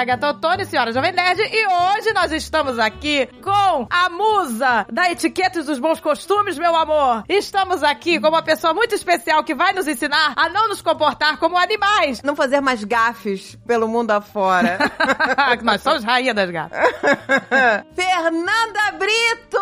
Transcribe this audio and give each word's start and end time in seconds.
Agatha 0.00 0.30
Ottoni, 0.30 0.64
senhora 0.64 0.92
Jovem 0.92 1.12
Nerd, 1.12 1.38
e 1.42 1.66
hoje 1.66 2.14
nós 2.14 2.32
estamos 2.32 2.78
aqui 2.78 3.26
com 3.42 3.86
a 3.90 4.08
musa 4.08 4.86
da 4.90 5.10
etiqueta 5.10 5.60
e 5.60 5.62
dos 5.62 5.78
bons 5.78 6.00
costumes, 6.00 6.58
meu 6.58 6.74
amor. 6.74 7.22
Estamos 7.28 7.82
aqui 7.82 8.18
com 8.18 8.28
uma 8.28 8.42
pessoa 8.42 8.72
muito 8.72 8.94
especial 8.94 9.44
que 9.44 9.54
vai 9.54 9.74
nos 9.74 9.86
ensinar 9.86 10.32
a 10.36 10.48
não 10.48 10.68
nos 10.68 10.80
comportar 10.80 11.36
como 11.36 11.58
animais. 11.58 12.22
Não 12.22 12.34
fazer 12.34 12.62
mais 12.62 12.82
gafes 12.82 13.56
pelo 13.66 13.86
mundo 13.88 14.10
afora. 14.12 14.78
nós 15.62 15.82
somos 15.82 16.02
rainha 16.02 16.32
das 16.32 16.50
gafes. 16.50 16.78
Fernanda 17.94 18.92
Brito, 18.98 19.60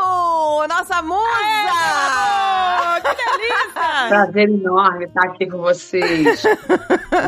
nossa 0.68 1.02
musa! 1.02 1.18
Aê, 1.74 3.00
que 3.00 3.14
delícia! 3.16 4.08
Prazer 4.08 4.48
enorme 4.50 5.04
estar 5.06 5.24
aqui 5.24 5.46
com 5.50 5.58
vocês. 5.58 6.44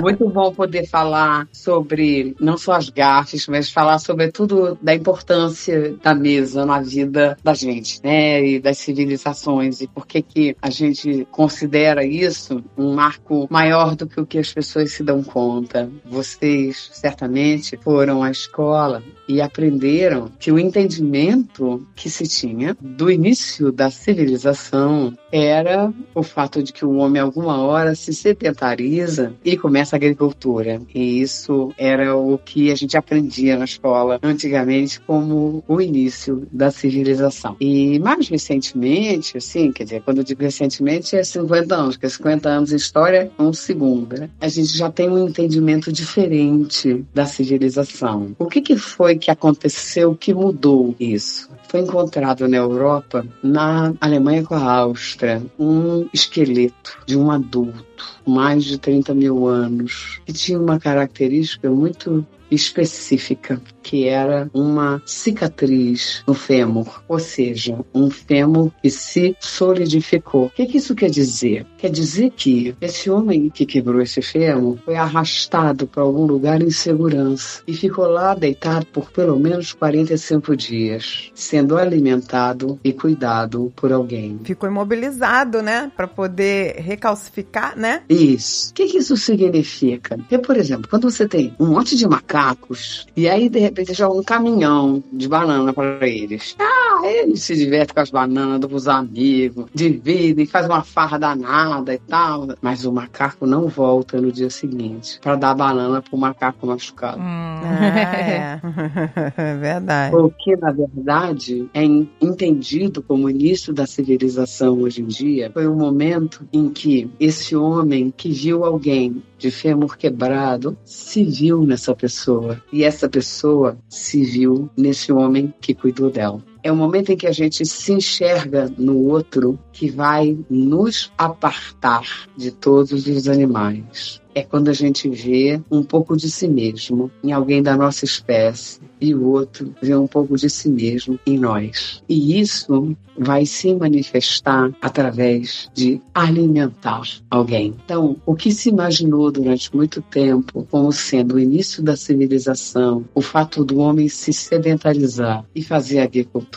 Muito 0.00 0.28
bom 0.28 0.52
poder 0.52 0.86
falar 0.86 1.48
sobre 1.52 2.36
não 2.40 2.56
só 2.56 2.74
as 2.74 2.88
gafes, 3.00 3.46
mas 3.46 3.70
falar 3.70 3.98
sobretudo 3.98 4.78
da 4.82 4.94
importância 4.94 5.96
da 6.02 6.14
mesa 6.14 6.66
na 6.66 6.80
vida 6.82 7.38
da 7.42 7.54
gente, 7.54 7.98
né? 8.04 8.44
E 8.44 8.60
das 8.60 8.76
civilizações. 8.76 9.80
E 9.80 9.86
por 9.86 10.06
que 10.06 10.20
que 10.20 10.56
a 10.60 10.68
gente 10.68 11.26
considera 11.30 12.04
isso 12.04 12.62
um 12.76 12.92
marco 12.92 13.46
maior 13.50 13.96
do 13.96 14.06
que 14.06 14.20
o 14.20 14.26
que 14.26 14.38
as 14.38 14.52
pessoas 14.52 14.92
se 14.92 15.02
dão 15.02 15.22
conta. 15.22 15.90
Vocês 16.04 16.90
certamente 16.92 17.78
foram 17.82 18.22
à 18.22 18.30
escola 18.30 19.02
e 19.26 19.40
aprenderam 19.40 20.30
que 20.38 20.50
o 20.50 20.58
entendimento 20.58 21.86
que 21.94 22.10
se 22.10 22.26
tinha 22.26 22.76
do 22.80 23.10
início 23.10 23.70
da 23.70 23.88
civilização 23.90 25.16
era 25.30 25.92
o 26.14 26.22
fato 26.22 26.62
de 26.62 26.72
que 26.72 26.84
o 26.84 26.96
homem 26.96 27.22
alguma 27.22 27.62
hora 27.62 27.94
se 27.94 28.12
sedentariza 28.12 29.32
e 29.44 29.56
começa 29.56 29.94
a 29.94 29.98
agricultura. 29.98 30.82
E 30.92 31.20
isso 31.20 31.72
era 31.78 32.16
o 32.16 32.36
que 32.38 32.72
a 32.72 32.74
gente 32.74 32.89
aprendia 32.96 33.56
na 33.56 33.64
escola 33.64 34.18
antigamente 34.22 35.00
como 35.00 35.62
o 35.66 35.80
início 35.80 36.46
da 36.52 36.70
civilização. 36.70 37.56
E 37.60 37.98
mais 37.98 38.28
recentemente, 38.28 39.36
assim, 39.36 39.72
quer 39.72 39.84
dizer, 39.84 40.02
quando 40.02 40.18
eu 40.18 40.24
digo 40.24 40.42
recentemente 40.42 41.16
é 41.16 41.22
50 41.22 41.74
anos, 41.74 41.96
porque 41.96 42.08
50 42.08 42.48
anos 42.48 42.70
de 42.70 42.76
história 42.76 43.30
é 43.38 43.42
um 43.42 43.52
segundo, 43.52 44.18
né? 44.18 44.30
A 44.40 44.48
gente 44.48 44.76
já 44.76 44.90
tem 44.90 45.08
um 45.08 45.28
entendimento 45.28 45.92
diferente 45.92 47.04
da 47.14 47.26
civilização. 47.26 48.34
O 48.38 48.46
que, 48.46 48.60
que 48.60 48.76
foi 48.76 49.16
que 49.16 49.30
aconteceu 49.30 50.14
que 50.14 50.34
mudou 50.34 50.94
isso? 50.98 51.48
Foi 51.68 51.80
encontrado 51.80 52.48
na 52.48 52.56
Europa, 52.56 53.24
na 53.42 53.94
Alemanha 54.00 54.42
com 54.42 54.54
a 54.54 54.72
Áustria, 54.72 55.40
um 55.58 56.08
esqueleto 56.12 56.98
de 57.06 57.16
um 57.16 57.30
adulto, 57.30 58.04
mais 58.26 58.64
de 58.64 58.76
30 58.76 59.14
mil 59.14 59.46
anos, 59.46 60.20
que 60.26 60.32
tinha 60.32 60.58
uma 60.58 60.80
característica 60.80 61.70
muito 61.70 62.26
específica, 62.50 63.60
que 63.82 64.06
era 64.06 64.48
uma 64.52 65.02
cicatriz 65.04 66.22
no 66.26 66.34
fêmur, 66.34 67.02
ou 67.08 67.18
seja, 67.18 67.78
um 67.94 68.10
fêmur 68.10 68.70
que 68.82 68.90
se 68.90 69.36
solidificou. 69.40 70.46
O 70.46 70.50
que, 70.50 70.66
que 70.66 70.78
isso 70.78 70.94
quer 70.94 71.10
dizer? 71.10 71.66
Quer 71.78 71.90
dizer 71.90 72.30
que 72.30 72.74
esse 72.80 73.10
homem 73.10 73.50
que 73.50 73.66
quebrou 73.66 74.00
esse 74.00 74.22
fêmur 74.22 74.78
foi 74.84 74.96
arrastado 74.96 75.86
para 75.86 76.02
algum 76.02 76.26
lugar 76.26 76.62
em 76.62 76.70
segurança 76.70 77.62
e 77.66 77.74
ficou 77.74 78.06
lá 78.06 78.34
deitado 78.34 78.86
por 78.86 79.10
pelo 79.10 79.38
menos 79.38 79.72
45 79.72 80.56
dias, 80.56 81.30
sendo 81.34 81.76
alimentado 81.76 82.78
e 82.84 82.92
cuidado 82.92 83.72
por 83.76 83.92
alguém. 83.92 84.38
Ficou 84.44 84.68
imobilizado, 84.68 85.62
né? 85.62 85.90
Para 85.96 86.06
poder 86.06 86.76
recalcificar, 86.76 87.76
né? 87.78 88.02
Isso. 88.08 88.70
O 88.70 88.74
que, 88.74 88.86
que 88.86 88.98
isso 88.98 89.16
significa? 89.16 90.16
Porque, 90.16 90.38
por 90.38 90.56
exemplo, 90.56 90.88
quando 90.88 91.10
você 91.10 91.26
tem 91.26 91.54
um 91.58 91.66
monte 91.66 91.96
de 91.96 92.06
macacos 92.06 93.06
e 93.16 93.28
aí 93.28 93.48
de 93.48 93.69
repente 93.70 93.94
joga 93.94 94.18
um 94.18 94.22
caminhão 94.22 95.02
de 95.12 95.28
banana 95.28 95.72
para 95.72 96.06
eles. 96.06 96.56
Ah, 96.58 97.02
eles 97.04 97.42
se 97.42 97.56
divertem 97.56 97.94
com 97.94 98.00
as 98.00 98.10
bananas, 98.10 98.70
com 98.70 98.76
os 98.76 98.88
amigos, 98.88 99.66
dividem, 99.74 100.46
faz 100.46 100.66
uma 100.66 100.82
farra 100.82 101.18
danada 101.18 101.94
e 101.94 101.98
tal. 101.98 102.48
Mas 102.60 102.84
o 102.84 102.92
macaco 102.92 103.46
não 103.46 103.68
volta 103.68 104.20
no 104.20 104.30
dia 104.30 104.50
seguinte 104.50 105.18
para 105.22 105.36
dar 105.36 105.54
banana 105.54 106.02
pro 106.02 106.18
macaco 106.18 106.66
machucado. 106.66 107.20
Hum. 107.20 107.60
Ah, 107.62 108.16
é. 108.16 108.60
verdade. 109.60 110.10
Porque, 110.10 110.56
na 110.56 110.72
verdade, 110.72 111.68
é 111.72 111.84
entendido 111.84 113.02
como 113.02 113.26
o 113.26 113.30
início 113.30 113.72
da 113.72 113.86
civilização 113.86 114.80
hoje 114.80 115.02
em 115.02 115.06
dia 115.06 115.50
foi 115.52 115.66
o 115.66 115.72
um 115.72 115.76
momento 115.76 116.46
em 116.52 116.68
que 116.68 117.10
esse 117.18 117.56
homem 117.56 118.12
que 118.14 118.30
viu 118.30 118.64
alguém 118.64 119.22
de 119.38 119.50
fêmur 119.50 119.96
quebrado 119.96 120.76
se 120.84 121.24
viu 121.24 121.64
nessa 121.64 121.94
pessoa 121.94 122.62
e 122.70 122.84
essa 122.84 123.08
pessoa 123.08 123.59
se 123.88 124.22
viu 124.22 124.68
nesse 124.76 125.12
homem 125.12 125.52
que 125.60 125.74
cuidou 125.74 126.10
dela. 126.10 126.49
É 126.62 126.70
o 126.70 126.76
momento 126.76 127.10
em 127.10 127.16
que 127.16 127.26
a 127.26 127.32
gente 127.32 127.64
se 127.64 127.92
enxerga 127.92 128.72
no 128.76 128.96
outro 129.08 129.58
que 129.72 129.90
vai 129.90 130.36
nos 130.48 131.10
apartar 131.16 132.28
de 132.36 132.50
todos 132.50 133.06
os 133.06 133.28
animais. 133.28 134.20
É 134.34 134.42
quando 134.42 134.68
a 134.68 134.72
gente 134.72 135.08
vê 135.08 135.60
um 135.70 135.82
pouco 135.82 136.16
de 136.16 136.30
si 136.30 136.46
mesmo 136.46 137.10
em 137.22 137.32
alguém 137.32 137.62
da 137.62 137.76
nossa 137.76 138.04
espécie 138.04 138.80
e 139.00 139.14
o 139.14 139.26
outro 139.26 139.74
vê 139.82 139.94
um 139.96 140.06
pouco 140.06 140.36
de 140.36 140.48
si 140.48 140.68
mesmo 140.68 141.18
em 141.26 141.38
nós. 141.38 142.02
E 142.08 142.38
isso 142.38 142.96
vai 143.18 143.44
se 143.44 143.74
manifestar 143.74 144.72
através 144.80 145.68
de 145.74 146.00
alimentar 146.14 147.02
alguém. 147.30 147.74
Então, 147.84 148.16
o 148.24 148.34
que 148.34 148.52
se 148.52 148.68
imaginou 148.68 149.30
durante 149.30 149.74
muito 149.74 150.00
tempo 150.02 150.66
como 150.70 150.92
sendo 150.92 151.34
o 151.34 151.40
início 151.40 151.82
da 151.82 151.96
civilização, 151.96 153.04
o 153.14 153.20
fato 153.20 153.64
do 153.64 153.78
homem 153.78 154.08
se 154.08 154.32
sedentarizar 154.32 155.44
e 155.54 155.62
fazer 155.62 156.00
agricultura, 156.00 156.49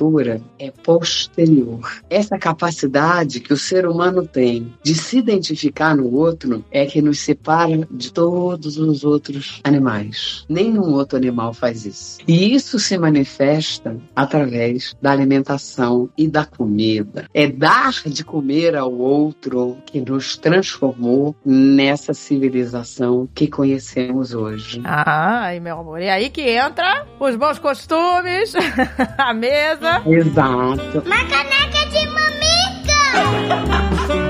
é 0.60 0.72
posterior. 0.72 2.02
Essa 2.10 2.38
capacidade 2.38 3.40
que 3.40 3.54
o 3.54 3.58
ser 3.58 3.88
humano 3.88 4.26
tem 4.26 4.74
de 4.84 4.96
se 4.96 5.18
identificar 5.18 5.96
no 5.96 6.12
outro 6.14 6.64
é 6.72 6.86
que 6.86 7.02
nos 7.02 7.20
separa 7.20 7.88
de 7.90 8.12
todos 8.12 8.78
os 8.78 9.04
outros 9.04 9.62
animais. 9.64 10.46
Nenhum 10.50 10.94
outro 10.94 11.18
animal 11.18 11.54
faz 11.54 11.86
isso. 11.86 12.20
E 12.28 12.54
isso 12.54 12.80
se 12.80 12.98
manifesta 12.98 13.96
através 14.16 14.96
da 15.02 15.12
alimentação 15.12 16.10
e 16.18 16.28
da 16.28 16.46
comida. 16.46 17.26
É 17.34 17.48
dar 17.48 17.94
de 18.06 18.24
comer 18.24 18.76
ao 18.76 18.92
outro 18.92 19.78
que 19.86 20.02
nos 20.02 20.38
transformou 20.38 21.36
nessa 21.46 22.14
civilização 22.14 23.28
que 23.34 23.48
conhecemos 23.48 24.34
hoje. 24.34 24.82
Ai, 24.84 25.60
meu 25.60 25.80
amor. 25.80 26.02
E 26.02 26.10
aí 26.10 26.30
que 26.30 26.42
entra 26.42 27.06
os 27.20 27.36
bons 27.36 27.60
costumes, 27.60 28.54
a 29.18 29.34
mesa. 29.34 29.83
Exato. 30.06 31.04
Uma 31.06 31.24
caneca 31.26 31.86
de 31.92 32.08
mamica! 32.08 33.02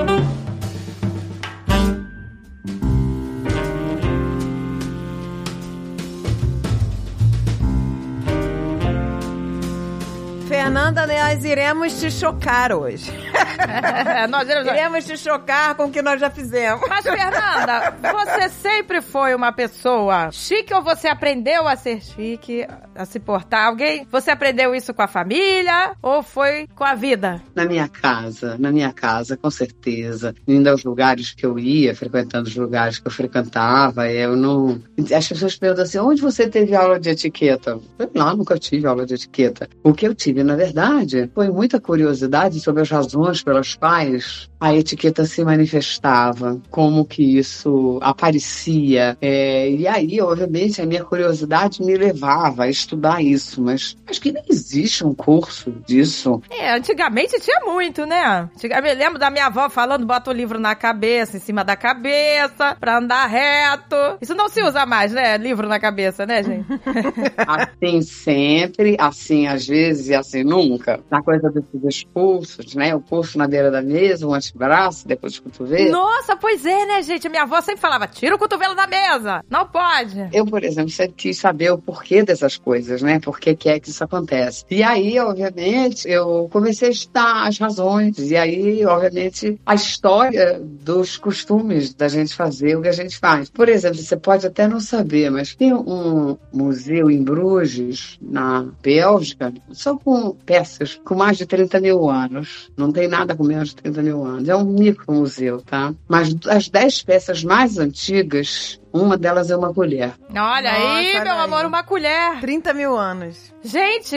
Fernanda, 10.64 11.06
nós 11.06 11.44
iremos 11.44 12.00
te 12.00 12.10
chocar 12.10 12.72
hoje. 12.72 13.12
nós 14.30 14.48
iremos... 14.48 14.72
iremos 14.72 15.06
te 15.06 15.18
chocar 15.18 15.76
com 15.76 15.88
o 15.88 15.92
que 15.92 16.02
nós 16.02 16.22
já 16.22 16.30
fizemos. 16.30 16.88
Mas, 16.88 17.04
Fernanda, 17.04 17.94
você 18.02 18.48
sempre 18.48 19.02
foi 19.02 19.36
uma 19.36 19.52
pessoa 19.52 20.32
chique 20.32 20.74
ou 20.74 20.82
você 20.82 21.10
aprendeu 21.10 21.68
a 21.68 21.76
ser 21.76 22.02
chique, 22.02 22.66
a 22.96 23.04
se 23.04 23.20
portar? 23.20 23.68
Alguém? 23.68 24.08
Você 24.10 24.32
aprendeu 24.32 24.74
isso 24.74 24.94
com 24.94 25.02
a 25.02 25.08
família 25.08 25.98
ou 26.02 26.24
foi 26.24 26.66
com 26.74 26.86
a 26.86 26.96
vida? 26.96 27.42
Na 27.54 27.66
minha 27.66 27.90
casa, 27.90 28.58
na 28.58 28.72
minha 28.72 28.94
casa, 28.94 29.36
com 29.36 29.52
certeza. 29.52 30.34
Indo 30.48 30.70
aos 30.70 30.86
lugares 30.86 31.34
que 31.34 31.46
eu 31.46 31.60
ia, 31.60 31.94
frequentando 31.94 32.48
os 32.48 32.56
lugares 32.56 33.00
que 33.00 33.08
eu 33.08 33.12
frequentava, 33.12 34.10
eu 34.10 34.38
não. 34.38 34.82
As 35.14 35.28
pessoas 35.28 35.58
perguntam 35.58 35.84
assim: 35.84 35.98
onde 36.00 36.22
você 36.22 36.48
teve 36.48 36.74
aula 36.74 36.98
de 36.98 37.10
etiqueta? 37.10 37.78
Eu 38.00 38.10
lá 38.16 38.34
nunca 38.34 38.58
tive 38.58 38.88
aula 38.88 39.06
de 39.06 39.16
etiqueta. 39.16 39.68
O 39.84 39.94
que 39.94 40.08
eu 40.08 40.16
tive, 40.16 40.42
na 40.42 40.53
verdade, 40.56 41.30
foi 41.34 41.50
muita 41.50 41.80
curiosidade 41.80 42.60
sobre 42.60 42.82
as 42.82 42.90
razões 42.90 43.44
pelas 43.44 43.76
quais 43.76 44.50
a 44.60 44.74
etiqueta 44.74 45.26
se 45.26 45.44
manifestava, 45.44 46.60
como 46.70 47.06
que 47.06 47.38
isso 47.38 48.00
aparecia. 48.02 49.18
É, 49.22 49.70
e 49.70 49.88
aí, 49.88 50.22
obviamente, 50.22 50.82
a 50.82 50.86
minha 50.86 51.04
curiosidade 51.04 51.84
me 51.84 51.96
levava 51.98 52.64
a 52.64 52.70
estudar 52.70 53.22
isso, 53.22 53.62
mas 53.62 53.98
acho 54.08 54.22
que 54.22 54.32
nem 54.32 54.44
existe 54.50 55.06
um 55.06 55.14
curso 55.14 55.72
disso. 55.86 56.42
É, 56.50 56.76
antigamente 56.76 57.40
tinha 57.42 57.60
muito, 57.66 58.06
né? 58.06 58.50
Eu 58.64 58.82
me 58.82 58.94
lembro 58.94 59.20
da 59.20 59.30
minha 59.30 59.48
avó 59.48 59.70
falando, 59.70 60.06
bota 60.06 60.30
o 60.30 60.34
livro 60.34 60.60
na 60.60 60.76
cabeça, 60.76 61.38
em 61.38 61.42
cima 61.42 61.64
da 61.64 61.76
cabeça, 61.76 62.76
pra 62.80 63.00
andar 63.00 63.26
reto. 63.28 63.96
Isso 64.22 64.34
não 64.34 64.48
se 64.48 64.62
usa 64.64 64.86
mais, 64.86 65.12
né? 65.12 65.38
Livro 65.38 65.68
na 65.68 65.80
cabeça, 65.80 66.26
né, 66.26 66.42
gente? 66.42 66.66
assim 67.46 68.02
sempre, 68.02 68.96
assim 69.00 69.48
às 69.48 69.68
vezes 69.68 70.08
e 70.08 70.16
assim 70.16 70.43
nunca? 70.44 71.00
Na 71.10 71.22
coisa 71.22 71.50
desses 71.50 71.84
expulsos, 71.84 72.76
né? 72.76 72.96
O 72.96 73.02
pulso 73.02 73.38
na 73.38 73.48
beira 73.48 73.72
da 73.72 73.82
mesa, 73.82 74.28
um 74.28 74.34
antebraço, 74.34 75.08
depois 75.08 75.38
o 75.38 75.44
cotovelo. 75.44 75.92
Nossa, 75.92 76.36
pois 76.36 76.66
é, 76.66 76.86
né, 76.86 77.02
gente? 77.02 77.30
Minha 77.30 77.44
avó 77.44 77.62
sempre 77.62 77.82
falava: 77.82 78.08
tira 78.08 78.36
o 78.36 78.40
cotovelo 78.40 78.76
da 78.76 78.88
mesa. 78.88 79.44
Não 79.50 79.68
pode. 79.68 80.30
Eu, 80.32 80.46
por 80.46 80.64
exemplo, 80.64 80.90
sempre 80.90 81.14
quis 81.14 81.38
saber 81.38 81.72
o 81.72 81.78
porquê 81.78 82.24
dessas 82.24 82.58
coisas, 82.58 83.02
né? 83.02 83.20
Por 83.20 83.40
que, 83.40 83.56
que 83.56 83.70
é 83.70 83.80
que 83.80 83.90
isso 83.90 84.04
acontece. 84.04 84.66
E 84.70 84.84
aí, 84.84 85.20
obviamente, 85.20 86.08
eu 86.08 86.48
comecei 86.52 86.90
a 86.90 86.92
estudar 86.92 87.48
as 87.48 87.58
razões. 87.58 88.18
E 88.20 88.36
aí, 88.36 88.86
obviamente, 88.86 89.60
a 89.66 89.76
história 89.76 90.60
dos 90.60 91.18
costumes 91.18 91.94
da 91.94 92.08
gente 92.08 92.36
fazer 92.36 92.78
o 92.78 92.82
que 92.82 92.88
a 92.88 92.94
gente 92.94 93.18
faz. 93.18 93.50
Por 93.50 93.70
exemplo, 93.70 93.98
você 93.98 94.18
pode 94.18 94.46
até 94.46 94.68
não 94.68 94.80
saber, 94.80 95.30
mas 95.30 95.56
tem 95.56 95.74
um 95.74 96.38
museu 96.52 97.10
em 97.10 97.24
Bruges, 97.24 98.18
na 98.22 98.66
Bélgica, 98.82 99.54
só 99.72 99.98
com 99.98 100.33
peças 100.46 101.00
com 101.04 101.16
mais 101.16 101.38
de 101.38 101.46
30 101.46 101.80
mil 101.80 102.10
anos. 102.10 102.72
Não 102.78 102.92
tem 102.92 103.08
nada 103.08 103.36
com 103.36 103.44
menos 103.44 103.70
de 103.70 103.76
30 103.78 104.02
mil 104.02 104.26
anos. 104.26 104.50
É 104.50 104.56
um 104.56 104.66
micro 104.66 105.14
museu, 105.14 105.62
tá? 105.62 105.94
Mas 106.08 106.36
as 106.48 106.70
10 106.70 107.04
peças 107.04 107.44
mais 107.44 107.78
antigas 107.78 108.80
uma 108.94 109.18
delas 109.18 109.50
é 109.50 109.58
uma 109.58 109.74
colher. 109.74 110.14
Olha 110.30 110.72
aí, 110.72 111.16
olha 111.16 111.24
meu 111.24 111.34
aí. 111.34 111.40
amor, 111.40 111.66
uma 111.66 111.84
colher. 111.84 112.40
30 112.40 112.74
mil 112.76 112.96
anos. 112.96 113.52
Gente, 113.64 114.16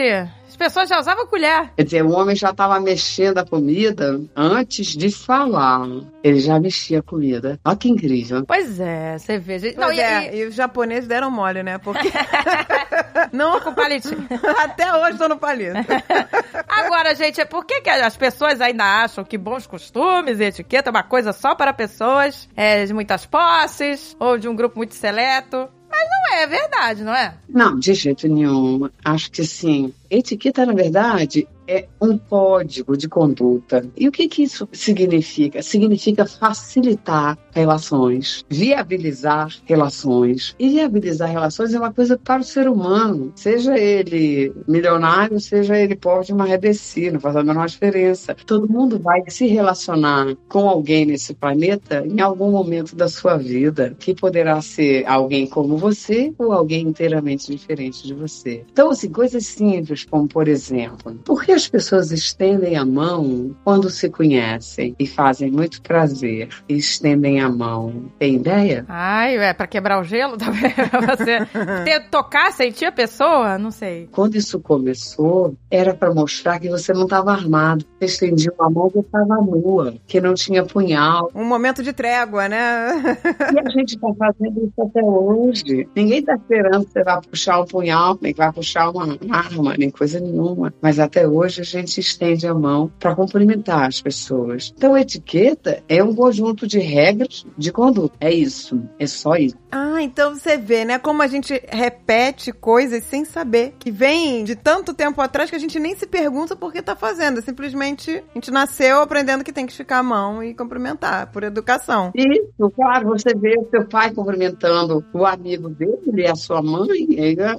pessoas 0.57 0.89
já 0.89 0.99
usavam 0.99 1.27
colher. 1.27 1.71
Quer 1.75 1.83
dizer, 1.83 2.03
o 2.03 2.11
homem 2.11 2.35
já 2.35 2.49
estava 2.49 2.79
mexendo 2.79 3.37
a 3.37 3.45
comida 3.45 4.19
antes 4.35 4.95
de 4.95 5.11
falar. 5.11 5.87
Ele 6.23 6.39
já 6.39 6.59
mexia 6.59 6.99
a 6.99 7.03
comida. 7.03 7.59
Olha 7.63 7.77
que 7.77 7.89
incrível. 7.89 8.43
Pois 8.45 8.79
é, 8.79 9.17
você 9.17 9.37
vê. 9.37 9.59
gente. 9.59 9.77
Não, 9.77 9.87
Não, 9.87 9.93
e, 9.93 9.99
é, 9.99 10.35
e, 10.35 10.39
e 10.39 10.45
os 10.45 10.55
japoneses 10.55 11.07
deram 11.07 11.31
mole, 11.31 11.63
né? 11.63 11.77
Porque. 11.77 12.11
não, 13.31 13.59
com 13.61 13.73
palitinho. 13.73 14.27
até 14.57 14.93
hoje 14.93 15.17
tô 15.17 15.27
no 15.27 15.37
palito. 15.37 15.77
Agora, 16.67 17.15
gente, 17.15 17.43
por 17.45 17.65
que, 17.65 17.81
que 17.81 17.89
as 17.89 18.17
pessoas 18.17 18.59
ainda 18.59 18.83
acham 18.83 19.23
que 19.23 19.37
bons 19.37 19.67
costumes 19.67 20.39
e 20.39 20.43
etiqueta 20.43 20.89
é 20.89 20.91
uma 20.91 21.03
coisa 21.03 21.31
só 21.31 21.55
para 21.55 21.73
pessoas 21.73 22.49
é, 22.55 22.85
de 22.85 22.93
muitas 22.93 23.25
posses 23.25 24.15
ou 24.19 24.37
de 24.37 24.47
um 24.47 24.55
grupo 24.55 24.77
muito 24.77 24.95
seleto? 24.95 25.69
Mas 25.97 26.09
não 26.09 26.33
é, 26.37 26.43
é 26.43 26.47
verdade, 26.47 27.03
não 27.03 27.15
é? 27.15 27.33
Não, 27.49 27.79
de 27.79 27.93
jeito 27.93 28.27
nenhum. 28.27 28.87
Acho 29.03 29.31
que 29.31 29.43
sim. 29.43 29.91
Etiqueta, 30.09 30.65
na 30.65 30.73
verdade, 30.73 31.47
é 31.67 31.87
um 32.01 32.17
código 32.17 32.95
de 32.95 33.09
conduta. 33.09 33.85
E 33.95 34.07
o 34.07 34.11
que, 34.11 34.27
que 34.27 34.43
isso 34.43 34.67
significa? 34.71 35.61
Significa 35.61 36.25
facilitar 36.25 37.37
relações, 37.51 38.45
viabilizar 38.49 39.53
relações. 39.65 40.55
E 40.57 40.69
viabilizar 40.69 41.29
relações 41.29 41.73
é 41.73 41.79
uma 41.79 41.93
coisa 41.93 42.17
para 42.17 42.41
o 42.41 42.45
ser 42.45 42.69
humano, 42.69 43.31
seja 43.35 43.77
ele 43.77 44.53
milionário, 44.67 45.39
seja 45.39 45.77
ele 45.77 45.95
pobre 45.95 46.27
de 46.27 46.33
uma 46.33 46.45
rebeci, 46.45 47.11
não 47.11 47.19
faz 47.19 47.35
a 47.35 47.43
menor 47.43 47.67
diferença. 47.67 48.35
Todo 48.45 48.71
mundo 48.71 48.99
vai 48.99 49.23
se 49.29 49.47
relacionar 49.47 50.35
com 50.47 50.69
alguém 50.69 51.05
nesse 51.05 51.33
planeta 51.33 52.05
em 52.05 52.21
algum 52.21 52.51
momento 52.51 52.95
da 52.95 53.07
sua 53.07 53.37
vida, 53.37 53.95
que 53.99 54.15
poderá 54.15 54.61
ser 54.61 55.05
alguém 55.05 55.47
como 55.47 55.77
você 55.77 56.33
ou 56.37 56.51
alguém 56.51 56.87
inteiramente 56.87 57.51
diferente 57.51 58.05
de 58.05 58.13
você. 58.13 58.63
Então, 58.71 58.91
assim, 58.91 59.09
coisas 59.09 59.45
simples, 59.45 60.05
como 60.05 60.27
por 60.27 60.47
exemplo, 60.47 61.15
por 61.25 61.43
que 61.43 61.56
as 61.57 61.67
pessoas 61.67 62.11
estendem 62.11 62.77
a 62.77 62.85
mão 62.85 63.55
quando 63.63 63.89
se 63.89 64.09
conhecem 64.09 64.95
e 64.99 65.07
fazem 65.07 65.51
muito 65.51 65.81
prazer 65.81 66.49
e 66.69 66.75
estendem 66.75 67.41
a 67.41 67.49
mão? 67.49 68.11
Tem 68.19 68.35
ideia? 68.35 68.85
Ai, 68.87 69.37
é 69.37 69.53
pra 69.53 69.65
quebrar 69.65 69.99
o 69.99 70.03
gelo 70.03 70.37
também? 70.37 70.71
Pra 70.87 71.15
você 71.15 71.45
ter, 71.83 72.09
tocar, 72.09 72.51
sentir 72.51 72.85
a 72.85 72.91
pessoa? 72.91 73.57
Não 73.57 73.71
sei. 73.71 74.07
Quando 74.11 74.35
isso 74.35 74.59
começou, 74.59 75.55
era 75.69 75.93
para 75.93 76.13
mostrar 76.13 76.59
que 76.59 76.69
você 76.69 76.93
não 76.93 77.03
estava 77.03 77.31
armado. 77.31 77.85
Você 77.99 78.05
estendia 78.05 78.53
uma 78.57 78.69
mão 78.69 78.89
que 78.89 78.99
estava 78.99 79.35
nua, 79.37 79.95
que 80.05 80.21
não 80.21 80.33
tinha 80.33 80.63
punhal. 80.63 81.31
Um 81.33 81.43
momento 81.43 81.81
de 81.81 81.91
trégua, 81.91 82.47
né? 82.47 83.17
E 83.53 83.59
a 83.59 83.69
gente 83.69 83.95
está 83.95 84.13
fazendo 84.13 84.65
isso 84.65 84.81
até 84.81 85.01
hoje. 85.01 85.87
Ninguém 85.95 86.19
está 86.19 86.35
esperando 86.35 86.85
que 86.85 86.91
você 86.91 87.03
vá 87.03 87.21
puxar 87.21 87.61
um 87.61 87.65
punhal, 87.65 88.17
nem 88.21 88.33
que 88.33 88.37
vai 88.37 88.51
puxar 88.51 88.89
uma 88.89 89.17
arma, 89.29 89.75
nem 89.77 89.89
coisa 89.89 90.19
nenhuma. 90.19 90.73
Mas 90.81 90.99
até 90.99 91.27
hoje 91.27 91.46
a 91.47 91.63
gente 91.63 91.99
estende 91.99 92.47
a 92.47 92.53
mão 92.53 92.91
para 92.99 93.15
cumprimentar 93.15 93.87
as 93.87 94.01
pessoas. 94.01 94.73
Então, 94.75 94.97
etiqueta 94.97 95.83
é 95.87 96.03
um 96.03 96.13
conjunto 96.13 96.67
de 96.67 96.79
regras 96.79 97.45
de 97.57 97.71
conduta. 97.71 98.15
É 98.19 98.31
isso. 98.31 98.81
É 98.99 99.07
só 99.07 99.35
isso. 99.35 99.55
Ah, 99.71 100.01
então 100.01 100.35
você 100.35 100.57
vê, 100.57 100.85
né? 100.85 100.99
Como 100.99 101.21
a 101.21 101.27
gente 101.27 101.61
repete 101.67 102.51
coisas 102.51 103.03
sem 103.03 103.25
saber. 103.25 103.73
Que 103.79 103.91
vem 103.91 104.43
de 104.43 104.55
tanto 104.55 104.93
tempo 104.93 105.21
atrás 105.21 105.49
que 105.49 105.55
a 105.55 105.59
gente 105.59 105.79
nem 105.79 105.95
se 105.95 106.05
pergunta 106.07 106.55
por 106.55 106.71
que 106.71 106.81
tá 106.81 106.95
fazendo. 106.95 107.41
Simplesmente 107.41 108.11
a 108.11 108.33
gente 108.33 108.51
nasceu 108.51 109.01
aprendendo 109.01 109.43
que 109.43 109.53
tem 109.53 109.65
que 109.65 109.71
esticar 109.71 109.99
a 109.99 110.03
mão 110.03 110.43
e 110.43 110.53
cumprimentar, 110.53 111.31
por 111.31 111.43
educação. 111.43 112.11
Isso, 112.15 112.71
claro, 112.75 113.07
você 113.09 113.33
vê 113.35 113.57
o 113.59 113.69
seu 113.69 113.85
pai 113.87 114.11
cumprimentando 114.11 115.03
o 115.13 115.25
amigo 115.25 115.69
dele, 115.69 116.27
a 116.27 116.35
sua 116.35 116.61
mãe, 116.61 117.07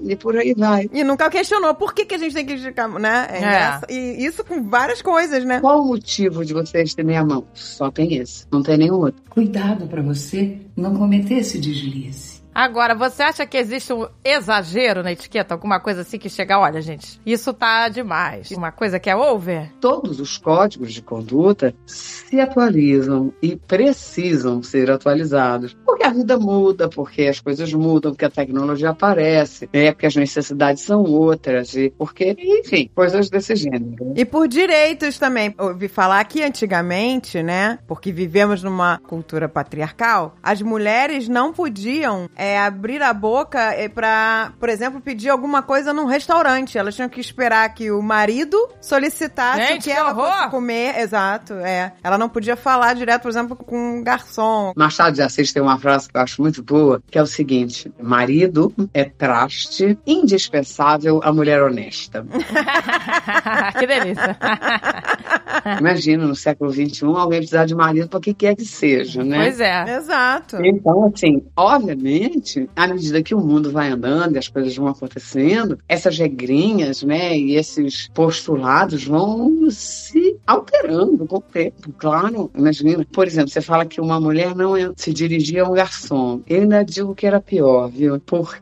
e, 0.03 0.17
por 0.17 0.37
aí 0.37 0.55
vai. 0.55 0.89
E 0.93 1.05
nunca 1.05 1.31
questionou 1.31 1.75
por 1.75 1.95
que, 1.95 2.05
que 2.05 2.15
a 2.15 2.19
gente 2.19 2.35
tem 2.35 2.47
que 2.47 2.55
esticar 2.55 2.87
a 2.87 2.89
mão, 2.89 2.99
né? 2.99 3.29
É 3.31 3.78
E 3.89 4.25
isso 4.25 4.45
com 4.45 4.69
várias 4.69 5.03
coisas, 5.03 5.45
né? 5.45 5.61
Qual 5.61 5.83
o 5.83 5.87
motivo 5.87 6.45
de 6.45 6.53
você 6.53 6.83
estender 6.83 7.17
a 7.17 7.25
mão? 7.25 7.45
Só 7.55 7.91
tem 7.91 8.15
esse, 8.15 8.47
não 8.51 8.63
tem 8.63 8.79
nenhum 8.79 8.97
outro. 8.97 9.23
Cuidado 9.29 9.87
para 9.87 10.03
você 10.03 10.59
não 10.77 10.95
cometer 10.97 11.35
esse 11.35 11.59
deslize. 11.59 12.38
Agora, 12.59 12.93
você 12.93 13.23
acha 13.23 13.47
que 13.47 13.57
existe 13.57 13.93
um 13.93 14.09
exagero 14.25 15.01
na 15.01 15.13
etiqueta? 15.13 15.55
Alguma 15.55 15.79
coisa 15.79 16.01
assim 16.01 16.19
que 16.19 16.29
chega, 16.29 16.59
olha, 16.59 16.83
gente, 16.83 17.21
isso 17.25 17.55
tá 17.55 17.89
demais. 17.89 18.51
Uma 18.51 18.73
coisa 18.73 18.99
que 18.99 19.09
é 19.09 19.15
over? 19.15 19.71
Todos 19.81 20.19
os 20.19 20.37
códigos 20.39 20.93
de 20.93 21.01
conduta 21.01 21.73
se 21.87 22.41
atualizam 22.41 23.33
e 23.41 23.55
precisam 23.55 24.61
ser 24.61 24.91
atualizados. 24.91 25.77
Porque 25.87 26.03
a 26.03 26.11
vida 26.11 26.37
muda, 26.37 26.89
porque 26.89 27.29
as 27.29 27.39
coisas 27.39 27.73
mudam, 27.73 28.11
porque 28.11 28.25
a 28.25 28.31
tecnologia 28.31 28.91
aparece, 28.91 29.71
né? 29.73 29.93
porque 29.93 30.07
as 30.07 30.17
necessidades 30.17 30.83
são 30.83 31.05
outras, 31.05 31.77
e 31.77 31.91
porque, 31.97 32.35
enfim, 32.37 32.91
coisas 32.93 33.31
desse 33.31 33.55
gênero. 33.55 34.15
E 34.17 34.25
por 34.25 34.49
direitos 34.49 35.17
também. 35.17 35.55
Ouvi 35.57 35.87
falar 35.87 36.25
que 36.25 36.43
antigamente, 36.43 37.41
né? 37.41 37.79
Porque 37.87 38.11
vivemos 38.11 38.65
numa 38.65 38.99
cultura 38.99 39.49
patriarcal, 39.49 40.35
as 40.43 40.61
mulheres 40.61 41.29
não 41.29 41.53
podiam 41.53 42.29
é, 42.35 42.48
abrir 42.57 43.03
a 43.03 43.13
boca 43.13 43.59
é, 43.73 43.89
pra, 43.89 44.53
por 44.61 44.69
exemplo, 44.69 45.01
pedir 45.01 45.29
alguma 45.29 45.63
coisa 45.63 45.93
num 45.93 46.07
restaurante. 46.07 46.79
Elas 46.79 46.95
tinham 46.95 47.09
que 47.09 47.21
esperar 47.21 47.69
que 47.75 47.91
o 47.91 48.01
marido 48.01 48.57
solicitasse 48.81 49.63
Gente, 49.63 49.85
que 49.85 49.91
que 49.91 49.91
ela 49.91 50.11
horror! 50.13 50.33
fosse 50.33 50.51
comer. 50.51 50.99
Exato, 50.99 51.55
é. 51.55 51.93
Ela 52.03 52.17
não 52.17 52.29
podia 52.29 52.57
falar 52.57 52.95
direto, 52.95 53.23
por 53.23 53.29
exemplo, 53.29 53.57
com 53.57 53.99
um 53.99 54.03
garçom. 54.03 54.73
Machado 54.77 55.15
de 55.15 55.23
Assis 55.23 55.53
tem 55.53 55.63
uma 55.63 55.79
frase 55.79 56.09
que 56.09 56.17
eu 56.17 56.23
acho 56.23 56.41
muito 56.41 56.63
boa, 56.63 57.03
que 57.11 57.19
é 57.19 57.23
o 57.23 57.27
seguinte: 57.27 57.93
marido 58.01 58.73
é 58.95 59.05
traste 59.05 59.99
indispensável 60.07 61.21
à 61.23 61.33
mulher 61.33 61.63
honesta. 61.63 62.25
que 63.79 63.87
delícia. 63.87 64.39
Imagina, 65.81 66.27
no 66.27 66.37
século 66.37 66.73
XXI, 66.73 67.05
alguém 67.05 67.39
precisar 67.39 67.65
de 67.65 67.75
marido 67.75 68.09
para 68.09 68.19
o 68.19 68.21
que 68.21 68.35
quer 68.35 68.55
que 68.55 68.65
seja, 68.65 69.25
né? 69.25 69.39
Pois 69.39 69.61
é. 69.61 69.97
Exato. 69.97 70.57
Então, 70.65 71.11
assim, 71.13 71.45
obviamente, 71.57 72.38
à 72.77 72.87
medida 72.87 73.23
que 73.23 73.35
o 73.35 73.41
mundo 73.41 73.71
vai 73.71 73.91
andando 73.91 74.35
e 74.37 74.39
as 74.39 74.49
coisas 74.49 74.75
vão 74.77 74.89
acontecendo, 74.89 75.79
essas 75.89 76.19
regrinhas, 76.19 77.03
né, 77.03 77.37
e 77.37 77.57
esses 77.57 78.09
postulados 78.15 79.05
vão 79.05 79.71
se 79.71 80.37
alterando 80.47 81.27
com 81.27 81.37
o 81.37 81.41
tempo, 81.41 81.93
claro. 81.99 82.51
Imagina, 82.57 83.07
por 83.13 83.27
exemplo, 83.27 83.51
você 83.51 83.61
fala 83.61 83.85
que 83.87 84.01
uma 84.01 84.21
mulher 84.21 84.55
não 84.55 84.77
é- 84.77 84.93
se 84.97 85.13
dirigia 85.13 85.63
a 85.65 85.69
um 85.69 85.75
garçom. 85.75 86.43
Eu 86.47 86.63
ainda 86.63 86.83
digo 86.85 87.15
que 87.15 87.27
era 87.27 87.41
pior, 87.41 87.89
viu? 87.89 88.21
Porque 88.21 88.61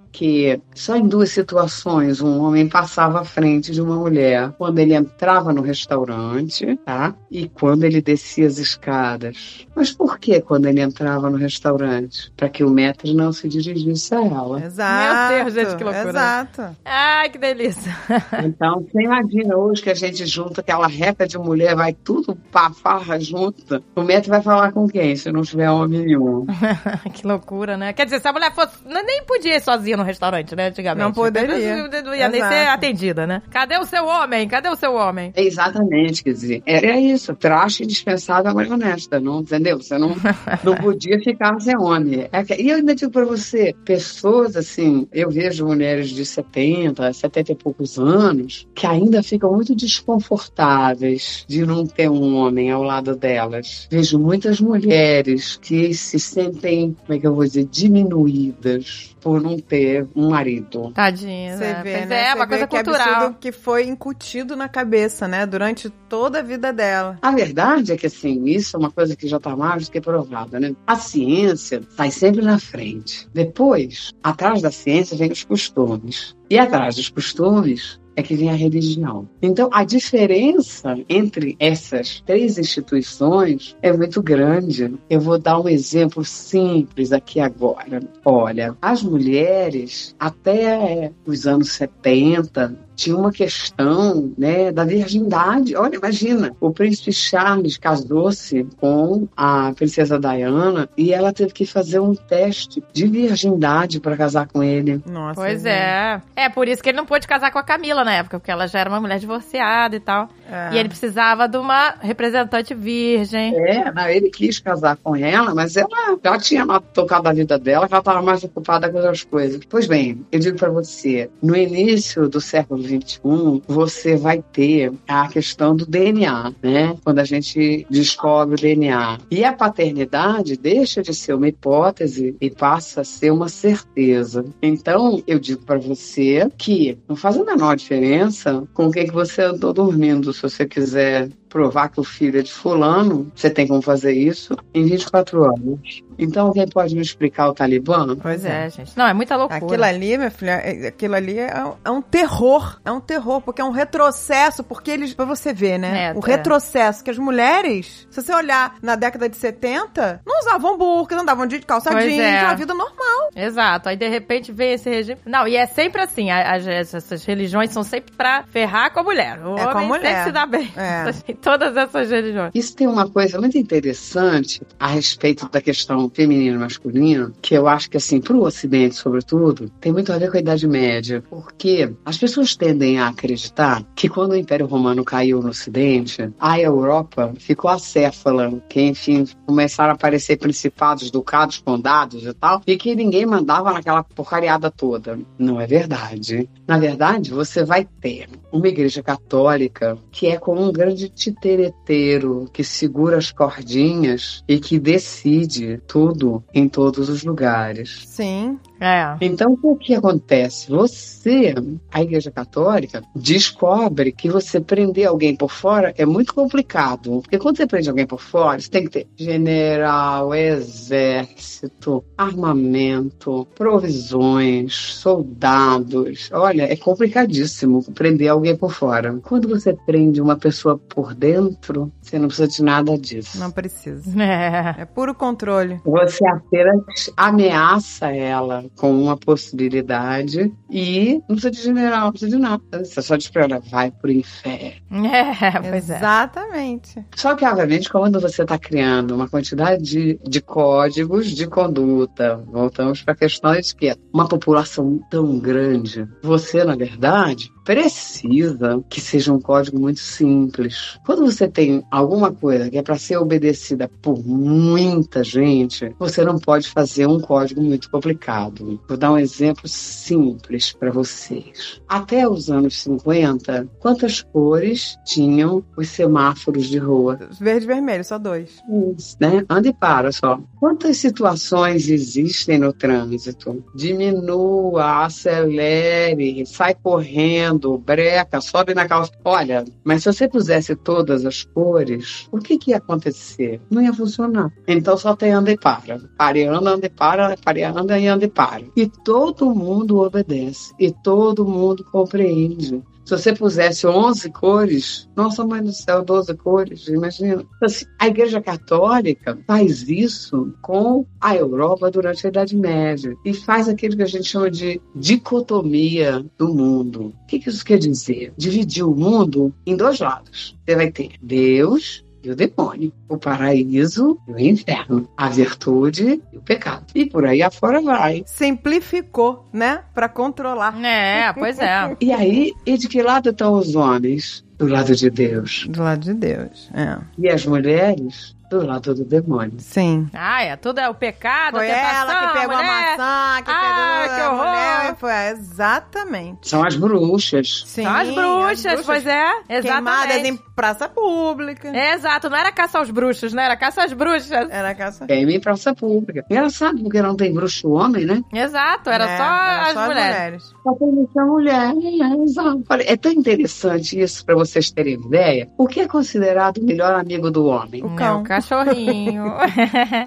só 0.74 0.96
em 0.96 1.06
duas 1.06 1.30
situações 1.30 2.20
um 2.20 2.40
homem 2.40 2.68
passava 2.68 3.20
à 3.20 3.24
frente 3.24 3.72
de 3.72 3.80
uma 3.80 3.96
mulher. 3.96 4.52
Quando 4.58 4.78
ele 4.78 4.94
entrava 4.94 5.52
no 5.52 5.62
restaurante, 5.62 6.76
tá? 6.84 7.14
E 7.30 7.48
quando 7.48 7.84
ele 7.84 8.00
descia 8.00 8.46
as 8.46 8.58
escadas. 8.58 9.66
Mas 9.74 9.92
por 9.92 10.18
que 10.18 10.40
quando 10.40 10.66
ele 10.66 10.80
entrava 10.80 11.28
no 11.28 11.36
restaurante? 11.36 12.32
Para 12.36 12.48
que 12.48 12.64
o 12.64 12.70
maître 12.70 13.12
não 13.14 13.32
se 13.32 13.48
dirigisse 13.48 14.14
a 14.14 14.24
ela. 14.24 14.64
Exato. 14.64 15.34
Meu 15.34 15.44
Deus, 15.44 15.54
gente, 15.54 15.76
que 15.76 15.84
loucura. 15.84 16.08
Exato. 16.08 16.76
Ai, 16.84 17.28
que 17.30 17.38
delícia. 17.38 17.96
Então, 18.46 18.80
você 18.80 19.02
imagina 19.02 19.56
hoje 19.56 19.82
que 19.82 19.90
a 19.90 19.94
gente 19.94 20.24
junta 20.26 20.60
aquela 20.60 20.86
reca 20.86 21.26
de 21.26 21.38
mulher, 21.38 21.74
vai 21.74 21.92
tudo 21.92 22.36
pra 22.50 22.70
farra 22.70 23.18
junta. 23.18 23.82
O 23.94 24.02
maître 24.02 24.28
vai 24.28 24.40
falar 24.40 24.72
com 24.72 24.88
quem, 24.88 25.16
se 25.16 25.32
não 25.32 25.42
tiver 25.42 25.70
homem 25.70 26.04
nenhum? 26.04 26.46
que 27.12 27.26
loucura, 27.26 27.76
né? 27.76 27.92
Quer 27.92 28.04
dizer, 28.04 28.20
se 28.20 28.28
a 28.28 28.32
mulher 28.32 28.52
fosse. 28.54 28.76
Nem 28.86 29.24
podia 29.24 29.56
ir 29.56 29.60
sozinha 29.60 29.96
no 29.96 30.02
restaurante, 30.06 30.54
né, 30.56 30.68
antigamente. 30.68 31.04
Não 31.04 31.12
poderia. 31.12 31.88
Não 32.02 32.14
ia 32.14 32.28
nem 32.28 32.40
ser 32.42 32.68
atendida, 32.68 33.26
né? 33.26 33.42
Cadê 33.50 33.76
o 33.78 33.84
seu 33.84 34.06
homem? 34.06 34.48
Cadê 34.48 34.68
o 34.68 34.76
seu 34.76 34.94
homem? 34.94 35.32
É 35.36 35.42
exatamente, 35.42 36.22
quer 36.24 36.32
dizer, 36.32 36.62
era 36.64 36.98
isso, 36.98 37.34
traste 37.34 37.82
indispensável 37.84 38.50
a 38.50 38.54
mulher 38.54 38.72
honesta, 38.72 39.20
não, 39.20 39.40
entendeu? 39.40 39.76
Você 39.82 39.98
não, 39.98 40.14
não 40.64 40.74
podia 40.76 41.18
ficar 41.20 41.58
sem 41.60 41.76
homem. 41.76 42.28
É 42.32 42.42
que- 42.44 42.54
e 42.60 42.70
eu 42.70 42.76
ainda 42.76 42.94
digo 42.94 43.10
pra 43.10 43.24
você, 43.24 43.74
pessoas 43.84 44.56
assim, 44.56 45.06
eu 45.12 45.30
vejo 45.30 45.66
mulheres 45.66 46.08
de 46.10 46.24
70, 46.24 47.12
70 47.12 47.52
e 47.52 47.54
poucos 47.54 47.98
anos, 47.98 48.66
que 48.74 48.86
ainda 48.86 49.22
ficam 49.22 49.52
muito 49.52 49.74
desconfortáveis 49.74 51.44
de 51.48 51.64
não 51.66 51.86
ter 51.86 52.08
um 52.10 52.36
homem 52.36 52.70
ao 52.70 52.82
lado 52.82 53.16
delas. 53.16 53.88
Vejo 53.90 54.18
muitas 54.18 54.60
mulheres 54.60 55.58
que 55.60 55.92
se 55.94 56.18
sentem, 56.18 56.96
como 57.06 57.18
é 57.18 57.20
que 57.20 57.26
eu 57.26 57.34
vou 57.34 57.44
dizer, 57.44 57.64
diminuídas 57.64 59.14
por 59.20 59.40
não 59.40 59.58
ter 59.58 59.85
um 60.14 60.30
marido. 60.30 60.90
Tadinha. 60.92 61.56
Você 61.56 61.64
né? 61.64 61.82
vê, 61.82 61.92
Pois 61.98 62.08
né? 62.08 62.28
é, 62.28 62.34
uma 62.34 62.46
coisa 62.46 62.66
que 62.66 62.76
cultural. 62.76 63.34
que 63.34 63.52
foi 63.52 63.86
incutido 63.86 64.56
na 64.56 64.68
cabeça, 64.68 65.26
né? 65.26 65.46
Durante 65.46 65.90
toda 66.08 66.40
a 66.40 66.42
vida 66.42 66.72
dela. 66.72 67.18
A 67.22 67.30
verdade 67.30 67.92
é 67.92 67.96
que, 67.96 68.06
assim, 68.06 68.44
isso 68.44 68.76
é 68.76 68.78
uma 68.80 68.90
coisa 68.90 69.16
que 69.16 69.28
já 69.28 69.36
está 69.36 69.56
mais 69.56 69.86
do 69.86 69.92
que 69.92 70.00
provada, 70.00 70.58
né? 70.60 70.74
A 70.86 70.96
ciência 70.96 71.82
sai 71.96 72.10
sempre 72.10 72.42
na 72.42 72.58
frente. 72.58 73.28
Depois, 73.32 74.12
atrás 74.22 74.62
da 74.62 74.70
ciência, 74.70 75.16
vem 75.16 75.30
os 75.30 75.44
costumes. 75.44 76.36
E 76.50 76.58
atrás 76.58 76.96
dos 76.96 77.08
costumes 77.08 77.98
é 78.16 78.22
que 78.22 78.34
vem 78.34 78.50
a 78.50 78.54
religião. 78.54 79.28
Então, 79.40 79.68
a 79.72 79.84
diferença 79.84 80.98
entre 81.08 81.54
essas 81.60 82.20
três 82.24 82.58
instituições 82.58 83.76
é 83.82 83.92
muito 83.92 84.22
grande. 84.22 84.94
Eu 85.08 85.20
vou 85.20 85.38
dar 85.38 85.60
um 85.60 85.68
exemplo 85.68 86.24
simples 86.24 87.12
aqui 87.12 87.38
agora. 87.38 88.00
Olha, 88.24 88.76
as 88.80 89.02
mulheres, 89.02 90.16
até 90.18 91.12
os 91.26 91.46
anos 91.46 91.72
70, 91.72 92.85
tinha 92.96 93.16
uma 93.16 93.30
questão 93.30 94.32
né, 94.36 94.72
da 94.72 94.84
virgindade. 94.84 95.76
Olha, 95.76 95.96
imagina, 95.96 96.50
o 96.58 96.72
príncipe 96.72 97.12
Charles 97.12 97.76
casou-se 97.76 98.66
com 98.78 99.28
a 99.36 99.72
princesa 99.74 100.18
Diana 100.18 100.88
e 100.96 101.12
ela 101.12 101.32
teve 101.32 101.52
que 101.52 101.66
fazer 101.66 102.00
um 102.00 102.14
teste 102.14 102.82
de 102.92 103.06
virgindade 103.06 104.00
para 104.00 104.16
casar 104.16 104.48
com 104.48 104.62
ele. 104.62 105.02
Nossa. 105.06 105.40
Pois 105.40 105.62
gente. 105.62 105.72
é. 105.72 106.22
É 106.34 106.48
por 106.48 106.66
isso 106.66 106.82
que 106.82 106.88
ele 106.88 106.96
não 106.96 107.06
pôde 107.06 107.28
casar 107.28 107.52
com 107.52 107.58
a 107.58 107.62
Camila 107.62 108.02
na 108.02 108.14
época, 108.14 108.38
porque 108.38 108.50
ela 108.50 108.66
já 108.66 108.80
era 108.80 108.88
uma 108.88 109.00
mulher 109.00 109.18
divorciada 109.18 109.94
e 109.94 110.00
tal. 110.00 110.28
É. 110.50 110.74
E 110.74 110.78
ele 110.78 110.88
precisava 110.88 111.46
de 111.46 111.58
uma 111.58 111.94
representante 112.00 112.74
virgem. 112.74 113.54
É, 113.56 113.92
não, 113.92 114.08
ele 114.08 114.30
quis 114.30 114.58
casar 114.58 114.96
com 114.96 115.14
ela, 115.14 115.54
mas 115.54 115.76
ela 115.76 116.18
já 116.24 116.38
tinha 116.38 116.66
tocado 116.94 117.28
a 117.28 117.32
vida 117.32 117.58
dela, 117.58 117.86
ela 117.90 117.98
estava 117.98 118.22
mais 118.22 118.42
ocupada 118.42 118.88
com 118.88 118.96
outras 118.96 119.24
coisas. 119.24 119.60
Pois 119.68 119.86
bem, 119.86 120.24
eu 120.32 120.38
digo 120.38 120.56
para 120.56 120.70
você, 120.70 121.30
no 121.42 121.54
início 121.54 122.28
do 122.28 122.40
século 122.40 122.85
XXI, 122.86 123.62
você 123.66 124.16
vai 124.16 124.42
ter 124.42 124.92
a 125.06 125.28
questão 125.28 125.74
do 125.74 125.86
DNA, 125.86 126.52
né? 126.62 126.96
Quando 127.04 127.18
a 127.18 127.24
gente 127.24 127.86
descobre 127.90 128.54
o 128.54 128.60
DNA. 128.60 129.18
E 129.30 129.44
a 129.44 129.52
paternidade 129.52 130.56
deixa 130.56 131.02
de 131.02 131.14
ser 131.14 131.34
uma 131.34 131.48
hipótese 131.48 132.36
e 132.40 132.50
passa 132.50 133.00
a 133.00 133.04
ser 133.04 133.30
uma 133.32 133.48
certeza. 133.48 134.44
Então, 134.62 135.22
eu 135.26 135.38
digo 135.38 135.62
para 135.62 135.78
você 135.78 136.48
que 136.56 136.98
não 137.08 137.16
faz 137.16 137.36
a 137.36 137.44
menor 137.44 137.76
diferença 137.76 138.66
com 138.72 138.86
o 138.86 138.90
que, 138.90 139.04
que 139.04 139.12
você 139.12 139.42
andou 139.42 139.72
dormindo, 139.72 140.32
se 140.32 140.42
você 140.42 140.66
quiser 140.66 141.28
provar 141.56 141.88
que 141.88 141.98
o 141.98 142.04
filho 142.04 142.38
é 142.38 142.42
de 142.42 142.52
fulano, 142.52 143.32
você 143.34 143.48
tem 143.48 143.66
como 143.66 143.80
fazer 143.80 144.12
isso 144.12 144.54
em 144.74 144.84
24 144.84 145.42
anos. 145.44 146.02
Então, 146.18 146.48
alguém 146.48 146.68
pode 146.68 146.94
me 146.94 147.00
explicar 147.00 147.48
o 147.48 147.54
Talibã? 147.54 148.14
Pois 148.16 148.44
é, 148.44 148.68
gente. 148.68 148.92
Não, 148.96 149.06
é 149.06 149.14
muita 149.14 149.36
loucura. 149.36 149.64
Aquilo 149.64 149.84
ali, 149.84 150.18
minha 150.18 150.30
filha, 150.30 150.50
é- 150.52 150.88
aquilo 150.88 151.14
ali 151.14 151.38
é, 151.38 151.64
um- 151.64 151.74
é 151.82 151.90
um 151.90 152.02
terror. 152.02 152.78
É 152.84 152.92
um 152.92 153.00
terror, 153.00 153.40
porque 153.40 153.62
é 153.62 153.64
um 153.64 153.70
retrocesso, 153.70 154.62
porque 154.62 154.90
eles. 154.90 155.14
Pra 155.14 155.24
você 155.24 155.52
ver, 155.54 155.78
né? 155.78 156.08
É, 156.08 156.12
o 156.12 156.18
é. 156.18 156.26
retrocesso 156.36 157.02
que 157.02 157.10
as 157.10 157.18
mulheres, 157.18 158.06
se 158.10 158.22
você 158.22 158.34
olhar 158.34 158.76
na 158.82 158.96
década 158.96 159.28
de 159.30 159.36
70, 159.36 160.20
não 160.26 160.38
usavam 160.40 160.76
burca, 160.76 161.16
não 161.16 161.24
davam 161.24 161.46
de 161.46 161.58
calça 161.60 161.90
Pois 161.90 162.04
jeans, 162.04 162.18
é. 162.20 162.38
tinha 162.38 162.48
uma 162.50 162.54
vida 162.56 162.74
normal. 162.74 163.25
Exato. 163.36 163.88
Aí 163.88 163.96
de 163.96 164.08
repente 164.08 164.50
vem 164.50 164.72
esse 164.72 164.88
regime. 164.88 165.20
Não, 165.26 165.46
e 165.46 165.54
é 165.56 165.66
sempre 165.66 166.00
assim. 166.02 166.30
a- 166.30 166.54
as- 166.54 166.66
essas 166.66 167.24
religiões 167.24 167.70
são 167.70 167.82
sempre 167.82 168.12
pra 168.16 168.42
ferrar 168.44 168.92
com 168.92 169.00
a 169.00 169.02
mulher. 169.02 169.38
O 169.44 169.56
É 169.58 169.64
com 169.64 169.70
a 169.70 169.74
homem 169.76 169.86
mulher. 169.88 170.08
sempre 170.08 170.24
se 170.24 170.32
dá 170.32 170.46
bem. 170.46 170.72
É. 170.76 171.10
Em 171.28 171.34
todas 171.36 171.76
essas 171.76 172.10
religiões. 172.10 172.50
Isso 172.54 172.74
tem 172.74 172.86
uma 172.86 173.08
coisa 173.08 173.38
muito 173.38 173.58
interessante 173.58 174.62
a 174.80 174.86
respeito 174.88 175.48
da 175.50 175.60
questão 175.60 176.08
feminino 176.12 176.56
e 176.56 176.58
masculino, 176.58 177.32
que 177.42 177.54
eu 177.54 177.68
acho 177.68 177.90
que, 177.90 177.96
assim, 177.96 178.20
para 178.20 178.34
o 178.34 178.42
Ocidente, 178.44 178.94
sobretudo, 178.94 179.68
tem 179.80 179.92
muito 179.92 180.12
a 180.12 180.18
ver 180.18 180.30
com 180.30 180.36
a 180.36 180.40
Idade 180.40 180.66
Média. 180.66 181.22
Porque 181.28 181.92
as 182.04 182.16
pessoas 182.16 182.56
tendem 182.56 182.98
a 182.98 183.08
acreditar 183.08 183.82
que 183.94 184.08
quando 184.08 184.32
o 184.32 184.36
Império 184.36 184.66
Romano 184.66 185.04
caiu 185.04 185.42
no 185.42 185.50
Ocidente, 185.50 186.30
a 186.40 186.58
Europa 186.58 187.32
ficou 187.38 187.70
acéfala, 187.70 188.52
que, 188.68 188.80
enfim, 188.80 189.26
começaram 189.44 189.90
a 189.90 189.94
aparecer 189.94 190.38
principados, 190.38 191.10
ducados, 191.10 191.58
condados 191.58 192.24
e 192.24 192.32
tal, 192.32 192.62
e 192.66 192.76
que 192.76 192.94
ninguém 192.94 193.25
mandava 193.26 193.72
naquela 193.72 194.02
porcariada 194.02 194.70
toda. 194.70 195.18
Não 195.38 195.60
é 195.60 195.66
verdade. 195.66 196.48
Na 196.66 196.78
verdade, 196.78 197.30
você 197.30 197.64
vai 197.64 197.84
ter 197.84 198.28
uma 198.52 198.68
igreja 198.68 199.02
católica 199.02 199.98
que 200.10 200.26
é 200.26 200.38
como 200.38 200.62
um 200.62 200.72
grande 200.72 201.08
titereteiro 201.08 202.48
que 202.52 202.64
segura 202.64 203.18
as 203.18 203.30
cordinhas 203.30 204.42
e 204.48 204.58
que 204.58 204.78
decide 204.78 205.80
tudo 205.86 206.42
em 206.54 206.68
todos 206.68 207.08
os 207.08 207.22
lugares. 207.22 208.04
Sim. 208.06 208.58
É. 208.80 209.16
Então, 209.20 209.58
o 209.62 209.76
que 209.76 209.94
acontece? 209.94 210.70
Você, 210.70 211.54
a 211.92 212.02
Igreja 212.02 212.30
Católica, 212.30 213.02
descobre 213.14 214.12
que 214.12 214.28
você 214.28 214.60
prender 214.60 215.06
alguém 215.06 215.34
por 215.34 215.50
fora 215.50 215.94
é 215.96 216.04
muito 216.04 216.34
complicado. 216.34 217.20
Porque 217.22 217.38
quando 217.38 217.56
você 217.56 217.66
prende 217.66 217.88
alguém 217.88 218.06
por 218.06 218.20
fora, 218.20 218.60
você 218.60 218.70
tem 218.70 218.84
que 218.84 218.90
ter 218.90 219.06
general, 219.16 220.34
exército, 220.34 222.04
armamento, 222.16 223.46
provisões, 223.54 224.74
soldados. 224.74 226.30
Olha, 226.32 226.70
é 226.70 226.76
complicadíssimo 226.76 227.82
prender 227.92 228.28
alguém 228.28 228.56
por 228.56 228.72
fora. 228.72 229.18
Quando 229.22 229.48
você 229.48 229.74
prende 229.86 230.20
uma 230.20 230.36
pessoa 230.36 230.78
por 230.78 231.14
dentro, 231.14 231.92
você 232.00 232.18
não 232.18 232.28
precisa 232.28 232.48
de 232.48 232.62
nada 232.62 232.98
disso. 232.98 233.38
Não 233.38 233.50
precisa. 233.50 234.04
É. 234.26 234.82
É 234.82 234.84
puro 234.84 235.14
controle. 235.14 235.80
Você 235.84 236.26
apenas 236.26 237.10
ameaça 237.16 238.10
ela 238.10 238.65
com 238.76 238.90
uma 239.02 239.16
possibilidade 239.16 240.52
e 240.70 241.20
não 241.28 241.36
precisa 241.36 241.50
de 241.50 241.62
general, 241.62 242.00
não 242.06 242.10
precisa 242.10 242.36
de 242.36 242.42
nada. 242.42 242.62
Você 242.84 243.02
só 243.02 243.16
diz 243.16 243.28
pra 243.28 243.44
ela, 243.44 243.60
vai 243.70 243.90
pro 243.90 244.10
inferno. 244.10 244.76
É, 245.46 245.60
pois 245.70 245.90
é. 245.90 245.96
Exatamente. 245.96 247.04
Só 247.14 247.34
que, 247.34 247.44
obviamente, 247.44 247.88
quando 247.88 248.20
você 248.20 248.42
está 248.42 248.58
criando 248.58 249.14
uma 249.14 249.28
quantidade 249.28 249.82
de, 249.82 250.20
de 250.26 250.40
códigos 250.40 251.28
de 251.28 251.46
conduta, 251.46 252.42
voltamos 252.46 253.02
para 253.02 253.14
a 253.14 253.16
questão 253.16 253.52
da 253.52 253.58
etiqueta, 253.58 254.00
uma 254.12 254.28
população 254.28 255.00
tão 255.10 255.38
grande, 255.38 256.08
você, 256.22 256.64
na 256.64 256.74
verdade, 256.74 257.50
precisa 257.66 258.80
que 258.88 259.00
seja 259.00 259.32
um 259.32 259.40
código 259.40 259.78
muito 259.78 259.98
simples. 259.98 260.98
Quando 261.04 261.26
você 261.26 261.48
tem 261.48 261.84
alguma 261.90 262.32
coisa 262.32 262.70
que 262.70 262.78
é 262.78 262.82
para 262.82 262.96
ser 262.96 263.16
obedecida 263.16 263.90
por 264.00 264.24
muita 264.24 265.24
gente, 265.24 265.92
você 265.98 266.24
não 266.24 266.38
pode 266.38 266.68
fazer 266.68 267.08
um 267.08 267.20
código 267.20 267.60
muito 267.60 267.90
complicado. 267.90 268.80
Vou 268.88 268.96
dar 268.96 269.12
um 269.12 269.18
exemplo 269.18 269.66
simples 269.66 270.72
para 270.72 270.92
vocês. 270.92 271.82
Até 271.88 272.28
os 272.28 272.48
anos 272.48 272.80
50, 272.82 273.68
quantas 273.80 274.22
cores 274.22 274.96
tinham 275.04 275.64
os 275.76 275.88
semáforos 275.88 276.66
de 276.66 276.78
rua? 276.78 277.18
Verde 277.40 277.64
e 277.64 277.66
vermelho, 277.66 278.04
só 278.04 278.16
dois. 278.16 278.62
Isso, 278.96 279.16
né? 279.20 279.44
Anda 279.50 279.68
e 279.68 279.72
para 279.72 280.12
só. 280.12 280.38
Quantas 280.60 280.98
situações 280.98 281.88
existem 281.88 282.58
no 282.58 282.72
trânsito? 282.72 283.64
Diminua, 283.74 285.04
acelere, 285.04 286.46
sai 286.46 286.72
correndo, 286.74 287.55
breca, 287.78 288.40
sobe 288.40 288.74
na 288.74 288.86
calça. 288.86 289.12
Olha, 289.24 289.64
mas 289.84 290.02
se 290.02 290.12
você 290.12 290.28
pusesse 290.28 290.74
todas 290.76 291.24
as 291.24 291.44
cores, 291.44 292.28
o 292.30 292.38
que, 292.38 292.58
que 292.58 292.70
ia 292.70 292.78
acontecer? 292.78 293.60
Não 293.70 293.82
ia 293.82 293.92
funcionar. 293.92 294.52
Então 294.66 294.96
só 294.96 295.14
tem 295.14 295.32
anda 295.32 295.50
e 295.50 295.58
para. 295.58 295.98
Para 296.16 296.38
e 296.38 296.44
anda, 296.44 296.70
anda 296.70 296.86
e 296.86 296.90
para, 296.90 297.36
para 297.36 297.58
e 297.58 297.62
anda 297.62 297.98
e 297.98 298.06
anda 298.06 298.24
e 298.24 298.28
para. 298.28 298.64
E 298.76 298.86
todo 298.86 299.54
mundo 299.54 299.98
obedece. 299.98 300.74
E 300.78 300.92
todo 300.92 301.44
mundo 301.44 301.84
compreende. 301.84 302.82
Se 303.06 303.16
você 303.16 303.32
pusesse 303.32 303.86
11 303.86 304.30
cores, 304.32 305.08
nossa 305.14 305.46
mãe 305.46 305.62
do 305.62 305.72
céu, 305.72 306.04
12 306.04 306.34
cores, 306.34 306.88
imagina. 306.88 307.46
Assim, 307.62 307.84
a 308.00 308.08
Igreja 308.08 308.40
Católica 308.40 309.38
faz 309.46 309.88
isso 309.88 310.52
com 310.60 311.06
a 311.20 311.36
Europa 311.36 311.88
durante 311.88 312.26
a 312.26 312.30
Idade 312.30 312.56
Média 312.56 313.14
e 313.24 313.32
faz 313.32 313.68
aquilo 313.68 313.96
que 313.96 314.02
a 314.02 314.06
gente 314.06 314.24
chama 314.24 314.50
de 314.50 314.80
dicotomia 314.92 316.26
do 316.36 316.52
mundo. 316.52 317.14
O 317.22 317.26
que 317.28 317.38
que 317.38 317.48
isso 317.48 317.64
quer 317.64 317.78
dizer? 317.78 318.32
Dividir 318.36 318.84
o 318.84 318.96
mundo 318.96 319.54
em 319.64 319.76
dois 319.76 320.00
lados. 320.00 320.56
Você 320.66 320.74
vai 320.74 320.90
ter 320.90 321.10
Deus 321.22 322.04
e 322.26 322.30
o 322.30 322.36
demônio, 322.36 322.92
o 323.08 323.16
paraíso 323.16 324.18
e 324.26 324.32
o 324.32 324.38
inferno, 324.38 325.08
a 325.16 325.28
virtude 325.28 326.20
e 326.32 326.36
o 326.36 326.40
pecado. 326.40 326.84
E 326.94 327.06
por 327.06 327.24
aí 327.24 327.42
afora 327.42 327.80
vai. 327.80 328.24
Simplificou, 328.26 329.48
né? 329.52 329.82
Pra 329.94 330.08
controlar. 330.08 330.76
É, 330.84 331.32
pois 331.32 331.58
é. 331.58 331.96
E 332.00 332.12
aí, 332.12 332.52
e 332.64 332.76
de 332.76 332.88
que 332.88 333.02
lado 333.02 333.30
estão 333.30 333.54
os 333.54 333.74
homens? 333.74 334.44
Do 334.58 334.66
lado 334.66 334.94
de 334.94 335.10
Deus. 335.10 335.66
Do 335.68 335.82
lado 335.82 336.00
de 336.00 336.14
Deus. 336.14 336.70
É. 336.72 336.98
E 337.18 337.28
as 337.28 337.44
mulheres? 337.44 338.35
Do 338.50 338.64
lado 338.64 338.94
do 338.94 339.04
demônio. 339.04 339.54
Sim. 339.58 340.08
Ah, 340.14 340.42
é, 340.42 340.56
tudo 340.56 340.78
é 340.78 340.88
o 340.88 340.94
pecado, 340.94 341.56
Foi 341.56 341.70
a 341.70 341.74
tentação, 341.74 342.10
ela 342.10 342.14
que 342.32 342.38
pegou 342.40 342.54
a 342.54 342.62
mulher. 342.62 342.96
maçã, 342.98 343.42
que 343.44 343.50
Ah, 343.50 344.02
pegou 344.04 344.14
que 344.16 344.20
a 344.20 344.30
horror. 344.32 344.46
mulher. 344.46 344.96
Foi, 344.96 345.12
exatamente. 345.30 346.48
São 346.48 346.64
as 346.64 346.76
bruxas. 346.76 347.64
Sim, 347.66 347.82
São 347.84 347.94
as 347.94 348.10
bruxas, 348.10 348.86
pois 348.86 349.06
é. 349.06 349.24
Queimadas 349.48 350.04
Exatamente. 350.14 350.28
em 350.28 350.36
praça 350.54 350.88
pública. 350.88 351.68
É, 351.68 351.94
Exato, 351.94 352.28
não 352.30 352.36
era 352.36 352.52
caça 352.52 352.78
aos 352.78 352.90
bruxos, 352.90 353.32
né? 353.32 353.44
Era 353.44 353.56
caça 353.56 353.82
às 353.82 353.92
bruxas. 353.92 354.30
Era 354.30 354.74
caça. 354.74 355.06
Queima 355.06 355.32
em 355.32 355.40
praça 355.40 355.74
pública. 355.74 356.24
Engraçado, 356.30 356.78
porque 356.82 357.02
não 357.02 357.16
tem 357.16 357.32
bruxo 357.32 357.70
homem, 357.70 358.04
né? 358.06 358.22
Exato, 358.32 358.90
era 358.90 359.04
É, 359.04 359.16
só 359.16 359.24
era 359.24 359.66
as 359.66 359.72
só 359.74 359.86
mulheres. 359.86 360.54
Só 360.62 360.72
tem 360.74 360.88
muita 360.92 361.24
mulher. 361.24 361.72
É, 361.72 362.22
exato. 362.22 362.62
Olha, 362.70 362.84
é 362.92 362.96
tão 362.96 363.12
interessante 363.12 364.00
isso 364.00 364.24
para 364.24 364.34
vocês 364.34 364.70
terem 364.70 364.94
ideia. 364.94 365.48
O 365.58 365.66
que 365.66 365.80
é 365.80 365.88
considerado 365.88 366.58
o 366.58 366.64
melhor 366.64 366.94
amigo 366.94 367.30
do 367.30 367.46
homem? 367.46 367.82
O 367.84 367.94
cão. 367.94 368.18
É, 368.18 368.20
o 368.20 368.22
cachorrinho. 368.36 369.24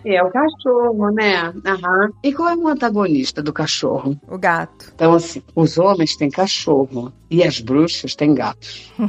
É 0.05 0.23
o 0.23 0.31
cachorro, 0.31 1.11
né? 1.11 1.53
Aham. 1.65 2.09
E 2.23 2.33
qual 2.33 2.49
é 2.49 2.55
o 2.55 2.67
antagonista 2.67 3.41
do 3.41 3.51
cachorro? 3.51 4.19
O 4.27 4.37
gato. 4.37 4.91
Então, 4.93 5.13
assim, 5.13 5.41
os 5.55 5.77
homens 5.77 6.15
têm 6.15 6.29
cachorro 6.29 7.11
e 7.29 7.43
as 7.43 7.59
bruxas 7.59 8.15
têm 8.15 8.33
gatos. 8.33 8.91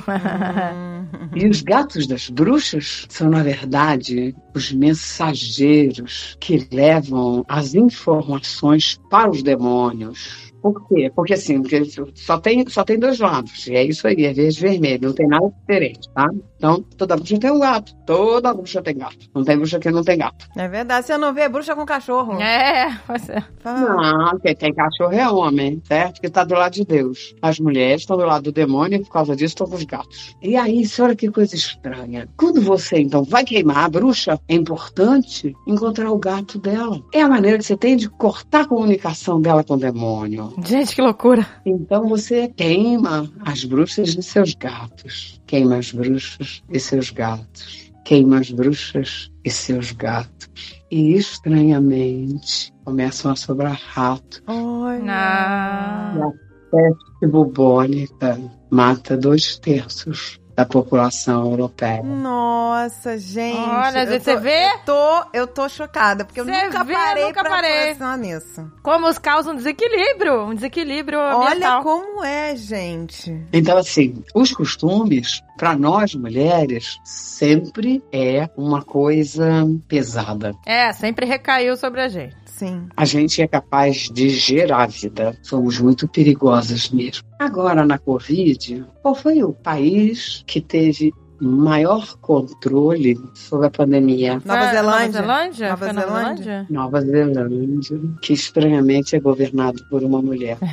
E 1.34 1.46
os 1.46 1.62
gatos 1.62 2.06
das 2.06 2.28
bruxas 2.28 3.06
são, 3.08 3.30
na 3.30 3.42
verdade, 3.42 4.34
os 4.54 4.72
mensageiros 4.72 6.36
que 6.40 6.68
levam 6.72 7.44
as 7.48 7.74
informações 7.74 9.00
para 9.08 9.30
os 9.30 9.42
demônios. 9.42 10.50
Por 10.62 10.86
quê? 10.88 11.10
Porque 11.14 11.34
assim, 11.34 11.60
porque 11.62 11.82
só 12.14 12.38
tem, 12.38 12.68
só 12.68 12.84
tem 12.84 12.98
dois 12.98 13.18
lados. 13.18 13.66
E 13.66 13.74
é 13.74 13.84
isso 13.84 14.06
aí, 14.06 14.24
é 14.24 14.32
verde 14.32 14.58
e 14.58 14.60
vermelho, 14.60 15.08
não 15.08 15.14
tem 15.14 15.26
nada 15.26 15.50
diferente, 15.60 16.08
tá? 16.14 16.28
Então, 16.60 16.84
toda 16.98 17.16
bruxa 17.16 17.38
tem 17.38 17.50
um 17.50 17.58
gato. 17.58 17.96
Toda 18.04 18.52
bruxa 18.52 18.82
tem 18.82 18.96
gato. 18.98 19.30
Não 19.34 19.42
tem 19.42 19.56
bruxa 19.56 19.78
que 19.78 19.90
não 19.90 20.04
tem 20.04 20.18
gato. 20.18 20.46
É 20.54 20.68
verdade. 20.68 21.06
Você 21.06 21.16
não 21.16 21.32
vê 21.32 21.48
bruxa 21.48 21.74
com 21.74 21.86
cachorro. 21.86 22.38
é, 22.38 22.98
pois 23.06 23.28
é. 23.30 23.42
Não, 23.64 24.38
quem 24.38 24.54
tem 24.54 24.74
cachorro 24.74 25.12
é 25.14 25.26
homem, 25.26 25.80
certo? 25.86 26.20
Que 26.20 26.26
está 26.26 26.44
do 26.44 26.54
lado 26.54 26.74
de 26.74 26.84
Deus. 26.84 27.34
As 27.40 27.58
mulheres 27.58 28.02
estão 28.02 28.18
do 28.18 28.26
lado 28.26 28.44
do 28.44 28.52
demônio 28.52 28.96
e 28.96 29.02
por 29.02 29.10
causa 29.10 29.34
disso 29.34 29.52
estão 29.52 29.66
com 29.66 29.76
os 29.76 29.84
gatos. 29.84 30.36
E 30.42 30.54
aí, 30.54 30.84
olha 31.00 31.16
que 31.16 31.30
coisa 31.30 31.54
estranha. 31.54 32.28
Quando 32.36 32.60
você, 32.60 32.98
então, 32.98 33.24
vai 33.24 33.42
queimar 33.42 33.84
a 33.84 33.88
bruxa, 33.88 34.38
é 34.46 34.54
importante 34.54 35.54
encontrar 35.66 36.10
o 36.10 36.18
gato 36.18 36.58
dela. 36.58 37.00
É 37.14 37.22
a 37.22 37.28
maneira 37.28 37.56
que 37.56 37.64
você 37.64 37.76
tem 37.76 37.96
de 37.96 38.10
cortar 38.10 38.62
a 38.62 38.68
comunicação 38.68 39.40
dela 39.40 39.64
com 39.64 39.74
o 39.74 39.78
demônio. 39.78 40.50
Gente, 40.64 40.95
que 40.95 41.02
loucura. 41.02 41.47
Então 41.64 42.09
você 42.09 42.49
queima 42.49 43.30
as 43.45 43.64
bruxas 43.64 44.16
e 44.16 44.23
seus 44.23 44.54
gatos. 44.54 45.40
Queima 45.47 45.76
as 45.76 45.92
bruxas 45.92 46.62
e 46.69 46.80
seus 46.80 47.11
gatos. 47.11 47.92
Queima 48.04 48.40
as 48.40 48.50
bruxas 48.50 49.30
e 49.45 49.50
seus 49.50 49.92
gatos. 49.92 50.49
E 50.90 51.14
estranhamente 51.14 52.73
começam 52.85 53.30
a 53.30 53.37
sobrar 53.37 53.80
ratos. 53.92 54.42
Olha. 54.47 55.12
Ah. 55.12 56.33
peste 56.71 57.26
bubônica 57.26 58.40
mata 58.71 59.16
dois 59.16 59.59
terços 59.59 60.39
da 60.60 60.66
população 60.66 61.50
europeia. 61.50 62.02
Nossa, 62.02 63.16
gente. 63.18 63.56
Olha, 63.58 64.04
eu 64.04 64.20
você 64.20 64.34
tô- 64.34 64.40
vê? 64.40 64.66
Eu 64.66 64.78
tô, 64.84 65.24
eu 65.32 65.46
tô 65.46 65.68
chocada, 65.68 66.24
porque 66.24 66.40
eu 66.40 66.44
nunca 66.44 66.84
vê? 66.84 66.92
parei 66.92 67.24
Nunca 67.24 67.40
pra 67.40 67.50
parei. 67.50 67.86
pensar 67.94 68.18
nisso. 68.18 68.70
Como 68.82 69.08
os 69.08 69.16
causam 69.18 69.54
desequilíbrio, 69.54 70.44
um 70.44 70.54
desequilíbrio 70.54 71.18
Olha 71.18 71.46
ambiental. 71.52 71.82
como 71.82 72.22
é, 72.22 72.54
gente. 72.56 73.34
Então, 73.52 73.78
assim, 73.78 74.22
os 74.34 74.52
costumes, 74.52 75.42
para 75.56 75.74
nós 75.76 76.14
mulheres, 76.14 76.98
sempre 77.04 78.02
é 78.12 78.48
uma 78.56 78.82
coisa 78.82 79.64
pesada. 79.88 80.52
É, 80.66 80.92
sempre 80.92 81.24
recaiu 81.24 81.76
sobre 81.76 82.02
a 82.02 82.08
gente. 82.08 82.36
Sim. 82.60 82.88
A 82.94 83.06
gente 83.06 83.40
é 83.40 83.48
capaz 83.48 84.10
de 84.12 84.28
gerar 84.28 84.86
vida. 84.86 85.34
Somos 85.42 85.78
muito 85.78 86.06
perigosas 86.06 86.90
mesmo. 86.90 87.26
Agora, 87.38 87.86
na 87.86 87.96
Covid, 87.96 88.84
qual 89.00 89.14
foi 89.14 89.42
o 89.42 89.54
país 89.54 90.44
que 90.46 90.60
teve 90.60 91.10
maior 91.40 92.16
controle 92.20 93.18
sobre 93.35 93.66
a 93.66 93.70
pandemia? 93.70 94.40
Nova 94.44 94.61
Foi 94.61 94.70
Zelândia. 94.70 94.82
Nova 94.82 95.12
Zelândia? 95.12 95.68
Nova 95.70 95.84
Zelândia? 95.86 96.06
Zelândia? 96.10 96.67
Nova 96.71 97.00
Zelândia, 97.00 98.00
que 98.23 98.32
estranhamente 98.32 99.17
é 99.17 99.21
governado 99.21 99.82
por 99.88 100.02
uma 100.02 100.21
mulher. 100.21 100.58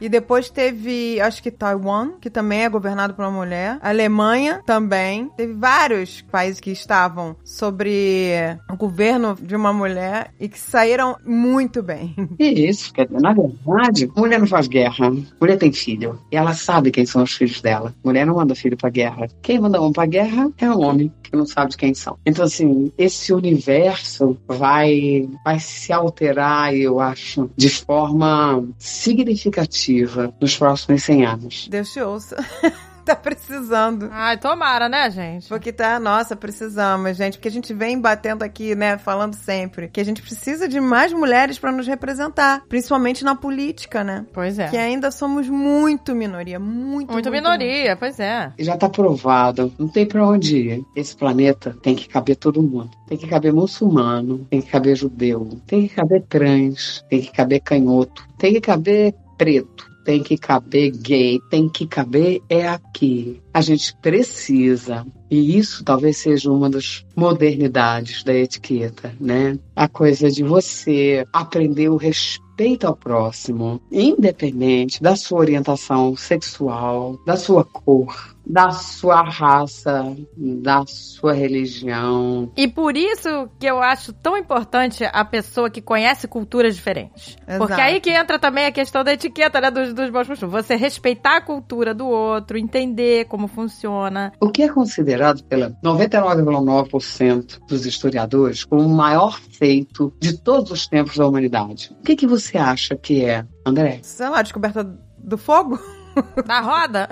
E 0.00 0.08
depois 0.08 0.50
teve, 0.50 1.20
acho 1.20 1.42
que 1.42 1.50
Taiwan, 1.50 2.12
que 2.20 2.28
também 2.28 2.64
é 2.64 2.68
governado 2.68 3.14
por 3.14 3.24
uma 3.24 3.30
mulher. 3.30 3.78
A 3.80 3.88
Alemanha 3.88 4.62
também. 4.66 5.30
Teve 5.36 5.54
vários 5.54 6.22
países 6.22 6.60
que 6.60 6.70
estavam 6.70 7.36
sobre 7.44 8.34
o 8.70 8.76
governo 8.76 9.36
de 9.40 9.56
uma 9.56 9.72
mulher 9.72 10.32
e 10.38 10.48
que 10.48 10.58
saíram 10.58 11.16
muito 11.24 11.82
bem. 11.82 12.14
E 12.38 12.68
isso, 12.68 12.92
quer 12.92 13.06
dizer, 13.06 13.20
na 13.20 13.32
verdade, 13.32 14.10
mulher 14.16 14.38
não 14.38 14.46
faz 14.46 14.66
guerra. 14.66 15.10
Mulher 15.40 15.56
tem 15.56 15.72
filho. 15.72 16.20
E 16.30 16.36
ela 16.36 16.54
sabe 16.54 16.90
quem 16.90 17.06
são 17.06 17.22
os 17.22 17.32
filhos 17.32 17.60
dela. 17.60 17.94
Mulher 18.04 18.26
não 18.26 18.34
manda 18.34 18.54
filho 18.54 18.76
pra 18.76 18.90
guerra. 18.90 19.28
Quem 19.42 19.58
manda 19.58 19.75
um 19.80 19.92
pra 19.92 20.06
guerra 20.06 20.50
é 20.58 20.70
homem, 20.70 21.12
que 21.22 21.36
não 21.36 21.46
sabe 21.46 21.70
de 21.70 21.76
quem 21.76 21.94
são. 21.94 22.18
Então, 22.24 22.44
assim, 22.44 22.92
esse 22.96 23.32
universo 23.32 24.36
vai, 24.46 25.28
vai 25.44 25.58
se 25.58 25.92
alterar, 25.92 26.74
eu 26.74 27.00
acho, 27.00 27.50
de 27.56 27.68
forma 27.68 28.64
significativa 28.78 30.32
nos 30.40 30.56
próximos 30.56 31.02
100 31.02 31.26
anos. 31.26 31.68
Deus 31.68 31.92
te 31.92 32.00
ouça. 32.00 32.36
tá 33.06 33.16
precisando. 33.16 34.08
Ai, 34.12 34.36
tomara, 34.36 34.88
né, 34.88 35.08
gente? 35.10 35.48
Porque 35.48 35.72
tá, 35.72 36.00
nossa, 36.00 36.34
precisamos, 36.34 37.16
gente. 37.16 37.38
Porque 37.38 37.48
a 37.48 37.52
gente 37.52 37.72
vem 37.72 38.00
batendo 38.00 38.42
aqui, 38.42 38.74
né, 38.74 38.98
falando 38.98 39.34
sempre 39.34 39.88
que 39.88 40.00
a 40.00 40.04
gente 40.04 40.20
precisa 40.20 40.68
de 40.68 40.80
mais 40.80 41.12
mulheres 41.12 41.58
pra 41.58 41.70
nos 41.70 41.86
representar, 41.86 42.62
principalmente 42.68 43.24
na 43.24 43.34
política, 43.34 44.02
né? 44.02 44.26
Pois 44.32 44.58
é. 44.58 44.68
Que 44.68 44.76
ainda 44.76 45.10
somos 45.10 45.48
muito 45.48 46.14
minoria, 46.14 46.58
muito, 46.58 47.12
Muito 47.12 47.30
minoria, 47.30 47.96
pois 47.96 48.18
é. 48.18 48.52
Já 48.58 48.74
está 48.74 48.88
provado, 48.88 49.72
não 49.78 49.88
tem 49.88 50.04
para 50.04 50.26
onde 50.26 50.56
ir. 50.56 50.84
Esse 50.94 51.16
planeta 51.16 51.76
tem 51.82 51.94
que 51.94 52.08
caber 52.08 52.36
todo 52.36 52.62
mundo. 52.62 52.90
Tem 53.06 53.16
que 53.16 53.26
caber 53.26 53.52
muçulmano, 53.52 54.46
tem 54.50 54.60
que 54.60 54.70
caber 54.70 54.96
judeu, 54.96 55.60
tem 55.66 55.86
que 55.86 55.94
caber 55.94 56.24
trans, 56.28 57.04
tem 57.08 57.20
que 57.20 57.32
caber 57.32 57.60
canhoto, 57.60 58.26
tem 58.36 58.52
que 58.52 58.60
caber 58.60 59.14
preto, 59.36 59.90
tem 60.06 60.22
que 60.22 60.38
caber 60.38 60.92
gay, 60.92 61.40
tem 61.50 61.68
que 61.68 61.84
caber 61.84 62.40
é 62.48 62.68
aqui. 62.68 63.42
A 63.52 63.60
gente 63.60 63.94
precisa, 64.00 65.04
e 65.28 65.58
isso 65.58 65.82
talvez 65.82 66.18
seja 66.18 66.50
uma 66.50 66.70
das 66.70 67.04
modernidades 67.16 68.22
da 68.22 68.32
etiqueta, 68.32 69.12
né? 69.20 69.58
A 69.74 69.88
coisa 69.88 70.30
de 70.30 70.44
você 70.44 71.26
aprender 71.32 71.88
o 71.88 71.96
respeito 71.96 72.86
ao 72.86 72.94
próximo, 72.96 73.80
independente 73.90 75.02
da 75.02 75.16
sua 75.16 75.40
orientação 75.40 76.16
sexual, 76.16 77.18
da 77.26 77.36
sua 77.36 77.64
cor, 77.64 78.35
da 78.46 78.70
sua 78.70 79.22
raça, 79.22 80.16
da 80.36 80.84
sua 80.86 81.32
religião. 81.32 82.52
E 82.56 82.68
por 82.68 82.96
isso 82.96 83.48
que 83.58 83.66
eu 83.66 83.82
acho 83.82 84.12
tão 84.12 84.36
importante 84.36 85.04
a 85.04 85.24
pessoa 85.24 85.68
que 85.68 85.82
conhece 85.82 86.28
culturas 86.28 86.76
diferentes. 86.76 87.36
Exato. 87.46 87.58
Porque 87.58 87.80
aí 87.80 88.00
que 88.00 88.10
entra 88.10 88.38
também 88.38 88.66
a 88.66 88.72
questão 88.72 89.02
da 89.02 89.12
etiqueta, 89.12 89.60
né, 89.60 89.70
dos, 89.70 89.92
dos 89.92 90.10
bons 90.10 90.28
costumes. 90.28 90.52
Você 90.52 90.76
respeitar 90.76 91.38
a 91.38 91.40
cultura 91.40 91.92
do 91.92 92.06
outro, 92.06 92.56
entender 92.56 93.24
como 93.26 93.48
funciona. 93.48 94.32
O 94.40 94.50
que 94.50 94.62
é 94.62 94.68
considerado 94.68 95.42
pela 95.44 95.70
99,9% 95.84 97.60
dos 97.66 97.84
historiadores 97.84 98.64
como 98.64 98.82
o 98.82 98.88
maior 98.88 99.40
feito 99.40 100.12
de 100.20 100.38
todos 100.38 100.70
os 100.70 100.86
tempos 100.86 101.16
da 101.16 101.26
humanidade. 101.26 101.94
O 102.00 102.04
que, 102.04 102.14
que 102.14 102.26
você 102.26 102.58
acha 102.58 102.94
que 102.94 103.24
é, 103.24 103.44
André? 103.64 104.00
Sei 104.02 104.28
lá, 104.28 104.38
a 104.38 104.42
descoberta 104.42 104.84
do 105.18 105.36
fogo? 105.36 105.78
Na 106.46 106.60
roda? 106.60 107.08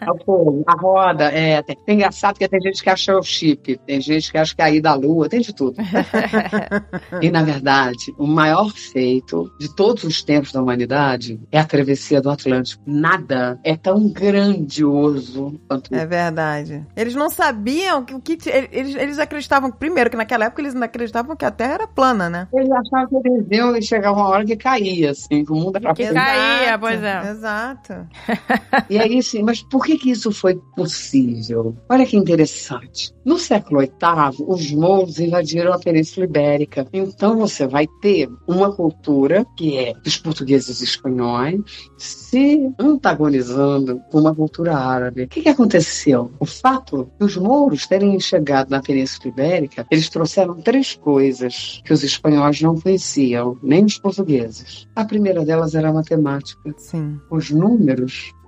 É 0.00 0.10
o 0.10 0.24
fogo, 0.24 0.64
a 0.66 0.74
roda, 0.74 1.24
é. 1.24 1.62
Tem, 1.62 1.76
tem 1.84 1.94
engraçado 1.96 2.38
que 2.38 2.48
tem 2.48 2.60
gente 2.60 2.82
que 2.82 2.90
acha 2.90 3.16
o 3.16 3.22
chip, 3.22 3.78
tem 3.86 4.00
gente 4.00 4.30
que 4.30 4.38
acha 4.38 4.54
que 4.54 4.62
é 4.62 4.64
a 4.64 4.70
ida 4.70 4.90
à 4.90 4.94
lua, 4.94 5.28
tem 5.28 5.40
de 5.40 5.54
tudo. 5.54 5.76
e, 7.22 7.30
na 7.30 7.42
verdade, 7.42 8.14
o 8.18 8.26
maior 8.26 8.70
feito 8.70 9.50
de 9.58 9.74
todos 9.74 10.04
os 10.04 10.22
tempos 10.22 10.52
da 10.52 10.62
humanidade 10.62 11.40
é 11.50 11.58
a 11.58 11.64
travessia 11.64 12.20
do 12.20 12.30
Atlântico. 12.30 12.82
Nada 12.86 13.58
é 13.64 13.76
tão 13.76 14.08
grandioso 14.08 15.60
quanto 15.68 15.94
É 15.94 16.06
verdade. 16.06 16.84
Eles 16.96 17.14
não 17.14 17.30
sabiam 17.30 18.04
que 18.04 18.14
o 18.14 18.20
que. 18.20 18.38
Eles, 18.72 18.94
eles 18.94 19.18
acreditavam, 19.18 19.70
primeiro, 19.70 20.10
que 20.10 20.16
naquela 20.16 20.46
época 20.46 20.62
eles 20.62 20.74
não 20.74 20.82
acreditavam 20.82 21.36
que 21.36 21.44
a 21.44 21.50
Terra 21.50 21.74
era 21.74 21.86
plana, 21.86 22.28
né? 22.28 22.48
Eles 22.52 22.70
achavam 22.70 23.22
que 23.22 23.28
eles 23.28 23.46
iam 23.50 23.76
e 23.76 23.82
chegava 23.82 24.16
uma 24.16 24.28
hora 24.28 24.44
que 24.44 24.56
caía, 24.56 25.10
assim, 25.10 25.44
que 25.44 25.52
o 25.52 25.54
mundo 25.54 25.76
era 25.76 25.94
Que 25.94 26.04
plano. 26.04 26.14
caía, 26.14 26.78
pois 26.78 27.02
é. 27.02 27.30
Exato. 27.30 28.06
e 28.90 28.98
aí, 28.98 29.22
sim, 29.22 29.42
mas 29.42 29.62
por 29.62 29.84
que, 29.84 29.96
que 29.98 30.10
isso 30.10 30.32
foi 30.32 30.60
possível? 30.74 31.76
Olha 31.88 32.06
que 32.06 32.16
interessante. 32.16 33.14
No 33.24 33.38
século 33.38 33.80
VIII, 33.80 34.44
os 34.46 34.70
mouros 34.70 35.18
invadiram 35.18 35.72
a 35.72 35.78
Península 35.78 36.26
Ibérica. 36.26 36.86
Então 36.92 37.36
você 37.36 37.66
vai 37.66 37.86
ter 38.00 38.28
uma 38.46 38.72
cultura 38.72 39.44
que 39.56 39.76
é 39.76 39.94
dos 39.94 40.16
portugueses 40.16 40.80
e 40.80 40.84
espanhóis 40.84 41.60
se 41.96 42.72
antagonizando 42.78 44.00
com 44.10 44.20
uma 44.20 44.34
cultura 44.34 44.76
árabe. 44.76 45.24
O 45.24 45.28
que, 45.28 45.42
que 45.42 45.48
aconteceu? 45.48 46.30
O 46.38 46.46
fato 46.46 47.10
de 47.18 47.26
os 47.26 47.36
mouros 47.36 47.86
terem 47.86 48.18
chegado 48.20 48.70
na 48.70 48.80
Península 48.80 49.28
Ibérica, 49.28 49.86
eles 49.90 50.08
trouxeram 50.08 50.60
três 50.60 50.94
coisas 50.94 51.80
que 51.84 51.92
os 51.92 52.02
espanhóis 52.02 52.60
não 52.60 52.78
conheciam, 52.80 53.58
nem 53.62 53.84
os 53.84 53.98
portugueses. 53.98 54.86
A 54.94 55.04
primeira 55.04 55.44
delas 55.44 55.74
era 55.74 55.88
a 55.88 55.92
matemática. 55.92 56.74
Sim. 56.76 57.18
Os 57.30 57.50
números 57.50 58.05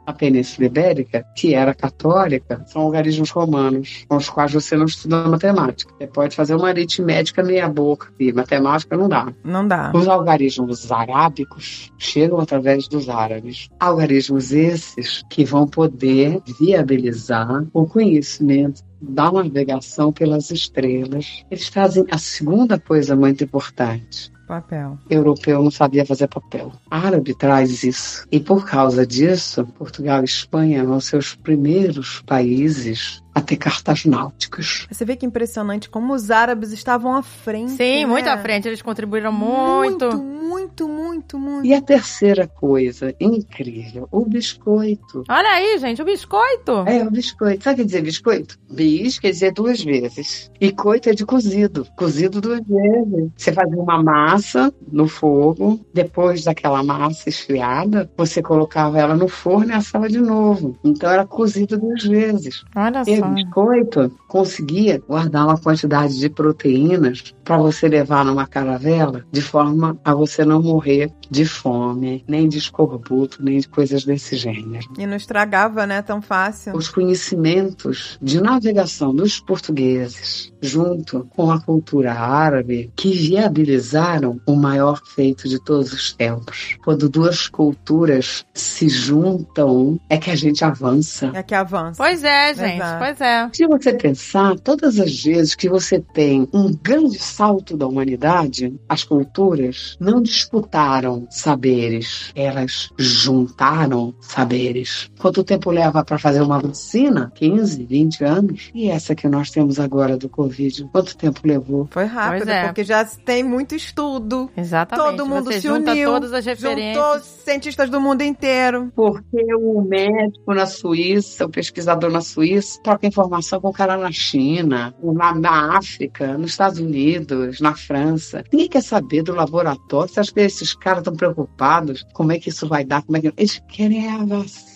a 0.08 0.12
Península 0.14 0.66
Ibérica, 0.66 1.22
que 1.36 1.54
era 1.54 1.74
católica, 1.74 2.64
são 2.66 2.80
algarismos 2.80 3.30
romanos, 3.30 4.06
com 4.08 4.16
os 4.16 4.30
quais 4.30 4.54
você 4.54 4.74
não 4.74 4.86
estuda 4.86 5.28
matemática. 5.28 5.92
Você 5.98 6.06
pode 6.06 6.34
fazer 6.34 6.54
uma 6.54 6.68
aritmética 6.68 7.42
meia 7.42 7.68
boca, 7.68 8.08
e 8.18 8.32
matemática 8.32 8.96
não 8.96 9.06
dá. 9.06 9.30
Não 9.44 9.68
dá. 9.68 9.92
Os 9.94 10.08
algarismos 10.08 10.90
arábicos 10.90 11.92
chegam 11.98 12.40
através 12.40 12.88
dos 12.88 13.10
árabes. 13.10 13.68
Algarismos 13.78 14.50
esses 14.50 15.22
que 15.28 15.44
vão 15.44 15.66
poder 15.66 16.40
viabilizar 16.58 17.66
o 17.74 17.86
conhecimento 17.86 18.82
da 19.02 19.30
navegação 19.30 20.10
pelas 20.10 20.50
estrelas. 20.50 21.44
Eles 21.50 21.68
trazem 21.68 22.06
a 22.10 22.16
segunda 22.16 22.80
coisa 22.80 23.14
muito 23.14 23.44
importante. 23.44 24.32
Papel. 24.48 24.98
Europeu 25.10 25.62
não 25.62 25.70
sabia 25.70 26.06
fazer 26.06 26.26
papel. 26.26 26.72
Árabe 26.90 27.34
traz 27.34 27.84
isso. 27.84 28.26
E 28.32 28.40
por 28.40 28.64
causa 28.64 29.06
disso, 29.06 29.66
Portugal 29.78 30.22
e 30.22 30.24
Espanha 30.24 30.84
são 30.86 31.00
seus 31.00 31.34
primeiros 31.34 32.22
países 32.22 33.22
a 33.38 33.42
ter 33.42 33.56
cartas 33.56 34.04
náuticas. 34.04 34.86
Você 34.90 35.04
vê 35.04 35.16
que 35.16 35.26
impressionante 35.26 35.88
como 35.88 36.12
os 36.12 36.30
árabes 36.30 36.72
estavam 36.72 37.14
à 37.14 37.22
frente. 37.22 37.72
Sim, 37.72 38.00
né? 38.00 38.06
muito 38.06 38.28
à 38.28 38.36
frente. 38.38 38.68
Eles 38.68 38.82
contribuíram 38.82 39.32
muito. 39.32 40.06
Muito, 40.06 40.38
muito, 40.48 40.88
muito, 40.88 41.38
muito. 41.38 41.66
E 41.66 41.74
a 41.74 41.80
terceira 41.80 42.46
coisa 42.46 43.14
incrível, 43.20 44.08
o 44.10 44.24
biscoito. 44.24 45.24
Olha 45.28 45.50
aí, 45.50 45.78
gente, 45.78 46.00
o 46.02 46.04
biscoito. 46.04 46.84
É, 46.86 47.02
o 47.04 47.10
biscoito. 47.10 47.64
Sabe 47.64 47.74
o 47.74 47.76
que 47.78 47.84
dizer 47.86 48.02
biscoito? 48.02 48.58
Bis 48.70 49.18
quer 49.18 49.30
dizer 49.30 49.52
duas 49.52 49.82
vezes. 49.82 50.50
E 50.60 50.72
coito 50.72 51.08
é 51.08 51.12
de 51.12 51.24
cozido. 51.24 51.86
Cozido 51.96 52.40
duas 52.40 52.60
vezes. 52.66 53.30
Você 53.36 53.52
fazia 53.52 53.76
uma 53.76 54.02
massa 54.02 54.72
no 54.90 55.06
fogo, 55.06 55.80
depois 55.92 56.44
daquela 56.44 56.82
massa 56.82 57.28
esfriada, 57.28 58.10
você 58.16 58.42
colocava 58.42 58.98
ela 58.98 59.14
no 59.14 59.28
forno 59.28 59.70
e 59.70 59.74
assava 59.74 60.08
de 60.08 60.20
novo. 60.20 60.76
Então 60.82 61.10
era 61.10 61.26
cozido 61.26 61.78
duas 61.78 62.02
vezes. 62.04 62.64
Olha 62.74 63.02
E 63.06 63.16
só. 63.16 63.27
O 63.28 63.34
biscoito 63.34 64.12
conseguia 64.26 65.02
guardar 65.06 65.46
uma 65.46 65.58
quantidade 65.58 66.18
de 66.18 66.28
proteínas 66.28 67.34
para 67.44 67.56
você 67.58 67.88
levar 67.88 68.24
numa 68.24 68.46
caravela, 68.46 69.24
de 69.30 69.40
forma 69.40 69.98
a 70.04 70.14
você 70.14 70.44
não 70.44 70.62
morrer 70.62 71.12
de 71.30 71.44
fome, 71.44 72.24
nem 72.26 72.48
de 72.48 72.58
escorbuto, 72.58 73.42
nem 73.42 73.58
de 73.58 73.68
coisas 73.68 74.04
desse 74.04 74.36
gênero. 74.36 74.86
E 74.98 75.06
não 75.06 75.16
estragava, 75.16 75.86
né, 75.86 76.02
tão 76.02 76.20
fácil. 76.20 76.76
Os 76.76 76.88
conhecimentos 76.88 78.18
de 78.20 78.40
navegação 78.40 79.14
dos 79.14 79.40
portugueses, 79.40 80.52
junto 80.60 81.26
com 81.30 81.50
a 81.50 81.60
cultura 81.60 82.12
árabe, 82.12 82.90
que 82.96 83.10
viabilizaram 83.10 84.40
o 84.46 84.54
maior 84.54 85.00
feito 85.04 85.48
de 85.48 85.62
todos 85.62 85.92
os 85.92 86.12
tempos. 86.12 86.76
Quando 86.84 87.08
duas 87.08 87.48
culturas 87.48 88.44
se 88.54 88.88
juntam, 88.88 89.98
é 90.08 90.18
que 90.18 90.30
a 90.30 90.36
gente 90.36 90.64
avança. 90.64 91.30
É 91.34 91.42
que 91.42 91.54
avança. 91.54 92.02
Pois 92.02 92.24
é, 92.24 92.54
gente. 92.54 92.76
Exato. 92.76 93.04
Pois 93.04 93.20
é. 93.20 93.50
Se 93.52 93.66
você 93.66 93.92
pensar, 93.92 94.58
todas 94.58 94.98
as 94.98 95.22
vezes 95.22 95.54
que 95.54 95.68
você 95.68 96.00
tem 96.00 96.48
um 96.52 96.74
grande 96.74 97.18
salto 97.18 97.76
da 97.76 97.86
humanidade, 97.86 98.74
as 98.88 99.04
culturas 99.04 99.96
não 100.00 100.20
disputaram 100.22 101.26
saberes, 101.30 102.32
elas 102.34 102.90
juntaram 102.98 104.14
saberes. 104.20 105.10
Quanto 105.18 105.44
tempo 105.44 105.70
leva 105.70 106.04
para 106.04 106.18
fazer 106.18 106.40
uma 106.40 106.58
vacina? 106.58 107.32
15, 107.34 107.84
20 107.84 108.24
anos? 108.24 108.70
E 108.74 108.88
essa 108.88 109.14
que 109.14 109.28
nós 109.28 109.50
temos 109.50 109.78
agora 109.78 110.16
do 110.16 110.28
Covid, 110.28 110.47
quanto 110.92 111.16
tempo 111.16 111.40
levou? 111.44 111.88
Foi 111.90 112.04
rápido, 112.04 112.50
é. 112.50 112.66
porque 112.66 112.84
já 112.84 113.04
tem 113.04 113.42
muito 113.42 113.74
estudo. 113.74 114.50
Exatamente. 114.56 115.10
Todo 115.10 115.26
mundo 115.26 115.44
Você 115.44 115.60
se 115.60 115.68
junta 115.68 115.92
uniu. 115.92 116.10
todas 116.10 116.32
as 116.32 116.44
referências. 116.44 116.94
Juntou 116.94 117.20
cientistas 117.20 117.90
do 117.90 118.00
mundo 118.00 118.22
inteiro. 118.22 118.92
Porque 118.94 119.54
o 119.54 119.82
médico 119.82 120.54
na 120.54 120.66
Suíça, 120.66 121.44
o 121.44 121.50
pesquisador 121.50 122.10
na 122.10 122.20
Suíça, 122.20 122.80
troca 122.82 123.06
informação 123.06 123.60
com 123.60 123.68
o 123.68 123.72
cara 123.72 123.96
na 123.96 124.12
China, 124.12 124.94
na, 125.02 125.34
na 125.34 125.76
África, 125.76 126.36
nos 126.36 126.50
Estados 126.50 126.78
Unidos, 126.78 127.60
na 127.60 127.74
França. 127.74 128.44
Ninguém 128.52 128.68
quer 128.68 128.82
saber 128.82 129.22
do 129.22 129.34
laboratório. 129.34 130.12
Você 130.12 130.20
acha 130.20 130.32
que 130.32 130.40
esses 130.40 130.74
caras 130.74 131.00
estão 131.00 131.14
preocupados? 131.14 132.04
Como 132.12 132.32
é 132.32 132.38
que 132.38 132.48
isso 132.48 132.66
vai 132.68 132.84
dar? 132.84 133.02
Como 133.02 133.16
é 133.16 133.20
que... 133.20 133.32
Eles 133.36 133.62
querem 133.68 134.08
a 134.08 134.24
vacina, 134.24 134.67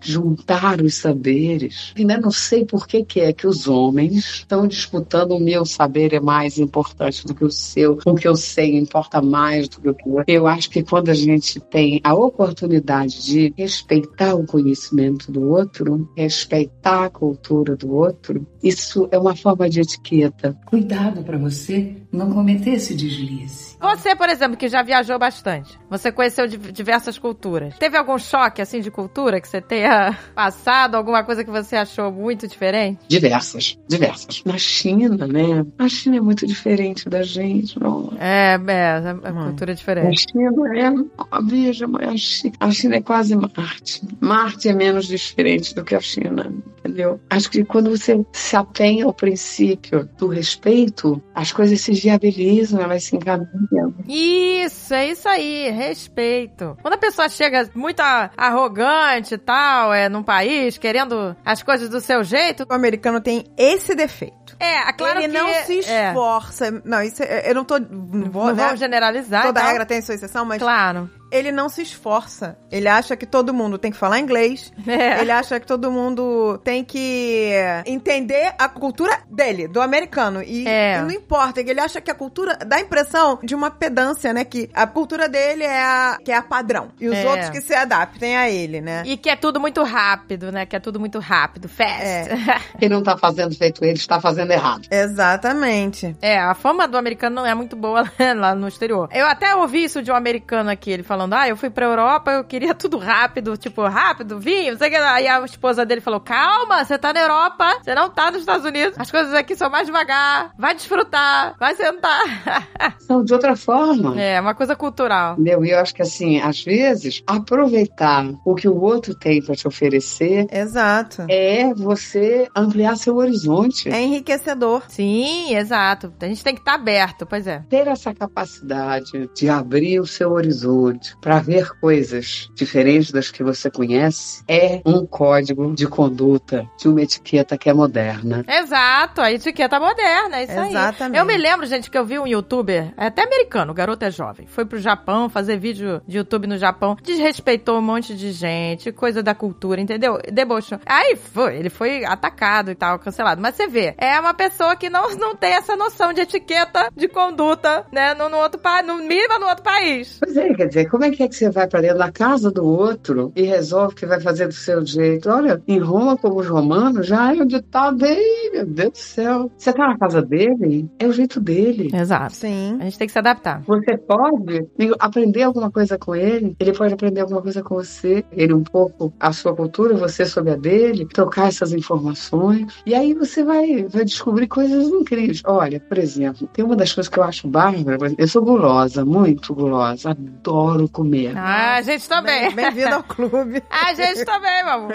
juntar 0.00 0.80
os 0.80 0.94
saberes. 0.94 1.92
Ainda 1.96 2.18
não 2.18 2.30
sei 2.30 2.64
por 2.64 2.86
que, 2.86 3.04
que 3.04 3.20
é 3.20 3.32
que 3.32 3.46
os 3.46 3.66
homens 3.68 4.16
estão 4.16 4.66
disputando 4.66 5.32
o 5.32 5.40
meu 5.40 5.64
saber 5.64 6.12
é 6.12 6.20
mais 6.20 6.58
importante 6.58 7.26
do 7.26 7.34
que 7.34 7.44
o 7.44 7.50
seu, 7.50 7.98
o 8.04 8.14
que 8.14 8.28
eu 8.28 8.36
sei 8.36 8.76
importa 8.76 9.20
mais 9.20 9.68
do 9.68 9.80
que 9.80 10.08
o 10.08 10.20
eu. 10.20 10.24
Eu 10.26 10.46
acho 10.46 10.70
que 10.70 10.82
quando 10.82 11.08
a 11.08 11.14
gente 11.14 11.60
tem 11.60 12.00
a 12.04 12.14
oportunidade 12.14 13.24
de 13.24 13.52
respeitar 13.56 14.34
o 14.34 14.46
conhecimento 14.46 15.30
do 15.30 15.48
outro, 15.48 16.08
respeitar 16.16 17.04
a 17.04 17.10
cultura 17.10 17.76
do 17.76 17.92
outro, 17.92 18.46
isso 18.62 19.08
é 19.10 19.18
uma 19.18 19.34
forma 19.34 19.68
de 19.68 19.80
etiqueta. 19.80 20.56
Cuidado 20.66 21.22
para 21.22 21.38
você 21.38 21.96
não 22.12 22.30
cometer 22.30 22.70
esse 22.70 22.94
deslize. 22.94 23.67
Você, 23.80 24.14
por 24.16 24.28
exemplo, 24.28 24.56
que 24.56 24.68
já 24.68 24.82
viajou 24.82 25.18
bastante, 25.18 25.78
você 25.88 26.10
conheceu 26.10 26.46
di- 26.46 26.56
diversas 26.72 27.18
culturas. 27.18 27.76
Teve 27.78 27.96
algum 27.96 28.18
choque, 28.18 28.60
assim, 28.60 28.80
de 28.80 28.90
cultura 28.90 29.40
que 29.40 29.48
você 29.48 29.60
tenha 29.60 30.16
passado? 30.34 30.96
Alguma 30.96 31.22
coisa 31.24 31.44
que 31.44 31.50
você 31.50 31.76
achou 31.76 32.10
muito 32.10 32.46
diferente? 32.48 32.98
Diversas, 33.08 33.78
diversas. 33.88 34.42
Na 34.44 34.58
China, 34.58 35.26
né? 35.26 35.64
A 35.78 35.88
China 35.88 36.16
é 36.16 36.20
muito 36.20 36.46
diferente 36.46 37.08
da 37.08 37.22
gente, 37.22 37.78
não. 37.80 38.12
É, 38.18 38.58
é, 38.66 38.96
a 38.96 39.30
Hum. 39.30 39.44
cultura 39.44 39.70
é 39.70 39.74
A 39.74 39.76
diferente. 39.76 40.26
China 40.30 40.50
é. 40.76 41.40
Veja, 41.44 41.86
mãe, 41.86 42.04
a 42.06 42.16
China, 42.16 42.54
a 42.60 42.70
China 42.70 42.96
é 42.96 43.00
quase 43.00 43.36
Marte. 43.36 44.02
Marte 44.20 44.68
é 44.68 44.72
menos 44.72 45.06
diferente 45.06 45.74
do 45.74 45.84
que 45.84 45.94
a 45.94 46.00
China, 46.00 46.52
entendeu? 46.88 47.20
Acho 47.30 47.50
que 47.50 47.64
quando 47.64 47.90
você 47.90 48.24
se 48.32 48.56
atenha 48.56 49.04
ao 49.04 49.12
princípio 49.12 50.08
do 50.18 50.26
respeito, 50.28 51.22
as 51.34 51.52
coisas 51.52 51.80
se 51.80 51.92
viabilizam, 51.92 52.80
elas 52.80 53.04
se 53.04 53.16
encaminham. 53.16 53.94
Isso, 54.06 54.92
é 54.94 55.06
isso 55.08 55.28
aí, 55.28 55.70
respeito. 55.70 56.76
Quando 56.82 56.94
a 56.94 56.98
pessoa 56.98 57.28
chega 57.28 57.68
muito 57.74 58.00
a- 58.00 58.30
arrogante 58.36 59.34
e 59.34 59.38
tal, 59.38 59.92
é, 59.92 60.08
num 60.08 60.22
país, 60.22 60.78
querendo 60.78 61.36
as 61.44 61.62
coisas 61.62 61.88
do 61.88 62.00
seu 62.00 62.22
jeito, 62.24 62.66
O 62.68 62.74
americano 62.74 63.20
tem 63.20 63.44
esse 63.56 63.94
defeito. 63.94 64.56
é, 64.58 64.92
claro 64.92 65.18
ele 65.20 65.28
que... 65.28 65.38
não 65.38 65.48
se 65.64 65.90
é, 65.90 66.08
esforça. 66.08 66.82
Não, 66.84 67.02
isso 67.02 67.22
é- 67.22 67.50
eu 67.50 67.54
não 67.54 67.64
tô. 67.64 67.78
Não 67.78 68.30
vou, 68.30 68.46
não 68.46 68.54
né? 68.54 68.64
vamos 68.64 68.80
generalizar 68.80 69.42
Toda 69.46 69.60
e 69.60 69.62
tal. 69.62 69.70
regra 69.70 69.86
tem 69.86 70.00
sua 70.02 70.14
exceção, 70.14 70.44
mas 70.44 70.58
Claro. 70.58 71.10
Ele 71.30 71.52
não 71.52 71.68
se 71.68 71.82
esforça. 71.82 72.56
Ele 72.70 72.88
acha 72.88 73.16
que 73.16 73.26
todo 73.26 73.52
mundo 73.54 73.78
tem 73.78 73.90
que 73.90 73.96
falar 73.96 74.18
inglês. 74.18 74.72
É. 74.86 75.20
Ele 75.20 75.30
acha 75.30 75.58
que 75.60 75.66
todo 75.66 75.90
mundo 75.90 76.58
tem 76.64 76.84
que 76.84 77.52
entender 77.86 78.54
a 78.58 78.68
cultura 78.68 79.18
dele, 79.30 79.68
do 79.68 79.80
americano. 79.80 80.42
E, 80.42 80.66
É. 80.66 80.98
e 80.98 81.00
não 81.02 81.10
importa, 81.10 81.60
ele 81.60 81.80
acha 81.80 82.00
que 82.00 82.10
a 82.10 82.14
cultura 82.14 82.56
dá 82.66 82.76
a 82.76 82.80
impressão 82.80 83.38
de 83.42 83.54
uma 83.54 83.70
pedância, 83.70 84.32
né? 84.32 84.44
Que 84.44 84.68
a 84.74 84.86
cultura 84.86 85.28
dele 85.28 85.64
é 85.64 85.82
a, 85.82 86.18
que 86.24 86.30
é 86.32 86.36
a 86.36 86.42
padrão. 86.42 86.88
E 87.00 87.08
os 87.08 87.16
É. 87.16 87.28
outros 87.28 87.50
que 87.50 87.60
se 87.60 87.74
adaptem 87.74 88.36
a 88.36 88.48
ele, 88.50 88.80
né? 88.80 89.02
E 89.06 89.16
que 89.16 89.28
é 89.30 89.36
tudo 89.36 89.60
muito 89.60 89.82
rápido, 89.82 90.50
né? 90.52 90.66
Que 90.66 90.76
é 90.76 90.80
tudo 90.80 90.98
muito 91.00 91.18
rápido, 91.18 91.68
fast. 91.68 91.98
Quem 92.78 92.88
não 92.88 93.00
está 93.00 93.16
fazendo 93.16 93.54
feito 93.56 93.84
ele 93.84 93.94
está 93.94 94.20
fazendo 94.20 94.50
errado. 94.50 94.82
Exatamente. 94.90 96.16
É, 96.20 96.38
a 96.38 96.54
fama 96.54 96.86
do 96.88 96.96
americano 96.96 97.36
não 97.36 97.46
é 97.46 97.54
muito 97.54 97.76
boa 97.76 98.04
lá 98.36 98.54
no 98.54 98.68
exterior. 98.68 99.08
Eu 99.12 99.26
até 99.26 99.54
ouvi 99.54 99.84
isso 99.84 100.02
de 100.02 100.10
um 100.10 100.14
americano 100.14 100.70
aqui, 100.70 100.90
ele 100.90 101.02
falando, 101.18 101.32
ah, 101.32 101.48
eu 101.48 101.56
fui 101.56 101.68
pra 101.68 101.86
Europa, 101.86 102.30
eu 102.30 102.44
queria 102.44 102.72
tudo 102.74 102.96
rápido, 102.96 103.56
tipo, 103.56 103.82
rápido, 103.82 104.38
vinho, 104.38 104.72
não 104.72 104.78
sei 104.78 104.88
o 104.88 104.90
que. 104.92 104.96
Aí 104.96 105.26
a 105.26 105.44
esposa 105.44 105.84
dele 105.84 106.00
falou, 106.00 106.20
calma, 106.20 106.84
você 106.84 106.96
tá 106.96 107.12
na 107.12 107.20
Europa, 107.20 107.78
você 107.82 107.92
não 107.92 108.08
tá 108.08 108.30
nos 108.30 108.40
Estados 108.40 108.64
Unidos, 108.64 108.94
as 108.96 109.10
coisas 109.10 109.34
aqui 109.34 109.56
são 109.56 109.68
mais 109.68 109.86
devagar, 109.86 110.52
vai 110.56 110.74
desfrutar, 110.74 111.56
vai 111.58 111.74
sentar. 111.74 112.18
São 113.00 113.24
de 113.24 113.32
outra 113.32 113.56
forma. 113.56 114.20
é, 114.20 114.40
uma 114.40 114.54
coisa 114.54 114.76
cultural. 114.76 115.32
Entendeu? 115.32 115.64
E 115.64 115.70
eu 115.70 115.78
acho 115.80 115.94
que, 115.94 116.02
assim, 116.02 116.40
às 116.40 116.62
vezes, 116.62 117.22
aproveitar 117.26 118.30
o 118.44 118.54
que 118.54 118.68
o 118.68 118.80
outro 118.80 119.14
tem 119.14 119.42
para 119.42 119.56
te 119.56 119.66
oferecer 119.66 120.46
Exato. 120.52 121.24
é 121.28 121.72
você 121.74 122.48
ampliar 122.54 122.96
seu 122.96 123.16
horizonte. 123.16 123.88
É 123.88 124.02
enriquecedor. 124.02 124.82
Sim, 124.88 125.54
exato. 125.56 126.12
A 126.20 126.26
gente 126.26 126.44
tem 126.44 126.54
que 126.54 126.60
estar 126.60 126.74
aberto, 126.74 127.24
pois 127.26 127.46
é. 127.46 127.64
Ter 127.68 127.88
essa 127.88 128.14
capacidade 128.14 129.28
de 129.34 129.48
abrir 129.48 130.00
o 130.00 130.06
seu 130.06 130.32
horizonte 130.32 131.07
para 131.20 131.38
ver 131.38 131.70
coisas 131.80 132.50
diferentes 132.54 133.10
das 133.10 133.30
que 133.30 133.42
você 133.42 133.70
conhece 133.70 134.42
é 134.48 134.80
um 134.84 135.06
código 135.06 135.74
de 135.74 135.86
conduta, 135.86 136.68
de 136.78 136.88
uma 136.88 137.02
etiqueta 137.02 137.56
que 137.56 137.68
é 137.68 137.74
moderna. 137.74 138.44
Exato, 138.48 139.20
a 139.20 139.32
etiqueta 139.32 139.78
moderna, 139.78 140.38
é 140.38 140.44
isso 140.44 140.58
aí. 140.58 140.70
Exatamente. 140.70 141.18
Eu 141.18 141.24
me 141.24 141.36
lembro, 141.36 141.66
gente, 141.66 141.90
que 141.90 141.98
eu 141.98 142.04
vi 142.04 142.18
um 142.18 142.26
youtuber, 142.26 142.92
é 142.96 143.06
até 143.06 143.24
americano, 143.24 143.72
o 143.72 143.74
garoto 143.74 144.04
é 144.04 144.10
jovem, 144.10 144.46
foi 144.46 144.64
pro 144.64 144.78
Japão 144.78 145.28
fazer 145.28 145.58
vídeo 145.58 146.02
de 146.06 146.18
YouTube 146.18 146.46
no 146.46 146.58
Japão, 146.58 146.96
desrespeitou 147.02 147.78
um 147.78 147.82
monte 147.82 148.14
de 148.14 148.32
gente, 148.32 148.92
coisa 148.92 149.22
da 149.22 149.34
cultura, 149.34 149.80
entendeu? 149.80 150.18
Debochou. 150.32 150.78
Aí 150.86 151.16
foi, 151.16 151.56
ele 151.56 151.70
foi 151.70 152.04
atacado 152.04 152.70
e 152.70 152.74
tal, 152.74 152.98
cancelado. 152.98 153.40
Mas 153.40 153.54
você 153.54 153.66
vê, 153.66 153.94
é 153.98 154.18
uma 154.18 154.34
pessoa 154.34 154.76
que 154.76 154.88
não, 154.90 155.10
não 155.16 155.34
tem 155.34 155.52
essa 155.52 155.76
noção 155.76 156.12
de 156.12 156.20
etiqueta, 156.20 156.90
de 156.96 157.08
conduta, 157.08 157.86
né, 157.92 158.14
no, 158.14 158.28
no 158.28 158.36
outro 158.38 158.60
país, 158.60 158.86
no 158.86 158.96
mínimo 158.96 159.38
no 159.38 159.46
outro 159.46 159.62
país. 159.62 160.18
Pois 160.20 160.36
é, 160.36 160.54
quer 160.54 160.66
dizer, 160.66 160.88
como 160.98 161.04
é 161.04 161.10
que 161.12 161.22
é 161.22 161.28
que 161.28 161.36
você 161.36 161.48
vai 161.48 161.68
para 161.68 161.80
dentro 161.80 161.98
da 161.98 162.10
casa 162.10 162.50
do 162.50 162.66
outro 162.66 163.32
e 163.36 163.42
resolve 163.42 163.94
que 163.94 164.04
vai 164.04 164.20
fazer 164.20 164.48
do 164.48 164.54
seu 164.54 164.84
jeito? 164.84 165.30
Olha, 165.30 165.62
em 165.68 165.78
Roma, 165.78 166.16
como 166.16 166.40
os 166.40 166.48
romanos, 166.48 167.06
já 167.06 167.32
é 167.32 167.40
o 167.40 167.46
ditado 167.46 168.04
aí, 168.04 168.50
meu 168.52 168.66
Deus 168.66 168.90
do 168.90 168.98
céu. 168.98 169.50
Você 169.56 169.72
tá 169.72 169.86
na 169.86 169.96
casa 169.96 170.20
dele, 170.20 170.90
é 170.98 171.06
o 171.06 171.12
jeito 171.12 171.40
dele. 171.40 171.88
Exato. 171.94 172.34
Sim. 172.34 172.78
A 172.80 172.84
gente 172.84 172.98
tem 172.98 173.06
que 173.06 173.12
se 173.12 173.18
adaptar. 173.18 173.62
Você 173.64 173.96
pode 173.96 174.66
aprender 174.98 175.44
alguma 175.44 175.70
coisa 175.70 175.96
com 175.96 176.16
ele, 176.16 176.56
ele 176.58 176.72
pode 176.72 176.92
aprender 176.92 177.20
alguma 177.20 177.42
coisa 177.42 177.62
com 177.62 177.76
você, 177.76 178.24
ele 178.32 178.52
um 178.52 178.64
pouco 178.64 179.12
a 179.20 179.32
sua 179.32 179.54
cultura, 179.54 179.94
você 179.94 180.24
sobre 180.24 180.50
a 180.50 180.56
dele, 180.56 181.06
trocar 181.06 181.46
essas 181.46 181.72
informações. 181.72 182.82
E 182.84 182.92
aí 182.92 183.14
você 183.14 183.44
vai, 183.44 183.84
vai 183.84 184.04
descobrir 184.04 184.48
coisas 184.48 184.88
incríveis. 184.88 185.42
Olha, 185.46 185.78
por 185.78 185.96
exemplo, 185.96 186.48
tem 186.52 186.64
uma 186.64 186.74
das 186.74 186.92
coisas 186.92 187.08
que 187.08 187.20
eu 187.20 187.22
acho 187.22 187.46
bárbara, 187.46 188.12
eu 188.18 188.26
sou 188.26 188.42
gulosa, 188.42 189.04
muito 189.04 189.54
gulosa, 189.54 190.10
adoro 190.10 190.87
comer. 190.88 191.36
Ah, 191.36 191.76
a 191.76 191.82
gente 191.82 192.08
também. 192.08 192.54
Bem- 192.54 192.68
Bem-vindo 192.68 192.94
ao 192.94 193.02
clube. 193.02 193.62
A 193.70 193.94
gente 193.94 194.24
também, 194.24 194.64
meu 194.64 194.72
amor. 194.74 194.94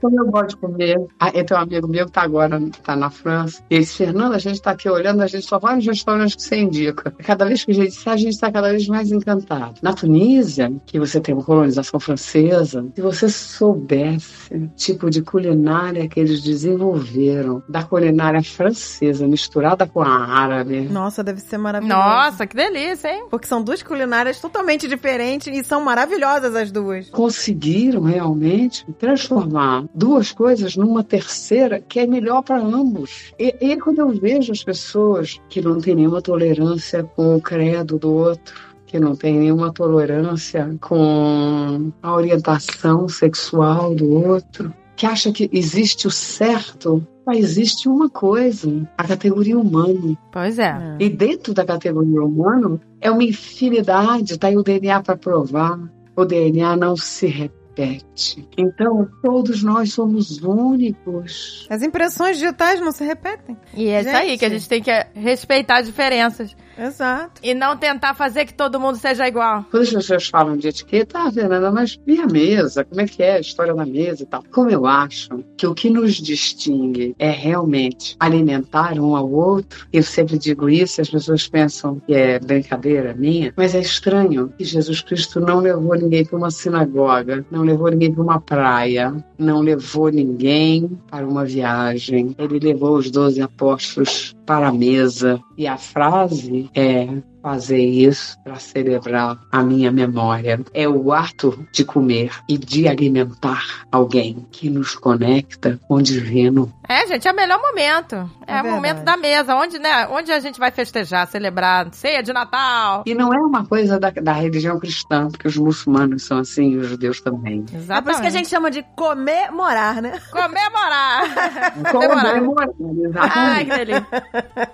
Como 0.00 0.20
eu 0.20 0.26
gosto 0.30 0.48
de 0.50 0.56
comer. 0.56 0.96
Ah, 1.18 1.30
eu 1.32 1.44
tenho 1.44 1.58
um 1.58 1.62
amigo 1.62 1.88
meu 1.88 2.06
que 2.06 2.12
tá 2.12 2.22
agora, 2.22 2.60
tá 2.82 2.94
na 2.96 3.08
França. 3.10 3.62
E 3.70 3.74
ele 3.76 3.84
disse, 3.84 3.96
Fernanda, 3.96 4.36
a 4.36 4.38
gente 4.38 4.60
tá 4.60 4.72
aqui 4.72 4.88
olhando, 4.88 5.22
a 5.22 5.26
gente 5.26 5.46
só 5.46 5.58
vai 5.58 5.76
nos 5.76 5.86
restaurantes 5.86 6.34
que 6.36 6.42
você 6.42 6.56
indica. 6.56 7.10
Cada 7.24 7.44
vez 7.44 7.64
que 7.64 7.70
a 7.70 7.74
gente 7.74 7.92
sai, 7.94 8.14
a 8.14 8.16
gente 8.16 8.38
tá 8.38 8.50
cada 8.52 8.70
vez 8.70 8.86
mais 8.88 9.10
encantado. 9.10 9.74
Na 9.82 9.92
Tunísia, 9.92 10.72
que 10.86 10.98
você 10.98 11.20
tem 11.20 11.34
uma 11.34 11.44
colonização 11.44 11.98
francesa, 12.00 12.86
se 12.94 13.00
você 13.00 13.28
soubesse 13.28 14.52
o 14.54 14.68
tipo 14.76 15.08
de 15.10 15.22
culinária 15.22 16.08
que 16.08 16.18
eles 16.20 16.42
desenvolveram, 16.42 17.62
da 17.68 17.82
culinária 17.82 18.42
francesa 18.42 19.26
misturada 19.26 19.86
com 19.86 20.00
a 20.02 20.08
árabe, 20.26 20.80
Nossa, 20.90 21.22
deve 21.22 21.40
ser 21.40 21.58
maravilhoso. 21.58 21.98
Nossa, 21.98 22.46
que 22.46 22.56
delícia, 22.56 23.08
hein? 23.12 23.26
Porque 23.30 23.46
são 23.46 23.62
duas 23.62 23.82
culinárias 23.82 24.40
totalmente 24.40 24.88
diferentes 24.88 25.09
e 25.50 25.64
são 25.64 25.82
maravilhosas 25.82 26.54
as 26.54 26.70
duas. 26.70 27.10
conseguiram 27.10 28.02
realmente 28.02 28.84
transformar 28.98 29.84
duas 29.94 30.32
coisas 30.32 30.76
numa 30.76 31.02
terceira 31.02 31.80
que 31.80 32.00
é 32.00 32.06
melhor 32.06 32.42
para 32.42 32.58
ambos. 32.58 33.32
E, 33.38 33.54
e 33.60 33.76
quando 33.76 34.00
eu 34.00 34.08
vejo 34.10 34.52
as 34.52 34.62
pessoas 34.62 35.40
que 35.48 35.60
não 35.60 35.78
têm 35.78 35.94
nenhuma 35.94 36.22
tolerância 36.22 37.02
com 37.02 37.36
o 37.36 37.40
credo 37.40 37.98
do 37.98 38.12
outro, 38.12 38.54
que 38.86 38.98
não 38.98 39.14
tem 39.14 39.38
nenhuma 39.38 39.72
tolerância 39.72 40.76
com 40.80 41.92
a 42.02 42.14
orientação 42.14 43.08
sexual 43.08 43.94
do 43.94 44.10
outro, 44.10 44.74
que 44.96 45.06
acha 45.06 45.32
que 45.32 45.48
existe 45.52 46.06
o 46.06 46.10
certo, 46.10 47.06
só 47.30 47.32
existe 47.32 47.88
uma 47.88 48.08
coisa, 48.08 48.88
a 48.98 49.06
categoria 49.06 49.58
humano. 49.58 50.18
Pois 50.32 50.58
é. 50.58 50.74
E 50.98 51.08
dentro 51.08 51.54
da 51.54 51.64
categoria 51.64 52.22
humano 52.22 52.80
é 53.00 53.10
uma 53.10 53.22
infinidade, 53.22 54.38
tá 54.38 54.48
aí 54.48 54.56
o 54.56 54.62
DNA 54.62 55.02
para 55.02 55.16
provar. 55.16 55.78
O 56.16 56.24
DNA 56.24 56.76
não 56.76 56.96
se 56.96 57.26
repete. 57.26 58.48
Então, 58.58 59.08
todos 59.22 59.62
nós 59.62 59.92
somos 59.92 60.42
únicos. 60.42 61.66
As 61.70 61.82
impressões 61.82 62.36
digitais 62.36 62.80
não 62.80 62.92
se 62.92 63.04
repetem. 63.04 63.56
E 63.74 63.88
é 63.88 64.00
isso 64.00 64.10
aí, 64.10 64.28
Gente. 64.30 64.38
que 64.40 64.44
a 64.44 64.48
gente 64.48 64.68
tem 64.68 64.82
que 64.82 65.06
respeitar 65.14 65.78
as 65.78 65.86
diferenças. 65.86 66.54
Exato. 66.78 67.40
E 67.42 67.54
não 67.54 67.76
tentar 67.76 68.14
fazer 68.14 68.46
que 68.46 68.54
todo 68.54 68.80
mundo 68.80 68.96
seja 68.96 69.26
igual. 69.26 69.64
Quando 69.70 69.82
as 69.82 69.90
pessoas 69.90 70.28
falam 70.28 70.56
de 70.56 70.68
etiqueta, 70.68 71.18
ah, 71.18 71.32
Fernanda, 71.32 71.70
mas 71.70 71.98
e 72.06 72.18
a 72.18 72.26
mesa? 72.26 72.84
Como 72.84 73.00
é 73.00 73.06
que 73.06 73.22
é 73.22 73.36
a 73.36 73.40
história 73.40 73.74
da 73.74 73.84
mesa 73.84 74.22
e 74.22 74.26
tal? 74.26 74.42
Como 74.50 74.70
eu 74.70 74.86
acho 74.86 75.28
que 75.56 75.66
o 75.66 75.74
que 75.74 75.90
nos 75.90 76.14
distingue 76.14 77.14
é 77.18 77.30
realmente 77.30 78.16
alimentar 78.18 78.98
um 78.98 79.14
ao 79.14 79.30
outro, 79.30 79.86
eu 79.92 80.02
sempre 80.02 80.38
digo 80.38 80.68
isso 80.68 81.00
e 81.00 81.02
as 81.02 81.10
pessoas 81.10 81.46
pensam 81.48 82.00
que 82.06 82.14
é 82.14 82.38
brincadeira 82.38 83.14
minha, 83.14 83.52
mas 83.56 83.74
é 83.74 83.80
estranho 83.80 84.52
que 84.56 84.64
Jesus 84.64 85.00
Cristo 85.02 85.40
não 85.40 85.60
levou 85.60 85.94
ninguém 85.96 86.24
para 86.24 86.36
uma 86.36 86.50
sinagoga, 86.50 87.44
não 87.50 87.62
levou 87.62 87.90
ninguém 87.90 88.12
para 88.12 88.22
uma 88.22 88.40
praia, 88.40 89.14
não 89.38 89.60
levou 89.60 90.10
ninguém 90.10 90.98
para 91.10 91.26
uma 91.26 91.44
viagem. 91.44 92.34
Ele 92.38 92.58
levou 92.58 92.96
os 92.96 93.10
doze 93.10 93.40
apóstolos 93.40 94.34
para 94.50 94.66
a 94.66 94.72
mesa. 94.72 95.40
E 95.56 95.68
a 95.68 95.76
frase 95.76 96.68
é 96.74 97.06
fazer 97.42 97.84
isso 97.84 98.38
para 98.42 98.56
celebrar 98.56 99.38
a 99.50 99.62
minha 99.62 99.90
memória. 99.90 100.60
É 100.72 100.88
o 100.88 101.12
ato 101.12 101.66
de 101.72 101.84
comer 101.84 102.32
e 102.48 102.58
de 102.58 102.88
alimentar 102.88 103.64
alguém 103.90 104.46
que 104.50 104.68
nos 104.70 104.94
conecta 104.94 105.78
com 105.88 105.94
o 105.94 106.02
divino. 106.02 106.72
É, 106.88 107.06
gente, 107.06 107.26
é 107.26 107.32
o 107.32 107.36
melhor 107.36 107.60
momento. 107.60 108.30
É, 108.46 108.58
É 108.58 108.62
o 108.62 108.70
momento 108.70 109.02
da 109.04 109.16
mesa, 109.16 109.54
onde, 109.54 109.78
né, 109.78 110.06
onde 110.08 110.32
a 110.32 110.40
gente 110.40 110.58
vai 110.58 110.70
festejar, 110.70 111.26
celebrar 111.26 111.88
ceia 111.92 112.22
de 112.22 112.32
Natal. 112.32 113.04
E 113.06 113.14
não 113.14 113.32
é 113.32 113.38
uma 113.38 113.64
coisa 113.64 113.98
da, 113.98 114.10
da 114.10 114.32
religião 114.32 114.78
cristã, 114.78 115.28
porque 115.28 115.46
os 115.48 115.56
muçulmanos 115.56 116.24
são 116.24 116.38
assim 116.38 116.72
e 116.72 116.76
os 116.78 116.88
judeus 116.88 117.20
também. 117.20 117.64
Exatamente. 117.72 117.92
É 117.92 118.02
por 118.02 118.10
isso 118.12 118.20
que 118.20 118.26
a 118.26 118.30
gente 118.30 118.48
chama 118.48 118.70
de 118.70 118.82
comemorar, 118.96 120.02
né? 120.02 120.20
Comemorar. 120.30 121.72
Comemorar. 121.90 122.40
Comemorar, 122.40 123.32
Ai, 123.32 123.62
exatamente. 123.62 123.70
que 123.70 123.76
delícia. 123.84 124.06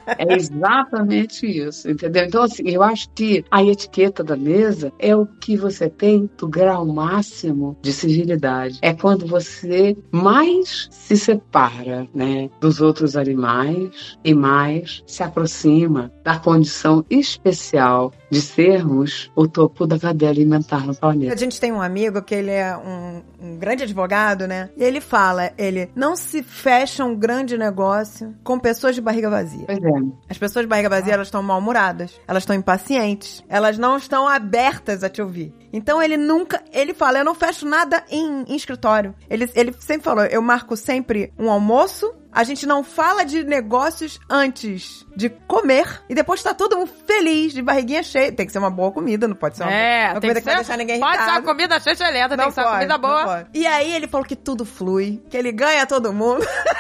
É 0.07 0.35
exatamente 0.35 1.46
isso, 1.46 1.90
entendeu? 1.90 2.24
Então, 2.24 2.42
assim, 2.42 2.56
eu 2.64 2.83
acho 2.83 3.09
que 3.11 3.45
a 3.51 3.62
etiqueta 3.62 4.23
da 4.23 4.37
mesa 4.37 4.92
é 4.99 5.14
o 5.14 5.27
que 5.27 5.57
você 5.57 5.88
tem 5.88 6.29
do 6.38 6.49
grau 6.49 6.87
máximo 6.87 7.77
de 7.83 7.92
civilidade. 7.92 8.79
É 8.83 8.92
quando 8.92 9.27
você 9.27 9.97
mais 10.11 10.88
se 10.90 11.16
separa, 11.16 12.09
né, 12.14 12.51
dos 12.61 12.81
outros 12.81 13.16
animais 13.16 14.19
e 14.25 14.35
mais 14.35 15.03
se 15.07 15.23
aproxima 15.23 16.12
da 16.25 16.38
condição 16.38 17.05
especial 17.11 18.12
de 18.31 18.41
sermos 18.41 19.31
o 19.35 19.47
topo 19.47 19.87
da 19.87 19.99
cadeia 19.99 20.31
alimentar 20.31 20.85
no 20.85 20.93
A 20.93 20.95
planeta. 20.95 21.37
gente 21.37 21.61
tem 21.61 21.73
um 21.73 21.81
amigo 21.81 22.23
que 22.23 22.35
ele 22.35 22.51
é 22.51 22.77
um, 22.77 23.23
um 23.41 23.57
grande 23.57 23.85
advogado, 23.85 24.47
né? 24.47 24.71
E 24.77 24.83
ele 24.83 25.01
fala, 25.01 25.53
ele 25.57 25.91
não 25.95 26.17
se 26.17 26.43
fecha 26.43 27.05
um 27.05 27.15
grande 27.15 27.57
negócio 27.57 28.35
com 28.43 28.59
pessoas 28.59 28.95
de 28.95 29.01
barriga 29.01 29.31
vazia. 29.31 29.65
Pois 29.67 29.79
é. 29.79 29.91
As 30.29 30.39
pessoas 30.39 30.65
de 30.65 30.69
barriga 30.69 30.89
vazia, 30.89 31.15
elas 31.15 31.29
estão 31.29 31.43
mal-humoradas, 31.43 32.21
elas 32.27 32.43
estão 32.43 32.57
impacientes, 32.57 33.45
elas 33.49 33.79
não 33.79 33.97
estão 33.97 34.27
abertas 34.27 35.05
a 35.05 35.09
te 35.09 35.23
ouvir. 35.23 35.55
Então 35.73 36.03
ele 36.03 36.17
nunca, 36.17 36.62
ele 36.73 36.95
fala, 36.95 37.19
eu 37.19 37.25
não 37.25 37.35
fecho 37.35 37.67
nada 37.67 38.03
em, 38.11 38.45
em 38.49 38.57
escritório. 38.57 39.15
Ele, 39.29 39.49
ele 39.55 39.75
sempre 39.79 40.05
falou, 40.05 40.25
eu 40.25 40.41
marco 40.41 40.77
sempre 40.77 41.33
um 41.39 41.51
almoço, 41.51 42.12
a 42.37 42.44
gente 42.44 42.66
não 42.66 42.85
fala 42.85 43.25
de 43.25 43.42
negócios 43.42 44.20
antes 44.29 45.07
de 45.16 45.31
comer 45.31 46.03
e 46.07 46.14
depois 46.14 46.42
tá 46.42 46.53
todo 46.53 46.77
mundo 46.77 46.90
feliz, 47.07 47.55
de 47.55 47.62
barriguinha 47.62 48.03
cheia. 48.03 48.31
Tem 48.31 48.44
que 48.44 48.53
ser 48.53 48.59
uma 48.59 48.68
boa 48.70 48.92
comida, 48.92 49.27
não 49.27 49.35
pode 49.35 49.57
ser 49.57 49.62
uma, 49.62 49.72
É, 49.72 50.11
uma 50.12 50.20
tem 50.20 50.20
comida 50.20 50.35
que 50.35 50.40
que 50.40 50.44
vai 50.44 50.55
ser, 50.57 50.61
deixar 50.61 50.77
ninguém 50.77 51.01
pode 51.01 51.14
irritado. 51.16 51.33
ser 51.33 51.38
uma 51.40 51.46
comida 51.55 51.81
chechelenta, 51.81 52.29
tem 52.29 52.37
Não 52.37 52.49
que 52.49 52.53
ser 52.55 52.61
uma 52.61 52.66
pode, 52.66 52.77
comida 52.81 52.99
boa. 52.99 53.25
pode. 53.25 53.49
E 53.55 53.66
aí 53.66 53.94
ele 53.94 54.07
falou 54.07 54.27
que 54.27 54.37
tudo 54.37 54.66
flui, 54.66 55.22
que 55.31 55.37
ele 55.37 55.51
ganha 55.51 55.87
todo 55.87 56.12
mundo. 56.12 56.44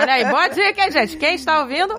Olha 0.00 0.12
aí, 0.14 0.24
boa 0.24 0.48
dica, 0.48 0.84
hein, 0.84 0.90
gente? 0.90 1.16
Quem 1.16 1.34
está 1.34 1.60
ouvindo? 1.60 1.94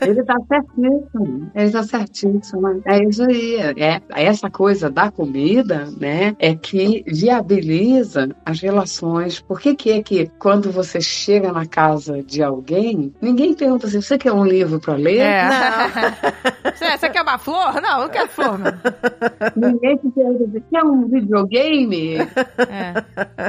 Ele 0.00 0.22
tá 0.24 0.34
certíssimo. 0.48 1.50
Ele 1.54 1.70
tá 1.70 1.82
certíssimo. 1.82 2.82
É 2.84 3.04
isso 3.04 3.22
aí. 3.22 3.56
É, 3.76 4.00
essa 4.10 4.50
coisa 4.50 4.90
da 4.90 5.10
comida, 5.10 5.88
né, 5.98 6.34
é 6.38 6.54
que 6.54 7.04
viabiliza 7.06 8.28
as 8.44 8.60
relações. 8.60 9.40
Por 9.40 9.60
que 9.60 9.74
que 9.74 9.90
é 9.92 10.02
que 10.02 10.30
quando 10.38 10.70
você 10.70 11.00
chega 11.00 11.52
na 11.52 11.66
casa 11.66 12.22
de 12.22 12.42
alguém, 12.42 13.14
ninguém 13.20 13.54
pergunta 13.54 13.86
assim, 13.86 14.00
você 14.00 14.18
quer 14.18 14.32
um 14.32 14.44
livro 14.44 14.80
para 14.80 14.94
ler? 14.94 15.20
É. 15.20 15.48
Você, 16.80 16.96
você 16.96 17.10
quer 17.10 17.22
uma 17.22 17.36
flor? 17.36 17.80
Não, 17.80 18.00
não 18.00 18.08
quero 18.08 18.28
flor, 18.28 18.58
não. 18.58 18.72
Ninguém 19.54 19.96
te 19.98 20.08
pergunta 20.10 20.44
assim, 20.44 20.64
quer 20.70 20.82
um 20.82 21.08
videogame? 21.08 22.16
É. 22.16 22.94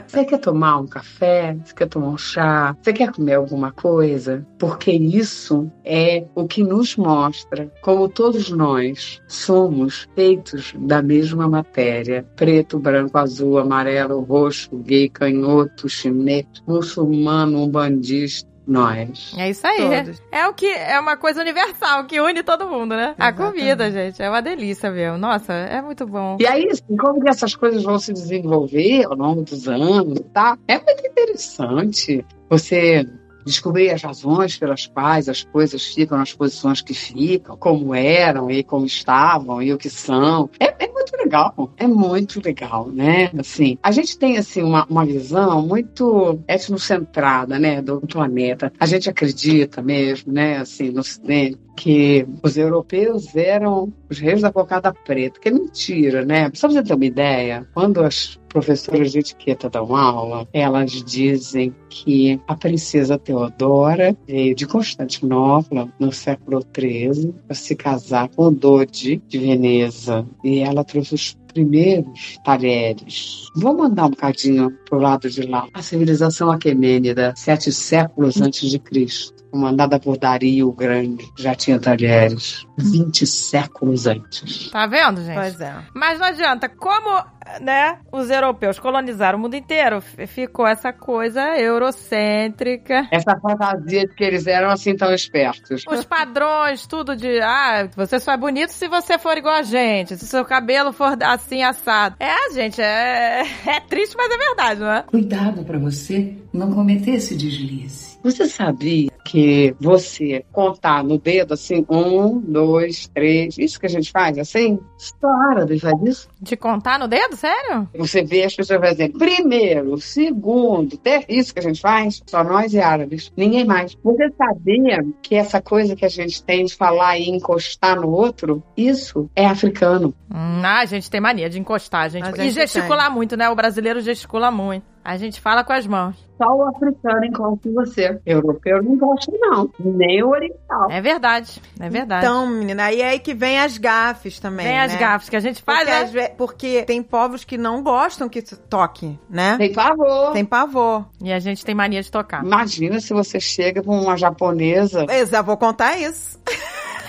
Você 0.05 0.25
quer 0.25 0.37
tomar 0.39 0.79
um 0.79 0.87
café? 0.87 1.55
Você 1.63 1.73
quer 1.73 1.87
tomar 1.87 2.07
um 2.07 2.17
chá? 2.17 2.75
Você 2.81 2.91
quer 2.91 3.11
comer 3.21 3.36
alguma 3.36 3.71
coisa? 3.71 4.45
Porque 4.57 4.91
isso 4.91 5.71
é 5.86 6.25
o 6.34 6.47
que 6.47 6.63
nos 6.63 6.97
mostra 6.97 7.71
como 7.81 8.10
todos 8.10 8.49
nós 8.49 9.21
somos 9.27 10.10
feitos 10.15 10.73
da 10.79 11.01
mesma 11.01 11.47
matéria: 11.47 12.25
preto, 12.36 12.79
branco, 12.79 13.17
azul, 13.17 13.60
amarelo, 13.60 14.21
roxo, 14.21 14.75
gay, 14.77 15.07
canhoto, 15.07 15.88
chinês, 15.88 16.45
muçulmano, 16.67 17.63
umbandista. 17.63 18.50
Nós. 18.67 19.34
É 19.38 19.50
isso 19.50 19.65
aí. 19.65 20.04
Todos. 20.04 20.21
É 20.32 20.47
o 20.47 20.54
que 20.54 20.67
é 20.67 21.00
uma 21.00 21.17
coisa 21.17 21.41
universal 21.41 22.06
que 22.06 22.19
une 22.19 22.43
todo 22.43 22.67
mundo, 22.67 22.95
né? 22.95 23.15
A 23.17 23.30
Exatamente. 23.30 23.60
comida, 23.60 23.91
gente, 23.91 24.21
é 24.21 24.30
uma 24.30 24.41
delícia 24.41 24.91
mesmo. 24.91 25.17
Nossa, 25.17 25.54
é 25.54 25.82
muito 25.82 26.06
bom. 26.06 26.38
E 26.39 26.47
aí, 26.47 26.67
assim, 26.69 26.95
como 26.97 27.21
que 27.21 27.30
essas 27.30 27.56
coisas 27.56 27.84
vão 27.84 28.00
se 28.00 28.13
desenvolver 28.13 29.06
ao 29.06 29.15
longo 29.15 29.41
dos 29.41 29.67
anos, 29.67 30.19
tá? 30.34 30.58
É 30.67 30.76
muito 30.76 31.06
interessante 31.06 32.26
você 32.50 33.06
descobrir 33.45 33.91
as 33.91 34.02
razões 34.02 34.58
pelas 34.58 34.86
quais 34.88 35.28
as 35.28 35.43
coisas 35.43 35.86
ficam 35.86 36.17
nas 36.17 36.34
posições 36.34 36.82
que 36.82 36.93
ficam, 36.93 37.58
como 37.58 37.93
eram 37.93 38.50
e 38.52 38.63
como 38.63 38.86
estavam 38.86 39.62
e 39.62 39.74
o 39.74 39.78
que 39.78 39.89
são. 39.89 40.50
É, 40.60 40.86
é 40.86 40.90
muito 41.01 41.17
legal, 41.17 41.73
é 41.77 41.87
muito 41.87 42.41
legal, 42.43 42.87
né? 42.89 43.31
Assim, 43.37 43.77
a 43.81 43.91
gente 43.91 44.17
tem 44.17 44.37
assim 44.37 44.61
uma, 44.61 44.85
uma 44.85 45.05
visão 45.05 45.65
muito 45.65 46.39
etnocentrada, 46.47 47.59
né, 47.59 47.81
do 47.81 48.01
planeta. 48.01 48.71
A 48.79 48.85
gente 48.85 49.09
acredita 49.09 49.81
mesmo, 49.81 50.31
né, 50.31 50.57
assim, 50.57 50.91
no 50.91 51.01
Ocidente, 51.01 51.57
que 51.81 52.27
os 52.43 52.57
europeus 52.57 53.35
eram 53.35 53.91
os 54.07 54.19
reis 54.19 54.41
da 54.41 54.51
cocada 54.51 54.93
preta, 54.93 55.39
que 55.39 55.49
é 55.49 55.51
mentira, 55.51 56.23
né? 56.23 56.51
Só 56.53 56.67
pra 56.67 56.75
você 56.75 56.83
ter 56.83 56.93
uma 56.93 57.05
ideia, 57.05 57.67
quando 57.73 58.03
as 58.03 58.39
professoras 58.47 59.11
de 59.11 59.19
etiqueta 59.19 59.67
dão 59.67 59.95
aula, 59.95 60.47
elas 60.53 60.91
dizem 60.91 61.73
que 61.89 62.39
a 62.47 62.55
princesa 62.55 63.17
Teodora 63.17 64.15
veio 64.27 64.53
de 64.53 64.67
Constantinopla 64.67 65.91
no 65.99 66.11
século 66.11 66.61
XIII 66.61 67.33
para 67.47 67.55
se 67.55 67.75
casar 67.75 68.29
com 68.29 68.43
o 68.43 68.51
Dodi 68.51 69.19
de 69.27 69.39
Veneza 69.39 70.23
e 70.43 70.59
ela 70.59 70.83
trouxe 70.83 71.15
os 71.15 71.33
primeiros 71.51 72.37
talheres. 72.43 73.47
Vou 73.55 73.75
mandar 73.75 74.05
um 74.05 74.11
bocadinho 74.11 74.71
pro 74.89 74.99
lado 74.99 75.29
de 75.29 75.43
lá. 75.43 75.67
A 75.73 75.81
civilização 75.81 76.51
aquemênida, 76.51 77.33
sete 77.35 77.71
séculos 77.71 78.41
antes 78.41 78.69
de 78.69 78.79
Cristo 78.79 79.41
comandada 79.51 79.99
por 79.99 80.17
Dario 80.17 80.69
o 80.69 80.71
Grande, 80.71 81.29
já 81.37 81.53
tinha 81.53 81.77
talheres 81.77 82.65
20 82.77 83.27
séculos 83.27 84.07
antes. 84.07 84.69
Tá 84.71 84.87
vendo, 84.87 85.21
gente? 85.21 85.35
Pois 85.35 85.59
é. 85.59 85.75
Mas 85.93 86.17
não 86.17 86.27
adianta, 86.27 86.69
como, 86.69 87.23
né, 87.59 87.99
os 88.11 88.29
europeus 88.29 88.79
colonizaram 88.79 89.37
o 89.37 89.41
mundo 89.41 89.55
inteiro, 89.55 90.01
ficou 90.01 90.65
essa 90.65 90.93
coisa 90.93 91.57
eurocêntrica. 91.57 93.07
Essa 93.11 93.37
fantasia 93.39 94.07
de 94.07 94.15
que 94.15 94.23
eles 94.23 94.47
eram 94.47 94.69
assim 94.69 94.95
tão 94.95 95.13
espertos. 95.13 95.83
Os 95.87 96.05
padrões, 96.05 96.85
tudo 96.87 97.15
de, 97.15 97.39
ah, 97.41 97.89
você 97.95 98.19
só 98.19 98.33
é 98.33 98.37
bonito 98.37 98.71
se 98.71 98.87
você 98.87 99.17
for 99.17 99.37
igual 99.37 99.55
a 99.55 99.63
gente, 99.63 100.17
se 100.17 100.25
seu 100.27 100.45
cabelo 100.45 100.93
for 100.93 101.17
assim 101.23 101.63
assado. 101.63 102.15
É, 102.19 102.53
gente, 102.53 102.81
é, 102.81 103.41
é 103.65 103.79
triste, 103.81 104.15
mas 104.17 104.31
é 104.31 104.37
verdade, 104.37 104.79
não 104.79 104.91
é? 104.91 105.03
Cuidado 105.03 105.63
para 105.63 105.79
você 105.79 106.35
não 106.53 106.71
cometer 106.71 107.11
esse 107.11 107.35
deslize. 107.35 108.11
Você 108.23 108.47
sabia 108.47 109.10
que 109.25 109.75
você 109.79 110.45
contar 110.51 111.03
no 111.03 111.17
dedo 111.17 111.53
assim, 111.53 111.86
um, 111.89 112.39
dois, 112.39 113.07
três, 113.07 113.57
isso 113.57 113.79
que 113.79 113.86
a 113.86 113.89
gente 113.89 114.12
faz 114.12 114.38
assim? 114.38 114.79
Só 114.97 115.27
árabe 115.27 115.79
faz 115.79 116.01
isso. 116.03 116.29
De 116.39 116.55
contar 116.55 116.99
no 116.99 117.07
dedo, 117.07 117.36
sério? 117.36 117.89
Você 117.95 118.23
vê 118.23 118.43
as 118.43 118.55
pessoas 118.55 118.79
fazendo 118.79 119.17
primeiro, 119.17 119.97
segundo, 119.99 120.97
ter... 120.97 121.25
isso 121.27 121.53
que 121.53 121.60
a 121.60 121.63
gente 121.63 121.81
faz, 121.81 122.21
só 122.27 122.43
nós 122.43 122.73
e 122.73 122.79
árabes, 122.79 123.31
ninguém 123.36 123.65
mais. 123.65 123.97
Você 124.03 124.29
sabia 124.38 125.03
que 125.21 125.36
essa 125.36 125.62
coisa 125.62 125.95
que 125.95 126.05
a 126.05 126.10
gente 126.10 126.43
tem 126.43 126.65
de 126.65 126.75
falar 126.75 127.17
e 127.17 127.29
encostar 127.29 127.99
no 127.99 128.10
outro, 128.10 128.63
isso 128.77 129.29
é 129.36 129.45
africano. 129.45 130.13
Hum, 130.29 130.62
ah, 130.63 130.79
a 130.79 130.86
gente 130.86 131.10
tem 131.10 131.19
mania 131.19 131.49
de 131.49 131.60
encostar, 131.60 132.10
gente. 132.10 132.25
A 132.25 132.31
e 132.31 132.49
gente 132.49 132.53
gesticular 132.53 133.12
muito, 133.12 133.36
né? 133.36 133.49
O 133.49 133.55
brasileiro 133.55 134.01
gesticula 134.01 134.51
muito. 134.51 134.90
A 135.03 135.17
gente 135.17 135.41
fala 135.41 135.63
com 135.63 135.73
as 135.73 135.87
mãos. 135.87 136.15
Só 136.37 136.47
o 136.55 136.63
africano 136.63 137.23
encosta 137.23 137.69
em 137.69 137.73
você. 137.73 138.19
Europeu 138.25 138.81
não 138.81 138.93
encosta, 138.93 139.31
não. 139.39 139.69
Nem 139.79 140.23
o 140.23 140.29
oriental. 140.29 140.89
É 140.89 140.99
verdade, 140.99 141.61
é 141.79 141.87
verdade. 141.87 142.25
Então, 142.25 142.47
menina, 142.47 142.85
aí 142.85 143.01
é 143.01 143.09
aí 143.09 143.19
que 143.19 143.33
vem 143.33 143.59
as 143.59 143.77
gafes 143.77 144.39
também. 144.39 144.65
Vem 144.65 144.79
as 144.79 144.93
né? 144.93 144.99
gafas 144.99 145.29
que 145.29 145.35
a 145.35 145.39
gente 145.39 145.61
faz, 145.61 145.87
Porque, 145.87 146.17
né? 146.17 146.27
porque 146.29 146.83
tem 146.83 147.03
povos 147.03 147.43
que 147.43 147.59
não 147.59 147.83
gostam 147.83 148.27
que 148.27 148.41
se 148.41 148.55
toque, 148.55 149.19
né? 149.29 149.55
Tem 149.57 149.71
favor. 149.71 150.33
Tem 150.33 150.43
pavor. 150.43 151.05
E 151.21 151.31
a 151.31 151.37
gente 151.37 151.63
tem 151.63 151.75
mania 151.75 152.01
de 152.01 152.09
tocar. 152.09 152.43
Imagina 152.43 152.99
se 152.99 153.13
você 153.13 153.39
chega 153.39 153.83
com 153.83 153.99
uma 153.99 154.17
japonesa. 154.17 155.05
É, 155.09 155.23
vou 155.43 155.57
contar 155.57 155.97
isso. 155.97 156.39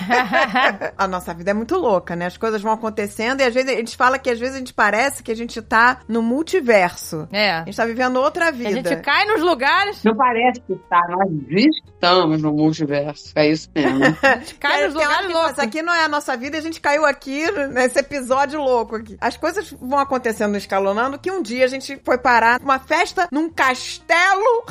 a 0.97 1.07
nossa 1.07 1.33
vida 1.35 1.51
é 1.51 1.55
muito 1.55 1.77
louca, 1.77 2.17
né? 2.17 2.27
As 2.27 2.37
coisas 2.37 2.61
vão 2.61 2.73
acontecendo 2.73 3.41
e 3.41 3.45
às 3.45 3.55
vezes 3.55 3.71
a 3.71 3.77
gente 3.77 3.97
fala 3.97 4.19
que 4.19 4.31
às 4.31 4.38
vezes 4.38 4.57
a 4.57 4.59
gente 4.59 4.75
parece 4.75 5.23
que 5.23 5.31
a 5.31 5.37
gente 5.37 5.61
tá 5.62 5.99
no 6.09 6.23
multiverso. 6.23 7.29
É. 7.33 7.53
A 7.53 7.65
gente 7.65 7.77
tá 7.77 7.85
vivendo 7.85 8.17
outra 8.17 8.49
A 8.49 8.51
vida. 8.51 8.71
gente 8.71 8.97
cai 9.03 9.25
nos 9.27 9.43
lugares, 9.43 10.03
Não 10.05 10.17
parece 10.17 10.61
que 10.61 10.73
está, 10.73 11.01
nós 11.09 11.29
estamos 11.49 12.43
no 12.43 12.53
multiverso. 12.53 13.33
É 13.35 13.49
isso 13.49 13.69
mesmo. 13.75 14.05
a 14.23 14.37
gente 14.37 14.55
cai 14.57 14.85
nos 14.85 14.95
lugares 14.95 15.27
que 15.27 15.33
loucos. 15.33 15.53
Isso 15.53 15.61
aqui 15.61 15.83
não 15.83 15.95
é 15.95 16.05
a 16.05 16.09
nossa 16.09 16.37
vida 16.37 16.57
e 16.57 16.61
a 16.61 16.62
gente 16.62 16.81
caiu 16.81 17.05
aqui 17.05 17.51
nesse 17.69 17.99
episódio 17.99 18.61
louco 18.61 18.97
aqui. 18.97 19.17
As 19.21 19.37
coisas 19.37 19.71
vão 19.81 19.99
acontecendo, 19.99 20.57
escalonando, 20.57 21.19
que 21.19 21.31
um 21.31 21.43
dia 21.43 21.65
a 21.65 21.69
gente 21.69 22.01
foi 22.05 22.19
parar 22.19 22.61
numa 22.61 22.79
festa 22.79 23.29
num 23.31 23.51
castelo. 23.51 24.65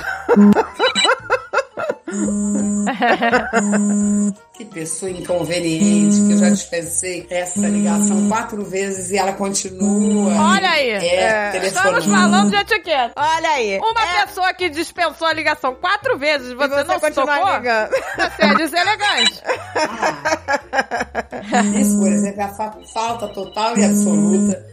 Que 4.53 4.65
pessoa 4.65 5.09
inconveniente, 5.09 6.17
que 6.27 6.33
eu 6.33 6.37
já 6.37 6.49
dispensei 6.49 7.25
essa 7.31 7.59
ligação 7.61 8.27
quatro 8.27 8.63
vezes 8.65 9.09
e 9.09 9.17
ela 9.17 9.31
continua. 9.33 10.33
Olha 10.35 10.69
aí. 10.69 10.89
É, 10.91 11.51
telefonando. 11.51 11.97
Estamos 11.99 12.05
falando 12.05 12.49
de 12.49 12.55
etiqueta. 12.57 13.13
Olha 13.15 13.49
aí. 13.49 13.79
Uma 13.79 14.01
É, 14.21 14.25
pessoa 14.25 14.53
que 14.53 14.69
dispensou 14.69 15.25
a 15.27 15.33
ligação 15.33 15.73
quatro 15.75 16.17
vezes, 16.19 16.51
e 16.51 16.55
você, 16.55 16.83
você 16.83 16.85
não 16.85 16.99
tocou, 17.25 17.53
ligando. 17.57 17.89
você 17.89 18.43
é 18.45 18.55
deselegante. 18.55 19.41
Isso, 21.81 21.97
por 21.99 22.11
exemplo, 22.11 22.41
é 22.41 22.43
a 22.43 22.49
fa- 22.49 22.77
falta 22.93 23.27
total 23.29 23.77
e 23.77 23.83
absoluta 23.85 24.65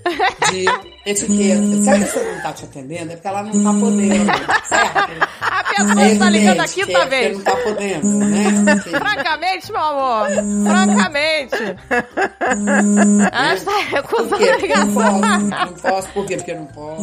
de 0.50 0.64
etiqueta. 1.06 1.82
Se 1.82 1.90
a 1.90 1.98
pessoa 1.98 2.24
não 2.24 2.40
tá 2.42 2.52
te 2.52 2.64
atendendo, 2.64 3.12
é 3.12 3.16
porque 3.16 3.28
ela 3.28 3.42
não 3.42 3.64
tá 3.64 3.72
podendo, 3.80 4.26
certo? 4.68 5.28
A 5.40 5.64
pessoa 5.64 6.06
está 6.08 6.30
ligando 6.30 6.60
a 6.60 6.68
quinta 6.68 6.92
é 6.92 6.94
porque 6.94 7.08
vez. 7.08 7.36
não 7.36 7.44
tá 7.44 7.56
podendo, 7.56 8.06
né? 8.18 8.44
Francamente, 8.98 9.67
meu 9.72 9.80
amor. 9.80 10.28
Francamente. 10.64 11.56
Ela 13.32 13.54
está 13.54 13.78
recusando 13.90 14.36
quê? 14.38 14.44
a 14.44 14.46
eu 14.46 14.52
não 14.52 14.60
ligação. 14.60 15.20
posso. 15.20 15.44
Não 15.48 15.72
posso. 15.74 16.08
Por 16.10 16.26
quê? 16.26 16.36
Porque 16.36 16.50
eu 16.52 16.56
não 16.56 16.66
posso. 16.66 17.02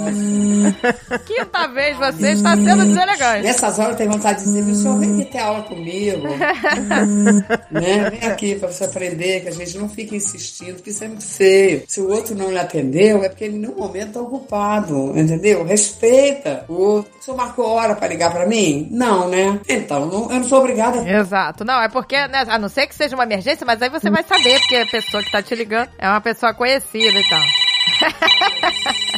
Quinta 1.25 1.67
vez 1.67 1.97
você 1.97 2.31
está 2.31 2.55
sendo 2.55 2.85
deselegante. 2.85 3.43
Nessas 3.43 3.79
horas 3.79 3.91
eu 3.91 3.97
tenho 3.97 4.11
vontade 4.11 4.39
de 4.39 4.45
dizer, 4.45 4.63
meu 4.63 4.75
senhor, 4.75 4.99
vem 4.99 5.13
aqui 5.21 5.31
ter 5.31 5.39
aula 5.39 5.61
comigo. 5.63 6.27
né? 7.71 8.09
Vem 8.09 8.29
aqui 8.29 8.55
pra 8.55 8.71
você 8.71 8.85
aprender, 8.85 9.41
que 9.41 9.49
a 9.49 9.51
gente 9.51 9.77
não 9.77 9.89
fica 9.89 10.15
insistindo, 10.15 10.75
porque 10.75 10.89
isso 10.89 11.03
é 11.03 11.07
muito 11.07 11.25
feio. 11.25 11.83
Se 11.87 12.01
o 12.01 12.09
outro 12.11 12.35
não 12.35 12.49
lhe 12.49 12.57
atendeu, 12.59 13.23
é 13.23 13.29
porque 13.29 13.45
ele 13.45 13.57
no 13.57 13.75
momento 13.75 14.13
tá 14.13 14.21
ocupado, 14.21 15.17
entendeu? 15.17 15.63
Respeita 15.65 16.65
o 16.67 16.73
outro. 16.73 17.11
O 17.19 17.23
senhor 17.23 17.37
marcou 17.37 17.65
hora 17.67 17.95
pra 17.95 18.07
ligar 18.07 18.31
pra 18.31 18.45
mim? 18.45 18.87
Não, 18.91 19.27
né? 19.29 19.59
Então, 19.67 20.05
não- 20.05 20.31
eu 20.31 20.39
não 20.39 20.43
sou 20.43 20.59
obrigada. 20.59 21.07
Exato. 21.09 21.63
Não, 21.65 21.81
é 21.81 21.89
porque, 21.89 22.15
né, 22.27 22.43
a 22.55 22.59
não 22.59 22.69
ser 22.69 22.87
que 22.87 22.95
seja 22.95 23.15
uma 23.15 23.23
emergência, 23.23 23.65
mas 23.65 23.81
aí 23.81 23.89
você 23.89 24.09
vai 24.09 24.23
saber, 24.23 24.59
porque 24.59 24.75
a 24.75 24.85
pessoa 24.85 25.23
que 25.23 25.31
tá 25.31 25.41
te 25.41 25.55
ligando 25.55 25.89
é 25.97 26.07
uma 26.09 26.21
pessoa 26.21 26.53
conhecida 26.53 27.19
e 27.19 27.29
tal. 27.29 27.41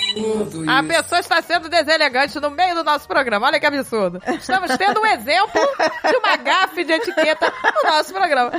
Tudo 0.51 0.69
A 0.69 0.79
isso. 0.79 0.87
pessoa 0.87 1.19
está 1.19 1.41
sendo 1.41 1.69
deselegante 1.69 2.39
no 2.39 2.49
meio 2.51 2.75
do 2.75 2.83
nosso 2.83 3.07
programa. 3.07 3.47
Olha 3.47 3.59
que 3.59 3.65
absurdo. 3.65 4.21
Estamos 4.27 4.75
tendo 4.77 4.99
um 5.01 5.05
exemplo 5.05 5.61
de 6.09 6.15
uma 6.17 6.35
gafe 6.37 6.83
de 6.83 6.93
etiqueta 6.93 7.51
no 7.83 7.89
nosso 7.91 8.13
programa. 8.13 8.51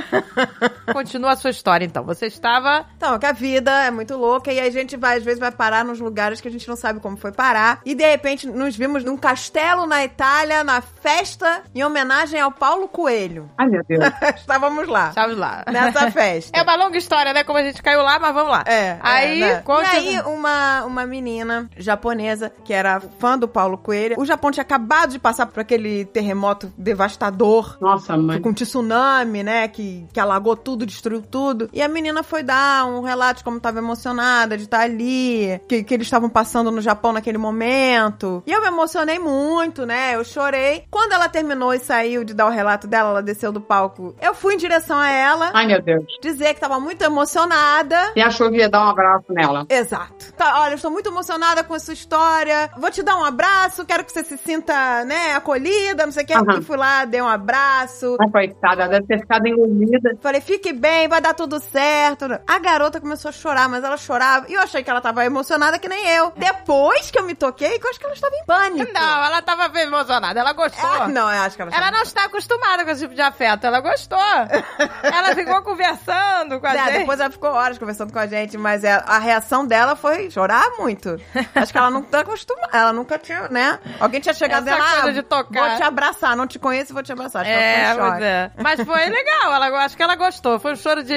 Continua 0.93 1.31
a 1.31 1.35
sua 1.35 1.49
história, 1.51 1.85
então. 1.85 2.03
Você 2.03 2.25
estava. 2.27 2.85
Então, 2.97 3.17
que 3.19 3.25
a 3.25 3.31
vida 3.31 3.71
é 3.83 3.91
muito 3.91 4.15
louca 4.17 4.51
e 4.51 4.59
a 4.59 4.69
gente 4.69 4.95
vai, 4.97 5.17
às 5.17 5.23
vezes, 5.23 5.39
vai 5.39 5.51
parar 5.51 5.83
nos 5.85 5.99
lugares 5.99 6.41
que 6.41 6.47
a 6.47 6.51
gente 6.51 6.67
não 6.67 6.75
sabe 6.75 6.99
como 6.99 7.17
foi 7.17 7.31
parar. 7.31 7.81
E 7.85 7.93
de 7.95 8.03
repente 8.09 8.47
nos 8.47 8.75
vimos 8.75 9.03
num 9.03 9.17
castelo 9.17 9.85
na 9.85 10.03
Itália, 10.03 10.63
na 10.63 10.81
festa 10.81 11.63
em 11.73 11.83
homenagem 11.83 12.39
ao 12.39 12.51
Paulo 12.51 12.87
Coelho. 12.87 13.49
Ai, 13.57 13.67
meu 13.67 13.83
Deus. 13.87 14.03
Estávamos 14.35 14.87
lá. 14.87 15.09
Estamos 15.09 15.37
lá. 15.37 15.63
Nessa 15.71 16.11
festa. 16.11 16.57
É 16.57 16.61
uma 16.63 16.75
longa 16.75 16.97
história, 16.97 17.33
né? 17.33 17.43
Como 17.43 17.57
a 17.57 17.63
gente 17.63 17.81
caiu 17.81 18.01
lá, 18.01 18.19
mas 18.19 18.33
vamos 18.33 18.51
lá. 18.51 18.63
É. 18.65 18.97
Aí, 19.01 19.41
é, 19.41 19.55
né? 19.55 19.61
conta- 19.63 19.95
E 19.99 20.15
aí, 20.17 20.21
uma, 20.21 20.83
uma 20.85 21.05
menina 21.05 21.48
japonesa 21.77 22.51
que 22.63 22.73
era 22.73 22.99
fã 22.99 23.37
do 23.37 23.47
Paulo 23.47 23.77
Coelho. 23.77 24.19
O 24.19 24.25
Japão 24.25 24.51
tinha 24.51 24.61
acabado 24.63 25.11
de 25.11 25.19
passar 25.19 25.45
por 25.45 25.59
aquele 25.59 26.05
terremoto 26.05 26.71
devastador. 26.77 27.77
Nossa, 27.81 28.15
mãe. 28.17 28.41
Com 28.41 28.53
tsunami, 28.53 29.43
né? 29.43 29.67
Que, 29.67 30.05
que 30.13 30.19
alagou 30.19 30.55
tudo, 30.55 30.85
destruiu 30.85 31.21
tudo. 31.21 31.69
E 31.73 31.81
a 31.81 31.87
menina 31.87 32.23
foi 32.23 32.43
dar 32.43 32.85
um 32.85 33.01
relato 33.01 33.39
de 33.39 33.43
como 33.43 33.57
estava 33.57 33.79
emocionada 33.79 34.57
de 34.57 34.63
estar 34.63 34.81
ali, 34.81 35.59
que, 35.67 35.83
que 35.83 35.93
eles 35.93 36.07
estavam 36.07 36.29
passando 36.29 36.71
no 36.71 36.81
Japão 36.81 37.13
naquele 37.13 37.37
momento. 37.37 38.43
E 38.45 38.51
eu 38.51 38.61
me 38.61 38.67
emocionei 38.67 39.19
muito, 39.19 39.85
né? 39.85 40.15
Eu 40.15 40.23
chorei. 40.23 40.83
Quando 40.89 41.13
ela 41.13 41.27
terminou 41.29 41.73
e 41.73 41.79
saiu 41.79 42.23
de 42.23 42.33
dar 42.33 42.47
o 42.47 42.49
relato 42.49 42.87
dela, 42.87 43.09
ela 43.09 43.23
desceu 43.23 43.51
do 43.51 43.61
palco. 43.61 44.15
Eu 44.21 44.33
fui 44.33 44.53
em 44.53 44.57
direção 44.57 44.97
a 44.97 45.09
ela, 45.09 45.51
Ai, 45.53 45.65
meu 45.65 45.81
Deus. 45.81 46.05
dizer 46.21 46.47
que 46.49 46.53
estava 46.55 46.79
muito 46.79 47.01
emocionada. 47.03 48.13
E 48.15 48.21
achou 48.21 48.49
que 48.49 48.57
ia 48.57 48.69
dar 48.69 48.85
um 48.85 48.89
abraço 48.89 49.25
nela. 49.31 49.65
Exato. 49.69 50.33
Tá, 50.33 50.61
olha, 50.61 50.71
eu 50.71 50.75
estou 50.75 50.91
muito 50.91 51.09
emocionada 51.09 51.38
emocionada 51.39 51.63
com 51.63 51.73
a 51.73 51.79
sua 51.79 51.93
história. 51.93 52.69
Vou 52.77 52.91
te 52.91 53.01
dar 53.01 53.15
um 53.15 53.23
abraço, 53.23 53.85
quero 53.85 54.03
que 54.03 54.11
você 54.11 54.23
se 54.23 54.37
sinta, 54.37 55.03
né, 55.05 55.33
acolhida, 55.35 56.05
não 56.05 56.11
sei 56.11 56.23
o 56.23 56.27
que. 56.27 56.33
Aham. 56.33 56.59
E 56.59 56.61
fui 56.63 56.75
lá, 56.77 57.05
dei 57.05 57.21
um 57.21 57.27
abraço. 57.27 58.17
A 58.19 58.29
coitada 58.29 58.87
deve 58.87 59.07
ter 59.07 59.19
ficado 59.19 59.47
engolida. 59.47 60.17
Falei, 60.21 60.41
fique 60.41 60.73
bem, 60.73 61.07
vai 61.07 61.21
dar 61.21 61.33
tudo 61.33 61.59
certo. 61.59 62.25
A 62.47 62.59
garota 62.59 62.99
começou 62.99 63.29
a 63.29 63.31
chorar, 63.31 63.69
mas 63.69 63.83
ela 63.83 63.97
chorava. 63.97 64.45
E 64.49 64.53
eu 64.53 64.61
achei 64.61 64.83
que 64.83 64.89
ela 64.89 65.01
tava 65.01 65.25
emocionada 65.25 65.79
que 65.79 65.87
nem 65.87 66.07
eu. 66.09 66.31
Depois 66.35 67.09
que 67.09 67.17
eu 67.19 67.23
me 67.23 67.33
toquei, 67.35 67.79
que 67.79 67.85
eu 67.85 67.89
acho 67.89 67.99
que 67.99 68.05
ela 68.05 68.13
estava 68.15 68.35
em 68.35 68.45
pânico. 68.45 68.91
Não, 68.93 69.23
ela 69.25 69.41
tava 69.41 69.67
bem 69.69 69.83
emocionada, 69.83 70.39
ela 70.39 70.53
gostou. 70.53 70.89
Ah, 70.89 71.07
não, 71.07 71.31
eu 71.31 71.41
acho 71.41 71.55
que 71.55 71.61
ela 71.61 71.71
Ela 71.71 71.79
estava... 71.79 71.95
não 71.97 72.03
está 72.03 72.25
acostumada 72.25 72.83
com 72.83 72.91
esse 72.91 73.01
tipo 73.01 73.15
de 73.15 73.21
afeto, 73.21 73.65
ela 73.65 73.79
gostou. 73.79 74.19
ela 75.03 75.33
ficou 75.35 75.61
conversando 75.63 76.59
com 76.59 76.67
a 76.67 76.73
É, 76.75 76.85
gente. 76.85 76.97
depois 76.99 77.19
ela 77.19 77.29
ficou 77.29 77.49
horas 77.51 77.77
conversando 77.77 78.11
com 78.11 78.19
a 78.19 78.27
gente, 78.27 78.57
mas 78.57 78.83
é, 78.83 79.01
a 79.05 79.19
reação 79.19 79.65
dela 79.65 79.95
foi 79.95 80.29
chorar 80.29 80.65
muito. 80.77 81.17
Acho 81.55 81.71
que 81.71 81.77
ela 81.77 81.89
não 81.89 82.01
tá 82.03 82.21
acostumada. 82.21 82.69
Ela 82.71 82.93
nunca 82.93 83.17
tinha, 83.17 83.47
né? 83.49 83.79
Alguém 83.99 84.19
tinha 84.19 84.33
chegado 84.33 84.67
Essa 84.67 84.77
dela, 84.77 84.89
coisa 84.91 85.09
ah, 85.09 85.11
de 85.11 85.21
tocar." 85.23 85.69
vou 85.69 85.77
te 85.77 85.83
abraçar, 85.83 86.35
não 86.35 86.47
te 86.47 86.59
conheço, 86.59 86.93
vou 86.93 87.03
te 87.03 87.11
abraçar. 87.11 87.41
Acho 87.41 87.51
que 87.51 87.57
ela 87.57 88.19
É, 88.19 88.23
é. 88.23 88.51
Mas 88.61 88.81
foi 88.81 89.05
legal, 89.05 89.53
ela, 89.53 89.85
acho 89.85 89.95
que 89.95 90.03
ela 90.03 90.15
gostou. 90.15 90.59
Foi 90.59 90.73
um 90.73 90.75
choro 90.75 91.03
de, 91.03 91.13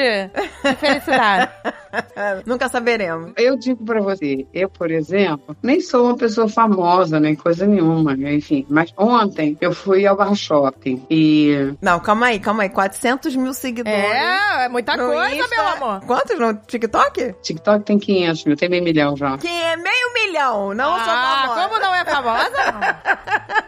de 0.65 0.75
felicidade. 0.77 1.51
Nunca 2.47 2.69
saberemos. 2.69 3.33
Eu 3.37 3.57
digo 3.57 3.85
pra 3.85 4.01
você, 4.01 4.47
eu, 4.53 4.69
por 4.69 4.91
exemplo, 4.91 5.57
nem 5.63 5.81
sou 5.81 6.07
uma 6.07 6.17
pessoa 6.17 6.49
famosa, 6.49 7.21
nem 7.21 7.35
coisa 7.35 7.67
nenhuma, 7.67 8.15
enfim. 8.15 8.67
Mas 8.69 8.93
ontem 8.97 9.57
eu 9.61 9.73
fui 9.73 10.07
ao 10.07 10.17
Barra 10.17 10.35
Shopping 10.35 11.05
e 11.11 11.75
Não, 11.81 12.01
calma 12.01 12.27
aí, 12.27 12.41
calma 12.41 12.63
aí. 12.63 12.69
400 12.71 13.37
mil 13.37 13.53
seguidores. 13.53 13.99
É, 13.99 14.65
é 14.65 14.69
muita 14.69 14.97
coisa, 14.97 15.35
Insta. 15.35 15.49
meu 15.55 15.69
amor. 15.69 16.01
Quantos 16.07 16.39
no 16.39 16.55
TikTok? 16.55 17.35
TikTok 17.43 17.85
tem 17.85 17.99
500 17.99 18.45
mil, 18.45 18.57
tem 18.57 18.69
meio 18.69 18.83
milhão 18.83 19.17
já. 19.17 19.37
Que 19.39 19.49
é 19.49 19.77
meio 19.93 20.12
milhão, 20.14 20.74
não 20.74 20.99
sou 20.99 21.12
ah, 21.12 21.43
famosa. 21.43 21.62
como 21.68 21.78
não 21.78 21.95
é 21.95 22.05
famosa? 22.05 22.97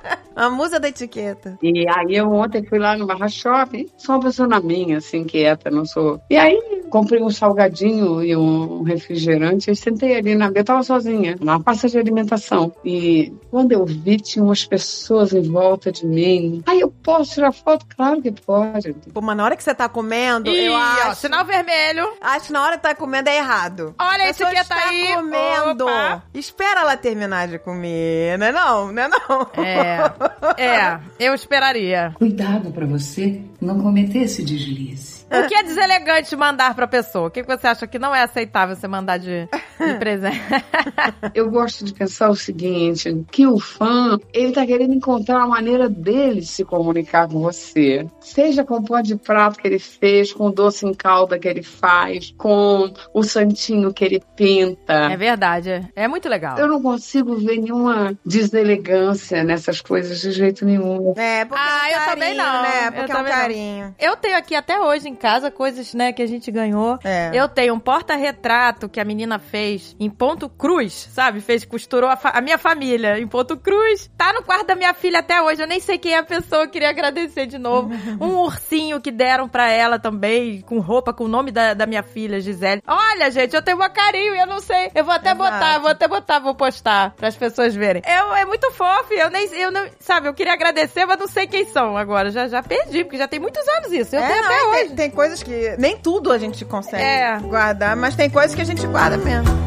A 0.35 0.51
musa 0.51 0.81
da 0.81 0.89
etiqueta. 0.89 1.59
E 1.63 1.87
aí 1.89 2.17
eu 2.17 2.33
ontem 2.33 2.65
fui 2.65 2.79
lá 2.79 2.97
no 2.97 3.07
Barra 3.07 3.29
Shopping, 3.29 3.89
sou 3.97 4.17
uma 4.17 4.23
pessoa 4.23 4.49
na 4.49 4.61
minha, 4.61 4.99
assim, 4.99 5.25
quieta, 5.25 5.71
não 5.71 5.85
sou. 5.85 6.21
E 6.29 6.37
aí 6.37 6.85
comprei 6.95 7.21
um 7.21 7.31
salgadinho 7.31 8.23
e 8.23 8.37
um 8.37 8.85
refrigerante 8.85 9.69
e 9.69 9.75
sentei 9.75 10.17
ali 10.17 10.37
na. 10.37 10.51
Eu 10.55 10.65
tava 10.65 10.83
sozinha, 10.83 11.37
na 11.41 11.59
praça 11.59 11.89
de 11.89 11.99
alimentação. 11.99 12.73
E 12.85 13.33
quando 13.51 13.73
eu 13.73 13.85
vi, 13.85 14.17
tinha 14.19 14.45
umas 14.45 14.65
pessoas 14.65 15.33
em 15.33 15.43
volta 15.43 15.91
de 15.91 16.07
mim. 16.07 16.63
Aí 16.67 16.81
eu 16.81 16.91
posso 16.91 17.35
tirar 17.35 17.53
foto? 17.53 17.85
Claro 17.97 18.23
que 18.23 18.31
pode. 18.31 18.93
Pô, 19.13 19.21
mas 19.21 19.37
na 19.37 19.45
hora 19.45 19.57
que 19.57 19.65
você 19.65 19.75
tá 19.75 19.89
comendo, 19.89 20.49
Ih, 20.49 20.67
eu 20.67 20.73
ó, 20.73 20.77
acho... 20.77 21.23
sinal 21.23 21.45
vermelho. 21.45 22.13
Acho 22.21 22.47
que 22.47 22.53
na 22.53 22.63
hora 22.63 22.77
que 22.77 22.83
tá 22.83 22.95
comendo 22.95 23.29
é 23.29 23.39
errado. 23.39 23.95
Olha 23.99 24.25
a 24.25 24.27
pessoa 24.29 24.51
etiqueta 24.51 24.75
está 24.75 24.89
aí. 24.89 25.15
comendo. 25.15 25.85
Opa. 25.85 26.23
Espera 26.33 26.81
ela 26.83 26.97
terminar 26.97 27.49
de 27.49 27.59
comer, 27.59 28.39
né 28.39 28.53
não? 28.53 28.93
Né 28.93 29.09
não? 29.09 29.49
É, 29.63 30.13
é, 30.59 30.99
eu 31.19 31.35
esperaria. 31.35 32.13
Cuidado 32.15 32.71
para 32.71 32.87
você 32.87 33.43
não 33.61 33.81
cometer 33.81 34.21
esse 34.21 34.43
deslize. 34.43 35.25
O 35.31 35.49
que 35.49 35.55
é 35.55 35.63
deselegante 35.63 36.37
mandar 36.37 36.75
pra 36.75 36.87
pessoa? 36.87 37.29
O 37.29 37.31
que 37.31 37.43
você 37.43 37.67
acha 37.67 37.87
que 37.87 37.99
não 37.99 38.15
é 38.15 38.23
aceitável 38.23 38.77
você 38.77 38.87
mandar 38.87 39.19
de, 39.19 39.49
de 39.93 39.95
presente? 39.99 40.41
Eu 41.35 41.51
gosto 41.51 41.85
de 41.85 41.93
pensar 41.95 42.31
o 42.31 42.37
seguinte, 42.37 43.25
que 43.31 43.47
o 43.47 43.59
fã, 43.59 44.19
ele 44.33 44.53
tá 44.53 44.65
querendo 44.67 44.95
encontrar 44.95 45.43
a 45.43 45.47
maneira 45.47 45.89
dele 45.89 46.41
de 46.41 46.47
se 46.47 46.65
comunicar 46.65 47.29
com 47.29 47.41
você. 47.41 48.07
Seja 48.21 48.65
com 48.65 48.77
o 48.77 48.85
pão 48.85 49.03
de 49.03 49.17
prato 49.17 49.59
que 49.59 49.67
ele 49.67 49.79
fez, 49.79 50.33
com 50.33 50.47
o 50.47 50.53
doce 50.53 50.87
em 50.87 50.95
calda 50.95 51.39
que 51.39 51.49
ele 51.49 51.63
faz, 51.63 52.33
com 52.37 52.93
o 53.13 53.23
santinho 53.23 53.93
que 53.93 54.05
ele 54.05 54.23
pinta. 54.37 54.93
É 55.11 55.17
verdade, 55.17 55.89
é 55.95 56.07
muito 56.09 56.29
legal. 56.29 56.59
Eu 56.59 56.69
não 56.69 56.81
consigo 56.83 57.37
ver 57.37 57.59
nenhuma 57.59 58.15
deselegância 58.25 59.43
nessas 59.45 59.81
coisas 59.81 60.21
de 60.21 60.33
jeito 60.33 60.65
nenhum. 60.65 61.13
É, 61.17 61.45
porque 61.45 61.63
Ah, 61.65 61.91
é 61.91 61.95
eu 61.97 62.01
um 62.01 62.05
também 62.05 62.37
carinho, 62.37 62.45
não. 62.45 62.63
né? 62.63 62.87
Eu 62.89 62.93
Porque 62.93 63.13
é 63.13 63.15
um 63.15 63.19
também 63.19 63.33
não. 63.33 63.41
carinho. 63.41 63.95
Eu 63.99 64.17
tenho 64.17 64.37
aqui 64.37 64.55
até 64.55 64.81
hoje 64.81 65.09
em 65.09 65.15
casa 65.15 65.51
coisas, 65.51 65.93
né, 65.95 66.13
que 66.13 66.23
a 66.23 66.27
gente 66.27 66.51
ganhou. 66.51 66.99
É. 67.05 67.31
Eu 67.35 67.49
tenho 67.49 67.75
um 67.75 67.79
porta-retrato 67.81 68.89
que 68.89 69.01
a 69.01 69.05
menina 69.05 69.39
fez 69.39 69.64
em 69.99 70.11
ponto 70.11 70.49
cruz, 70.49 71.09
sabe? 71.13 71.41
Fez, 71.41 71.65
costurou 71.65 72.09
a, 72.11 72.19
a 72.23 72.41
minha 72.41 72.59
família 72.59 73.19
em 73.19 73.27
ponto 73.27 73.57
cruz. 73.57 74.11
Tá 74.17 74.33
no 74.33 74.43
quarto 74.43 74.67
da 74.67 74.75
minha 74.75 74.93
filha 74.95 75.21
até 75.21 75.41
hoje. 75.41 75.63
Eu 75.63 75.67
nem 75.67 75.81
sei 75.81 75.99
quem 75.99 76.13
é 76.15 76.19
a 76.19 76.23
pessoa, 76.23 76.65
eu 76.65 76.69
queria 76.71 76.91
agradecer 76.91 77.47
de 77.47 77.59
novo. 77.59 77.91
um 78.21 78.37
ursinho 78.39 79.01
que 79.01 79.11
deram 79.11 79.49
pra 79.49 79.71
ela 79.71 79.99
também, 79.99 80.61
com 80.63 80.79
roupa, 80.81 81.13
com 81.13 81.25
o 81.25 81.29
nome 81.29 81.51
da, 81.51 81.75
da 81.75 81.87
minha 81.87 82.03
filha, 82.03 82.41
Gisele. 82.41 82.83
Olha, 82.87 83.31
gente, 83.31 83.55
eu 83.55 83.63
tenho 83.63 83.77
um 83.77 83.89
carinho, 83.91 84.35
eu 84.35 84.47
não 84.47 84.61
sei. 84.61 84.91
Eu 84.95 85.05
vou 85.05 85.15
até 85.15 85.33
Exato. 85.33 85.43
botar, 85.43 85.79
vou 85.79 85.91
até 85.91 86.09
botar, 86.09 86.39
vou 86.39 86.55
postar 86.55 87.11
pras 87.17 87.37
pessoas 87.37 87.75
verem. 87.75 88.03
É, 88.05 88.41
é 88.41 88.45
muito 88.45 88.71
fofo, 88.73 89.13
eu 89.13 89.31
nem, 89.31 89.47
eu 89.55 89.71
não, 89.71 89.87
sabe, 90.01 90.29
eu 90.29 90.35
queria 90.35 90.53
agradecer, 90.53 91.05
mas 91.07 91.19
não 91.19 91.27
sei 91.29 91.47
quem 91.47 91.65
são 91.67 91.97
agora. 91.97 92.31
Já, 92.31 92.49
já 92.49 92.63
perdi, 92.63 93.05
porque 93.05 93.19
já 93.19 93.29
tem 93.29 93.39
muitos 93.41 93.67
anos 93.69 93.93
isso. 93.93 94.15
Eu 94.17 94.21
É, 94.23 94.29
tenho 94.29 94.43
não, 94.43 94.47
até 94.51 94.65
hoje. 94.65 94.87
tem, 94.89 94.97
tem 94.97 95.11
coisas 95.11 95.43
que 95.43 95.77
nem 95.79 95.97
tudo 95.99 96.33
a 96.33 96.39
gente 96.39 96.65
consegue 96.65 97.03
É. 97.03 97.39
guardar, 97.39 97.97
mas 97.97 98.15
tem 98.15 98.29
coisas 98.31 98.55
que 98.55 98.61
a 98.61 98.65
gente 98.65 98.87
guarda 98.87 99.17
mesmo. 99.19 99.64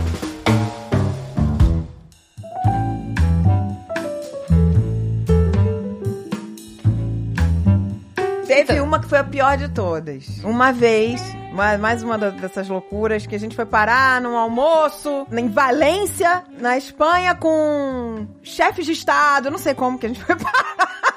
Teve 8.47 8.79
uma 8.79 8.99
que 8.99 9.07
foi 9.07 9.17
a 9.19 9.23
pior 9.23 9.57
de 9.57 9.67
todas. 9.69 10.25
Uma 10.43 10.71
vez, 10.71 11.21
ma- 11.53 11.77
mais 11.77 12.01
uma 12.01 12.17
dessas 12.17 12.67
loucuras, 12.69 13.27
que 13.27 13.35
a 13.35 13.39
gente 13.39 13.55
foi 13.55 13.65
parar 13.65 14.21
num 14.21 14.37
almoço 14.37 15.27
em 15.31 15.49
Valência, 15.49 16.43
na 16.59 16.77
Espanha, 16.77 17.35
com 17.35 18.25
chefes 18.41 18.85
de 18.85 18.93
Estado. 18.93 19.51
Não 19.51 19.57
sei 19.57 19.73
como 19.73 19.97
que 19.99 20.05
a 20.05 20.09
gente 20.09 20.23
foi 20.23 20.35
parar 20.39 21.16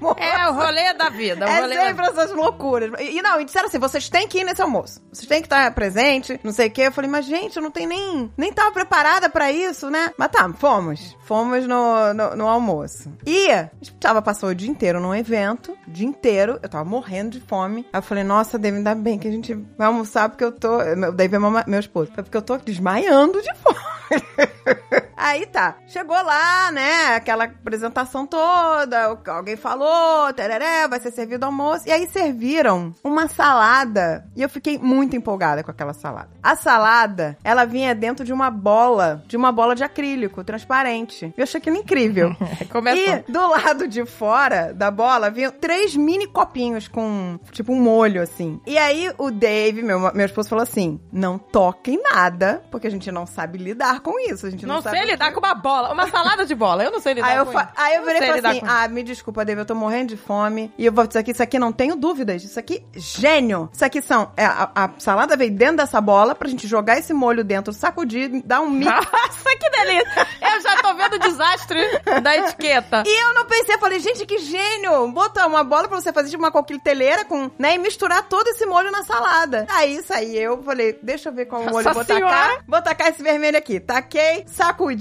almoço. 0.00 0.20
É 0.20 0.48
o 0.48 0.52
rolê 0.52 0.94
da 0.94 1.08
vida. 1.08 1.46
O 1.46 1.48
É 1.48 1.60
rolê 1.60 1.74
da 1.76 1.86
sempre 1.86 2.06
essas 2.06 2.32
loucuras. 2.32 2.92
E, 3.00 3.18
e 3.18 3.22
não, 3.22 3.40
e 3.40 3.44
disseram 3.44 3.68
assim: 3.68 3.78
vocês 3.78 4.08
têm 4.08 4.28
que 4.28 4.38
ir 4.38 4.44
nesse 4.44 4.62
almoço. 4.62 5.00
Vocês 5.12 5.26
têm 5.26 5.40
que 5.40 5.46
estar 5.46 5.72
presente, 5.74 6.40
não 6.42 6.52
sei 6.52 6.68
o 6.68 6.70
quê. 6.70 6.82
Eu 6.82 6.92
falei, 6.92 7.10
mas 7.10 7.24
gente, 7.24 7.56
eu 7.56 7.62
não 7.62 7.70
tenho 7.70 7.88
nem. 7.88 8.32
Nem 8.36 8.52
tava 8.52 8.72
preparada 8.72 9.28
pra 9.28 9.50
isso, 9.50 9.90
né? 9.90 10.12
Mas 10.18 10.30
tá, 10.30 10.48
fomos. 10.54 11.16
Fomos 11.24 11.66
no, 11.66 12.14
no, 12.14 12.36
no 12.36 12.48
almoço. 12.48 13.10
E 13.24 13.50
a 13.50 13.70
gente 13.80 13.94
tava, 14.00 14.22
passou 14.22 14.50
o 14.50 14.54
dia 14.54 14.70
inteiro 14.70 15.00
num 15.00 15.14
evento, 15.14 15.76
o 15.86 15.90
dia 15.90 16.06
inteiro. 16.06 16.58
Eu 16.62 16.68
tava 16.68 16.84
morrendo 16.84 17.30
de 17.30 17.40
fome. 17.40 17.86
Aí 17.92 17.98
eu 17.98 18.02
falei, 18.02 18.24
nossa, 18.24 18.58
David, 18.58 18.78
ainda 18.78 18.94
bem 18.94 19.18
que 19.18 19.28
a 19.28 19.30
gente 19.30 19.54
vai 19.76 19.86
almoçar 19.86 20.28
porque 20.28 20.44
eu 20.44 20.52
tô. 20.52 20.78
Daí 21.14 21.28
veio 21.28 21.40
meu, 21.40 21.64
meu 21.66 21.80
esposo. 21.80 22.10
Foi 22.14 22.22
porque 22.22 22.36
eu 22.36 22.42
tô 22.42 22.56
desmaiando 22.56 23.40
de 23.40 23.54
fome. 23.54 23.76
Aí 25.16 25.46
tá, 25.46 25.76
chegou 25.86 26.16
lá, 26.22 26.70
né, 26.72 27.14
aquela 27.16 27.44
apresentação 27.44 28.26
toda, 28.26 29.12
o- 29.14 29.30
alguém 29.30 29.56
falou, 29.56 30.32
tereré, 30.34 30.86
vai 30.88 31.00
ser 31.00 31.10
servido 31.10 31.44
almoço, 31.46 31.88
e 31.88 31.92
aí 31.92 32.06
serviram 32.08 32.94
uma 33.02 33.26
salada, 33.28 34.26
e 34.36 34.42
eu 34.42 34.48
fiquei 34.48 34.78
muito 34.78 35.16
empolgada 35.16 35.62
com 35.64 35.70
aquela 35.70 35.92
salada. 35.94 36.28
A 36.42 36.54
salada, 36.56 37.36
ela 37.42 37.64
vinha 37.64 37.94
dentro 37.94 38.24
de 38.24 38.32
uma 38.32 38.50
bola, 38.50 39.22
de 39.26 39.36
uma 39.36 39.50
bola 39.50 39.74
de 39.74 39.82
acrílico, 39.82 40.44
transparente. 40.44 41.32
Eu 41.36 41.42
achei 41.44 41.58
aquilo 41.58 41.76
incrível. 41.76 42.36
Começou. 42.70 43.14
E 43.26 43.32
do 43.32 43.48
lado 43.48 43.88
de 43.88 44.04
fora 44.04 44.72
da 44.74 44.90
bola 44.90 45.30
vinham 45.30 45.50
três 45.52 45.96
mini 45.96 46.26
copinhos 46.26 46.88
com, 46.88 47.38
tipo, 47.52 47.72
um 47.72 47.80
molho, 47.80 48.20
assim. 48.22 48.60
E 48.66 48.76
aí 48.76 49.10
o 49.18 49.30
Dave, 49.30 49.82
meu, 49.82 49.98
meu 50.14 50.26
esposo, 50.26 50.48
falou 50.48 50.62
assim: 50.62 51.00
não 51.12 51.38
toquem 51.38 52.00
nada, 52.02 52.62
porque 52.70 52.86
a 52.86 52.90
gente 52.90 53.10
não 53.10 53.26
sabe 53.26 53.58
lidar 53.58 54.00
com 54.00 54.18
isso. 54.20 54.46
A 54.46 54.50
gente 54.50 54.66
não, 54.66 54.76
Não 54.76 54.82
sabe 54.82 54.96
sei 55.06 55.12
lidar 55.14 55.32
com 55.32 55.40
uma 55.40 55.54
bola, 55.54 55.92
uma 55.92 56.08
salada 56.08 56.44
de 56.44 56.54
bola. 56.54 56.84
Eu 56.84 56.90
não 56.90 57.00
sei 57.00 57.14
lidar 57.14 57.28
Aí 57.28 57.36
eu, 57.36 57.46
com 57.46 57.58
isso. 57.58 57.68
aí 57.76 57.94
eu 57.96 58.04
virei 58.04 58.16
e 58.22 58.26
falei 58.26 58.50
assim: 58.58 58.66
Ah, 58.66 58.88
me 58.88 59.02
desculpa, 59.02 59.44
David, 59.44 59.60
eu 59.60 59.66
tô 59.66 59.74
morrendo 59.74 60.08
de 60.10 60.16
fome. 60.16 60.72
E 60.78 60.86
eu 60.86 60.92
vou 60.92 61.06
dizer 61.06 61.22
que 61.22 61.30
isso 61.30 61.42
aqui 61.42 61.58
não 61.58 61.72
tenho 61.72 61.96
dúvidas. 61.96 62.42
Isso 62.44 62.58
aqui, 62.58 62.84
gênio. 62.94 63.68
Isso 63.72 63.84
aqui 63.84 64.02
são. 64.02 64.30
é, 64.36 64.44
a, 64.44 64.70
a 64.74 64.90
salada 64.98 65.36
veio 65.36 65.50
dentro 65.52 65.76
dessa 65.78 66.00
bola 66.00 66.34
pra 66.34 66.48
gente 66.48 66.66
jogar 66.66 66.98
esse 66.98 67.12
molho 67.12 67.44
dentro, 67.44 67.72
sacudir, 67.72 68.42
dar 68.44 68.60
um 68.60 68.70
mix. 68.70 68.86
Nossa, 68.92 69.56
que 69.58 69.70
delícia! 69.70 70.26
Eu 70.40 70.60
já 70.60 70.76
tô 70.82 70.94
vendo 70.94 71.14
o 71.14 71.18
desastre 71.18 71.80
da 72.22 72.36
etiqueta. 72.36 73.02
E 73.06 73.22
eu 73.24 73.34
não 73.34 73.44
pensei, 73.46 73.74
eu 73.74 73.78
falei, 73.78 73.98
gente, 73.98 74.24
que 74.26 74.38
gênio! 74.38 75.08
Botar 75.08 75.46
uma 75.46 75.62
bola 75.64 75.88
pra 75.88 76.00
você 76.00 76.12
fazer 76.12 76.30
tipo 76.30 76.42
uma 76.42 76.50
coqueteleira 76.52 77.24
com, 77.24 77.50
né, 77.58 77.74
e 77.74 77.78
misturar 77.78 78.22
todo 78.28 78.46
esse 78.48 78.64
molho 78.66 78.90
na 78.90 79.02
salada. 79.02 79.66
Aí 79.70 80.02
saí 80.02 80.36
eu, 80.36 80.62
falei, 80.62 80.98
deixa 81.02 81.28
eu 81.28 81.32
ver 81.32 81.46
qual 81.46 81.62
molho 81.62 81.74
Nossa 81.74 81.92
vou 81.92 82.04
senhora! 82.04 82.26
tacar. 82.26 82.64
Vou 82.66 82.82
tacar 82.82 83.08
esse 83.08 83.22
vermelho 83.22 83.56
aqui. 83.58 83.80
Taquei, 83.80 84.44
sacudi, 84.46 84.95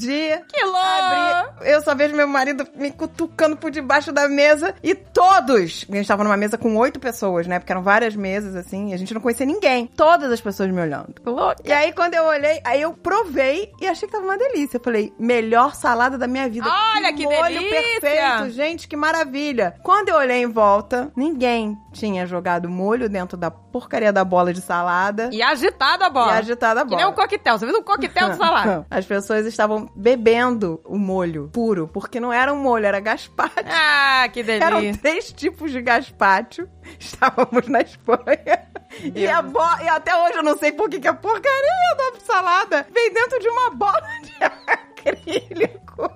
Que 0.52 0.64
louco! 0.64 1.64
Eu 1.64 1.82
só 1.82 1.96
vejo 1.96 2.16
meu 2.16 2.28
marido 2.28 2.68
me 2.76 2.91
cutucando 2.91 3.58
por 3.58 3.72
debaixo 3.72 4.12
da 4.12 4.28
mesa 4.28 4.76
e 4.84 4.93
todos. 4.93 5.86
A 5.89 5.96
gente 5.96 6.08
tava 6.08 6.24
numa 6.24 6.38
mesa 6.38 6.58
com 6.58 6.76
oito 6.78 7.00
pessoas, 7.00 7.48
né? 7.48 7.60
Porque 7.60 7.72
eram 7.72 7.84
várias 7.84 8.16
mesas, 8.16 8.56
assim, 8.56 8.91
e 8.91 8.93
a 8.93 8.98
gente 8.98 9.14
não 9.14 9.22
conhecia 9.22 9.46
ninguém. 9.46 9.88
Todas 9.88 10.32
as 10.32 10.41
pessoas 10.41 10.70
me 10.72 10.82
olhando. 10.82 11.16
Louco. 11.26 11.62
E 11.64 11.72
aí, 11.72 11.93
quando 11.93 12.14
eu 12.14 12.24
olhei, 12.26 12.60
aí 12.64 12.82
eu 12.82 12.93
provei 12.93 13.72
e 13.80 13.88
achei 13.88 14.08
que 14.08 14.14
tava 14.14 14.26
uma 14.26 14.38
delícia. 14.38 14.78
Eu 14.78 14.82
falei, 14.84 15.14
melhor 15.18 15.76
salada 15.76 16.18
da 16.18 16.28
minha 16.28 16.50
vida. 16.50 16.68
Olha, 16.68 17.14
que 17.14 17.24
molho 17.24 17.60
delícia! 17.60 18.02
perfeito, 18.02 18.50
gente, 18.52 18.88
que 18.88 18.96
maravilha. 18.96 19.76
Quando 19.84 20.10
eu 20.10 20.16
olhei 20.16 20.41
em 20.41 20.48
volta, 20.48 21.12
ninguém 21.16 21.78
tinha 21.96 22.26
jogado 22.26 22.70
molho 22.70 23.08
dentro 23.08 23.38
da 23.38 23.50
porcaria 23.50 24.12
da 24.12 24.24
bola 24.26 24.54
de 24.54 24.60
salada 24.62 25.30
E 25.32 25.41
agitada 25.41 26.06
a 26.06 26.10
bola. 26.10 26.34
e 26.34 26.38
agitado 26.39 26.80
a 26.82 26.84
Que 26.84 26.89
bola. 26.89 27.02
nem 27.02 27.12
um 27.12 27.16
coquetel. 27.16 27.58
Você 27.58 27.66
viu 27.66 27.78
um 27.78 27.84
coquetel 27.84 28.32
de 28.32 28.36
salada? 28.38 28.86
As 28.91 29.06
pessoas 29.06 29.46
estavam 29.46 29.89
bebendo 29.96 30.82
o 30.86 30.98
molho 30.98 31.50
puro, 31.54 31.88
porque 31.88 32.20
não 32.20 32.32
era 32.34 32.54
um 32.54 32.58
molho, 32.58 32.86
era 32.86 33.00
gaspacho. 33.00 33.54
ah, 33.66 34.28
que 34.32 34.41
Eram 34.41 34.82
delícia. 34.82 35.02
três 35.02 35.32
tipos 35.32 35.72
de 35.72 35.82
gaspacho. 35.82 36.68
Estávamos 37.00 37.68
na 37.68 37.82
Espanha. 37.82 38.68
E, 39.16 39.28
a 39.28 39.41
bo... 39.41 39.60
e 39.84 39.88
até 39.89 40.16
hoje 40.16 40.38
eu 40.38 40.43
não 40.43 40.58
sei 40.58 40.72
por 40.72 40.89
que, 40.89 41.00
que 41.00 41.08
a 41.08 41.14
porcaria 41.14 41.96
da 41.98 42.20
salada 42.26 42.88
vem 42.93 43.12
dentro 43.14 43.39
de 43.39 43.48
uma 43.50 43.70
bola 43.72 44.02
de 44.24 44.36
acrílico. 44.72 46.10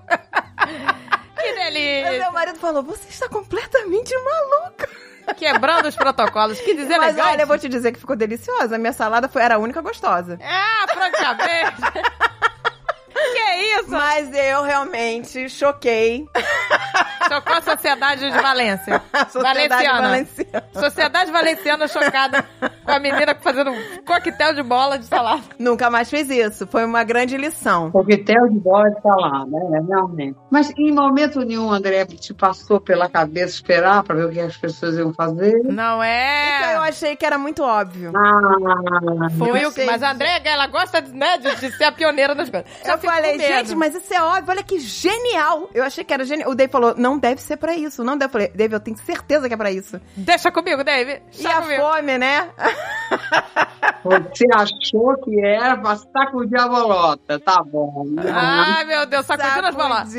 Que 1.42 1.54
delícia. 1.56 2.12
meu 2.20 2.32
marido 2.32 2.58
falou: 2.60 2.84
Você 2.84 3.08
está 3.10 3.28
completamente 3.30 4.14
maluca. 4.14 4.90
Quebrando 5.36 5.88
os 5.88 5.96
protocolos. 5.96 6.60
Que 6.60 6.74
dizer 6.76 6.98
Mas 6.98 7.16
legal. 7.16 7.32
olha, 7.32 7.42
eu 7.44 7.48
vou 7.48 7.58
te 7.58 7.70
dizer 7.70 7.92
que 7.92 8.00
ficou 8.00 8.16
deliciosa. 8.16 8.76
A 8.76 8.80
minha 8.80 8.94
salada 8.94 9.28
foi, 9.28 9.42
era 9.42 9.56
a 9.56 9.58
única 9.58 9.82
gostosa. 9.82 10.40
Ah, 10.42 10.86
francamente. 10.88 11.82
Que 13.34 13.80
isso? 13.80 13.92
Mas 13.92 14.34
eu 14.34 14.64
realmente 14.64 15.50
choquei 15.50 16.28
Chocou 17.30 17.54
a 17.54 17.62
Sociedade 17.62 18.32
de 18.32 18.42
Valência. 18.42 19.02
a 19.14 19.26
sociedade 19.26 19.70
Valenciana. 19.70 20.02
valenciana. 20.02 20.64
Sociedade 20.74 21.32
Valenciana 21.32 21.88
chocada 21.88 22.46
com 22.84 22.92
a 22.92 23.00
menina 23.00 23.36
fazendo 23.40 23.70
um 23.70 24.04
coquetel 24.04 24.56
de 24.56 24.64
bola 24.64 24.98
de 24.98 25.06
salada. 25.06 25.44
Nunca 25.60 25.92
mais 25.92 26.10
fiz 26.10 26.28
isso. 26.30 26.66
Foi 26.66 26.84
uma 26.86 27.04
grande 27.04 27.38
lição. 27.38 27.92
Coquetel 27.92 28.50
de 28.50 28.60
bola 28.60 28.90
de 28.90 29.02
salada, 29.02 29.46
né? 29.46 29.86
Realmente. 29.88 30.38
Mas 30.50 30.72
em 30.76 30.92
momento 30.92 31.42
nenhum, 31.42 31.72
André, 31.72 32.04
te 32.06 32.34
passou 32.34 32.82
pela 32.82 33.08
cabeça 33.08 33.54
esperar 33.54 34.04
para 34.04 34.16
ver 34.16 34.26
o 34.26 34.32
que 34.32 34.40
as 34.40 34.58
pessoas 34.58 34.98
iam 34.98 35.14
fazer? 35.14 35.62
Não 35.66 36.04
Então 36.04 36.04
eu 36.04 36.84
é. 36.84 36.90
achei 36.90 37.16
que 37.16 37.26
era 37.26 37.38
muito 37.38 37.62
óbvio. 37.62 38.12
Ah, 38.16 39.30
Foi 39.38 39.66
o 39.66 39.72
que. 39.72 39.86
Mas 39.86 40.02
a 40.02 40.12
Andréia, 40.12 40.42
ela 40.46 40.66
gosta 40.68 41.02
né, 41.02 41.38
de, 41.38 41.56
de 41.58 41.78
ser 41.78 41.84
a 41.84 41.92
pioneira 41.92 42.34
das 42.34 42.50
coisas. 42.50 42.70
Eu 42.84 42.98
falei, 43.16 43.32
com 43.34 43.38
medo. 43.38 43.54
gente, 43.54 43.76
mas 43.76 43.96
isso 43.96 44.14
é 44.14 44.22
óbvio, 44.22 44.46
olha 44.50 44.64
que 44.64 44.80
genial. 44.80 45.70
Eu 45.74 45.84
achei 45.84 46.04
que 46.04 46.14
era 46.14 46.24
genial. 46.24 46.50
O 46.52 46.56
Dave 46.56 46.72
falou, 46.72 46.96
não 46.98 47.18
deve 47.18 47.42
ser 47.42 47.58
pra 47.58 47.76
isso, 47.76 48.04
não 48.04 48.18
deve. 48.18 48.30
Eu 48.30 48.32
falei, 48.32 48.48
Dave, 48.56 48.76
eu 48.76 48.80
tenho 48.80 48.98
certeza 48.98 49.48
que 49.48 49.54
é 49.54 49.58
pra 49.58 49.72
isso. 49.72 50.00
Deixa 50.16 50.52
comigo, 50.52 50.84
Dave. 50.84 51.22
E 51.34 51.42
Deixa 51.42 51.58
a 51.58 51.62
comigo. 51.62 51.82
fome, 51.82 52.18
né? 52.18 52.50
você 54.04 54.46
achou 54.54 55.16
que 55.24 55.40
era 55.44 55.78
pra 55.78 55.96
sacudir 55.98 56.60
a 56.60 56.68
bolota, 56.68 57.40
tá 57.40 57.62
bom. 57.64 58.06
Ai, 58.34 58.86
meu 58.86 59.06
Deus, 59.06 59.26
sacudindo 59.26 59.68
as 59.68 59.76
bolotas. 59.76 60.14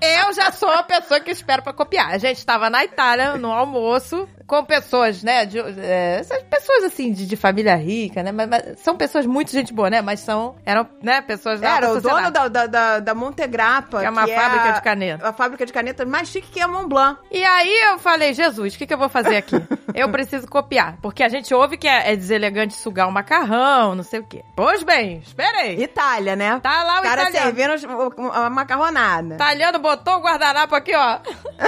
Eu 0.00 0.32
já 0.32 0.52
sou 0.52 0.68
a 0.68 0.82
pessoa 0.82 1.20
que 1.20 1.30
espera 1.30 1.62
pra 1.62 1.72
copiar. 1.72 2.10
A 2.10 2.18
gente 2.18 2.44
tava 2.44 2.70
na 2.70 2.84
Itália, 2.84 3.36
no 3.36 3.50
almoço, 3.50 4.28
com 4.46 4.64
pessoas, 4.64 5.22
né? 5.22 5.46
De, 5.46 5.58
é, 5.58 6.18
essas 6.20 6.42
pessoas 6.42 6.84
assim, 6.84 7.12
de, 7.12 7.26
de 7.26 7.36
família 7.36 7.74
rica, 7.74 8.22
né? 8.22 8.32
Mas, 8.32 8.48
mas 8.48 8.80
são 8.80 8.96
pessoas 8.96 9.26
muito 9.26 9.50
gente 9.50 9.72
boa, 9.72 9.90
né? 9.90 10.00
Mas 10.02 10.20
são, 10.20 10.54
eram, 10.64 10.86
né, 11.02 11.20
pessoas 11.20 11.60
da 11.60 11.76
Era 11.76 11.92
o 11.92 12.00
dono 12.00 12.30
da, 12.30 12.48
da, 12.48 12.66
da, 12.66 12.98
da 13.00 13.14
Montegrappa. 13.14 14.00
Que 14.00 14.06
é 14.06 14.10
uma 14.10 14.26
fábrica 14.26 14.72
de 14.72 14.82
caneta. 14.82 15.28
A 15.28 15.32
fábrica 15.32 15.66
de 15.66 15.72
caneta 15.72 16.04
mais 16.04 16.28
chique 16.28 16.50
que 16.50 16.60
a 16.60 16.68
Mont 16.68 16.88
Blanc. 16.88 17.20
E 17.30 17.42
aí 17.44 17.90
eu 17.90 17.98
falei, 17.98 18.34
Jesus, 18.34 18.74
o 18.74 18.78
que, 18.78 18.86
que 18.86 18.94
eu 18.94 18.98
vou 18.98 19.08
fazer 19.08 19.36
aqui? 19.36 19.56
Eu 19.94 20.08
preciso 20.10 20.46
copiar. 20.48 20.96
Porque 21.02 21.22
a 21.22 21.28
gente 21.28 21.52
ouve 21.54 21.76
que 21.76 21.86
é, 21.88 22.12
é 22.12 22.16
deselegante 22.16 22.74
sugar 22.74 23.08
o 23.08 23.12
macarrão, 23.12 23.94
não 23.94 24.02
sei 24.02 24.20
o 24.20 24.24
quê. 24.24 24.44
Pois 24.54 24.82
bem, 24.82 25.18
esperei. 25.18 25.82
Itália, 25.82 26.36
né? 26.36 26.58
Tá 26.62 26.82
lá 26.82 26.96
o 26.96 27.00
o 27.00 27.02
cara 27.02 27.28
italiano. 27.30 27.78
servindo 27.78 28.12
o- 28.18 28.32
a 28.32 28.50
macarronada. 28.50 29.34
Italiano 29.34 29.78
botou 29.78 30.16
o 30.16 30.20
guardanapo 30.20 30.74
aqui, 30.74 30.92
ó, 30.94 31.18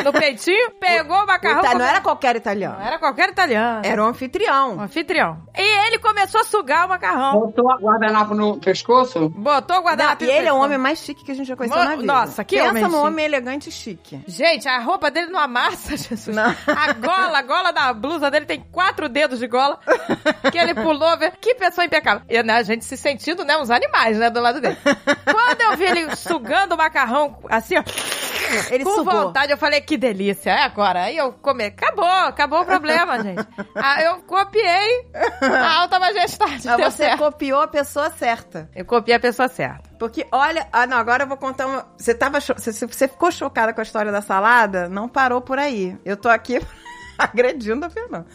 no 0.03 0.12
peitinho, 0.12 0.70
pegou 0.81 1.16
o 1.22 1.27
macarrão. 1.27 1.61
Ita- 1.61 1.75
não 1.79 1.85
era 1.85 2.01
qualquer 2.01 2.37
italiano. 2.37 2.77
Não 2.79 2.87
era 2.87 2.99
qualquer 2.99 3.29
italiano. 3.31 3.81
Era 3.85 4.03
um 4.03 4.07
anfitrião. 4.09 4.77
Um 4.77 4.81
anfitrião. 4.83 5.43
E 5.57 5.87
ele 5.87 5.99
começou 5.99 6.41
a 6.41 6.45
sugar 6.45 6.87
o 6.87 6.89
macarrão. 6.89 7.41
Botou 7.41 7.70
a 7.70 7.77
guardanapo 7.77 8.35
no 8.35 8.59
pescoço? 8.59 9.29
Botou 9.31 9.77
o 9.77 9.79
Não, 9.81 9.87
guardanapo 9.87 10.25
e 10.25 10.27
no 10.27 10.33
ele 10.33 10.49
é 10.49 10.53
o 10.53 10.57
homem 10.59 10.79
mais 10.79 10.99
chique 10.99 11.25
que 11.25 11.33
a 11.33 11.35
gente 11.35 11.47
já 11.47 11.57
conheceu 11.57 11.79
Mo- 11.79 11.85
na 11.85 11.97
vida. 11.97 12.07
Nossa, 12.12 12.45
que 12.45 12.57
Pensa 12.57 12.70
homem 12.70 12.83
no 12.83 12.91
chique. 12.91 13.01
homem 13.03 13.25
elegante 13.25 13.68
e 13.68 13.72
chique. 13.72 14.20
Gente, 14.27 14.68
a 14.68 14.79
roupa 14.81 15.11
dele 15.11 15.29
não 15.31 15.39
amassa, 15.41 15.97
Jesus. 15.97 16.35
Não. 16.35 16.45
A 16.66 16.93
gola, 16.95 17.39
a 17.39 17.43
gola 17.43 17.72
da 17.72 17.93
blusa 17.93 18.14
dele 18.19 18.47
tem 18.47 18.61
quatro 18.73 19.09
dedos 19.09 19.39
de 19.39 19.47
gola. 19.47 19.79
Que 20.51 20.59
ele 20.59 20.75
pulou. 20.75 21.17
Que 21.41 21.55
pessoa 21.55 21.85
impecável. 21.85 22.23
E 22.29 22.43
né, 22.43 22.55
a 22.55 22.62
gente 22.62 22.85
se 22.85 22.97
sentindo, 22.97 23.45
né, 23.45 23.57
uns 23.57 23.71
animais, 23.71 24.19
né, 24.19 24.31
do 24.31 24.41
lado 24.41 24.61
dele. 24.61 24.77
Quando 25.25 25.61
eu 25.61 25.77
vi 25.77 25.85
ele 25.85 26.15
sugando 26.17 26.75
o 26.75 26.79
macarrão, 26.79 27.39
assim, 27.49 27.77
ó. 27.79 27.83
Ele 28.71 28.85
com 28.85 28.95
sugou. 28.95 29.12
vontade, 29.12 29.53
eu 29.53 29.59
falei, 29.59 29.81
que 29.81 29.97
delícia, 29.97 30.51
é 30.51 30.62
agora. 30.62 31.05
Aí 31.05 31.17
eu 31.17 31.33
comi. 31.33 31.65
Acabou, 31.65 32.05
acabou 32.05 32.61
o 32.61 32.65
problema, 32.65 33.21
gente. 33.23 33.47
Ah, 33.75 34.03
eu 34.03 34.17
copiei 34.23 35.07
a 35.43 35.81
alta 35.81 35.99
majestade. 35.99 36.67
Mas 36.69 36.93
você 36.93 37.05
certo. 37.05 37.19
copiou 37.19 37.61
a 37.61 37.69
pessoa 37.69 38.11
certa. 38.11 38.69
Eu 38.75 38.85
copiei 38.85 39.17
a 39.17 39.21
pessoa 39.21 39.49
certa. 39.49 39.83
Porque, 39.99 40.27
olha... 40.31 40.67
Ah, 40.73 40.87
não, 40.87 40.99
agora 40.99 41.25
eu 41.25 41.29
vou 41.29 41.37
contar 41.37 41.67
uma... 41.67 41.87
Você, 41.97 42.15
tava 42.15 42.41
cho... 42.41 42.55
você, 42.55 42.73
você 42.73 43.09
ficou 43.09 43.31
chocada 43.33 43.73
com 43.73 43.81
a 43.81 43.85
história 43.85 44.12
da 44.12 44.21
salada? 44.21 44.89
Não 44.89 45.09
parou 45.09 45.41
por 45.41 45.59
aí. 45.59 45.97
Eu 46.05 46.17
tô 46.17 46.29
aqui 46.29 46.61
agredindo 47.19 47.87
a 47.87 47.91
Fernanda. 47.91 48.27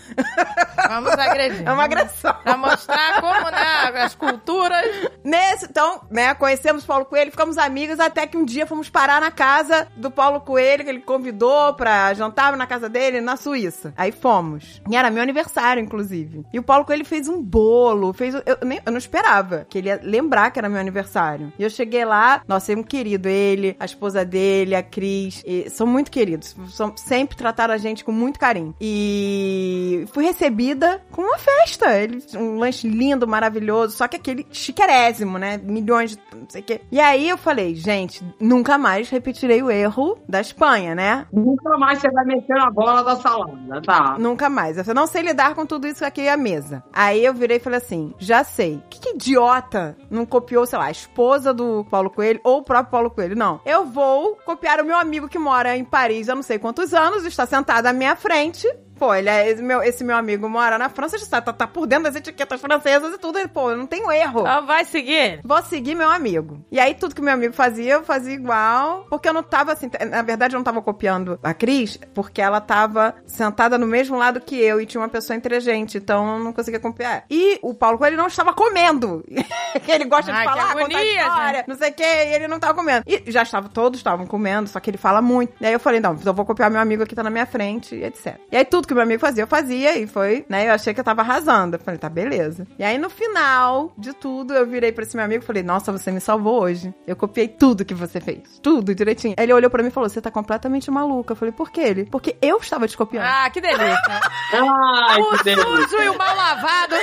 Vamos 0.87 1.11
agredir. 1.11 1.67
É 1.67 1.71
uma 1.71 1.83
agressão. 1.83 2.33
Pra 2.43 2.57
mostrar 2.57 3.21
como, 3.21 3.49
né, 3.49 4.01
as 4.03 4.15
culturas. 4.15 4.85
Nesse, 5.23 5.65
então, 5.65 6.01
né, 6.09 6.33
conhecemos 6.33 6.85
Paulo 6.85 7.05
Coelho, 7.05 7.31
ficamos 7.31 7.57
amigos 7.57 7.99
até 7.99 8.25
que 8.25 8.37
um 8.37 8.45
dia 8.45 8.65
fomos 8.65 8.89
parar 8.89 9.21
na 9.21 9.31
casa 9.31 9.87
do 9.95 10.09
Paulo 10.09 10.41
Coelho, 10.41 10.83
que 10.83 10.89
ele 10.89 11.01
convidou 11.01 11.73
pra 11.73 12.13
jantar 12.13 12.55
na 12.55 12.67
casa 12.67 12.89
dele, 12.89 13.21
na 13.21 13.37
Suíça. 13.37 13.93
Aí 13.95 14.11
fomos. 14.11 14.81
E 14.89 14.95
era 14.95 15.11
meu 15.11 15.21
aniversário, 15.21 15.81
inclusive. 15.81 16.45
E 16.53 16.59
o 16.59 16.63
Paulo 16.63 16.85
Coelho 16.85 17.05
fez 17.05 17.27
um 17.27 17.41
bolo, 17.41 18.13
fez. 18.13 18.33
Eu, 18.33 18.57
nem, 18.63 18.81
eu 18.85 18.91
não 18.91 18.97
esperava 18.97 19.65
que 19.69 19.77
ele 19.77 19.89
ia 19.89 19.99
lembrar 20.01 20.51
que 20.51 20.59
era 20.59 20.69
meu 20.69 20.79
aniversário. 20.79 21.51
E 21.57 21.63
eu 21.63 21.69
cheguei 21.69 22.05
lá, 22.05 22.41
nossa, 22.47 22.73
é 22.73 22.75
um 22.75 22.83
querido, 22.83 23.27
ele, 23.27 23.75
a 23.79 23.85
esposa 23.85 24.25
dele, 24.25 24.75
a 24.75 24.83
Cris, 24.83 25.43
e 25.45 25.69
são 25.69 25.85
muito 25.85 26.11
queridos. 26.11 26.55
São, 26.69 26.95
sempre 26.95 27.37
trataram 27.37 27.73
a 27.73 27.77
gente 27.77 28.03
com 28.03 28.11
muito 28.11 28.39
carinho. 28.39 28.68
E 28.79 30.05
fui 30.13 30.23
recebida 30.25 31.01
com 31.11 31.21
uma 31.21 31.37
festa. 31.37 31.97
Ele, 31.97 32.23
um 32.35 32.57
lanche 32.59 32.87
lindo, 32.87 33.27
maravilhoso, 33.27 33.95
só 33.95 34.07
que 34.07 34.17
aquele 34.17 34.45
chiquerésimo, 34.51 35.37
né? 35.37 35.57
Milhões 35.57 36.11
de. 36.11 36.21
não 36.35 36.49
sei 36.49 36.61
o 36.61 36.63
quê. 36.63 36.81
E 36.91 36.99
aí 36.99 37.29
eu 37.29 37.37
falei, 37.37 37.75
gente, 37.75 38.23
nunca 38.39 38.77
mais 38.77 39.09
repetirei 39.09 39.61
o 39.61 39.71
erro 39.71 40.17
da 40.27 40.41
Espanha, 40.41 40.95
né? 40.95 41.25
Nunca 41.31 41.77
mais 41.77 41.99
você 41.99 42.09
vai 42.09 42.25
meter 42.25 42.55
na 42.55 42.69
bola 42.69 43.03
da 43.03 43.15
salada, 43.15 43.81
tá? 43.81 44.17
Nunca 44.19 44.49
mais. 44.49 44.77
Eu 44.77 44.95
não 44.95 45.07
sei 45.07 45.21
lidar 45.21 45.55
com 45.55 45.65
tudo 45.65 45.87
isso 45.87 46.03
aqui 46.03 46.27
à 46.27 46.37
mesa. 46.37 46.83
Aí 46.93 47.23
eu 47.23 47.33
virei 47.33 47.57
e 47.57 47.59
falei 47.59 47.77
assim: 47.77 48.13
já 48.17 48.43
sei. 48.43 48.81
Que, 48.89 48.99
que 48.99 49.09
idiota 49.15 49.97
não 50.09 50.25
copiou, 50.25 50.65
sei 50.65 50.79
lá, 50.79 50.85
a 50.85 50.91
esposa 50.91 51.53
do 51.53 51.85
Paulo 51.89 52.09
Coelho 52.09 52.39
ou 52.43 52.59
o 52.59 52.63
próprio 52.63 52.91
Paulo 52.91 53.11
Coelho? 53.11 53.35
Não. 53.35 53.59
Eu 53.65 53.85
vou 53.85 54.35
copiar 54.45 54.79
o 54.79 54.85
meu 54.85 54.97
amigo 54.97 55.27
que 55.27 55.39
mora 55.39 55.75
em 55.77 55.83
Paris 55.83 56.29
há 56.29 56.35
não 56.35 56.43
sei 56.43 56.59
quantos 56.59 56.93
anos, 56.93 57.25
está 57.25 57.45
sentado 57.45 57.85
à 57.85 57.93
minha 57.93 58.15
frente. 58.15 58.58
Pô, 58.99 59.13
ele 59.13 59.29
é, 59.29 59.49
esse, 59.49 59.63
meu, 59.63 59.81
esse 59.81 60.03
meu 60.03 60.17
amigo 60.17 60.49
mora 60.49 60.77
na 60.77 60.89
França, 60.89 61.17
já 61.17 61.25
tá, 61.25 61.53
tá, 61.53 61.65
por 61.65 61.87
dentro 61.87 62.03
das 62.03 62.15
etiquetas 62.15 62.59
francesas 62.59 63.13
e 63.13 63.17
tudo. 63.17 63.39
Ele, 63.39 63.47
pô, 63.47 63.71
eu 63.71 63.77
não 63.77 63.87
tenho 63.87 64.11
erro. 64.11 64.41
Então 64.41 64.65
vai 64.65 64.83
seguir. 64.83 65.39
Vou 65.43 65.61
seguir 65.63 65.95
meu 65.95 66.09
amigo. 66.09 66.63
E 66.69 66.79
aí, 66.79 66.93
tudo 66.93 67.15
que 67.15 67.21
meu 67.21 67.33
amigo 67.33 67.53
fazia, 67.53 67.93
eu 67.93 68.03
fazia 68.03 68.33
igual. 68.33 69.05
Porque 69.09 69.29
eu 69.29 69.33
não 69.33 69.41
tava 69.41 69.71
assim. 69.71 69.89
Na 70.09 70.21
verdade, 70.21 70.55
eu 70.55 70.59
não 70.59 70.63
tava 70.63 70.81
copiando 70.81 71.39
a 71.41 71.53
Cris, 71.53 71.97
porque 72.13 72.41
ela 72.41 72.59
tava 72.59 73.15
sentada 73.25 73.77
no 73.77 73.87
mesmo 73.87 74.17
lado 74.17 74.41
que 74.41 74.59
eu 74.59 74.81
e 74.81 74.85
tinha 74.85 74.99
uma 74.99 75.09
pessoa 75.09 75.37
entre 75.37 75.55
a 75.55 75.59
gente. 75.59 75.97
Então 75.97 76.37
eu 76.37 76.43
não 76.43 76.51
conseguia 76.51 76.79
copiar. 76.79 77.23
E 77.29 77.57
o 77.61 77.73
Paulo 77.73 77.97
Coelho 77.97 78.17
não 78.17 78.27
estava 78.27 78.53
comendo. 78.53 79.23
ele 79.87 80.05
gosta 80.05 80.31
Ai, 80.31 80.39
de 80.39 80.53
falar, 80.53 80.73
contar 80.73 80.85
agonia, 80.85 81.21
história, 81.21 81.65
não 81.67 81.75
sei 81.75 81.89
o 81.89 81.93
que, 81.93 82.03
e 82.03 82.33
ele 82.33 82.47
não 82.47 82.59
tava 82.59 82.73
comendo. 82.73 83.03
E 83.07 83.31
já 83.31 83.43
estava, 83.43 83.69
todos 83.69 83.99
estavam 83.99 84.25
comendo, 84.25 84.69
só 84.69 84.79
que 84.79 84.89
ele 84.89 84.97
fala 84.97 85.21
muito. 85.21 85.53
E 85.61 85.65
aí 85.65 85.73
eu 85.73 85.79
falei, 85.79 85.99
não, 85.99 86.17
eu 86.25 86.33
vou 86.33 86.45
copiar 86.45 86.69
meu 86.69 86.81
amigo 86.81 87.03
aqui, 87.03 87.15
tá 87.15 87.23
na 87.23 87.29
minha 87.29 87.45
frente, 87.45 87.95
e 87.95 88.03
etc. 88.03 88.37
E 88.51 88.57
aí 88.57 88.65
tudo 88.65 88.87
que 88.89 88.93
meu 88.95 89.03
amigo 89.03 89.21
fazia, 89.21 89.43
eu 89.43 89.47
fazia, 89.47 89.97
e 89.97 90.07
foi, 90.07 90.45
né? 90.49 90.67
Eu 90.67 90.73
achei 90.73 90.93
que 90.93 90.99
eu 90.99 91.03
tava 91.03 91.21
arrasando. 91.21 91.75
Eu 91.75 91.79
falei, 91.79 91.99
tá, 91.99 92.09
beleza. 92.09 92.67
E 92.77 92.83
aí 92.83 92.97
no 92.97 93.09
final 93.09 93.93
de 93.95 94.13
tudo, 94.13 94.53
eu 94.53 94.65
virei 94.65 94.91
pra 94.91 95.03
esse 95.03 95.15
meu 95.15 95.23
amigo 95.23 95.43
e 95.43 95.45
falei, 95.45 95.61
nossa, 95.61 95.91
você 95.91 96.11
me 96.11 96.19
salvou 96.19 96.61
hoje. 96.61 96.93
Eu 97.05 97.15
copiei 97.15 97.47
tudo 97.47 97.85
que 97.85 97.93
você 97.93 98.19
fez. 98.19 98.59
Tudo, 98.61 98.93
direitinho. 98.95 99.35
Ele 99.37 99.53
olhou 99.53 99.69
pra 99.69 99.83
mim 99.83 99.89
e 99.89 99.91
falou, 99.91 100.09
você 100.09 100.19
tá 100.19 100.31
completamente 100.31 100.89
maluca. 100.89 101.33
Eu 101.33 101.37
falei, 101.37 101.51
por 101.51 101.69
que 101.71 101.79
ele? 101.79 102.05
Porque 102.05 102.35
eu 102.41 102.57
estava 102.57 102.87
te 102.87 102.97
copiando. 102.97 103.25
Ah, 103.25 103.49
que 103.49 103.61
delícia. 103.61 104.01
Ai, 104.53 105.21
o 105.21 105.37
que 105.37 105.43
delícia. 105.43 105.69
sujo 105.69 106.01
e 106.01 106.09
o 106.09 106.17
mal 106.17 106.35
lavado 106.35 106.95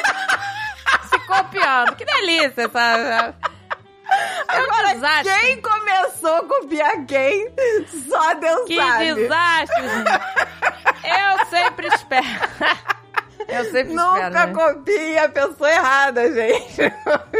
se 1.09 1.19
copiando. 1.21 1.95
Que 1.95 2.05
delícia 2.05 2.63
essa... 2.63 3.35
Agora, 4.49 4.95
desastre. 4.95 5.33
quem 5.41 5.61
começou 5.61 6.35
a 6.37 6.45
copiar 6.45 7.05
quem? 7.07 7.49
Só 8.09 8.35
Deus 8.35 8.67
Que 8.67 8.77
sabe. 8.77 9.15
desastre, 9.15 9.83
gente. 9.83 10.21
Eu 11.05 11.47
sempre 11.47 11.87
espero. 11.89 12.27
Eu 13.49 13.65
sempre 13.67 13.93
espero, 13.93 13.95
Nunca 13.95 14.31
né? 14.47 14.53
copie 14.55 15.19
a 15.19 15.29
pessoa 15.29 15.71
errada, 15.71 16.33
gente. 16.33 16.81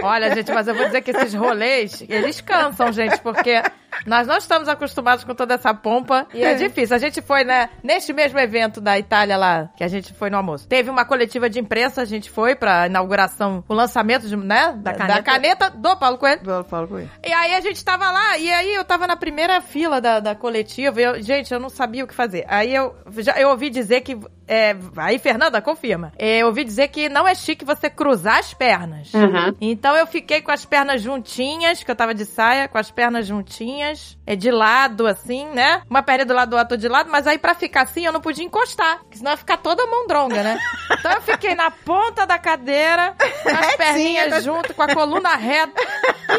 Olha, 0.03 0.35
gente, 0.35 0.53
mas 0.53 0.69
eu 0.69 0.75
vou 0.75 0.85
dizer 0.87 1.03
que 1.03 1.11
esses 1.11 1.35
rolês, 1.35 2.03
eles 2.09 2.41
cansam, 2.41 2.93
gente, 2.93 3.19
porque 3.21 3.63
Nós 4.05 4.27
não 4.27 4.37
estamos 4.37 4.69
acostumados 4.69 5.25
com 5.25 5.35
toda 5.35 5.55
essa 5.55 5.73
pompa 5.73 6.27
e 6.35 6.43
é 6.43 6.55
difícil. 6.55 6.95
A 6.97 6.99
gente 6.99 7.23
foi, 7.23 7.45
né, 7.45 7.69
neste 7.83 8.13
mesmo 8.13 8.39
evento 8.39 8.81
da 8.81 8.99
Itália 8.99 9.37
lá, 9.37 9.71
que 9.77 9.85
a 9.85 9.89
gente 9.89 10.13
foi 10.13 10.31
no 10.31 10.37
almoço. 10.37 10.67
Teve 10.69 10.91
uma 10.91 11.05
coletiva 11.05 11.49
de 11.49 11.59
imprensa, 11.59 12.03
a 12.03 12.05
gente 12.05 12.31
foi 12.31 12.55
pra 12.55 12.87
inauguração, 12.87 13.65
o 13.69 13.75
lançamento, 13.75 14.29
de, 14.29 14.37
né, 14.37 14.75
da, 14.77 14.93
caneta. 14.93 15.15
da 15.15 15.23
caneta 15.23 15.71
do 15.71 15.97
Paulo 15.97 16.19
Coelho. 16.19 16.41
Falo 16.65 16.89
com 16.89 16.99
ele. 16.99 17.11
E 17.25 17.33
aí 17.33 17.55
a 17.55 17.61
gente 17.61 17.85
tava 17.85 18.11
lá, 18.11 18.39
e 18.39 18.51
aí 18.53 18.75
eu 18.75 18.85
tava 18.85 19.07
na 19.07 19.17
primeira 19.17 19.61
fila 19.61 20.01
da, 20.01 20.21
da 20.21 20.35
coletiva, 20.35 21.01
e 21.01 21.05
eu, 21.05 21.23
gente, 21.23 21.53
eu 21.53 21.61
não 21.61 21.69
sabia 21.69 22.05
o 22.05 22.07
que 22.07 22.15
fazer. 22.15 22.45
Aí 22.49 22.75
eu, 22.75 22.95
já, 23.19 23.33
eu 23.41 23.51
ouvi 23.51 23.71
dizer 23.71 24.01
que, 24.01 24.19
é, 24.49 24.77
aí 24.97 25.19
Fernanda, 25.19 25.61
confirma, 25.61 26.13
É, 26.19 26.39
eu 26.39 26.47
ouvi 26.49 26.65
dizer 26.65 26.89
que 26.89 27.09
não 27.09 27.27
é 27.27 27.35
chique 27.35 27.65
você 27.65 27.89
cruzar 27.89 28.39
as 28.39 28.53
pernas. 28.53 29.13
Uhum. 29.15 29.55
Então 29.61 29.95
eu 29.97 30.07
fiquei 30.07 30.41
com 30.41 30.51
as 30.51 30.65
pernas 30.65 31.03
juntinhas, 31.03 31.83
que 31.83 31.91
eu 31.91 31.97
tava 31.97 32.15
de 32.15 32.25
saia, 32.25 32.69
com 32.69 32.79
as 32.79 32.91
pernas 32.91 33.27
juntinhas, 33.27 33.86
é 34.27 34.35
de 34.37 34.51
lado, 34.51 35.07
assim, 35.07 35.47
né? 35.51 35.83
Uma 35.89 36.03
perna 36.03 36.25
do 36.25 36.35
lado 36.35 36.51
do 36.51 36.57
outro 36.57 36.77
de 36.77 36.89
lado, 36.89 37.11
mas 37.11 37.27
aí 37.27 37.39
pra 37.39 37.55
ficar 37.55 37.83
assim 37.83 38.05
eu 38.07 38.13
não 38.13 38.21
podia 38.21 38.45
encostar, 38.45 38.99
porque 39.01 39.19
senão 39.19 39.31
ia 39.33 39.37
ficar 39.37 39.57
toda 39.59 39.87
mondronga, 39.87 40.43
né? 40.43 40.59
Então 40.93 41.13
eu 41.13 41.21
fiquei 41.23 41.55
na 41.55 41.71
ponta 41.71 42.27
da 42.27 42.39
cadeira, 42.39 43.15
com 43.43 43.49
as 43.51 43.77
perninhas 43.77 44.33
com- 44.35 44.41
junto, 44.41 44.75
com 44.75 44.83
a 44.83 44.95
coluna 44.95 45.35
reta. 45.37 45.81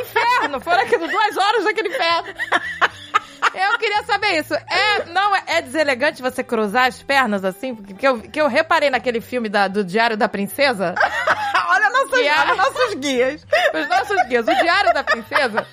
Inferno! 0.02 0.60
Foram 0.60 0.82
aquilo 0.82 1.08
duas 1.08 1.38
horas 1.38 1.64
daquele 1.64 1.90
inferno. 1.90 2.34
Eu 3.54 3.78
queria 3.80 4.04
saber 4.04 4.40
isso. 4.40 4.54
É, 4.54 5.06
não, 5.06 5.36
é, 5.36 5.44
é 5.48 5.62
deselegante 5.62 6.22
você 6.22 6.44
cruzar 6.44 6.88
as 6.88 7.02
pernas 7.02 7.44
assim? 7.46 7.74
Porque 7.76 8.08
eu, 8.08 8.20
que 8.20 8.40
eu 8.42 8.48
reparei 8.48 8.90
naquele 8.90 9.22
filme 9.22 9.48
da- 9.50 9.68
do 9.68 9.84
Diário 9.84 10.18
da 10.18 10.28
Princesa. 10.28 10.94
olha, 11.70 11.90
nossos, 11.90 12.14
a- 12.28 12.42
olha 12.44 12.56
nossos 12.56 12.94
guias. 12.96 13.46
Os 13.74 13.88
nossos 13.90 14.28
guias. 14.28 14.48
O 14.48 14.54
Diário 14.56 14.94
da 14.94 15.04
Princesa. 15.04 15.66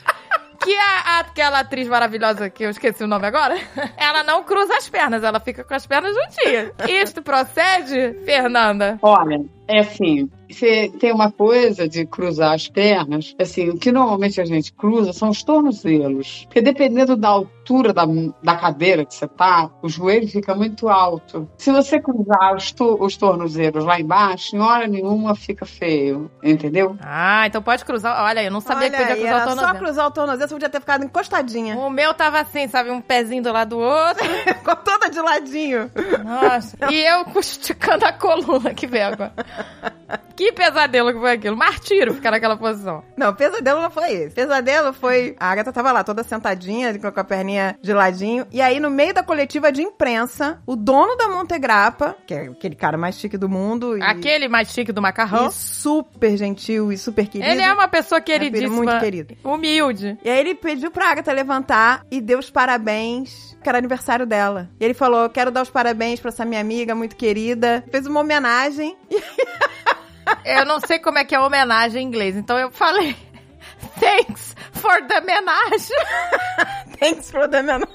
Que 0.64 0.76
a, 0.76 1.20
aquela 1.20 1.60
atriz 1.60 1.86
maravilhosa, 1.86 2.48
que 2.48 2.64
eu 2.64 2.70
esqueci 2.70 3.04
o 3.04 3.06
nome 3.06 3.26
agora, 3.26 3.56
ela 3.96 4.22
não 4.22 4.42
cruza 4.42 4.76
as 4.76 4.88
pernas, 4.88 5.22
ela 5.22 5.38
fica 5.38 5.62
com 5.62 5.74
as 5.74 5.86
pernas 5.86 6.14
juntinhas. 6.14 6.72
Isto 6.88 7.22
procede, 7.22 8.18
Fernanda? 8.24 8.98
Olha, 9.02 9.44
é 9.66 9.80
assim, 9.80 10.28
você 10.50 10.92
tem 11.00 11.12
uma 11.12 11.30
coisa 11.32 11.88
de 11.88 12.04
cruzar 12.06 12.52
as 12.52 12.68
pernas, 12.68 13.34
assim, 13.40 13.70
o 13.70 13.78
que 13.78 13.90
normalmente 13.90 14.40
a 14.40 14.44
gente 14.44 14.72
cruza 14.72 15.12
são 15.12 15.30
os 15.30 15.42
tornozelos. 15.42 16.44
Porque 16.44 16.60
dependendo 16.60 17.16
da 17.16 17.28
altura 17.28 17.92
da, 17.92 18.04
da 18.42 18.54
cadeira 18.56 19.04
que 19.04 19.14
você 19.14 19.26
tá, 19.26 19.70
o 19.82 19.88
joelho 19.88 20.28
fica 20.28 20.54
muito 20.54 20.88
alto. 20.88 21.48
Se 21.56 21.72
você 21.72 21.98
cruzar 21.98 22.54
os, 22.54 22.70
to- 22.72 22.96
os 23.02 23.16
tornozelos 23.16 23.84
lá 23.84 23.98
embaixo, 23.98 24.54
em 24.54 24.60
hora 24.60 24.86
nenhuma 24.86 25.34
fica 25.34 25.64
feio, 25.64 26.30
entendeu? 26.42 26.96
Ah, 27.00 27.46
então 27.46 27.62
pode 27.62 27.84
cruzar. 27.84 28.22
Olha, 28.24 28.42
eu 28.42 28.50
não 28.50 28.60
sabia 28.60 28.90
que 28.90 28.96
Olha 28.96 29.06
podia 29.06 29.14
aí, 29.14 29.20
cruzar 29.22 29.42
o 29.42 29.46
tornozelo. 29.48 29.72
só 29.72 29.78
cruzar 29.78 30.06
o 30.06 30.10
tornozelo, 30.10 30.48
você 30.48 30.54
podia 30.54 30.68
ter 30.68 30.80
ficado 30.80 31.04
encostadinha. 31.04 31.76
O 31.78 31.88
meu 31.90 32.12
tava 32.14 32.38
assim, 32.40 32.68
sabe? 32.68 32.90
Um 32.90 33.00
pezinho 33.00 33.42
do 33.42 33.50
lado 33.52 33.70
do 33.70 33.78
outro. 33.78 34.24
Ficou 34.58 34.76
toda 34.76 35.08
de 35.08 35.20
ladinho. 35.20 35.90
Nossa. 36.24 36.76
E 36.90 37.00
eu 37.02 37.24
esticando 37.40 38.04
a 38.04 38.12
coluna, 38.12 38.74
que 38.74 38.86
vergonha. 38.86 39.32
Que 40.36 40.52
pesadelo 40.52 41.12
que 41.12 41.18
foi 41.18 41.32
aquilo. 41.32 41.56
Martírio 41.56 42.12
ficar 42.12 42.32
naquela 42.32 42.56
posição. 42.56 43.04
Não, 43.16 43.32
pesadelo 43.32 43.80
não 43.80 43.90
foi 43.90 44.12
esse. 44.12 44.34
Pesadelo 44.34 44.92
foi. 44.92 45.36
A 45.38 45.50
Agatha 45.50 45.72
tava 45.72 45.92
lá, 45.92 46.02
toda 46.02 46.24
sentadinha, 46.24 46.98
com 46.98 47.20
a 47.20 47.24
perninha 47.24 47.78
de 47.80 47.92
ladinho. 47.92 48.46
E 48.50 48.60
aí, 48.60 48.80
no 48.80 48.90
meio 48.90 49.14
da 49.14 49.22
coletiva 49.22 49.70
de 49.70 49.82
imprensa, 49.82 50.60
o 50.66 50.74
dono 50.74 51.16
da 51.16 51.28
Montegrappa, 51.28 52.16
que 52.26 52.34
é 52.34 52.42
aquele 52.48 52.74
cara 52.74 52.98
mais 52.98 53.16
chique 53.16 53.38
do 53.38 53.48
mundo. 53.48 53.96
E, 53.96 54.02
Aquele 54.02 54.48
mais 54.48 54.72
chique 54.72 54.92
do 54.92 55.00
macarrão. 55.00 55.48
e 55.48 55.52
super 55.52 56.36
gentil 56.36 56.90
e 56.92 56.98
super 56.98 57.28
querido. 57.28 57.50
Ele 57.50 57.62
é 57.62 57.72
uma 57.72 57.86
pessoa 57.88 58.20
queridíssima. 58.20 58.74
muito 58.74 58.98
querido. 58.98 59.36
Humilde. 59.44 60.18
E 60.24 60.28
aí 60.28 60.40
ele 60.40 60.54
pediu 60.54 60.90
pra 60.90 61.10
Agatha 61.10 61.32
levantar 61.32 62.04
e 62.10 62.20
deu 62.20 62.38
os 62.40 62.50
parabéns, 62.50 63.53
que 63.64 63.68
era 63.68 63.78
aniversário 63.78 64.24
dela. 64.26 64.68
E 64.78 64.84
ele 64.84 64.94
falou: 64.94 65.28
quero 65.28 65.50
dar 65.50 65.62
os 65.62 65.70
parabéns 65.70 66.20
pra 66.20 66.28
essa 66.28 66.44
minha 66.44 66.60
amiga 66.60 66.94
muito 66.94 67.16
querida. 67.16 67.82
Fez 67.90 68.06
uma 68.06 68.20
homenagem. 68.20 68.96
Eu 70.44 70.64
não 70.64 70.78
sei 70.80 70.98
como 70.98 71.18
é 71.18 71.24
que 71.24 71.34
é 71.34 71.40
homenagem 71.40 72.02
em 72.02 72.06
inglês, 72.06 72.34
então 72.36 72.58
eu 72.58 72.70
falei. 72.70 73.14
Thanks 74.00 74.54
for 74.72 75.02
the 75.06 75.18
homenagem. 75.18 75.96
Thanks 76.98 77.30
for 77.30 77.46
the 77.48 77.60
homenagem. 77.60 77.88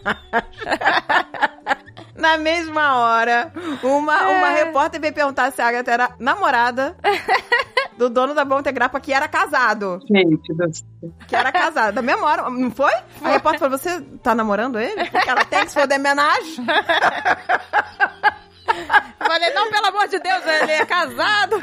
Na 2.16 2.38
mesma 2.38 2.98
hora, 2.98 3.52
uma, 3.82 4.32
É. 4.32 4.38
uma 4.38 4.50
repórter 4.50 5.00
veio 5.02 5.14
perguntar 5.14 5.52
se 5.52 5.62
a 5.62 5.68
Agatha 5.68 5.92
era 5.92 6.10
namorada 6.20 6.96
do 8.00 8.10
dono 8.10 8.34
da 8.34 8.46
Montegrappa, 8.46 8.98
que 9.02 9.12
era 9.14 9.28
casado. 9.28 10.00
Gente, 10.10 10.54
do 10.54 10.74
céu. 10.74 10.88
Que 11.28 11.36
era 11.36 11.52
casado. 11.52 11.96
Da 11.96 12.02
mesma 12.02 12.26
hora, 12.26 12.50
não 12.50 12.72
foi? 12.72 12.94
A 13.22 13.30
repórter 13.32 13.60
falou, 13.60 13.78
você 13.78 14.00
tá 14.24 14.34
namorando 14.34 14.80
ele? 14.80 15.04
Porque 15.10 15.30
ela 15.30 15.44
thanks 15.44 15.74
for 15.74 15.86
the 15.86 15.98
homenagem. 15.98 16.66
Falei, 19.20 19.54
não, 19.54 19.70
pelo 19.70 19.88
amor 19.88 20.08
de 20.08 20.18
Deus, 20.20 20.46
ele 20.46 20.72
é 20.72 20.86
casado. 20.86 21.58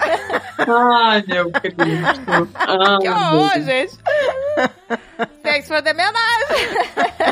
Ai, 0.58 1.24
meu 1.26 1.50
Cristo. 1.50 2.48
Ai, 2.54 2.98
Que 3.00 3.08
horror, 3.08 3.52
Deus. 3.54 3.64
gente. 3.64 3.98
Thanks 5.42 5.68
for 5.68 5.82
the 5.82 5.92
homenagem. 5.92 7.26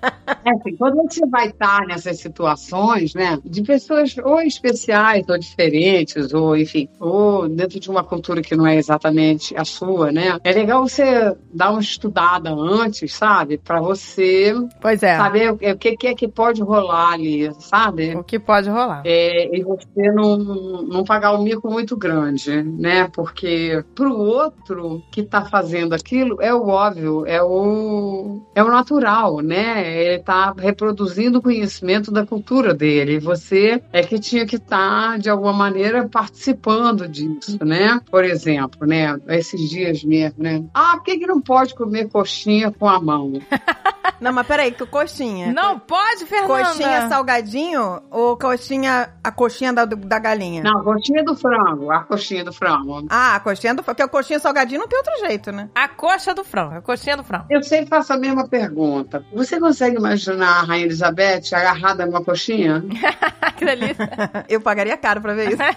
É 0.44 0.50
assim, 0.50 0.76
quando 0.76 0.96
você 0.96 1.26
vai 1.26 1.48
estar 1.48 1.86
nessas 1.86 2.18
situações, 2.18 3.14
né, 3.14 3.38
de 3.44 3.62
pessoas 3.62 4.16
ou 4.18 4.40
especiais 4.40 5.28
ou 5.28 5.38
diferentes, 5.38 6.32
ou 6.32 6.56
enfim, 6.56 6.88
ou 6.98 7.48
dentro 7.48 7.78
de 7.78 7.90
uma 7.90 8.02
cultura 8.02 8.40
que 8.40 8.56
não 8.56 8.66
é 8.66 8.76
exatamente 8.76 9.54
a 9.56 9.64
sua, 9.64 10.10
né, 10.10 10.38
é 10.42 10.52
legal 10.52 10.88
você 10.88 11.36
dar 11.52 11.70
uma 11.70 11.80
estudada 11.80 12.50
antes, 12.50 13.12
sabe, 13.12 13.58
para 13.58 13.80
você 13.80 14.54
Pois 14.80 15.02
é. 15.02 15.16
saber 15.16 15.52
o 15.52 15.54
o 15.54 15.78
que, 15.78 15.96
que 15.96 16.06
é 16.08 16.14
que 16.14 16.26
pode 16.26 16.62
rolar 16.62 17.12
ali, 17.12 17.50
sabe? 17.60 18.16
O 18.16 18.24
que 18.24 18.38
pode 18.38 18.68
rolar. 18.68 19.02
É, 19.04 19.56
e 19.56 19.62
você 19.62 20.10
não, 20.12 20.36
não 20.82 21.04
pagar 21.04 21.32
um 21.32 21.42
mico 21.42 21.70
muito 21.70 21.96
grande, 21.96 22.62
né? 22.62 23.08
Porque 23.12 23.84
pro 23.94 24.14
outro 24.16 25.02
que 25.12 25.22
tá 25.22 25.44
fazendo 25.44 25.94
aquilo 25.94 26.40
é 26.40 26.52
o 26.52 26.68
óbvio, 26.68 27.26
é 27.30 27.40
o, 27.40 28.42
é 28.56 28.62
o 28.62 28.68
natural, 28.68 29.38
né? 29.38 29.88
Ele 29.88 30.18
tá 30.18 30.52
reproduzindo 30.58 31.38
o 31.38 31.42
conhecimento 31.42 32.10
da 32.10 32.26
cultura 32.26 32.74
dele. 32.74 33.14
E 33.14 33.18
você 33.20 33.80
é 33.92 34.02
que 34.02 34.18
tinha 34.18 34.44
que 34.44 34.56
estar, 34.56 35.16
de 35.16 35.30
alguma 35.30 35.52
maneira, 35.52 36.08
participando 36.08 37.06
disso, 37.06 37.64
né? 37.64 38.00
Por 38.10 38.24
exemplo, 38.24 38.84
né? 38.84 39.16
Esses 39.28 39.70
dias 39.70 40.02
mesmo, 40.02 40.42
né? 40.42 40.64
Ah, 40.74 40.94
por 40.96 41.04
que, 41.04 41.18
que 41.18 41.26
não 41.26 41.40
pode 41.40 41.72
comer 41.76 42.08
coxinha 42.08 42.72
com 42.72 42.88
a 42.88 43.00
mão? 43.00 43.34
Não, 44.20 44.32
mas 44.34 44.46
peraí, 44.46 44.70
que 44.70 44.84
coxinha? 44.84 45.50
Não 45.50 45.78
pode, 45.78 46.26
Fernanda. 46.26 46.64
Coxinha 46.64 47.08
salgadinho 47.08 48.02
ou 48.10 48.36
coxinha, 48.36 49.14
a 49.24 49.32
coxinha 49.32 49.72
da, 49.72 49.86
da 49.86 50.18
galinha? 50.18 50.62
Não, 50.62 50.84
coxinha 50.84 51.24
do 51.24 51.34
frango, 51.34 51.90
a 51.90 52.00
coxinha 52.04 52.44
do 52.44 52.52
frango. 52.52 53.06
Ah, 53.08 53.36
a 53.36 53.40
coxinha 53.40 53.74
do... 53.74 53.82
Porque 53.82 54.02
a 54.02 54.08
coxinha 54.08 54.38
salgadinho 54.38 54.80
não 54.80 54.88
tem 54.88 54.98
outro 54.98 55.18
jeito, 55.20 55.50
né? 55.50 55.70
A 55.74 55.88
coxa 55.88 56.34
do 56.34 56.44
frango, 56.44 56.76
a 56.76 56.82
coxinha 56.82 57.16
do 57.16 57.19
frango. 57.22 57.46
Eu 57.50 57.62
sempre 57.62 57.86
faço 57.86 58.12
a 58.12 58.16
mesma 58.16 58.46
pergunta. 58.48 59.24
Você 59.32 59.58
consegue 59.58 59.96
imaginar 59.96 60.60
a 60.60 60.62
Rainha 60.62 60.86
Elizabeth 60.86 61.42
agarrada 61.52 62.06
numa 62.06 62.24
coxinha? 62.24 62.82
que 63.56 63.64
delícia. 63.64 64.08
Eu 64.48 64.60
pagaria 64.60 64.96
caro 64.96 65.20
pra 65.20 65.34
ver 65.34 65.52
isso. 65.52 65.62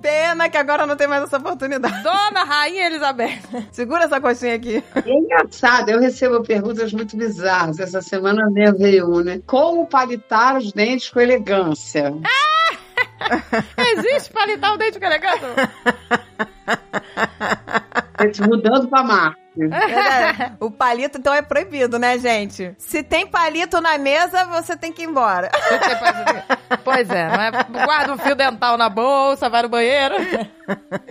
Pena 0.00 0.48
que 0.48 0.56
agora 0.56 0.86
não 0.86 0.96
tem 0.96 1.06
mais 1.06 1.24
essa 1.24 1.36
oportunidade. 1.38 2.02
Dona 2.02 2.44
Rainha 2.44 2.86
Elizabeth. 2.86 3.40
Segura 3.72 4.04
essa 4.04 4.20
coxinha 4.20 4.54
aqui. 4.54 4.82
É 4.94 5.10
engraçado, 5.10 5.90
eu 5.90 6.00
recebo 6.00 6.42
perguntas 6.42 6.92
muito 6.92 7.16
bizarras. 7.16 7.78
Essa 7.78 8.00
semana 8.00 8.48
mesmo 8.50 8.78
veio 8.78 9.06
uma, 9.06 9.22
né? 9.24 9.40
Como 9.46 9.86
palitar 9.86 10.56
os 10.56 10.72
dentes 10.72 11.10
com 11.10 11.20
elegância? 11.20 12.14
Existe 13.76 14.32
palitar 14.32 14.74
o 14.74 14.78
dente 14.78 14.98
com 14.98 15.06
elegância? 15.06 15.70
Gente, 18.20 18.40
Mudando 18.42 18.88
pra 18.88 19.02
Marte. 19.04 19.47
O 20.60 20.70
palito, 20.70 21.18
então, 21.18 21.34
é 21.34 21.42
proibido, 21.42 21.98
né, 21.98 22.18
gente? 22.18 22.74
Se 22.78 23.02
tem 23.02 23.26
palito 23.26 23.80
na 23.80 23.98
mesa, 23.98 24.44
você 24.46 24.76
tem 24.76 24.92
que 24.92 25.02
ir 25.02 25.06
embora. 25.06 25.50
Pois 26.84 27.08
é, 27.10 27.28
não 27.28 27.42
é? 27.42 27.50
Guarda 27.84 28.12
um 28.14 28.18
fio 28.18 28.34
dental 28.34 28.76
na 28.76 28.88
bolsa, 28.88 29.48
vai 29.48 29.62
no 29.62 29.68
banheiro. 29.68 30.14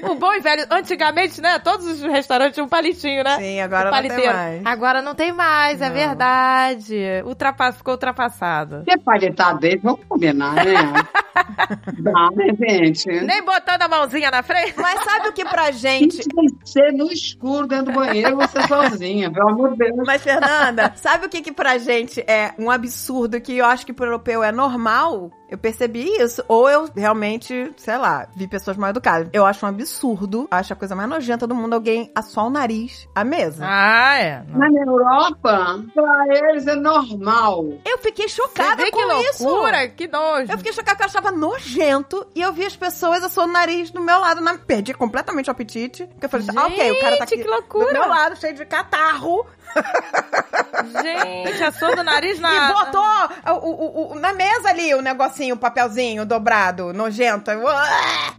O 0.03 0.15
bom 0.15 0.33
e 0.33 0.39
velho, 0.39 0.65
antigamente, 0.69 1.41
né? 1.41 1.59
Todos 1.59 1.87
os 1.87 2.01
restaurantes 2.01 2.53
tinham 2.53 2.67
um 2.67 2.69
palitinho, 2.69 3.23
né? 3.23 3.37
Sim, 3.37 3.61
agora 3.61 3.91
não 3.91 4.01
tem 4.01 4.25
mais. 4.27 4.65
Agora 4.65 5.01
não 5.01 5.15
tem 5.15 5.31
mais, 5.31 5.81
é 5.81 5.87
Não. 5.87 5.95
verdade. 5.95 6.95
Ultrapa... 7.25 7.71
Ficou 7.71 7.93
ultrapassado. 7.95 8.83
Se 8.83 8.91
é 8.91 8.97
palitar 8.97 9.57
dente, 9.57 9.79
vamos 9.83 9.99
combinar, 10.07 10.53
né? 10.53 10.63
Dá, 11.99 12.29
né, 12.33 12.53
gente? 12.59 13.07
Nem 13.07 13.43
botando 13.43 13.81
a 13.81 13.87
mãozinha 13.87 14.31
na 14.31 14.41
frente. 14.41 14.73
Mas 14.77 15.03
sabe 15.03 15.29
o 15.29 15.33
que 15.33 15.43
pra 15.43 15.71
gente... 15.71 16.17
Tem 16.17 16.47
que 16.47 16.69
ser 16.69 16.93
no 16.93 17.11
escuro, 17.11 17.67
dentro 17.67 17.85
do 17.85 17.91
banheiro, 17.93 18.36
você 18.37 18.67
sozinha, 18.67 19.31
pelo 19.31 19.49
amor 19.49 19.71
de 19.71 19.77
Deus. 19.77 20.03
Mas, 20.05 20.21
Fernanda, 20.21 20.93
sabe 20.95 21.25
o 21.25 21.29
que 21.29 21.41
que 21.41 21.51
pra 21.51 21.77
gente 21.77 22.21
é 22.21 22.53
um 22.57 22.69
absurdo 22.69 23.41
que 23.41 23.57
eu 23.57 23.65
acho 23.65 23.85
que 23.85 23.93
pro 23.93 24.05
europeu 24.05 24.43
é 24.43 24.51
normal? 24.51 25.31
Eu 25.49 25.57
percebi 25.57 26.03
isso. 26.21 26.43
Ou 26.47 26.69
eu 26.69 26.89
realmente, 26.95 27.71
sei 27.77 27.97
lá, 27.97 28.27
vi 28.35 28.47
pessoas 28.47 28.75
mal 28.77 28.89
educadas. 28.89 29.29
Eu 29.31 29.45
acho 29.45 29.65
um 29.65 29.69
absurdo, 29.69 30.47
acho 30.51 30.73
a 30.73 30.75
coisa 30.75 30.95
mais 30.95 31.09
nojenta 31.09 31.47
do 31.47 31.55
mundo 31.55 31.73
alguém 31.73 32.11
assoar 32.13 32.47
o 32.47 32.49
nariz 32.49 33.07
à 33.15 33.23
mesa. 33.23 33.65
Ah, 33.65 34.19
é. 34.19 34.43
Mas 34.49 34.73
na 34.73 34.81
Europa, 34.81 35.83
pra 35.93 36.25
eles 36.49 36.67
é 36.67 36.75
normal. 36.75 37.65
Eu 37.85 37.97
fiquei 37.99 38.27
Você 38.27 38.35
chocada 38.35 38.83
vê 38.83 38.91
com 38.91 38.97
que 38.97 39.29
isso. 39.29 39.43
loucura, 39.47 39.87
que 39.87 40.07
nojo. 40.07 40.51
Eu 40.51 40.57
fiquei 40.57 40.73
chocada 40.73 40.97
porque 40.97 41.03
eu 41.03 41.07
achava 41.07 41.31
nojento 41.31 42.27
e 42.35 42.41
eu 42.41 42.51
vi 42.53 42.65
as 42.65 42.75
pessoas 42.75 43.23
assoando 43.23 43.49
o 43.49 43.53
nariz 43.53 43.89
do 43.91 44.01
meu 44.01 44.19
lado. 44.19 44.41
Na... 44.41 44.57
Perdi 44.57 44.93
completamente 44.93 45.49
o 45.49 45.51
apetite. 45.51 46.05
Porque 46.07 46.25
eu 46.25 46.29
falei 46.29 46.47
assim, 46.47 46.57
ah, 46.57 46.65
ok, 46.67 46.91
o 46.91 46.99
cara 46.99 47.17
tá 47.17 47.23
aqui 47.23 47.35
Gente, 47.37 47.45
que 47.45 47.49
loucura. 47.51 47.85
do 47.85 47.93
meu 47.93 48.07
lado, 48.07 48.35
cheio 48.35 48.53
de 48.55 48.65
catarro. 48.65 49.45
Gente, 51.01 51.63
assou 51.63 51.95
do 51.95 52.03
nariz 52.03 52.39
na... 52.39 52.49
E 52.53 52.73
botou 52.73 53.01
o, 53.01 53.69
o- 53.69 54.11
o- 54.13 54.19
na 54.19 54.33
mesa 54.33 54.69
ali 54.69 54.93
o 54.93 55.01
negocinho, 55.01 55.55
o 55.55 55.57
papelzinho 55.57 56.25
dobrado, 56.25 56.93
nojento. 56.93 57.51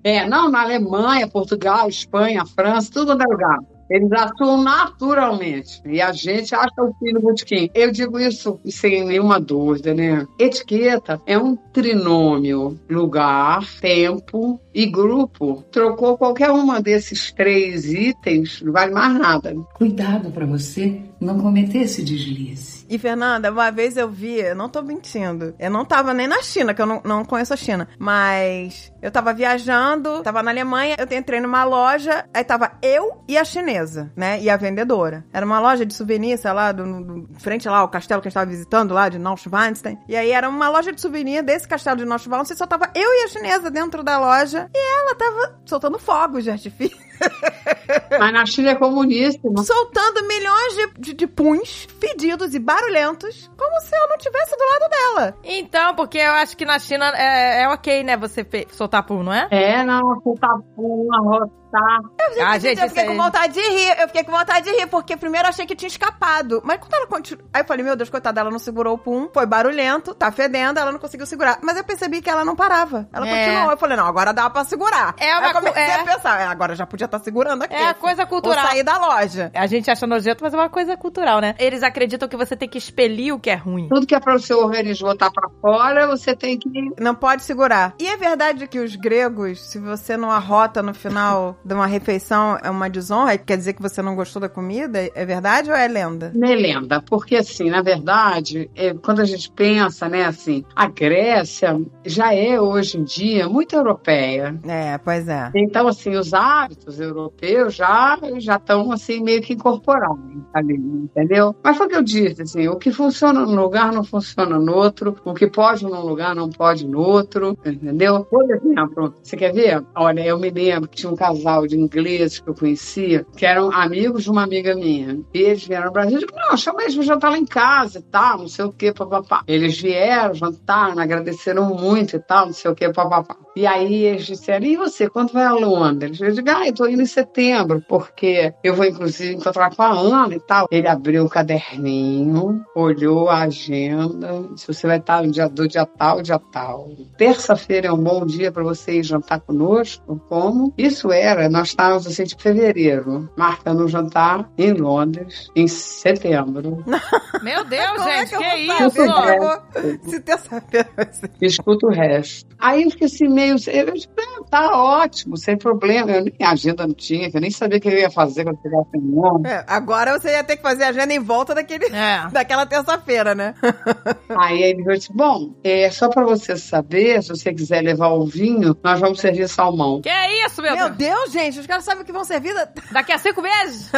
É, 0.05 0.27
não, 0.27 0.49
na 0.51 0.63
Alemanha, 0.63 1.29
Portugal, 1.29 1.89
Espanha, 1.89 2.45
França, 2.47 2.91
tudo 2.93 3.13
é 3.13 3.27
lugar. 3.27 3.59
Eles 3.91 4.11
atuam 4.13 4.63
naturalmente. 4.63 5.81
E 5.87 6.01
a 6.01 6.13
gente 6.13 6.55
acha 6.55 6.83
o 6.83 6.93
fim 6.99 7.13
do 7.13 7.21
botequim. 7.21 7.71
Eu 7.75 7.91
digo 7.91 8.19
isso 8.19 8.61
sem 8.67 9.05
nenhuma 9.05 9.41
dúvida, 9.41 9.95
né? 9.95 10.27
Etiqueta 10.39 11.21
é 11.27 11.39
um 11.39 11.57
trinômio: 11.57 12.79
lugar, 12.89 13.65
tempo 13.81 14.61
e 14.75 14.87
grupo. 14.87 15.65
Trocou 15.71 16.17
qualquer 16.17 16.51
uma 16.51 16.81
desses 16.81 17.33
três 17.33 17.87
itens, 17.93 18.63
não 18.63 18.73
vale 18.73 18.93
mais 18.93 19.19
nada. 19.19 19.55
Cuidado 19.75 20.31
para 20.31 20.47
você 20.47 21.03
não 21.21 21.39
cometer 21.39 21.79
esse 21.79 22.03
deslize. 22.03 22.87
E, 22.89 22.97
Fernanda, 22.97 23.51
uma 23.51 23.71
vez 23.71 23.97
eu 23.97 24.09
vi, 24.09 24.37
eu 24.37 24.55
não 24.55 24.69
tô 24.69 24.81
mentindo, 24.83 25.55
eu 25.59 25.71
não 25.71 25.85
tava 25.85 26.15
nem 26.15 26.27
na 26.27 26.43
China, 26.43 26.73
que 26.73 26.81
eu 26.81 26.87
não, 26.87 27.03
não 27.05 27.25
conheço 27.25 27.53
a 27.53 27.57
China, 27.57 27.89
mas 27.99 28.93
eu 29.01 29.11
tava 29.11 29.33
viajando, 29.33 30.23
tava 30.23 30.43
na 30.43 30.51
Alemanha, 30.51 30.97
eu 30.99 31.19
entrei 31.19 31.41
numa 31.41 31.65
loja, 31.65 32.25
aí 32.33 32.45
tava 32.45 32.73
eu 32.83 33.23
e 33.29 33.37
a 33.39 33.45
chinesa, 33.45 34.11
né, 34.17 34.41
e 34.41 34.49
a 34.51 34.57
vendedora. 34.57 35.25
Era 35.33 35.45
uma 35.47 35.61
loja 35.61 35.85
de 35.87 35.95
souvenir, 35.95 36.37
sei 36.39 36.53
lá, 36.53 36.73
do, 36.73 36.85
do- 37.05 37.29
frente 37.39 37.69
lá, 37.69 37.83
o 37.85 37.89
castelo 37.89 38.21
que 38.21 38.29
a 38.29 38.31
gente 38.31 38.35
tava 38.35 38.51
visitando 38.51 38.95
lá, 38.95 39.09
de 39.09 39.19
Neuschwanstein. 39.19 39.99
E 40.09 40.17
aí 40.17 40.31
era 40.31 40.49
uma 40.49 40.69
loja 40.69 40.93
de 40.93 41.01
souvenir 41.01 41.43
desse 41.43 41.67
castelo 41.69 41.97
de 41.97 42.05
Neuschwanstein, 42.05 42.57
só 42.57 42.67
tava 42.67 42.91
eu 42.95 43.09
e 43.11 43.25
a 43.25 43.29
chinesa 43.29 43.71
dentro 43.71 44.03
da 44.03 44.19
loja, 44.19 44.69
e 44.75 45.01
ela 45.01 45.15
tava 45.15 45.61
soltando 45.65 45.99
fogos 45.99 46.45
de 46.45 46.51
artifício. 46.51 47.09
Mas 48.19 48.33
na 48.33 48.47
China 48.47 48.71
é 48.71 48.75
comunista. 48.75 49.41
não 49.51 49.65
soltando 49.65 50.27
milhões 50.27 50.75
de, 50.75 50.87
de, 51.01 51.15
de 51.15 51.27
puns 51.27 51.87
fedidos 52.01 52.55
e 52.55 52.59
barulhentos, 52.59 53.51
como 53.57 53.81
se 53.81 53.95
eu 53.97 54.09
não 54.09 54.19
tivesse 54.19 54.57
do 54.57 54.65
lado 54.73 54.91
dela. 54.91 55.37
Então, 55.45 55.95
porque 55.95 56.19
eu 56.19 56.33
acho 56.33 56.57
que 56.57 56.65
na 56.65 56.79
China 56.79 57.07
é, 57.17 57.63
é 57.63 57.69
ok, 57.69 58.05
né, 58.05 58.17
você 58.17 58.47
soltar 58.71 58.88
pum, 59.03 59.23
não 59.23 59.33
é? 59.33 59.47
É, 59.51 59.85
não, 59.85 60.21
você 60.21 61.58
tá 61.71 61.79
uma 61.81 61.99
rotar. 61.99 62.49
Ah, 62.51 62.59
gente, 62.59 62.81
eu 62.81 62.89
fiquei 62.89 63.05
com 63.07 63.17
vontade 63.17 63.53
de 63.55 63.61
rir, 63.61 64.01
eu 64.01 64.07
fiquei 64.09 64.25
com 64.25 64.33
vontade 64.33 64.65
de 64.71 64.77
rir, 64.79 64.87
porque 64.87 65.17
primeiro 65.17 65.47
eu 65.47 65.51
achei 65.51 65.67
que 65.67 65.75
tinha 65.77 65.89
escapado. 65.89 66.61
Mas 66.65 66.79
quando 66.79 66.95
ela 66.95 67.07
continuou. 67.07 67.47
Aí 67.53 67.63
eu 67.63 67.67
falei, 67.67 67.85
meu 67.85 67.97
Deus, 67.97 68.11
coitada, 68.11 68.41
ela 68.41 68.51
não 68.51 68.59
segurou 68.59 68.95
o 68.95 68.99
pum, 68.99 69.29
foi 69.33 69.47
barulhento, 69.47 70.15
tá 70.15 70.31
fedendo, 70.31 70.79
ela 70.79 70.93
não 70.93 70.99
conseguiu 70.99 71.27
segurar. 71.27 71.59
Mas 71.63 71.77
eu 71.77 71.85
percebi 71.85 72.21
que 72.21 72.31
ela 72.31 72.45
não 72.45 72.55
parava. 72.57 73.09
Ela 73.13 73.27
É. 73.29 73.45
continuou. 73.47 73.71
Eu 73.73 73.79
falei, 73.79 73.97
não, 73.97 74.07
agora 74.07 74.33
dá 74.33 74.49
pra 74.51 74.65
segurar. 74.65 75.15
É 75.19 75.37
uma 75.39 75.49
eu 75.49 75.53
comecei 75.55 75.73
co- 75.85 75.91
é. 75.91 75.95
a 76.01 76.05
pensar, 76.05 76.41
é, 76.41 76.45
agora 76.47 76.75
já 76.75 76.87
podia 76.87 77.05
estar 77.07 77.19
segurando 77.21 77.63
aqui. 77.63 77.75
É 77.75 77.89
a 77.89 77.95
coisa 77.95 78.25
cultural. 78.27 78.65
Ou 78.65 78.71
sair 78.71 78.83
da 78.83 78.99
loja. 78.99 79.51
A 79.55 79.67
gente 79.67 79.91
acha 79.91 80.07
nojento, 80.07 80.43
mas 80.45 80.55
é 80.55 80.57
uma 80.57 80.69
coisa 80.71 80.97
cultural, 80.97 81.41
né? 81.41 81.55
Eles 81.59 81.83
acreditam 81.83 82.29
que 82.29 82.37
você 82.37 82.57
tem 82.57 82.69
que 82.69 82.79
expelir 82.79 83.35
o 83.35 83.39
que 83.41 83.51
é 83.51 83.55
ruim. 83.55 83.89
Tudo 83.89 84.07
que 84.07 84.15
é 84.15 84.21
para 84.21 84.35
o 84.35 84.41
seu 84.41 84.59
organismo 84.59 85.09
botar 85.09 85.31
para 85.31 85.49
fora, 85.61 86.07
você 86.07 86.35
tem 86.35 86.59
que 86.59 86.69
Não 87.01 87.15
pode 87.15 87.43
segurar. 87.43 87.95
E 87.99 88.07
é 88.07 88.17
verdade 88.17 88.67
que 88.67 88.79
os 88.79 88.95
gregos, 88.97 89.61
se 89.71 89.79
você 89.79 90.17
não 90.17 90.31
arrota 90.31 90.83
no 90.83 90.95
final 90.95 91.57
de 91.65 91.75
uma 91.75 91.87
refeição, 91.87 92.59
é 92.63 92.71
uma 92.71 92.89
desonra? 92.89 93.37
Quer 93.37 93.57
dizer 93.57 93.73
que 93.75 93.83
você 93.83 94.01
não 94.01 94.15
gostou 94.15 94.41
da 94.41 94.49
comida? 94.49 95.11
É 95.15 95.25
verdade 95.25 95.71
ou 95.71 95.77
é 95.77 95.87
lenda? 95.87 96.33
Não 96.35 96.49
é 96.49 96.55
lenda, 96.55 97.03
porque 97.03 97.37
assim, 97.37 97.71
na 97.71 97.83
verdade, 97.83 98.71
é, 98.75 98.95
quando 98.95 99.21
a 99.21 99.25
gente 99.25 99.51
pensa, 99.51 100.09
né, 100.09 100.25
assim, 100.25 100.65
a 100.75 100.87
Grécia 100.87 101.81
já 102.05 102.35
é 102.35 102.61
hoje 102.61 102.99
em 102.99 103.05
dia 103.05 103.49
muito 103.49 103.75
europeia. 103.75 104.59
É, 104.67 104.99
pois 104.99 105.29
é. 105.29 105.51
Então, 105.55 105.89
assim, 105.89 106.17
os 106.17 106.33
hábitos 106.33 107.01
europeus 107.01 107.75
já 107.75 108.19
já 108.39 108.57
estão 108.57 108.91
assim 108.93 109.23
meio 109.23 109.43
que 109.43 109.55
incorporados 109.55 110.19
ali, 110.55 110.75
entendeu? 110.75 111.55
Mas 111.63 111.77
foi 111.77 111.87
o 111.87 111.89
que 111.91 111.97
eu 111.97 112.03
disse, 112.03 112.43
assim, 112.43 112.69
o 112.69 112.77
que 112.77 112.91
funciona 112.91 113.41
num 113.41 113.61
lugar 113.61 113.93
não 113.93 114.05
funciona 114.05 114.59
no 114.59 114.75
outro, 114.75 115.17
o 115.25 115.35
que 115.35 115.47
pode 115.47 115.85
num 115.85 116.01
lugar 116.01 116.35
não 116.35 116.49
pode 116.49 116.87
no 116.87 117.01
outro, 117.01 117.59
entendeu? 117.65 118.25
Por 118.25 118.51
exemplo, 118.51 119.15
você 119.23 119.37
quer 119.37 119.53
ver? 119.53 119.85
Olha, 119.95 120.25
eu 120.25 120.39
me 120.39 120.51
lembro 120.51 120.89
que 120.89 120.97
tinha 120.97 121.13
um 121.13 121.17
casal 121.17 121.48
de 121.67 121.79
ingleses 121.79 122.41
que 122.41 122.49
eu 122.49 122.55
conhecia, 122.55 123.25
que 123.37 123.47
eram 123.47 123.71
amigos 123.73 124.25
de 124.25 124.31
uma 124.31 124.43
amiga 124.43 124.75
minha. 124.75 125.21
E 125.33 125.39
eles 125.39 125.65
vieram 125.65 125.87
ao 125.87 125.93
Brasil, 125.93 126.15
eu 126.15 126.27
digo, 126.27 126.33
não, 126.37 126.57
chama 126.57 126.83
eles 126.83 126.95
pra 126.95 127.05
jantar 127.05 127.31
lá 127.31 127.39
em 127.39 127.47
casa 127.47 127.99
e 127.99 128.03
tal, 128.03 128.39
não 128.39 128.49
sei 128.49 128.65
o 128.65 128.73
que, 128.73 128.93
papapá. 128.93 129.43
Eles 129.47 129.81
vieram, 129.81 130.35
jantaram, 130.35 130.99
agradeceram 130.99 131.75
muito 131.75 132.17
e 132.17 132.21
tal, 132.21 132.47
não 132.47 132.53
sei 132.53 132.71
o 132.71 132.75
que, 132.75 132.89
papapá. 132.93 133.37
E 133.57 133.67
aí 133.67 134.05
eles 134.05 134.27
disseram, 134.27 134.67
e 134.67 134.77
você, 134.77 135.09
quando 135.09 135.33
vai 135.33 135.45
a 135.45 135.53
Londres? 135.53 136.21
Eu 136.21 136.33
digo, 136.33 136.49
ah, 136.51 136.67
eu 136.67 136.75
tô 136.75 136.87
indo 136.87 137.03
em 137.03 137.07
setembro, 137.07 137.83
porque 137.89 138.53
eu 138.63 138.75
vou 138.75 138.85
inclusive 138.85 139.35
encontrar 139.35 139.75
com 139.75 139.83
a 139.83 139.91
Ana 139.91 140.35
e 140.35 140.41
tal. 140.41 140.69
Ele 140.71 140.87
abriu 140.87 141.25
o 141.25 141.29
caderninho, 141.29 142.65
olhou 142.75 143.29
a 143.29 143.43
agenda, 143.43 144.45
disse, 144.55 144.67
você 144.67 144.87
vai 144.87 144.99
estar 144.99 145.23
no 145.23 145.31
dia 145.31 145.49
do 145.49 145.67
dia 145.67 145.85
tal, 145.85 146.23
dia 146.23 146.39
tal. 146.53 146.89
Terça-feira 147.17 147.89
é 147.89 147.93
um 147.93 148.03
bom 148.03 148.25
dia 148.25 148.53
para 148.53 148.63
você 148.63 148.99
ir 148.99 149.03
jantar 149.03 149.41
conosco? 149.41 150.21
Como? 150.29 150.73
Isso 150.77 151.11
era, 151.11 151.38
nós 151.49 151.69
estávamos 151.69 152.07
assim 152.07 152.25
de 152.25 152.35
fevereiro, 152.39 153.29
marcando 153.37 153.85
um 153.85 153.89
jantar 153.89 154.49
em 154.57 154.73
Londres, 154.73 155.49
em 155.55 155.69
setembro. 155.69 156.83
Meu 157.43 157.65
Deus, 157.65 157.97
Como 157.97 158.09
é 158.09 158.19
gente, 158.27 158.29
que 158.31 158.35
eu 158.35 158.41
que, 158.41 158.67
vou 158.67 158.87
isso? 158.87 159.39
vou- 159.39 160.11
Se 160.11 160.21
terça-feira 160.21 160.89
vai 160.97 161.13
ser. 161.13 161.31
escuta 161.43 161.87
o 161.87 161.91
resto. 161.91 162.49
Aí 162.59 162.83
eu 162.85 162.91
fiquei 162.91 163.07
assim, 163.07 163.29
meio. 163.29 163.57
Eu 163.69 163.93
disse, 163.93 164.09
"Ah, 164.19 164.45
tá 164.51 164.77
ótimo, 164.83 165.37
sem 165.37 165.57
problema. 165.57 166.11
Eu 166.11 166.25
nem 166.25 166.35
agenda 166.43 166.87
não 166.87 166.95
tinha, 166.95 167.31
que 167.31 167.37
eu 167.37 167.41
nem 167.41 167.51
sabia 167.51 167.79
o 167.79 167.81
que 167.81 167.89
eu 167.89 167.93
ia 167.99 168.11
fazer 168.11 168.45
quando 168.45 168.61
chegasse 168.63 168.89
em 168.97 169.15
Londres. 169.15 169.53
É, 169.53 169.65
agora 169.69 170.19
você 170.19 170.31
ia 170.31 170.43
ter 170.45 170.57
que 170.57 170.63
fazer 170.63 170.85
a 170.85 170.89
agenda 170.89 171.13
em 171.13 171.19
volta 171.21 171.55
daquele, 171.55 171.87
É. 171.95 172.27
daquela 172.33 172.65
terça-feira, 172.67 173.35
né? 173.35 173.55
Aí 174.39 174.63
ele 174.63 174.83
disse: 174.97 175.13
Bom, 175.13 175.55
é 175.63 175.91
só 175.91 176.09
para 176.09 176.25
você 176.25 176.57
saber, 176.57 177.23
se 177.23 177.29
você 177.29 177.53
quiser 177.53 177.83
levar 177.83 178.09
o 178.09 178.27
vinho, 178.27 178.77
nós 178.83 178.99
vamos 179.01 179.21
servir 179.21 179.49
salmão. 179.49 180.01
Que 180.01 180.11
isso, 180.47 180.61
meu, 180.63 180.75
Meu 180.75 180.91
Deus? 180.91 181.09
Deus, 181.09 181.28
gente, 181.29 181.61
os 181.61 181.67
caras 181.67 181.85
sabem 181.85 182.03
o 182.03 182.05
que 182.05 182.13
vão 182.13 182.25
servir. 182.25 182.55
da- 182.55 182.69
Daqui 182.93 183.13
a 183.13 183.19
cinco 183.19 183.41
meses? 183.43 183.91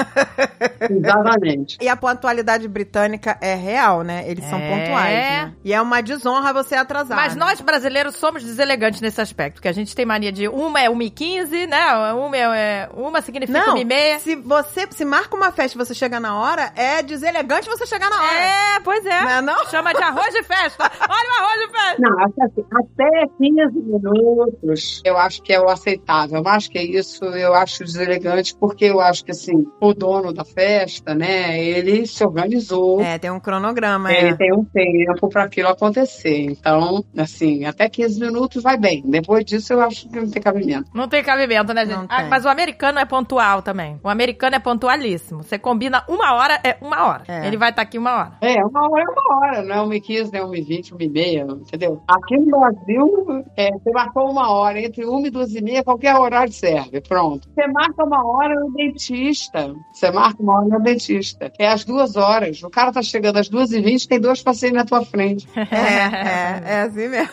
Exatamente. 0.88 1.78
E 1.80 1.88
a 1.88 1.96
pontualidade 1.96 2.66
britânica 2.68 3.36
é 3.40 3.54
real, 3.54 4.02
né? 4.02 4.24
Eles 4.28 4.44
são 4.44 4.58
É. 4.58 4.68
pontuais, 4.68 5.14
né? 5.14 5.54
E 5.64 5.72
é 5.72 5.80
uma 5.80 6.00
desonra 6.02 6.52
você 6.52 6.74
atrasar. 6.74 7.16
Mas 7.16 7.34
né? 7.34 7.40
nós 7.44 7.60
brasileiros 7.60 8.16
somos 8.16 8.42
deselegantes 8.42 9.00
nesse 9.00 9.20
aspecto, 9.20 9.54
porque 9.56 9.68
a 9.68 9.72
gente 9.72 9.94
tem 9.94 10.04
mania 10.04 10.32
de 10.32 10.48
uma 10.48 10.80
é 10.80 10.88
1 10.90 11.02
e 11.02 11.10
15, 11.10 11.66
né? 11.66 12.12
Uma, 12.12 12.36
é, 12.36 12.88
uma 12.94 13.20
significa 13.22 13.58
Não, 13.66 13.74
1 13.74 13.78
e 13.78 13.84
meia. 13.84 14.18
se 14.18 14.36
você 14.36 14.86
se 14.90 15.04
marca 15.04 15.36
uma 15.36 15.52
festa 15.52 15.76
e 15.76 15.84
você 15.84 15.94
chega 15.94 16.18
na 16.20 16.38
hora, 16.38 16.72
é 16.76 17.02
deselegante 17.02 17.68
você 17.68 17.86
chegar 17.86 18.10
na 18.10 18.16
hora. 18.16 18.40
É, 18.40 18.80
pois 18.80 19.04
é. 19.06 19.22
Não 19.22 19.30
é 19.30 19.42
não? 19.42 19.66
Chama 19.66 19.92
de 19.92 20.02
arroz 20.02 20.32
de 20.34 20.42
festa. 20.42 20.84
Olha 21.08 21.30
o 21.30 21.44
arroz 21.44 21.60
de 21.60 21.72
festa. 21.72 21.96
Não, 22.00 22.18
acho 22.24 22.34
que 22.34 22.42
assim, 22.42 22.64
até 22.74 23.26
15 23.38 23.78
minutos 23.78 25.02
eu 25.04 25.16
acho 25.16 25.42
que 25.42 25.52
é 25.52 25.60
o 25.60 25.68
aceitável. 25.68 26.42
Mas 26.42 26.68
que 26.68 26.78
é 26.78 26.82
isso, 26.84 27.19
eu 27.26 27.54
acho 27.54 27.84
deselegante, 27.84 28.54
porque 28.56 28.86
eu 28.86 29.00
acho 29.00 29.24
que 29.24 29.30
assim, 29.30 29.66
o 29.80 29.94
dono 29.94 30.32
da 30.32 30.44
festa, 30.44 31.14
né, 31.14 31.62
ele 31.62 32.06
se 32.06 32.24
organizou. 32.24 33.00
É, 33.00 33.18
tem 33.18 33.30
um 33.30 33.40
cronograma, 33.40 34.12
Ele 34.12 34.30
é. 34.30 34.36
tem 34.36 34.52
um 34.52 34.64
tempo 34.64 35.28
para 35.28 35.44
aquilo 35.44 35.68
acontecer. 35.68 36.44
Então, 36.44 37.04
assim, 37.16 37.64
até 37.64 37.88
15 37.88 38.20
minutos 38.20 38.62
vai 38.62 38.76
bem. 38.76 39.02
Depois 39.04 39.44
disso, 39.44 39.72
eu 39.72 39.80
acho 39.80 40.08
que 40.08 40.20
não 40.20 40.28
tem 40.28 40.42
cabimento. 40.42 40.90
Não 40.94 41.08
tem 41.08 41.22
cabimento, 41.22 41.72
né, 41.72 41.86
gente? 41.86 42.06
Ah, 42.08 42.24
mas 42.28 42.44
o 42.44 42.48
americano 42.48 42.98
é 42.98 43.04
pontual 43.04 43.62
também. 43.62 43.98
O 44.02 44.08
americano 44.08 44.56
é 44.56 44.58
pontualíssimo. 44.58 45.42
Você 45.42 45.58
combina 45.58 46.04
uma 46.08 46.34
hora, 46.34 46.60
é 46.64 46.76
uma 46.80 47.06
hora. 47.06 47.24
É. 47.28 47.46
Ele 47.46 47.56
vai 47.56 47.70
estar 47.70 47.82
aqui 47.82 47.98
uma 47.98 48.12
hora. 48.12 48.32
É, 48.40 48.64
uma 48.64 48.90
hora 48.90 49.02
é 49.02 49.10
uma 49.10 49.36
hora, 49.36 49.62
não 49.62 49.74
é 49.74 49.80
uma 49.80 49.96
e 49.96 50.00
15, 50.00 50.32
não 50.32 50.40
é 50.40 50.44
uma 50.44 50.58
e 50.58 50.62
20, 50.62 50.92
uma 50.92 51.02
e 51.02 51.08
meia, 51.08 51.46
entendeu? 51.50 52.02
Aqui 52.08 52.36
no 52.38 52.58
Brasil, 52.58 53.44
é, 53.56 53.70
você 53.72 53.90
marcou 53.90 54.30
uma 54.30 54.50
hora, 54.50 54.80
entre 54.80 55.04
uma 55.04 55.26
e 55.26 55.30
duas 55.30 55.54
e 55.54 55.62
meia, 55.62 55.84
qualquer 55.84 56.14
horário 56.16 56.52
serve. 56.52 57.00
Pronto. 57.10 57.48
Você 57.52 57.66
marca 57.66 58.04
uma 58.04 58.24
hora 58.24 58.54
no 58.54 58.72
dentista. 58.72 59.74
Você 59.92 60.12
marca 60.12 60.40
uma 60.40 60.58
hora 60.60 60.68
no 60.68 60.80
dentista. 60.80 61.52
É 61.58 61.66
às 61.66 61.84
duas 61.84 62.14
horas. 62.14 62.62
O 62.62 62.70
cara 62.70 62.92
tá 62.92 63.02
chegando 63.02 63.36
às 63.36 63.48
duas 63.48 63.72
e 63.72 63.80
vinte, 63.80 64.06
tem 64.06 64.20
dois 64.20 64.40
pacientes 64.40 64.78
na 64.78 64.84
tua 64.84 65.04
frente. 65.04 65.48
É, 65.70 65.82
é, 65.82 66.62
é 66.64 66.82
assim 66.82 67.08
mesmo. 67.08 67.30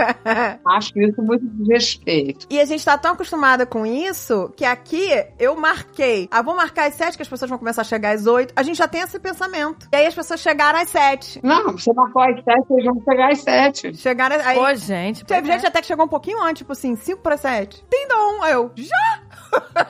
Acho 0.66 0.98
isso 1.00 1.20
muito 1.22 1.44
desrespeito. 1.46 2.46
E 2.48 2.60
a 2.60 2.64
gente 2.64 2.84
tá 2.84 2.96
tão 2.96 3.12
acostumada 3.12 3.66
com 3.66 3.84
isso 3.84 4.52
que 4.56 4.64
aqui 4.64 5.08
eu 5.38 5.56
marquei. 5.56 6.28
Ah, 6.30 6.42
vou 6.42 6.54
marcar 6.54 6.88
às 6.88 6.94
sete, 6.94 7.16
que 7.16 7.22
as 7.22 7.28
pessoas 7.28 7.48
vão 7.48 7.58
começar 7.58 7.82
a 7.82 7.84
chegar 7.84 8.14
às 8.14 8.26
oito. 8.26 8.52
A 8.56 8.62
gente 8.62 8.76
já 8.76 8.86
tem 8.86 9.00
esse 9.00 9.18
pensamento. 9.18 9.88
E 9.92 9.96
aí 9.96 10.06
as 10.06 10.14
pessoas 10.14 10.40
chegaram 10.40 10.78
às 10.78 10.88
sete. 10.88 11.40
Não, 11.42 11.72
você 11.72 11.92
marcou 11.92 12.22
às 12.22 12.42
sete, 12.44 12.66
eles 12.70 12.84
vão 12.84 13.02
chegar 13.02 13.32
às 13.32 13.40
sete. 13.40 13.94
Chegaram 13.96 14.36
aí. 14.44 14.58
Ô, 14.58 14.74
gente. 14.74 15.24
Teve 15.24 15.42
pois 15.42 15.50
é. 15.50 15.58
gente 15.58 15.66
até 15.66 15.80
que 15.80 15.86
chegou 15.86 16.04
um 16.04 16.08
pouquinho 16.08 16.42
antes, 16.42 16.58
tipo 16.58 16.72
assim, 16.72 16.94
5 16.94 17.20
para 17.20 17.36
7. 17.36 17.84
Tem 17.88 18.08
dom. 18.08 18.42
Aí 18.42 18.52
eu, 18.52 18.70
já? 18.76 19.01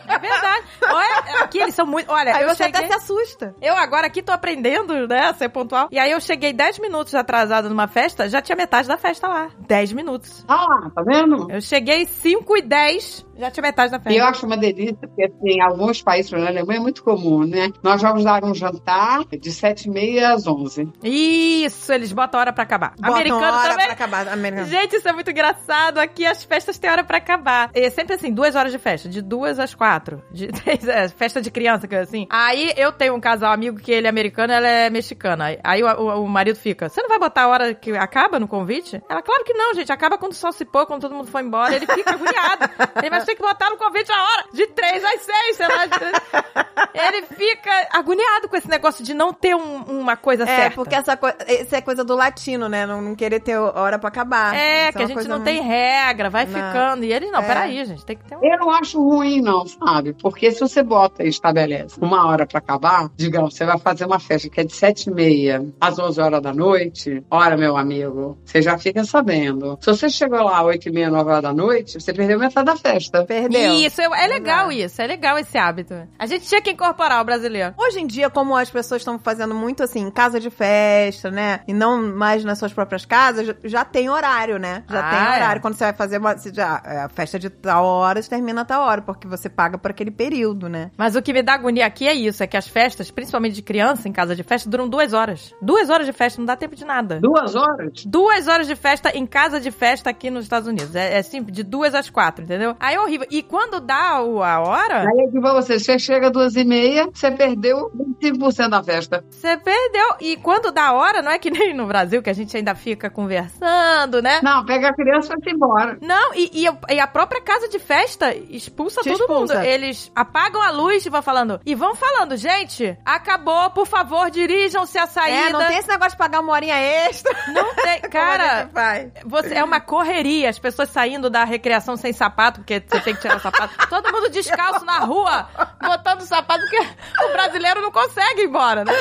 É 0.08 0.18
verdade. 0.18 0.66
Olha, 0.88 1.42
aqui 1.42 1.58
eles 1.58 1.74
são 1.74 1.86
muito. 1.86 2.10
Olha, 2.10 2.34
Aí 2.36 2.42
eu 2.42 2.48
você 2.50 2.64
cheguei. 2.64 2.84
até 2.84 2.88
se 2.88 2.94
assusta. 2.98 3.54
Eu 3.60 3.74
agora 3.76 4.06
aqui 4.06 4.22
tô 4.22 4.32
aprendendo, 4.32 5.06
né, 5.08 5.26
a 5.28 5.34
ser 5.34 5.48
pontual. 5.48 5.88
E 5.90 5.98
aí 5.98 6.10
eu 6.10 6.20
cheguei 6.20 6.52
10 6.52 6.78
minutos 6.80 7.14
atrasada 7.14 7.68
numa 7.68 7.88
festa, 7.88 8.28
já 8.28 8.40
tinha 8.42 8.56
metade 8.56 8.86
da 8.88 8.96
festa 8.98 9.26
lá. 9.28 9.48
10 9.60 9.92
minutos. 9.92 10.44
Ah, 10.48 10.90
tá 10.94 11.02
vendo? 11.02 11.50
Eu 11.50 11.60
cheguei 11.60 12.04
5 12.06 12.56
e 12.58 12.62
10, 12.62 13.26
já 13.42 13.50
tinha 13.50 13.62
metade 13.62 13.90
da 13.92 13.98
E 13.98 14.00
eu 14.00 14.04
festa. 14.14 14.28
acho 14.30 14.46
uma 14.46 14.56
delícia, 14.56 14.96
porque 15.00 15.24
assim, 15.24 15.56
em 15.58 15.60
alguns 15.62 16.02
países, 16.02 16.30
na 16.32 16.46
Alemanha 16.48 16.78
é 16.78 16.82
muito 16.82 17.02
comum, 17.04 17.44
né? 17.46 17.70
Nós 17.82 18.00
vamos 18.00 18.24
dar 18.24 18.44
um 18.44 18.54
jantar 18.54 19.24
de 19.26 19.52
sete 19.52 19.86
e 19.88 19.90
meia 19.90 20.32
às 20.32 20.46
onze. 20.46 20.88
Isso, 21.02 21.92
eles 21.92 22.12
botam 22.12 22.40
hora 22.40 22.52
pra 22.52 22.62
acabar. 22.64 22.94
Botam 22.96 23.14
Americano 23.14 23.42
hora 23.56 23.70
também. 23.70 23.84
pra 23.86 23.92
acabar. 23.94 24.28
Americano. 24.28 24.68
Gente, 24.68 24.96
isso 24.96 25.08
é 25.08 25.12
muito 25.12 25.30
engraçado. 25.30 25.98
Aqui 25.98 26.24
as 26.26 26.42
festas 26.44 26.78
têm 26.78 26.90
hora 26.90 27.04
pra 27.04 27.18
acabar. 27.18 27.70
É 27.74 27.90
sempre 27.90 28.14
assim, 28.14 28.32
duas 28.32 28.54
horas 28.54 28.72
de 28.72 28.78
festa, 28.78 29.08
de 29.08 29.20
duas 29.22 29.58
às 29.58 29.74
quatro. 29.74 30.22
De, 30.30 30.48
é, 30.90 31.08
festa 31.08 31.40
de 31.40 31.50
criança, 31.50 31.86
que 31.86 31.94
é 31.94 32.00
assim. 32.00 32.26
Aí 32.30 32.72
eu 32.76 32.92
tenho 32.92 33.14
um 33.14 33.20
casal 33.20 33.52
amigo 33.52 33.78
que 33.78 33.92
ele 33.92 34.06
é 34.06 34.10
americano 34.10 34.52
ela 34.52 34.66
é 34.68 34.90
mexicana. 34.90 35.56
Aí- 35.62 35.82
o, 35.82 35.86
o- 35.86 36.22
o 36.24 36.28
marido 36.28 36.56
fica, 36.56 36.88
você 36.88 37.00
não 37.02 37.08
vai 37.08 37.18
botar 37.18 37.42
a 37.42 37.48
hora 37.48 37.74
que 37.74 37.90
acaba 37.96 38.38
no 38.38 38.46
convite? 38.48 39.00
Ela, 39.08 39.22
claro 39.22 39.44
que 39.44 39.52
não, 39.54 39.74
gente. 39.74 39.92
Acaba 39.92 40.16
quando 40.18 40.32
o 40.32 40.34
sol 40.36 40.52
se 40.52 40.64
pôr, 40.64 40.86
quando 40.86 41.00
todo 41.02 41.14
mundo 41.14 41.26
for 41.28 41.40
embora. 41.42 41.74
Ele 41.74 41.86
fica 41.86 42.12
agoniado. 42.12 42.70
Ele 42.96 43.10
vai 43.10 43.20
ter 43.32 43.36
que 43.36 43.42
botar 43.42 43.70
no 43.70 43.76
convite 43.76 44.10
a 44.12 44.22
hora 44.22 44.44
de 44.52 44.66
três 44.68 45.02
às 45.04 45.20
seis, 45.22 45.56
sei 45.56 45.68
lá. 45.68 45.86
De. 45.86 45.92
Ele 46.94 47.22
fica 47.26 47.70
agoniado 47.92 48.48
com 48.48 48.56
esse 48.56 48.68
negócio 48.68 49.02
de 49.04 49.14
não 49.14 49.32
ter 49.32 49.54
um- 49.54 49.82
uma 49.84 50.16
coisa 50.16 50.44
É, 50.44 50.46
certa. 50.46 50.74
porque 50.76 50.94
essa 50.94 51.16
coisa, 51.16 51.36
isso 51.48 51.74
é 51.74 51.80
coisa 51.80 52.04
do 52.04 52.14
latino, 52.14 52.68
né? 52.68 52.84
Não, 52.86 53.00
não 53.00 53.14
querer 53.14 53.40
ter 53.40 53.56
hora 53.56 53.98
pra 53.98 54.08
acabar. 54.08 54.54
É, 54.54 54.88
Isso 54.88 54.92
que 54.92 55.02
a 55.02 55.06
uma 55.06 55.08
gente 55.08 55.28
não 55.28 55.36
muito- 55.36 55.44
tem 55.44 55.62
regra, 55.62 56.28
vai 56.30 56.44
Não. 56.46 56.52
ficando. 56.52 57.04
E 57.04 57.12
eles, 57.12 57.30
não, 57.30 57.40
É. 57.40 57.46
peraí, 57.46 57.84
gente, 57.84 58.04
tem 58.04 58.16
que 58.16 58.24
ter 58.24 58.36
um. 58.36 58.44
Eu 58.44 58.58
não 58.58 58.70
acho 58.70 59.00
ruim, 59.02 59.40
não, 59.40 59.66
sabe? 59.66 60.12
Porque 60.14 60.50
se 60.52 60.60
você 60.60 60.82
bota 60.82 61.24
e 61.24 61.28
estabelece 61.28 61.98
uma 62.00 62.26
hora 62.26 62.46
pra 62.46 62.58
acabar, 62.58 63.08
digamos, 63.16 63.54
você 63.56 63.64
vai 63.64 63.78
fazer 63.78 64.04
uma 64.04 64.18
festa 64.20 64.48
que 64.48 64.60
é 64.60 64.64
de 64.64 64.74
sete 64.74 65.08
e 65.08 65.12
meia 65.12 65.64
às 65.80 65.98
onze 65.98 66.20
horas 66.20 66.42
da 66.42 66.52
noite, 66.52 67.24
ora, 67.30 67.56
meu 67.56 67.76
amigo, 67.76 68.38
você 68.44 68.60
já 68.60 68.76
fica 68.78 69.02
sabendo. 69.04 69.78
Se 69.80 69.86
você 69.86 70.08
chegou 70.10 70.42
lá 70.42 70.58
às 70.60 70.66
oito 70.66 70.88
e 70.88 70.92
meia, 70.92 71.10
nove 71.10 71.30
horas 71.30 71.42
da 71.42 71.52
noite, 71.52 72.00
você 72.00 72.12
perdeu 72.12 72.38
metade 72.38 72.66
da 72.66 72.76
festa. 72.76 73.21
Perdeu. 73.26 73.74
Isso, 73.74 74.00
é, 74.00 74.04
é 74.04 74.26
legal 74.26 74.70
Exato. 74.70 74.86
isso, 74.86 75.02
é 75.02 75.06
legal 75.06 75.38
esse 75.38 75.56
hábito. 75.58 75.94
A 76.18 76.26
gente 76.26 76.46
tinha 76.46 76.60
que 76.60 76.70
incorporar 76.70 77.20
o 77.20 77.24
brasileiro. 77.24 77.74
Hoje 77.78 78.00
em 78.00 78.06
dia, 78.06 78.28
como 78.30 78.56
as 78.56 78.70
pessoas 78.70 79.00
estão 79.02 79.18
fazendo 79.18 79.54
muito 79.54 79.82
assim, 79.82 80.00
em 80.00 80.10
casa 80.10 80.38
de 80.40 80.50
festa, 80.50 81.30
né? 81.30 81.60
E 81.66 81.72
não 81.72 82.02
mais 82.14 82.44
nas 82.44 82.58
suas 82.58 82.72
próprias 82.72 83.04
casas, 83.04 83.54
já- 83.64 83.84
tem 83.84 84.08
horário, 84.08 84.58
né? 84.58 84.84
Já 84.88 85.00
Ah, 85.06 85.10
tem 85.10 85.18
é. 85.18 85.36
horário. 85.36 85.60
Quando 85.62 85.74
você 85.74 85.84
vai 85.84 85.92
fazer 85.92 86.18
uma. 86.18 86.36
você 86.36 86.52
Já, 86.52 86.82
é, 86.84 86.98
a 87.00 87.08
festa 87.08 87.38
de 87.38 87.50
tal 87.50 87.84
hora 87.84 88.22
termina 88.22 88.62
a 88.62 88.64
tal 88.64 88.82
hora, 88.82 89.02
porque 89.02 89.26
você 89.26 89.48
paga 89.48 89.76
por 89.76 89.90
aquele 89.90 90.10
período, 90.10 90.68
né? 90.68 90.90
Mas 90.96 91.14
o 91.16 91.22
que 91.22 91.32
me 91.32 91.42
dá 91.42 91.54
agonia 91.54 91.84
aqui 91.86 92.06
é 92.08 92.14
isso, 92.14 92.42
é 92.42 92.46
que 92.46 92.56
as 92.56 92.66
festas, 92.68 93.10
principalmente 93.10 93.54
de 93.54 93.62
criança, 93.62 94.08
em 94.08 94.12
casa 94.12 94.34
de 94.36 94.42
festa, 94.42 94.68
duram 94.70 94.88
duas 94.88 95.12
horas. 95.12 95.52
Duas 95.60 95.90
horas 95.90 96.06
de 96.06 96.12
festa, 96.12 96.38
não 96.40 96.46
dá 96.46 96.56
tempo 96.56 96.74
de 96.76 96.84
nada. 96.84 97.18
Duas 97.20 97.54
horas? 97.54 98.04
Duas 98.06 98.48
horas 98.48 98.66
de 98.66 98.76
festa 98.76 99.10
em 99.16 99.26
casa 99.26 99.60
de 99.60 99.70
festa 99.70 100.08
aqui 100.10 100.30
nos 100.30 100.44
Estados 100.44 100.68
Unidos. 100.68 100.94
É, 100.94 101.18
é 101.18 101.22
simples, 101.22 101.54
de 101.56 101.62
duas 101.62 101.94
às 101.94 102.08
quatro, 102.08 102.44
entendeu? 102.44 102.76
Aí 102.80 102.94
é 102.94 103.00
horrível. 103.02 103.26
E 103.30 103.42
quando 103.42 103.80
dá 103.80 104.20
o- 104.22 104.42
a 104.42 104.60
hora, 104.60 105.00
Aí 105.02 105.18
eu 105.24 105.30
digo 105.30 105.40
pra 105.40 105.52
você, 105.54 105.78
você 105.78 105.98
chega 105.98 106.26
às 106.26 106.32
duas 106.32 106.56
e 106.56 106.64
meia, 106.64 107.08
você 107.12 107.30
perdeu 107.30 107.90
25% 107.94 108.70
da 108.70 108.82
festa. 108.82 109.24
você 109.30 109.56
perdeu. 109.56 110.16
E 110.20 110.36
quando 110.36 110.70
dá 110.70 110.88
a 110.88 110.92
hora, 110.92 111.22
não 111.22 111.30
é 111.30 111.38
que 111.38 111.50
nem 111.50 111.74
no 111.74 111.86
Brasil, 111.86 112.22
que 112.22 112.30
a 112.30 112.32
gente 112.34 112.56
ainda 112.56 112.74
fica 112.74 113.10
conversando, 113.10 114.22
né? 114.22 114.40
Não, 114.42 114.64
pega 114.64 114.88
a 114.88 114.94
criança 114.94 115.34
e 115.38 115.44
vai 115.44 115.52
embora. 115.54 115.98
Não, 116.00 116.34
e, 116.34 116.50
e, 116.66 116.94
e 116.94 117.00
a 117.00 117.06
própria 117.06 117.40
casa 117.40 117.68
de 117.68 117.78
festa 117.78 118.34
expulsa 118.34 119.00
Te 119.02 119.10
todo 119.10 119.20
expulsa. 119.20 119.54
mundo. 119.56 119.64
Eles 119.66 120.10
apagam 120.14 120.60
a 120.62 120.70
luz 120.70 121.04
e 121.04 121.10
vão 121.10 121.22
falando. 121.22 121.60
E 121.64 121.74
vão 121.74 121.94
falando, 121.94 122.36
gente, 122.36 122.96
acabou, 123.04 123.70
por 123.70 123.86
favor, 123.86 124.30
dirijam-se 124.30 124.98
à 124.98 125.06
saída. 125.06 125.48
É, 125.48 125.50
não 125.50 125.66
tem 125.66 125.78
esse 125.78 125.88
negócio 125.88 126.12
de 126.12 126.16
pagar 126.18 126.40
uma 126.40 126.52
horinha 126.52 126.76
extra. 126.78 127.32
Não 127.52 127.74
tem- 127.74 128.00
cara, 128.10 128.68
faz. 128.72 129.10
você, 129.24 129.54
é 129.54 129.64
uma 129.64 129.80
correria. 129.80 130.48
As 130.50 130.58
pessoas 130.58 130.90
saindo 130.90 131.28
da 131.30 131.44
recreação 131.44 131.96
sem 131.96 132.12
sapato, 132.12 132.60
porque 132.60 132.80
você 132.92 133.00
tem 133.00 133.14
que 133.14 133.20
tirar 133.20 133.36
o 133.36 133.40
sapato. 133.40 133.88
Todo 133.88 134.12
mundo 134.12 134.30
descalço 134.30 134.84
na 134.84 134.98
rua, 135.00 135.46
botando 135.80 136.20
o 136.20 136.26
sapato, 136.26 136.60
porque 136.60 136.86
o 137.24 137.32
brasileiro 137.32 137.80
não 137.80 137.90
consegue 137.90 138.42
ir 138.42 138.46
embora, 138.46 138.84
né? 138.84 138.92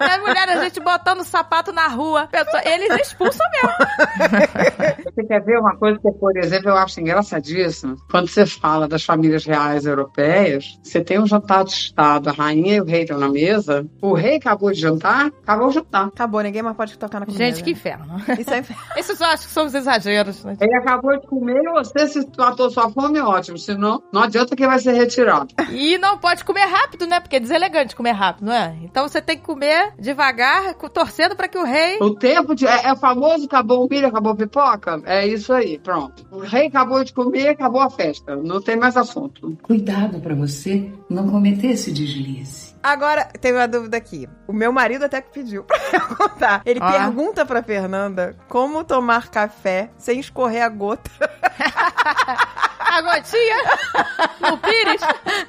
E 0.00 0.04
as 0.04 0.20
mulheres, 0.20 0.56
a 0.58 0.64
gente 0.64 0.80
botando 0.80 1.20
o 1.20 1.24
sapato 1.24 1.72
na 1.72 1.86
rua. 1.88 2.28
Pessoa- 2.30 2.62
eles 2.64 2.94
expulsam 3.06 3.46
mesmo. 3.52 3.72
Você 5.04 5.24
quer 5.24 5.42
ver 5.42 5.58
uma 5.58 5.76
coisa 5.76 5.98
que, 5.98 6.10
por 6.12 6.36
exemplo, 6.36 6.70
eu 6.70 6.76
acho 6.76 7.00
engraçadíssimo? 7.00 7.96
Quando 8.10 8.28
você 8.28 8.46
fala 8.46 8.86
das 8.88 9.04
famílias 9.04 9.44
reais 9.44 9.84
europeias, 9.86 10.78
você 10.82 11.02
tem 11.02 11.18
um 11.20 11.26
jantar 11.26 11.64
de 11.64 11.72
Estado, 11.72 12.28
a 12.30 12.32
rainha 12.32 12.76
e 12.76 12.80
o 12.80 12.84
rei 12.84 13.02
estão 13.02 13.18
na 13.18 13.28
mesa, 13.28 13.86
o 14.00 14.14
rei 14.14 14.36
acabou 14.36 14.70
de 14.72 14.80
jantar, 14.80 15.26
acabou 15.26 15.68
o 15.68 15.72
jantar. 15.72 16.06
Acabou, 16.08 16.40
ninguém 16.40 16.62
mais 16.62 16.76
pode 16.76 16.98
tocar 16.98 17.20
na 17.20 17.26
comida. 17.26 17.44
Gente, 17.44 17.62
que 17.62 17.70
né? 17.70 17.76
inferno. 17.76 18.16
Isso 18.38 18.52
é 18.52 18.58
inferno. 18.58 18.82
Esses 18.96 19.20
eu 19.20 19.26
acho 19.26 19.46
que 19.46 19.52
são 19.52 19.66
os 19.66 19.74
exageros, 19.74 20.44
né? 20.44 20.56
Ele 20.60 20.74
acabou 20.76 21.18
de 21.18 21.26
comer, 21.26 21.62
você 21.72 22.06
se 22.06 22.26
matou 22.36 22.70
sua 22.70 22.90
fome, 22.90 23.20
ótimo. 23.22 23.58
Senão, 23.58 24.02
não 24.12 24.22
adianta 24.22 24.56
que 24.56 24.66
vai 24.66 24.78
ser 24.78 24.92
retirado. 24.92 25.48
E 25.70 25.98
não 25.98 26.18
pode 26.18 26.44
comer 26.44 26.66
rápido, 26.66 27.06
né? 27.06 27.20
Porque 27.20 27.36
é 27.36 27.40
deselegante 27.40 27.96
comer 27.96 28.12
rápido, 28.12 28.46
não 28.46 28.52
é? 28.52 28.76
Então 28.82 29.08
você 29.08 29.20
tem 29.20 29.36
que 29.36 29.44
comer 29.44 29.94
devagar, 29.98 30.74
torcendo 30.74 31.36
pra 31.36 31.48
que 31.48 31.58
o 31.58 31.64
rei. 31.64 31.98
O 32.00 32.14
tempo 32.14 32.54
de. 32.54 32.66
É, 32.66 32.86
é 32.86 32.92
o 32.92 32.96
famoso 32.96 33.46
acabou 33.46 33.84
o 33.84 33.88
milho, 33.88 34.06
acabou 34.06 34.32
a 34.32 34.36
pipoca? 34.36 35.00
É 35.04 35.26
isso 35.26 35.52
aí, 35.52 35.78
pronto. 35.78 36.26
O 36.30 36.40
rei 36.40 36.66
acabou 36.66 37.02
de 37.04 37.12
comer, 37.12 37.48
acabou 37.48 37.80
a 37.80 37.90
festa. 37.90 38.36
Não 38.36 38.60
tem 38.60 38.76
mais 38.76 38.96
assunto. 38.96 39.56
Cuidado 39.62 40.20
para 40.20 40.34
você 40.34 40.90
não 41.08 41.28
cometer 41.28 41.68
esse 41.68 41.92
deslize. 41.92 42.72
Agora, 42.82 43.26
tem 43.40 43.52
uma 43.52 43.68
dúvida 43.68 43.96
aqui. 43.96 44.28
O 44.46 44.52
meu 44.52 44.72
marido 44.72 45.04
até 45.04 45.20
que 45.20 45.30
pediu 45.30 45.62
pra 45.64 45.78
eu 45.92 46.16
contar. 46.16 46.62
Ele 46.66 46.80
Ó. 46.82 46.90
pergunta 46.90 47.46
pra 47.46 47.62
Fernanda 47.62 48.36
como 48.48 48.82
tomar 48.82 49.28
café 49.28 49.90
sem 49.96 50.18
escorrer 50.18 50.64
a 50.64 50.68
gota 50.68 51.10
A 52.92 53.00
gotinha 53.00 53.56
no 54.50 54.58
pires. 54.58 55.00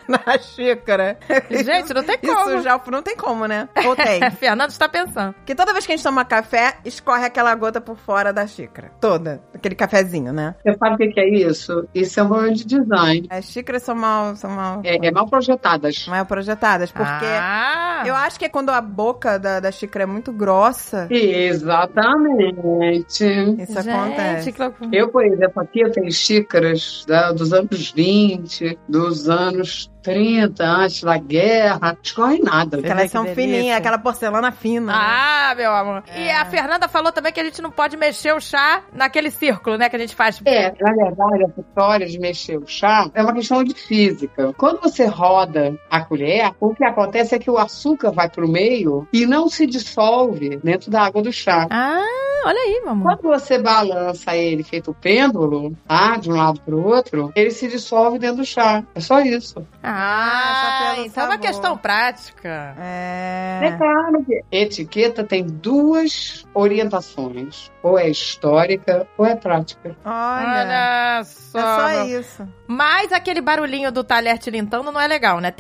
na 0.07 0.37
xícara. 0.39 1.17
Gente, 1.49 1.93
não 1.93 2.03
tem 2.03 2.17
como. 2.17 2.49
Isso 2.51 2.61
já 2.63 2.79
não 2.91 3.01
tem 3.01 3.15
como, 3.17 3.45
né? 3.47 3.67
Ou 3.85 3.95
tem? 3.95 4.21
Fernando 4.31 4.69
está 4.69 4.87
pensando. 4.87 5.33
Porque 5.33 5.55
toda 5.55 5.73
vez 5.73 5.85
que 5.85 5.91
a 5.91 5.95
gente 5.95 6.03
toma 6.03 6.23
café, 6.23 6.75
escorre 6.85 7.25
aquela 7.25 7.53
gota 7.55 7.81
por 7.81 7.97
fora 7.97 8.31
da 8.31 8.45
xícara. 8.47 8.91
Toda. 9.01 9.41
Aquele 9.53 9.75
cafezinho, 9.75 10.31
né? 10.31 10.55
Você 10.63 10.77
sabe 10.77 10.95
o 10.95 10.97
que 10.97 11.07
que 11.09 11.19
é 11.19 11.29
isso? 11.29 11.87
Isso 11.93 12.19
é 12.19 12.23
um 12.23 12.27
problema 12.27 12.53
de 12.53 12.65
design. 12.65 13.27
As 13.29 13.45
xícaras 13.45 13.83
são 13.83 13.95
mal, 13.95 14.35
são 14.35 14.49
mal, 14.49 14.81
É, 14.83 15.07
é 15.07 15.11
mal 15.11 15.27
projetadas. 15.27 16.07
mal 16.07 16.25
projetadas. 16.25 16.91
Porque 16.91 17.25
Ah, 17.25 18.03
eu 18.05 18.15
acho 18.15 18.39
que 18.39 18.45
é 18.45 18.49
quando 18.49 18.69
a 18.69 18.79
boca 18.79 19.37
da, 19.37 19.59
da 19.59 19.71
xícara 19.71 20.03
é 20.03 20.07
muito 20.07 20.31
grossa, 20.31 21.07
Exatamente. 21.11 23.23
isso 23.61 23.81
gente, 23.81 23.89
acontece. 23.89 24.51
que. 24.51 24.61
Eu, 24.91 25.09
por 25.09 25.25
exemplo, 25.25 25.61
aqui 25.61 25.81
eu 25.81 25.91
tenho 25.91 26.11
xícaras 26.11 27.03
da- 27.07 27.32
dos 27.35 27.53
anos 27.53 27.91
20, 27.91 28.77
dos 28.87 29.29
anos 29.29 29.91
30, 30.03 30.63
antes 30.63 31.01
da 31.03 31.17
guerra. 31.17 31.97
Escorre 32.03 32.39
nada. 32.39 32.79
Elas 32.83 33.09
são 33.09 33.25
fininhas, 33.27 33.77
aquela 33.77 33.97
porcelana 33.97 34.51
fina. 34.51 34.87
né? 34.87 34.93
Ah, 34.95 35.53
meu 35.55 35.71
amor. 35.71 36.03
E 36.15 36.29
a 36.29 36.45
Fernanda 36.45 36.87
falou 36.87 37.11
também 37.11 37.31
que 37.31 37.39
a 37.39 37.43
gente 37.43 37.61
não 37.61 37.71
pode 37.71 37.95
mexer 37.97 38.33
o 38.33 38.39
chá 38.41 38.83
naquele 38.93 39.31
círculo, 39.31 39.77
né? 39.77 39.89
Que 39.89 39.95
a 39.95 39.99
gente 39.99 40.15
faz. 40.15 40.41
É, 40.45 40.73
na 40.79 40.91
verdade, 40.93 41.43
essa 41.43 41.61
história 41.61 42.05
de 42.07 42.19
mexer 42.19 42.57
o 42.57 42.67
chá 42.67 43.09
é 43.13 43.23
uma 43.23 43.33
questão 43.33 43.63
de 43.63 43.73
física. 43.73 44.53
Quando 44.57 44.81
você 44.81 45.05
roda 45.05 45.77
a 45.89 46.01
colher, 46.01 46.51
o 46.59 46.73
que 46.75 46.83
acontece 46.83 47.35
é 47.35 47.39
que 47.39 47.49
o 47.49 47.57
açúcar 47.57 48.11
vai 48.11 48.29
pro 48.29 48.47
meio 48.47 49.07
e 49.13 49.25
não 49.25 49.47
se 49.49 49.65
dissolve 49.65 50.57
dentro 50.63 50.91
da 50.91 51.01
água 51.03 51.21
do 51.21 51.31
chá. 51.31 51.67
Ah, 51.69 52.03
olha 52.45 52.59
aí, 52.59 52.81
meu 52.81 52.91
amor. 52.91 53.15
Quando 53.17 53.35
você 53.35 53.57
balança 53.57 54.35
ele 54.35 54.63
feito 54.63 54.93
pêndulo, 54.93 55.75
tá? 55.87 56.17
De 56.17 56.29
um 56.31 56.35
lado 56.35 56.59
pro 56.61 56.83
outro, 56.85 57.31
ele 57.35 57.51
se 57.51 57.67
dissolve 57.67 58.19
dentro 58.19 58.37
do 58.37 58.45
chá. 58.45 58.83
É 58.95 58.99
só 58.99 59.19
isso. 59.21 59.65
Ah, 59.81 59.92
só 59.93 60.93
pelo 60.95 61.05
então 61.07 61.23
é 61.23 61.27
uma 61.27 61.37
questão 61.37 61.77
prática. 61.77 62.75
É 62.79 63.59
É. 63.63 63.77
claro 63.77 64.23
que 64.25 64.43
etiqueta 64.51 65.23
tem 65.23 65.45
duas 65.45 66.45
orientações. 66.53 67.71
Ou 67.81 67.99
é 67.99 68.09
histórica 68.09 69.07
ou 69.17 69.25
é 69.25 69.35
prática. 69.35 69.95
Olha. 70.05 70.63
Olha 70.63 71.23
só. 71.23 71.59
É 71.59 71.93
só 71.93 72.03
isso. 72.05 72.47
Mas 72.73 73.11
aquele 73.11 73.39
barulhinho 73.39 73.91
do 73.91 74.03
talher 74.03 74.39
tilintando 74.39 74.91
não 74.91 74.99
é 74.99 75.07
legal, 75.07 75.39
né? 75.39 75.53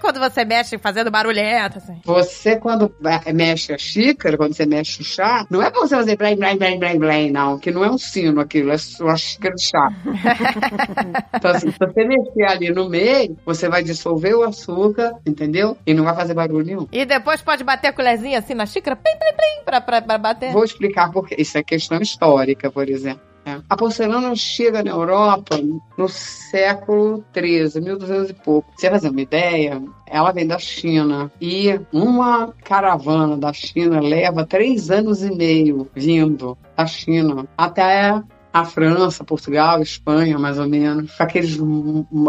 Quando 0.00 0.20
você 0.20 0.44
mexe 0.44 0.78
fazendo 0.78 1.10
barulhento, 1.10 1.78
assim. 1.78 2.00
Você, 2.04 2.56
quando 2.56 2.94
é, 3.04 3.32
mexe 3.32 3.72
a 3.72 3.78
xícara, 3.78 4.36
quando 4.36 4.54
você 4.54 4.64
mexe 4.64 5.02
o 5.02 5.04
chá, 5.04 5.44
não 5.50 5.60
é 5.60 5.70
pra 5.70 5.80
você 5.80 5.96
fazer 5.96 6.16
blém, 6.16 6.36
blém, 6.36 6.56
blém, 6.56 6.78
blém, 6.78 6.98
blém, 6.98 7.30
não. 7.30 7.58
Que 7.58 7.70
não 7.70 7.84
é 7.84 7.90
um 7.90 7.98
sino 7.98 8.40
aquilo, 8.40 8.72
é 8.72 8.76
uma 9.00 9.16
xícara 9.16 9.54
de 9.54 9.64
chá. 9.64 9.88
então, 11.34 11.50
assim, 11.50 11.70
se 11.70 11.78
você 11.78 12.04
mexer 12.04 12.44
ali 12.44 12.70
no 12.70 12.88
meio, 12.88 13.36
você 13.44 13.68
vai 13.68 13.82
dissolver 13.82 14.34
o 14.34 14.42
açúcar, 14.42 15.12
entendeu? 15.26 15.76
E 15.84 15.92
não 15.92 16.04
vai 16.04 16.14
fazer 16.14 16.34
barulho 16.34 16.64
nenhum. 16.64 16.88
E 16.92 17.04
depois 17.04 17.42
pode 17.42 17.64
bater 17.64 17.88
a 17.88 17.92
colherzinha 17.92 18.38
assim 18.38 18.54
na 18.54 18.64
xícara, 18.64 18.96
plim, 18.96 19.16
plim, 19.18 19.36
plim, 19.36 19.64
pra, 19.64 19.80
pra, 19.80 20.00
pra 20.00 20.18
bater. 20.18 20.52
Vou 20.52 20.64
explicar 20.64 21.10
por 21.10 21.26
quê. 21.26 21.34
Isso 21.38 21.58
é 21.58 21.62
questão 21.62 22.00
histórica, 22.00 22.70
por 22.70 22.88
exemplo. 22.88 23.29
Né? 23.44 23.62
A 23.68 23.76
porcelana 23.76 24.34
chega 24.34 24.82
na 24.82 24.90
Europa 24.90 25.58
no 25.96 26.08
século 26.08 27.24
XIII, 27.34 27.80
1200 27.82 28.30
e 28.30 28.34
pouco. 28.34 28.70
Você 28.76 28.90
fazer 28.90 29.10
uma 29.10 29.20
ideia, 29.20 29.82
ela 30.06 30.32
vem 30.32 30.46
da 30.46 30.58
China. 30.58 31.30
E 31.40 31.80
uma 31.92 32.52
caravana 32.64 33.36
da 33.36 33.52
China 33.52 34.00
leva 34.00 34.46
três 34.46 34.90
anos 34.90 35.22
e 35.22 35.30
meio 35.34 35.88
vindo 35.94 36.56
da 36.76 36.86
China 36.86 37.46
até 37.56 38.22
a 38.52 38.64
França, 38.64 39.24
Portugal, 39.24 39.80
Espanha, 39.82 40.38
mais 40.38 40.58
ou 40.58 40.68
menos, 40.68 41.16
com 41.16 41.22
aqueles, 41.22 41.58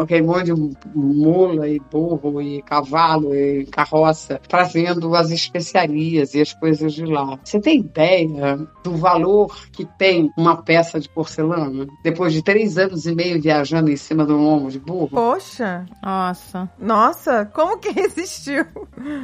aquele 0.01 0.21
monte 0.21 0.45
de 0.45 0.53
mula 0.95 1.67
e 1.67 1.79
burro 1.79 2.41
e 2.41 2.61
cavalo 2.61 3.35
e 3.35 3.65
carroça, 3.65 4.39
trazendo 4.47 5.15
as 5.15 5.31
especiarias 5.31 6.33
e 6.33 6.41
as 6.41 6.53
coisas 6.53 6.93
de 6.93 7.05
lá. 7.05 7.39
Você 7.43 7.59
tem 7.59 7.79
ideia 7.79 8.57
do 8.83 8.95
valor 8.95 9.55
que 9.71 9.85
tem 9.97 10.31
uma 10.37 10.61
peça 10.61 10.99
de 10.99 11.09
porcelana? 11.09 11.87
Depois 12.03 12.33
de 12.33 12.43
três 12.43 12.77
anos 12.77 13.05
e 13.05 13.15
meio 13.15 13.41
viajando 13.41 13.89
em 13.91 13.97
cima 13.97 14.25
de 14.25 14.31
um 14.31 14.43
lombo 14.43 14.69
de 14.69 14.79
burro? 14.79 15.09
Poxa. 15.09 15.85
Nossa. 16.03 16.69
Nossa, 16.79 17.45
como 17.45 17.77
que 17.77 17.89
resistiu? 17.91 18.65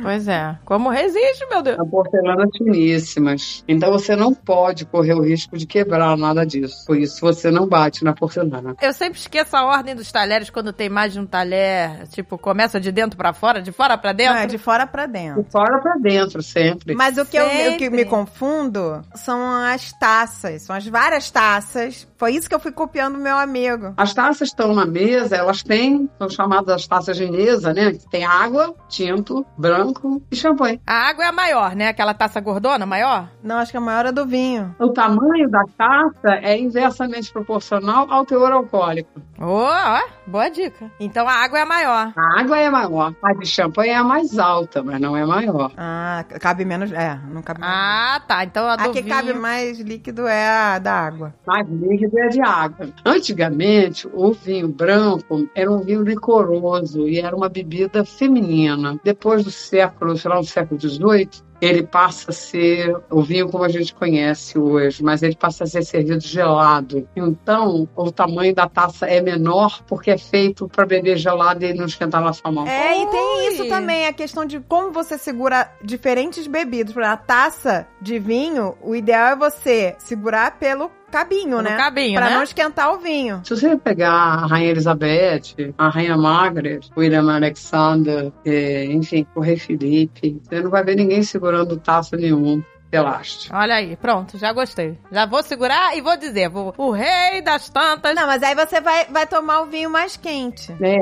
Pois 0.02 0.28
é. 0.28 0.58
Como 0.66 0.90
resiste, 0.90 1.46
meu 1.50 1.62
Deus? 1.62 1.78
São 1.78 1.88
porcelanas 1.88 2.50
finíssimas. 2.58 3.64
Então 3.68 3.92
você 3.92 4.16
não 4.16 4.34
pode 4.34 4.86
correr 4.86 5.14
o 5.14 5.22
risco 5.22 5.58
de 5.58 5.66
quebrar 5.66 6.18
nada 6.18 6.46
disso. 6.46 6.87
Por 6.88 6.98
isso 6.98 7.20
você 7.20 7.52
não 7.52 7.68
bate 7.68 8.04
na 8.06 8.14
porcelana. 8.14 8.74
Eu 8.82 8.94
sempre 8.94 9.20
esqueço 9.20 9.58
a 9.58 9.66
ordem 9.66 9.94
dos 9.94 10.10
talheres 10.10 10.50
quando 10.50 10.72
tem 10.72 10.88
mais 10.88 11.12
de 11.12 11.20
um 11.20 11.26
talher. 11.26 12.08
Tipo, 12.08 12.38
começa 12.38 12.80
de 12.80 12.94
dentro 12.94 13.18
pra 13.18 13.34
fora, 13.34 13.62
de 13.62 13.74
fora 13.74 13.98
pra 13.98 14.14
dentro. 14.14 14.36
Não, 14.36 14.42
é 14.42 14.48
de 14.48 14.58
fora 14.58 14.88
pra 14.88 15.06
dentro. 15.06 15.44
De 15.44 15.52
fora 15.52 15.80
pra 15.80 15.96
dentro, 15.96 16.42
sempre. 16.42 16.96
Mas 16.96 17.18
o 17.18 17.26
que, 17.26 17.36
eu, 17.38 17.46
o 17.46 17.50
que 17.50 17.86
Sempre. 17.86 17.90
me 17.90 18.06
confundo 18.06 19.02
são 19.16 19.52
as 19.66 19.92
taças. 19.92 20.62
São 20.62 20.74
as 20.74 20.88
várias 20.88 21.30
taças. 21.30 22.08
Foi 22.16 22.32
isso 22.32 22.48
que 22.48 22.56
eu 22.56 22.60
fui 22.60 22.72
copiando 22.72 23.16
do 23.18 23.20
meu 23.24 23.38
amigo. 23.38 23.94
As 23.98 24.14
taças 24.14 24.48
estão 24.48 24.74
na 24.74 24.86
mesa, 24.86 25.36
elas 25.36 25.62
têm, 25.62 26.10
são 26.18 26.30
chamadas 26.30 26.74
as 26.74 26.88
taças 26.88 27.18
de 27.18 27.30
mesa, 27.30 27.74
né? 27.74 27.92
Tem 28.10 28.24
água, 28.26 28.74
tinto, 28.88 29.46
branco 29.58 30.22
e 30.32 30.36
champanhe. 30.36 30.82
A 30.88 31.10
água 31.10 31.26
é 31.26 31.28
a 31.28 31.32
maior, 31.34 31.76
né? 31.76 31.90
Aquela 31.90 32.14
taça 32.14 32.40
gordona 32.40 32.86
maior. 32.86 33.30
Não, 33.44 33.58
acho 33.58 33.72
que 33.72 33.78
a 33.78 33.82
maior 33.82 34.06
é 34.06 34.12
do 34.12 34.26
vinho. 34.26 34.74
O 34.80 34.90
tamanho 34.90 35.50
da 35.50 35.64
taça 35.78 36.36
é 36.42 36.58
inversamente 36.78 37.32
proporcional 37.32 38.08
ao 38.10 38.26
teor 38.26 38.52
alcoólico. 38.52 39.22
Ô, 39.40 39.64
ó, 39.64 40.02
boa 40.26 40.50
dica. 40.50 40.92
Então 41.00 41.28
a 41.28 41.34
água 41.34 41.60
é 41.60 41.62
a 41.62 41.66
maior. 41.66 42.14
A 42.16 42.40
água 42.40 42.58
é 42.58 42.70
maior, 42.70 43.14
a 43.22 43.34
de 43.34 43.46
champanhe 43.46 43.92
é 43.92 43.96
a 43.96 44.04
mais 44.04 44.38
alta, 44.38 44.84
mas 44.84 45.00
não 45.00 45.16
é 45.16 45.26
maior. 45.26 45.72
Ah, 45.78 46.24
cabe 46.40 46.66
menos. 46.66 46.92
É, 46.92 47.20
não 47.30 47.42
cabe 47.42 47.62
menos. 47.62 47.76
Ah, 47.76 48.22
tá. 48.28 48.44
Então 48.44 48.68
a 48.68 48.76
do 48.76 48.90
A 48.90 48.94
que 48.94 49.02
vinho... 49.02 49.16
cabe 49.16 49.34
mais 49.34 49.80
líquido 49.80 50.28
é 50.28 50.48
a 50.48 50.80
da 50.80 50.94
água. 50.94 51.34
Mais 51.46 51.68
líquido 51.68 52.20
é 52.20 52.28
de 52.30 52.42
água. 52.42 52.88
Antigamente, 53.06 54.08
o 54.14 54.32
vinho 54.32 54.68
branco 54.68 55.48
era 55.56 55.72
um 55.72 55.82
vinho 55.82 56.04
licoroso 56.04 57.08
e 57.08 57.20
era 57.20 57.36
uma 57.36 57.50
bebida 57.50 58.04
feminina. 58.06 59.00
Depois 59.04 59.44
do 59.44 59.52
século, 59.52 60.18
sei 60.18 60.30
lá, 60.30 60.40
do 60.40 60.46
século 60.46 60.80
XVIII, 60.80 61.30
ele 61.62 61.84
passa 61.84 62.32
a 62.32 62.34
ser 62.34 62.96
o 63.10 63.22
vinho 63.22 63.50
como 63.50 63.64
a 63.64 63.70
gente 63.70 63.94
conhece 63.94 64.58
hoje, 64.58 65.04
mas 65.04 65.24
ele 65.24 65.36
passa 65.36 65.64
a 65.64 65.68
ser 65.68 65.84
servido 65.84 66.20
gelado. 66.20 67.08
Então, 67.16 67.88
o 67.96 68.12
tamanho 68.12 68.54
da 68.54 68.68
taça 68.68 69.06
é 69.06 69.22
menor 69.22 69.82
porque 69.88 70.12
é 70.12 70.18
feito 70.18 70.68
para 70.68 70.86
beber 70.86 71.18
gelado 71.18 71.66
e 71.66 71.74
não 71.74 71.86
esquentar 71.86 72.22
na 72.22 72.34
sua 72.34 72.52
mão. 72.52 72.68
É, 72.68 73.02
e 73.02 73.08
tem 73.08 73.48
isso 73.48 73.68
também, 73.68 74.06
a 74.06 74.14
questão 74.14 74.46
de 74.46 74.60
como 74.60 74.92
você 74.92 75.18
segura 75.18 75.72
diferentes 75.84 76.48
bebidas. 76.48 76.94
Por 76.94 77.02
exemplo, 77.02 77.14
a 77.14 77.18
taça 77.18 77.88
de 78.02 78.20
vinho, 78.20 78.76
o 78.82 78.96
ideal 78.96 79.34
é 79.34 79.36
você 79.36 79.96
segurar 80.00 80.58
pelo 80.60 80.92
cabinho, 81.12 81.58
Pelo 81.58 81.62
né? 81.62 81.78
cabinho, 81.78 82.20
pra 82.20 82.30
né? 82.30 82.36
não 82.36 82.44
esquentar 82.44 82.94
o 82.94 83.00
vinho. 83.00 83.42
Se 83.44 83.56
você 83.56 83.76
pegar 83.78 84.12
a 84.12 84.46
Rainha 84.46 84.72
Elizabeth, 84.72 85.74
a 85.78 85.90
Rainha 85.90 86.18
Margaret, 86.18 86.82
o 86.96 87.00
William 87.00 87.32
Alexander, 87.34 88.32
eh, 88.46 88.86
enfim, 88.86 89.26
o 89.36 89.40
Rei 89.40 89.58
Felipe, 89.58 90.40
você 90.44 90.62
não 90.62 90.70
vai 90.70 90.84
ver 90.84 90.96
ninguém 90.96 91.24
segurando 91.24 91.78
taça 91.78 92.16
nenhum. 92.18 92.62
Relaxa. 92.92 93.50
Olha 93.54 93.76
aí, 93.76 93.96
pronto, 93.96 94.38
já 94.38 94.54
gostei. 94.54 94.98
Já 95.12 95.26
vou 95.26 95.44
segurar 95.44 95.98
e 95.98 96.02
vou 96.02 96.16
dizer, 96.16 96.50
vou, 96.50 96.74
o 96.78 96.92
rei 96.92 97.42
das 97.42 97.70
tantas. 97.70 98.16
Não, 98.16 98.26
mas 98.26 98.42
aí 98.42 98.56
você 98.56 98.80
vai, 98.80 99.06
vai 99.06 99.28
tomar 99.28 99.62
o 99.62 99.66
vinho 99.66 99.90
mais 99.90 100.16
quente. 100.16 100.74
É? 100.82 100.96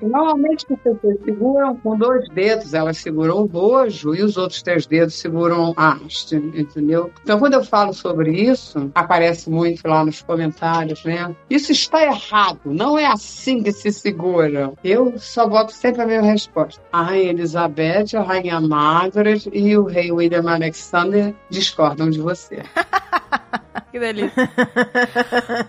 Normalmente 0.00 0.66
as 0.70 0.78
pessoas 0.78 1.16
seguram 1.24 1.76
com 1.76 1.96
dois 1.96 2.28
dedos, 2.30 2.72
elas 2.72 2.98
seguram 2.98 3.42
o 3.42 3.46
bojo 3.46 4.14
e 4.14 4.22
os 4.22 4.36
outros 4.36 4.62
três 4.62 4.86
dedos 4.86 5.14
seguram 5.14 5.74
a 5.76 5.92
haste, 5.92 6.36
entendeu? 6.36 7.10
Então, 7.22 7.38
quando 7.38 7.54
eu 7.54 7.64
falo 7.64 7.92
sobre 7.92 8.32
isso, 8.32 8.90
aparece 8.94 9.50
muito 9.50 9.86
lá 9.86 10.04
nos 10.04 10.22
comentários, 10.22 11.04
né? 11.04 11.34
Isso 11.50 11.72
está 11.72 12.02
errado, 12.02 12.60
não 12.64 12.98
é 12.98 13.06
assim 13.06 13.62
que 13.62 13.72
se 13.72 13.92
segura. 13.92 14.72
Eu 14.82 15.18
só 15.18 15.46
boto 15.46 15.72
sempre 15.72 16.02
a 16.02 16.06
mesma 16.06 16.30
resposta. 16.30 16.80
A 16.90 17.02
Rainha 17.02 17.30
Elizabeth, 17.30 18.16
a 18.16 18.22
Rainha 18.22 18.60
Margaret 18.60 19.42
e 19.52 19.76
o 19.76 19.84
Rei 19.84 20.10
William 20.10 20.50
Alexander 20.50 21.17
discordam 21.50 22.10
de 22.10 22.20
você. 22.20 22.62
Que 23.90 23.98
delícia. 23.98 24.50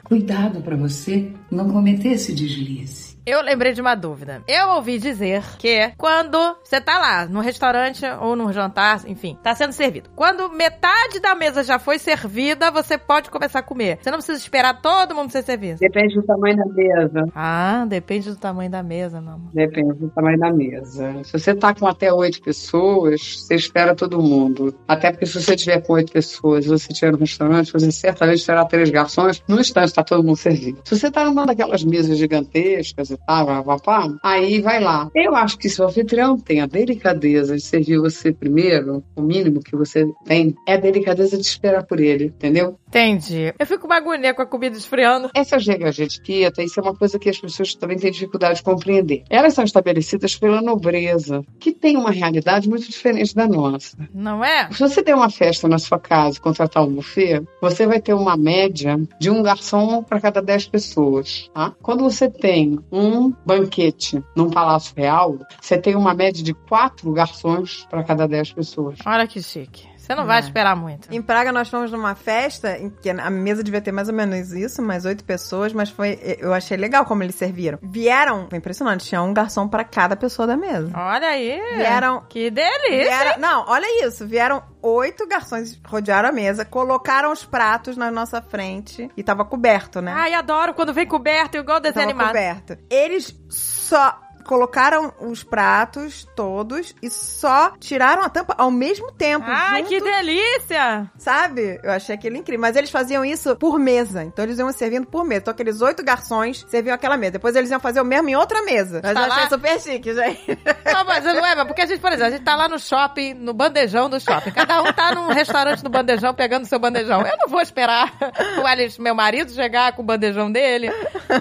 Cuidado 0.03 0.61
para 0.61 0.75
você 0.75 1.31
não 1.49 1.69
cometer 1.69 2.09
esse 2.09 2.33
deslize. 2.33 3.08
Eu 3.29 3.43
lembrei 3.43 3.73
de 3.73 3.79
uma 3.79 3.93
dúvida. 3.93 4.41
Eu 4.47 4.69
ouvi 4.69 4.97
dizer 4.97 5.43
que 5.59 5.91
quando 5.99 6.35
você 6.63 6.81
tá 6.81 6.97
lá 6.97 7.27
no 7.27 7.41
restaurante 7.41 8.03
ou 8.19 8.35
no 8.35 8.51
jantar, 8.51 9.07
enfim, 9.07 9.37
tá 9.43 9.53
sendo 9.53 9.71
servido. 9.71 10.09
Quando 10.15 10.49
metade 10.49 11.19
da 11.19 11.35
mesa 11.35 11.63
já 11.63 11.77
foi 11.77 11.99
servida, 11.99 12.71
você 12.71 12.97
pode 12.97 13.29
começar 13.29 13.59
a 13.59 13.61
comer. 13.61 13.99
Você 14.01 14.09
não 14.09 14.17
precisa 14.17 14.39
esperar 14.39 14.81
todo 14.81 15.13
mundo 15.13 15.29
ser 15.29 15.43
servido. 15.43 15.77
Depende 15.77 16.15
do 16.15 16.23
tamanho 16.23 16.57
da 16.57 16.65
mesa. 16.65 17.25
Ah, 17.35 17.85
depende 17.87 18.31
do 18.31 18.35
tamanho 18.35 18.71
da 18.71 18.81
mesa, 18.81 19.21
meu 19.21 19.33
amor. 19.33 19.51
Depende 19.53 19.93
do 19.93 20.09
tamanho 20.09 20.39
da 20.39 20.51
mesa. 20.51 21.23
Se 21.23 21.33
você 21.33 21.53
tá 21.53 21.75
com 21.75 21.85
até 21.85 22.11
oito 22.11 22.41
pessoas, 22.41 23.41
você 23.41 23.53
espera 23.53 23.93
todo 23.93 24.19
mundo. 24.23 24.73
Até 24.87 25.11
porque 25.11 25.27
se 25.27 25.39
você 25.39 25.55
tiver 25.55 25.79
com 25.85 25.93
oito 25.93 26.11
pessoas 26.11 26.65
e 26.65 26.69
você 26.69 26.91
estiver 26.91 27.11
no 27.11 27.19
restaurante, 27.19 27.71
você 27.71 27.91
certamente 27.91 28.43
terá 28.43 28.65
três 28.65 28.89
garçons. 28.89 29.43
No 29.47 29.59
instante 29.59 29.93
tá 29.93 30.03
todo 30.03 30.23
mundo 30.23 30.37
servido. 30.37 30.81
Se 30.83 30.97
você 30.97 31.11
tá 31.11 31.23
numa 31.23 31.45
daquelas 31.45 31.83
mesas 31.83 32.17
gigantescas 32.17 33.11
e 33.11 33.18
tal, 33.25 33.45
pá, 33.45 33.63
pá, 33.63 33.79
pá, 33.79 34.17
aí 34.23 34.61
vai 34.61 34.79
lá. 34.79 35.09
Eu 35.15 35.35
acho 35.35 35.57
que 35.57 35.69
se 35.69 35.81
o 35.81 35.85
anfitrião 35.85 36.37
tem 36.37 36.61
a 36.61 36.65
delicadeza 36.65 37.55
de 37.55 37.61
servir 37.61 37.99
você 37.99 38.31
primeiro, 38.31 39.03
o 39.15 39.21
mínimo 39.21 39.61
que 39.61 39.75
você 39.75 40.05
tem 40.25 40.55
é 40.67 40.73
a 40.73 40.77
delicadeza 40.77 41.37
de 41.37 41.43
esperar 41.43 41.83
por 41.83 41.99
ele, 41.99 42.25
entendeu? 42.25 42.77
Entendi. 42.87 43.53
Eu 43.57 43.65
fico 43.67 43.87
agonia 43.99 44.33
com 44.33 44.41
a 44.41 44.45
comida 44.45 44.75
esfriando. 44.75 45.29
Essas 45.35 45.65
regras 45.67 45.95
de 45.95 46.03
etiqueta, 46.03 46.63
isso 46.63 46.79
é 46.79 46.83
uma 46.83 46.95
coisa 46.95 47.19
que 47.19 47.29
as 47.29 47.39
pessoas 47.39 47.75
também 47.75 47.97
têm 47.97 48.11
dificuldade 48.11 48.55
de 48.55 48.63
compreender. 48.63 49.23
Elas 49.29 49.53
são 49.53 49.63
estabelecidas 49.63 50.35
pela 50.35 50.61
nobreza, 50.61 51.43
que 51.59 51.71
tem 51.71 51.97
uma 51.97 52.11
realidade 52.11 52.67
muito 52.67 52.89
diferente 52.89 53.35
da 53.35 53.47
nossa. 53.47 53.97
Não 54.13 54.43
é? 54.43 54.69
Se 54.71 54.79
você 54.79 55.03
tem 55.03 55.13
uma 55.13 55.29
festa 55.29 55.67
na 55.67 55.77
sua 55.77 55.99
casa 55.99 56.37
e 56.37 56.41
contratar 56.41 56.83
um 56.83 56.93
buffet, 56.93 57.43
você 57.61 57.85
vai 57.85 58.01
ter 58.01 58.13
uma 58.13 58.35
média 58.35 58.99
de 59.19 59.29
um 59.29 59.43
garçom 59.43 60.03
para 60.03 60.19
cada 60.19 60.41
10 60.41 60.67
pessoas. 60.67 61.49
Tá? 61.53 61.73
Quando 61.81 62.03
você 62.03 62.29
tem 62.29 62.79
um 62.91 62.98
banquete 63.45 64.23
num 64.35 64.49
palácio 64.49 64.93
real, 64.95 65.39
você 65.59 65.77
tem 65.77 65.95
uma 65.95 66.13
média 66.13 66.43
de 66.43 66.53
quatro 66.53 67.11
garçons 67.11 67.87
para 67.89 68.03
cada 68.03 68.27
10 68.27 68.53
pessoas. 68.53 68.99
Olha 69.05 69.27
que 69.27 69.41
chique. 69.41 69.88
Você 70.09 70.15
não 70.15 70.25
vai 70.25 70.39
esperar 70.39 70.75
muito. 70.75 71.07
Em 71.13 71.21
Praga 71.21 71.51
nós 71.51 71.69
fomos 71.69 71.91
numa 71.91 72.15
festa 72.15 72.75
em 72.79 72.89
que 72.89 73.11
a 73.11 73.29
mesa 73.29 73.63
devia 73.63 73.79
ter 73.79 73.91
mais 73.91 74.09
ou 74.09 74.13
menos 74.15 74.51
isso, 74.53 74.81
mais 74.81 75.05
oito 75.05 75.23
pessoas, 75.23 75.71
mas 75.71 75.91
foi 75.91 76.19
eu 76.39 76.51
achei 76.51 76.75
legal 76.75 77.05
como 77.05 77.21
eles 77.21 77.35
serviram. 77.35 77.77
Vieram, 77.81 78.47
foi 78.49 78.57
impressionante, 78.57 79.05
tinha 79.05 79.21
um 79.21 79.31
garçom 79.33 79.67
pra 79.67 79.83
cada 79.83 80.15
pessoa 80.15 80.47
da 80.47 80.57
mesa. 80.57 80.91
Olha 80.95 81.27
aí. 81.27 81.61
Vieram- 81.77 82.23
Que 82.27 82.49
delícia. 82.49 83.03
Vieram, 83.05 83.39
não, 83.39 83.65
olha 83.67 84.07
isso, 84.07 84.25
vieram 84.25 84.63
oito 84.81 85.27
garçons, 85.27 85.79
rodearam 85.85 86.29
a 86.29 86.31
mesa, 86.31 86.65
colocaram 86.65 87.31
os 87.31 87.45
pratos 87.45 87.95
na 87.95 88.09
nossa 88.09 88.41
frente 88.41 89.09
e 89.15 89.21
tava 89.21 89.45
coberto, 89.45 90.01
né? 90.01 90.11
Ai, 90.15 90.33
adoro 90.33 90.73
quando 90.73 90.91
vem 90.91 91.05
coberto, 91.05 91.57
igual 91.57 91.79
desenho 91.79 92.07
Tava 92.07 92.09
animado. 92.09 92.27
coberto. 92.29 92.77
Eles 92.89 93.35
só 93.49 94.19
colocaram 94.49 95.13
os 95.21 95.43
pratos 95.43 96.27
todos 96.35 96.95
e 97.03 97.09
só 97.11 97.73
tiraram 97.79 98.23
a 98.23 98.29
tampa 98.29 98.55
ao 98.57 98.71
mesmo 98.71 99.11
tempo. 99.11 99.45
Ai, 99.47 99.81
junto, 99.83 99.89
que 99.89 100.01
delícia. 100.01 101.07
Sabe? 101.19 101.79
Eu 101.83 101.91
achei 101.91 102.15
aquilo 102.15 102.35
incrível. 102.35 102.59
Mas 102.61 102.75
eles 102.75 102.89
faziam 102.89 103.23
isso 103.23 103.55
por 103.57 103.77
mesa. 103.77 104.23
Então 104.23 104.43
eles 104.43 104.57
iam 104.57 104.71
servindo 104.71 105.05
por 105.05 105.23
mesa. 105.23 105.41
Então 105.41 105.51
aqueles 105.51 105.81
oito 105.81 106.03
garçons 106.03 106.65
serviam 106.67 106.95
aquela 106.95 107.15
mesa. 107.15 107.33
Depois 107.33 107.55
eles 107.55 107.69
iam 107.69 107.79
fazer 107.79 108.01
o 108.01 108.03
mesmo 108.05 108.27
em 108.27 108.35
outra 108.35 108.63
mesa. 108.63 109.01
Mas 109.03 109.13
Tá 109.13 109.19
eu 109.21 109.31
achei 109.31 109.43
lá? 109.43 109.49
super 109.49 109.79
chique, 109.79 110.13
gente. 110.15 110.59
Não, 110.91 111.05
mas 111.05 111.23
não 111.23 111.45
é, 111.45 111.63
porque 111.65 111.81
a 111.83 111.85
gente, 111.85 111.99
por 111.99 112.11
exemplo, 112.11 112.25
a 112.27 112.31
gente 112.31 112.43
tá 112.43 112.55
lá 112.55 112.67
no 112.67 112.79
shopping, 112.79 113.35
no 113.35 113.53
bandejão 113.53 114.09
do 114.09 114.19
shopping. 114.19 114.49
Cada 114.49 114.81
um 114.81 114.91
tá 114.91 115.13
num 115.13 115.27
restaurante 115.27 115.83
no 115.83 115.91
bandejão 115.91 116.33
pegando 116.33 116.65
seu 116.65 116.79
bandejão. 116.79 117.21
Eu 117.21 117.37
não 117.37 117.47
vou 117.47 117.61
esperar 117.61 118.11
o 118.59 118.65
Alice, 118.65 118.99
meu 118.99 119.13
marido, 119.13 119.51
chegar 119.51 119.93
com 119.93 120.01
o 120.01 120.05
bandejão 120.05 120.51
dele, 120.51 120.89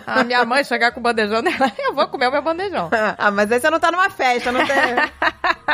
a 0.06 0.22
minha 0.24 0.44
mãe 0.44 0.62
chegar 0.62 0.92
com 0.92 1.00
o 1.00 1.02
bandejão 1.02 1.42
dela. 1.42 1.72
Eu 1.78 1.94
vou 1.94 2.06
comer 2.08 2.28
o 2.28 2.32
meu 2.32 2.42
bandejão. 2.42 2.90
ah, 3.18 3.30
mas 3.30 3.50
aí 3.52 3.60
você 3.60 3.70
não 3.70 3.80
tá 3.80 3.90
numa 3.90 4.10
festa, 4.10 4.50
não 4.52 4.60
tem. 4.66 4.76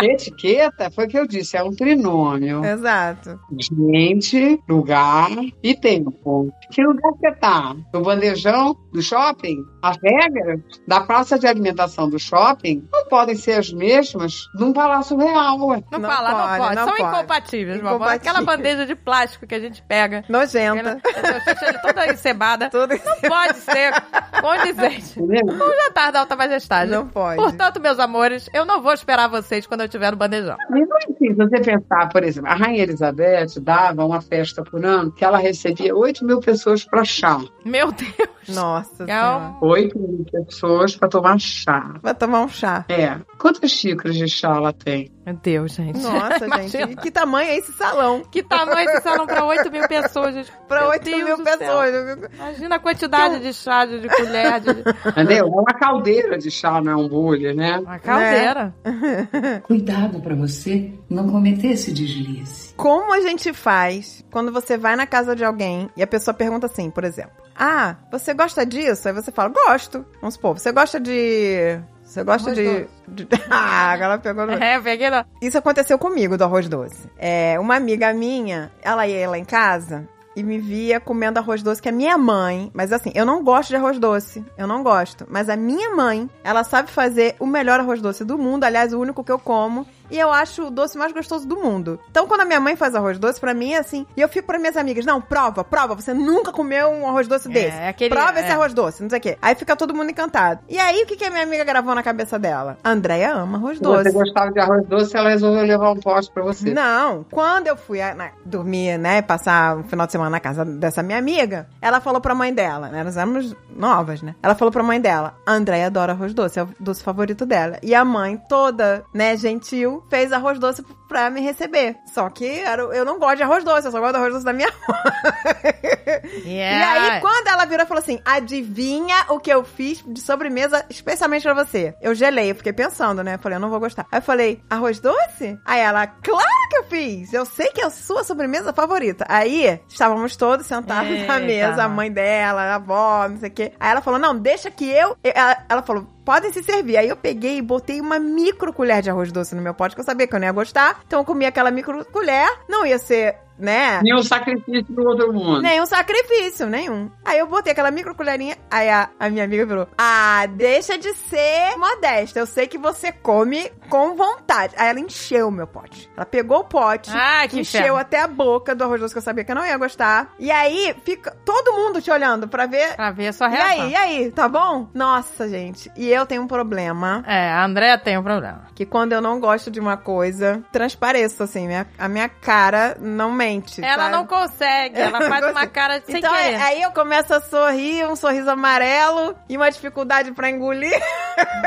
Etiqueta 0.11 0.91
foi 0.91 1.05
o 1.07 1.09
que 1.09 1.18
eu 1.18 1.27
disse, 1.27 1.57
é 1.57 1.62
um 1.62 1.70
trinômio. 1.75 2.64
Exato. 2.64 3.39
Gente, 3.59 4.61
lugar 4.68 5.31
e 5.62 5.75
tempo. 5.75 6.53
Que 6.70 6.83
lugar 6.83 7.12
você 7.12 7.33
tá? 7.33 7.75
No 7.93 8.03
bandejão 8.03 8.77
do 8.93 9.01
shopping? 9.01 9.57
As 9.83 9.97
regras 10.03 10.61
da 10.89 11.01
praça 11.01 11.39
de 11.39 11.47
alimentação 11.47 12.09
do 12.09 12.18
shopping 12.18 12.87
não 12.93 13.05
podem 13.07 13.37
ser 13.37 13.53
as 13.59 13.72
mesmas 13.72 14.47
num 14.55 14.72
palácio 14.72 15.16
real. 15.16 15.59
ué. 15.68 15.83
Não, 15.93 15.99
Não 16.01 16.11
fala, 16.11 16.31
não 16.31 16.39
pode, 16.39 16.59
pode. 16.59 16.75
não 16.75 16.85
São 16.89 16.97
pode. 16.97 17.16
incompatíveis, 17.16 17.77
vovó. 17.81 17.95
Incompatíveis. 17.95 18.20
Aquela 18.29 18.45
bandeja 18.45 18.87
de 18.87 18.95
plástico 18.97 19.47
que 19.47 19.55
a 19.55 19.61
gente 19.61 19.83
pega. 19.83 20.25
Nojenta. 20.29 21.01
Ela, 21.14 21.79
toda 21.83 22.12
encebada. 22.12 22.70
Tudo 22.75 22.95
Não 22.95 23.31
pode 23.31 23.59
ser 23.59 23.93
condizente. 24.41 25.20
O 25.20 25.85
jantar 25.85 26.11
da 26.12 26.20
alta 26.20 26.35
majestade. 26.37 26.91
Não 26.91 27.03
pode. 27.05 27.36
Portanto, 27.36 27.80
meus 27.80 27.98
amores, 27.98 28.48
eu 28.52 28.64
não 28.64 28.82
vou 28.82 28.92
esperar 28.92 29.28
vocês 29.28 29.66
quando 29.66 29.82
eu 29.82 29.88
tiver 29.88 30.11
no 30.11 30.16
bandejão. 30.16 30.57
E 30.70 30.80
não 30.80 30.96
é 30.96 31.05
assim, 31.05 31.28
se 31.28 31.34
você 31.34 31.61
pensar, 31.61 32.09
por 32.09 32.22
exemplo, 32.22 32.50
a 32.50 32.55
Rainha 32.55 32.82
Elizabeth 32.82 33.61
dava 33.61 34.05
uma 34.05 34.20
festa 34.20 34.62
por 34.62 34.84
ano 34.84 35.12
que 35.12 35.24
ela 35.24 35.38
recebia 35.38 35.94
8 35.94 36.24
mil 36.24 36.40
pessoas 36.40 36.84
para 36.84 37.05
chá. 37.05 37.40
Meu 37.64 37.92
Deus. 37.92 38.34
Nossa 38.49 39.07
senhora. 39.07 39.55
8 39.61 39.99
mil 39.99 40.24
pessoas 40.30 40.97
para 40.97 41.09
tomar 41.09 41.38
chá. 41.38 41.95
Vai 42.03 42.14
tomar 42.14 42.42
um 42.42 42.49
chá. 42.49 42.84
É. 42.88 43.18
Quantas 43.38 43.70
xícaras 43.70 44.16
de 44.16 44.28
chá 44.28 44.55
ela 44.57 44.72
tem? 44.72 45.11
Meu 45.26 45.36
Deus, 45.42 45.72
gente. 45.72 46.01
Nossa, 46.01 46.47
gente. 46.68 46.92
E 46.92 46.97
que 46.97 47.11
tamanho 47.11 47.49
é 47.49 47.57
esse 47.57 47.72
salão? 47.72 48.22
Que 48.30 48.42
tamanho 48.42 48.88
esse 48.90 49.03
salão 49.03 49.26
pra 49.26 49.45
8 49.45 49.70
mil 49.70 49.86
pessoas, 49.88 50.34
gente? 50.34 50.53
Pra 50.68 50.80
Meu 50.80 50.90
8 50.90 51.05
Deus 51.05 51.24
mil 51.24 51.36
do 51.38 51.45
céu. 51.45 51.59
pessoas. 51.59 52.30
Imagina 52.34 52.76
a 52.76 52.78
quantidade 52.78 53.40
de 53.40 53.53
chá, 53.53 53.84
de 53.86 54.01
de 54.01 54.09
colher, 54.09 54.61
de... 54.61 54.70
Entendeu? 55.09 55.38
É 55.38 55.45
uma 55.45 55.64
caldeira 55.78 56.36
de 56.38 56.51
chá, 56.51 56.80
não 56.80 56.92
é 56.92 56.97
um 56.97 57.09
bule, 57.09 57.55
né? 57.55 57.78
Uma 57.78 57.99
caldeira. 57.99 58.74
Cuidado 59.64 60.20
para 60.20 60.34
você 60.34 60.92
não 61.09 61.28
cometer 61.28 61.68
esse 61.68 61.92
deslize. 61.92 62.63
Como 62.77 63.12
a 63.14 63.20
gente 63.20 63.53
faz 63.53 64.25
quando 64.31 64.53
você 64.53 64.77
vai 64.77 64.97
na 64.97 65.07
casa 65.07 65.35
de 65.37 65.45
alguém 65.45 65.89
e 65.97 66.03
a 66.03 66.07
pessoa 66.07 66.35
pergunta 66.35 66.66
assim, 66.66 66.91
por 66.91 67.05
exemplo: 67.05 67.33
Ah, 67.55 67.97
você 68.11 68.35
gosta 68.35 68.66
disso? 68.66 69.07
Aí 69.09 69.14
você 69.14 69.31
fala: 69.31 69.49
Gosto. 69.51 70.05
Vamos 70.20 70.35
supor, 70.35 70.59
você 70.59 70.72
gosta 70.72 70.99
de. 70.99 71.79
Você 72.05 72.22
gosta 72.25 72.53
de. 72.55 72.87
de- 73.09 73.29
Ah, 73.51 73.93
agora 73.93 74.18
pegou 74.18 74.47
no. 74.47 74.53
É, 74.53 74.81
peguei 74.81 75.09
lá. 75.09 75.25
Isso 75.41 75.57
aconteceu 75.57 75.99
comigo 75.99 76.37
do 76.37 76.45
arroz 76.45 76.68
doce. 76.68 77.09
É, 77.16 77.59
uma 77.61 77.77
amiga 77.77 78.12
minha, 78.12 78.70
ela 78.83 79.07
ia 79.07 79.29
lá 79.31 79.39
em 79.39 79.45
casa 79.45 80.07
e 80.37 80.43
me 80.43 80.59
via 80.59 80.99
comendo 80.99 81.39
arroz 81.39 81.62
doce 81.62 81.81
que 81.81 81.89
a 81.89 81.93
minha 81.93 82.18
mãe, 82.18 82.68
mas 82.75 82.93
assim, 82.93 83.12
eu 83.14 83.25
não 83.25 83.43
gosto 83.45 83.68
de 83.70 83.77
arroz 83.77 84.01
doce, 84.01 84.45
eu 84.59 84.66
não 84.66 84.83
gosto, 84.83 85.25
mas 85.31 85.49
a 85.49 85.55
minha 85.57 85.95
mãe, 85.95 86.29
ela 86.43 86.64
sabe 86.64 86.91
fazer 86.91 87.37
o 87.39 87.47
melhor 87.47 87.79
arroz 87.79 88.01
doce 88.01 88.25
do 88.25 88.37
mundo, 88.37 88.64
aliás, 88.64 88.93
o 88.93 88.99
único 89.01 89.22
que 89.22 89.31
eu 89.31 89.39
como. 89.39 89.87
E 90.11 90.18
eu 90.18 90.30
acho 90.32 90.64
o 90.66 90.70
doce 90.70 90.96
mais 90.98 91.12
gostoso 91.12 91.46
do 91.46 91.57
mundo. 91.57 91.98
Então, 92.11 92.26
quando 92.26 92.42
a 92.42 92.44
minha 92.44 92.61
mãe 92.61 92.76
faz 92.76 92.94
arroz 92.94 93.18
doce, 93.18 93.40
pra 93.40 93.55
mim 93.55 93.72
é 93.72 93.78
assim. 93.78 94.07
E 94.16 94.20
eu 94.20 94.28
fico 94.28 94.46
para 94.46 94.59
minhas 94.59 94.76
amigas: 94.76 95.05
não, 95.07 95.20
prova, 95.20 95.64
prova. 95.64 95.94
Você 95.94 96.12
nunca 96.14 96.52
comeu 96.52 96.88
um 96.90 97.09
arroz 97.09 97.26
doce 97.28 97.48
desse. 97.48 97.76
aquele- 97.78 98.11
prova 98.14 98.38
esse 98.40 98.48
é. 98.48 98.52
arroz 98.52 98.72
doce, 98.74 99.02
não 99.02 99.11
sei 99.11 99.18
o 99.18 99.22
quê. 99.22 99.38
Aí 99.40 99.55
fica 99.55 99.74
todo 99.76 99.94
mundo 99.94 100.11
encantado. 100.11 100.61
E 100.68 100.78
aí, 100.78 101.02
o 101.02 101.07
que, 101.07 101.16
que 101.16 101.24
a 101.24 101.30
minha 101.30 101.42
amiga 101.42 101.64
gravou 101.64 101.94
na 101.94 102.02
cabeça 102.02 102.38
dela? 102.38 102.76
A 102.84 102.90
Andréia 102.90 103.32
ama 103.34 103.59
arroz 103.59 103.78
Se 103.78 103.82
doce. 103.82 104.05
você 104.05 104.12
gostava 104.12 104.50
de 104.52 104.61
arroz 104.61 104.86
doce, 104.86 105.16
ela 105.16 105.30
resolveu 105.30 105.64
levar 105.64 105.90
um 105.90 105.96
pote 106.00 106.30
pra 106.30 106.42
você. 106.42 106.72
Não, 106.72 107.24
quando 107.30 107.66
eu 107.66 107.76
fui 107.76 108.00
a- 108.00 108.14
na- 108.14 108.30
dormir, 108.44 108.98
né, 108.98 109.22
passar 109.22 109.76
um 109.76 109.84
final 109.84 110.07
de 110.07 110.12
semana 110.12 110.30
na 110.30 110.40
casa 110.40 110.64
dessa 110.64 111.02
minha 111.02 111.18
amiga, 111.18 111.66
ela 111.80 112.00
falou 112.00 112.20
pra 112.20 112.34
mãe 112.34 112.52
dela, 112.52 112.88
né, 112.88 113.02
nós 113.05 113.16
éramos 113.16 113.55
novas, 113.74 114.22
né, 114.22 114.34
ela 114.42 114.55
falou 114.55 114.70
pra 114.72 114.82
mãe 114.82 115.00
dela, 115.00 115.34
a 115.46 115.52
Andréia 115.52 115.86
adora 115.86 116.12
arroz 116.12 116.32
doce, 116.34 116.59
é 116.59 116.62
o 116.62 116.68
doce 116.78 117.02
favorito 117.02 117.44
dela. 117.46 117.78
E 117.82 117.94
a 117.94 118.05
mãe, 118.05 118.36
toda, 118.48 119.05
né, 119.12 119.36
gentil, 119.36 119.93
fez 120.11 120.32
arroz 120.32 120.59
doce 120.59 120.84
pra 121.09 121.30
me 121.30 121.40
receber. 121.40 121.97
Só 122.12 122.28
que 122.30 122.47
era- 122.47 122.82
eu 122.82 123.05
não 123.05 123.18
gosto 123.18 123.36
de 123.36 123.42
arroz 123.42 123.64
doce, 123.64 123.86
eu 123.86 123.92
só 123.92 124.01
gosto 124.01 124.12
do 124.12 124.18
arroz 124.18 124.32
doce 124.34 124.45
da 124.45 124.53
minha 124.53 124.68
Yeah. 126.45 127.07
E 127.07 127.11
aí, 127.11 127.20
quando 127.20 127.49
ela 127.49 127.64
virou 127.64 127.84
e 127.84 127.88
falou 127.88 128.03
assim: 128.03 128.20
adivinha 128.24 129.14
o 129.28 129.38
que 129.38 129.51
eu 129.51 129.64
fiz 129.64 130.03
de 130.07 130.20
sobremesa 130.20 130.84
especialmente 130.90 131.42
pra 131.42 131.55
você? 131.55 131.95
Eu 132.01 132.14
gelei, 132.14 132.51
eu 132.51 132.55
fiquei 132.55 132.72
pensando, 132.72 133.22
né? 133.22 133.38
Falei, 133.38 133.57
eu 133.57 133.61
não 133.61 133.70
vou 133.70 133.80
gostar. 133.80 134.07
Aí 134.11 134.18
eu 134.18 134.22
falei, 134.22 134.62
arroz 134.68 135.01
doce? 135.01 135.59
Aí 135.64 135.80
ela, 135.80 136.07
claro 136.07 136.68
que 136.70 136.76
eu 136.76 136.84
fiz! 136.84 137.32
Eu 137.32 137.45
sei 137.45 137.68
que 137.68 137.80
é 137.80 137.86
a 137.86 137.90
sua 137.90 138.24
sobremesa 138.24 138.72
favorita. 138.72 139.24
Aí, 139.28 139.80
estávamos 139.88 140.36
todos 140.36 140.66
sentados 140.66 141.11
na 141.11 141.40
Eita. 141.40 141.40
mesa, 141.40 141.84
a 141.84 141.88
mãe 141.88 142.11
dela, 142.11 142.62
a 142.62 142.74
avó, 142.76 143.28
não 143.28 143.38
sei 143.38 143.49
o 143.49 143.53
quê. 143.53 143.72
Aí 143.80 143.90
ela 143.90 144.01
falou, 144.01 144.18
não, 144.20 144.36
deixa 144.36 144.70
que 144.70 144.88
eu. 144.88 145.16
Ela, 145.22 145.64
ela 145.68 145.82
falou, 145.82 146.07
podem 146.25 146.53
se 146.53 146.62
servir. 146.62 146.97
Aí 146.97 147.09
eu 147.09 147.16
peguei 147.16 147.59
e 147.59 147.62
botei 147.62 148.01
uma 148.01 148.18
micro 148.18 148.72
colher 148.72 149.03
de 149.03 149.11
arroz 149.11 149.31
doce 149.31 149.55
no 149.55 149.62
meu 149.62 149.75
pote, 149.75 149.95
que 149.95 150.01
eu 150.01 150.05
sabia 150.05 150.27
que 150.27 150.35
eu 150.35 150.41
não 150.41 150.47
ia 150.47 150.53
gostar. 150.53 151.01
Então 151.07 151.20
eu 151.20 151.25
comi 151.25 151.45
aquela 151.45 151.70
micro 151.70 152.05
colher, 152.07 152.49
não 152.68 152.87
ia 152.87 152.99
ser, 152.99 153.37
né? 153.59 154.00
Nenhum 154.02 154.22
sacrifício 154.22 154.84
do 154.94 155.02
outro 155.07 155.32
mundo. 155.32 155.62
Nenhum 155.62 155.86
sacrifício, 155.86 156.66
nenhum. 156.66 157.11
Aí 157.24 157.38
eu 157.38 157.46
botei 157.46 157.72
aquela 157.72 157.90
micro 157.90 158.14
colherinha, 158.14 158.57
aí 158.70 158.88
a, 158.90 159.09
a 159.18 159.28
minha 159.30 159.44
amiga 159.44 159.64
virou, 159.66 159.88
ah, 159.96 160.46
deixa 160.50 160.98
de 160.98 161.12
ser 161.14 161.76
modesta, 161.78 162.38
eu 162.38 162.46
sei 162.46 162.66
que 162.66 162.78
você 162.78 163.12
come 163.12 163.70
com 163.88 164.14
vontade. 164.16 164.74
Aí 164.76 164.88
ela 164.88 165.00
encheu 165.00 165.48
o 165.48 165.52
meu 165.52 165.66
pote. 165.66 166.11
Ela 166.16 166.26
pegou 166.26 166.61
o 166.61 166.64
pote, 166.64 167.11
Ah, 167.12 167.46
que 167.48 167.61
encheu 167.61 167.80
inferno. 167.80 167.98
até 167.98 168.20
a 168.20 168.26
boca 168.26 168.74
do 168.74 168.82
arroz 168.84 169.00
doce 169.00 169.14
que 169.14 169.18
eu 169.18 169.22
sabia 169.22 169.44
que 169.44 169.50
eu 169.52 169.57
não 169.57 169.64
ia 169.66 169.76
gostar. 169.76 170.32
E 170.38 170.50
aí, 170.50 170.94
fica 171.05 171.30
todo 171.44 171.72
mundo 171.72 172.00
te 172.02 172.11
olhando 172.11 172.48
pra 172.48 172.66
ver... 172.66 172.94
Pra 172.96 173.11
ver 173.11 173.28
a 173.28 173.32
sua 173.32 173.48
E 173.48 173.50
reação. 173.50 173.82
aí, 173.84 173.90
e 173.90 173.96
aí, 173.96 174.32
tá 174.32 174.48
bom? 174.48 174.88
Nossa, 174.94 175.48
gente. 175.48 175.90
E 175.96 176.11
eu 176.11 176.26
tenho 176.26 176.42
um 176.42 176.46
problema 176.46 177.22
É, 177.26 177.50
a 177.50 177.64
Andréa 177.64 177.98
tem 177.98 178.18
um 178.18 178.22
problema. 178.22 178.64
que 178.74 178.84
quando 178.86 179.12
eu 179.12 179.20
não 179.20 179.38
gosto 179.38 179.70
de 179.70 179.78
uma 179.80 179.96
coisa, 179.96 180.62
transpareço, 180.72 181.42
assim. 181.42 181.66
Minha, 181.66 181.86
a 181.98 182.09
minha 182.09 182.28
cara 182.28 182.96
não 183.00 183.30
mente. 183.45 183.84
Ela 183.84 184.05
sabe? 184.05 184.16
não 184.16 184.26
consegue, 184.26 184.99
ela 184.99 185.20
Eu 185.22 185.28
faz 185.30 185.45
uma 185.51 185.66
cara 185.66 186.03
sem 186.05 186.16
então, 186.18 186.32
querer. 186.34 186.57
aí 186.57 186.82
eu 186.82 186.90
começo 186.92 187.34
a 187.34 187.40
sorrir, 187.40 188.05
um 188.07 188.16
sorriso 188.16 188.51
amarelo 188.51 189.34
e 189.49 189.57
uma 189.57 189.70
dificuldade 189.70 190.32
pra 190.32 190.51
engolir. 190.51 190.92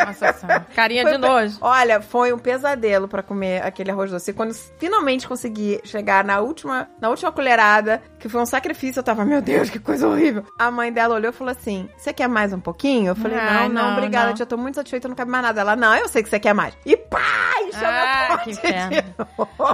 Nossa 0.05 0.34
senhora. 0.34 0.65
Carinha 0.75 1.03
Foi 1.03 1.11
de 1.13 1.17
nojo. 1.17 1.57
Olha, 1.61 2.01
foi 2.01 2.34
um 2.34 2.39
pesadelo 2.39 3.07
pra 3.07 3.21
comer 3.21 3.63
aquele 3.65 3.91
arroz 3.91 4.11
doce. 4.11 4.32
E 4.32 4.34
quando 4.34 4.53
finalmente 4.78 5.28
consegui 5.28 5.80
chegar 5.84 6.23
na 6.23 6.39
última, 6.39 6.88
na 6.99 7.09
última 7.09 7.32
colherada, 7.32 8.01
que 8.19 8.30
foi 8.30 8.41
um 8.41 8.45
sacrifício, 8.45 8.99
eu 8.99 9.03
tava, 9.03 9.25
meu 9.25 9.41
Deus, 9.41 9.69
que 9.69 9.80
coisa 9.80 10.07
horrível. 10.07 10.45
A 10.57 10.71
mãe 10.71 10.91
dela 10.91 11.15
olhou 11.15 11.30
e 11.32 11.34
falou 11.34 11.51
assim: 11.51 11.89
Você 11.97 12.13
quer 12.13 12.28
mais 12.28 12.53
um 12.53 12.59
pouquinho? 12.59 13.09
Eu 13.09 13.15
falei: 13.15 13.38
Ai, 13.38 13.67
Não, 13.69 13.84
não, 13.84 13.97
obrigada, 13.97 14.28
não. 14.28 14.34
tia, 14.34 14.45
tô 14.45 14.57
muito 14.57 14.75
satisfeita, 14.75 15.07
não 15.07 15.15
cabe 15.15 15.32
mais 15.32 15.43
nada. 15.43 15.61
Ela, 15.61 15.75
não, 15.75 15.93
eu 15.95 16.07
sei 16.07 16.23
que 16.23 16.30
você 16.30 16.39
quer 16.39 16.53
mais. 16.53 16.73
E 16.86 16.95
pá, 16.95 17.19
encheu 17.67 17.88
Ah, 17.88 18.28
meu 18.30 18.38
que 18.39 18.55
pote 18.55 18.61
de. 18.61 19.03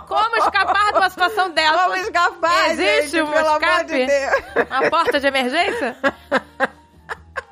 Como 0.07 0.37
escapar 0.37 0.91
de 0.91 0.97
uma 0.97 1.09
situação 1.09 1.49
dessa? 1.51 1.73
Como 1.93 2.05
escapar, 2.05 2.71
Existe 2.71 3.11
gente, 3.11 3.21
um 3.21 3.31
pelo 3.31 3.47
amor 3.47 3.61
escape? 3.61 3.85
de 3.85 4.05
Deus. 4.05 4.69
Uma 4.69 4.89
porta 4.89 5.19
de 5.19 5.27
emergência? 5.27 5.95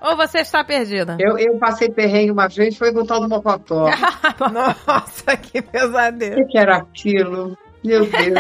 Ou 0.01 0.17
você 0.17 0.39
está 0.39 0.63
perdida? 0.63 1.15
Eu, 1.19 1.37
eu 1.37 1.59
passei 1.59 1.87
perrengue 1.87 2.31
uma 2.31 2.47
vez, 2.47 2.75
foi 2.75 2.91
com 2.91 3.01
o 3.01 3.05
tal 3.05 3.21
do 3.21 3.29
Mocotó. 3.29 3.85
Nossa, 4.51 5.37
que 5.37 5.61
pesadelo. 5.61 6.41
O 6.41 6.47
que, 6.47 6.57
era 6.57 6.77
aquilo? 6.77 7.55
Meu 7.83 8.05
Deus. 8.05 8.39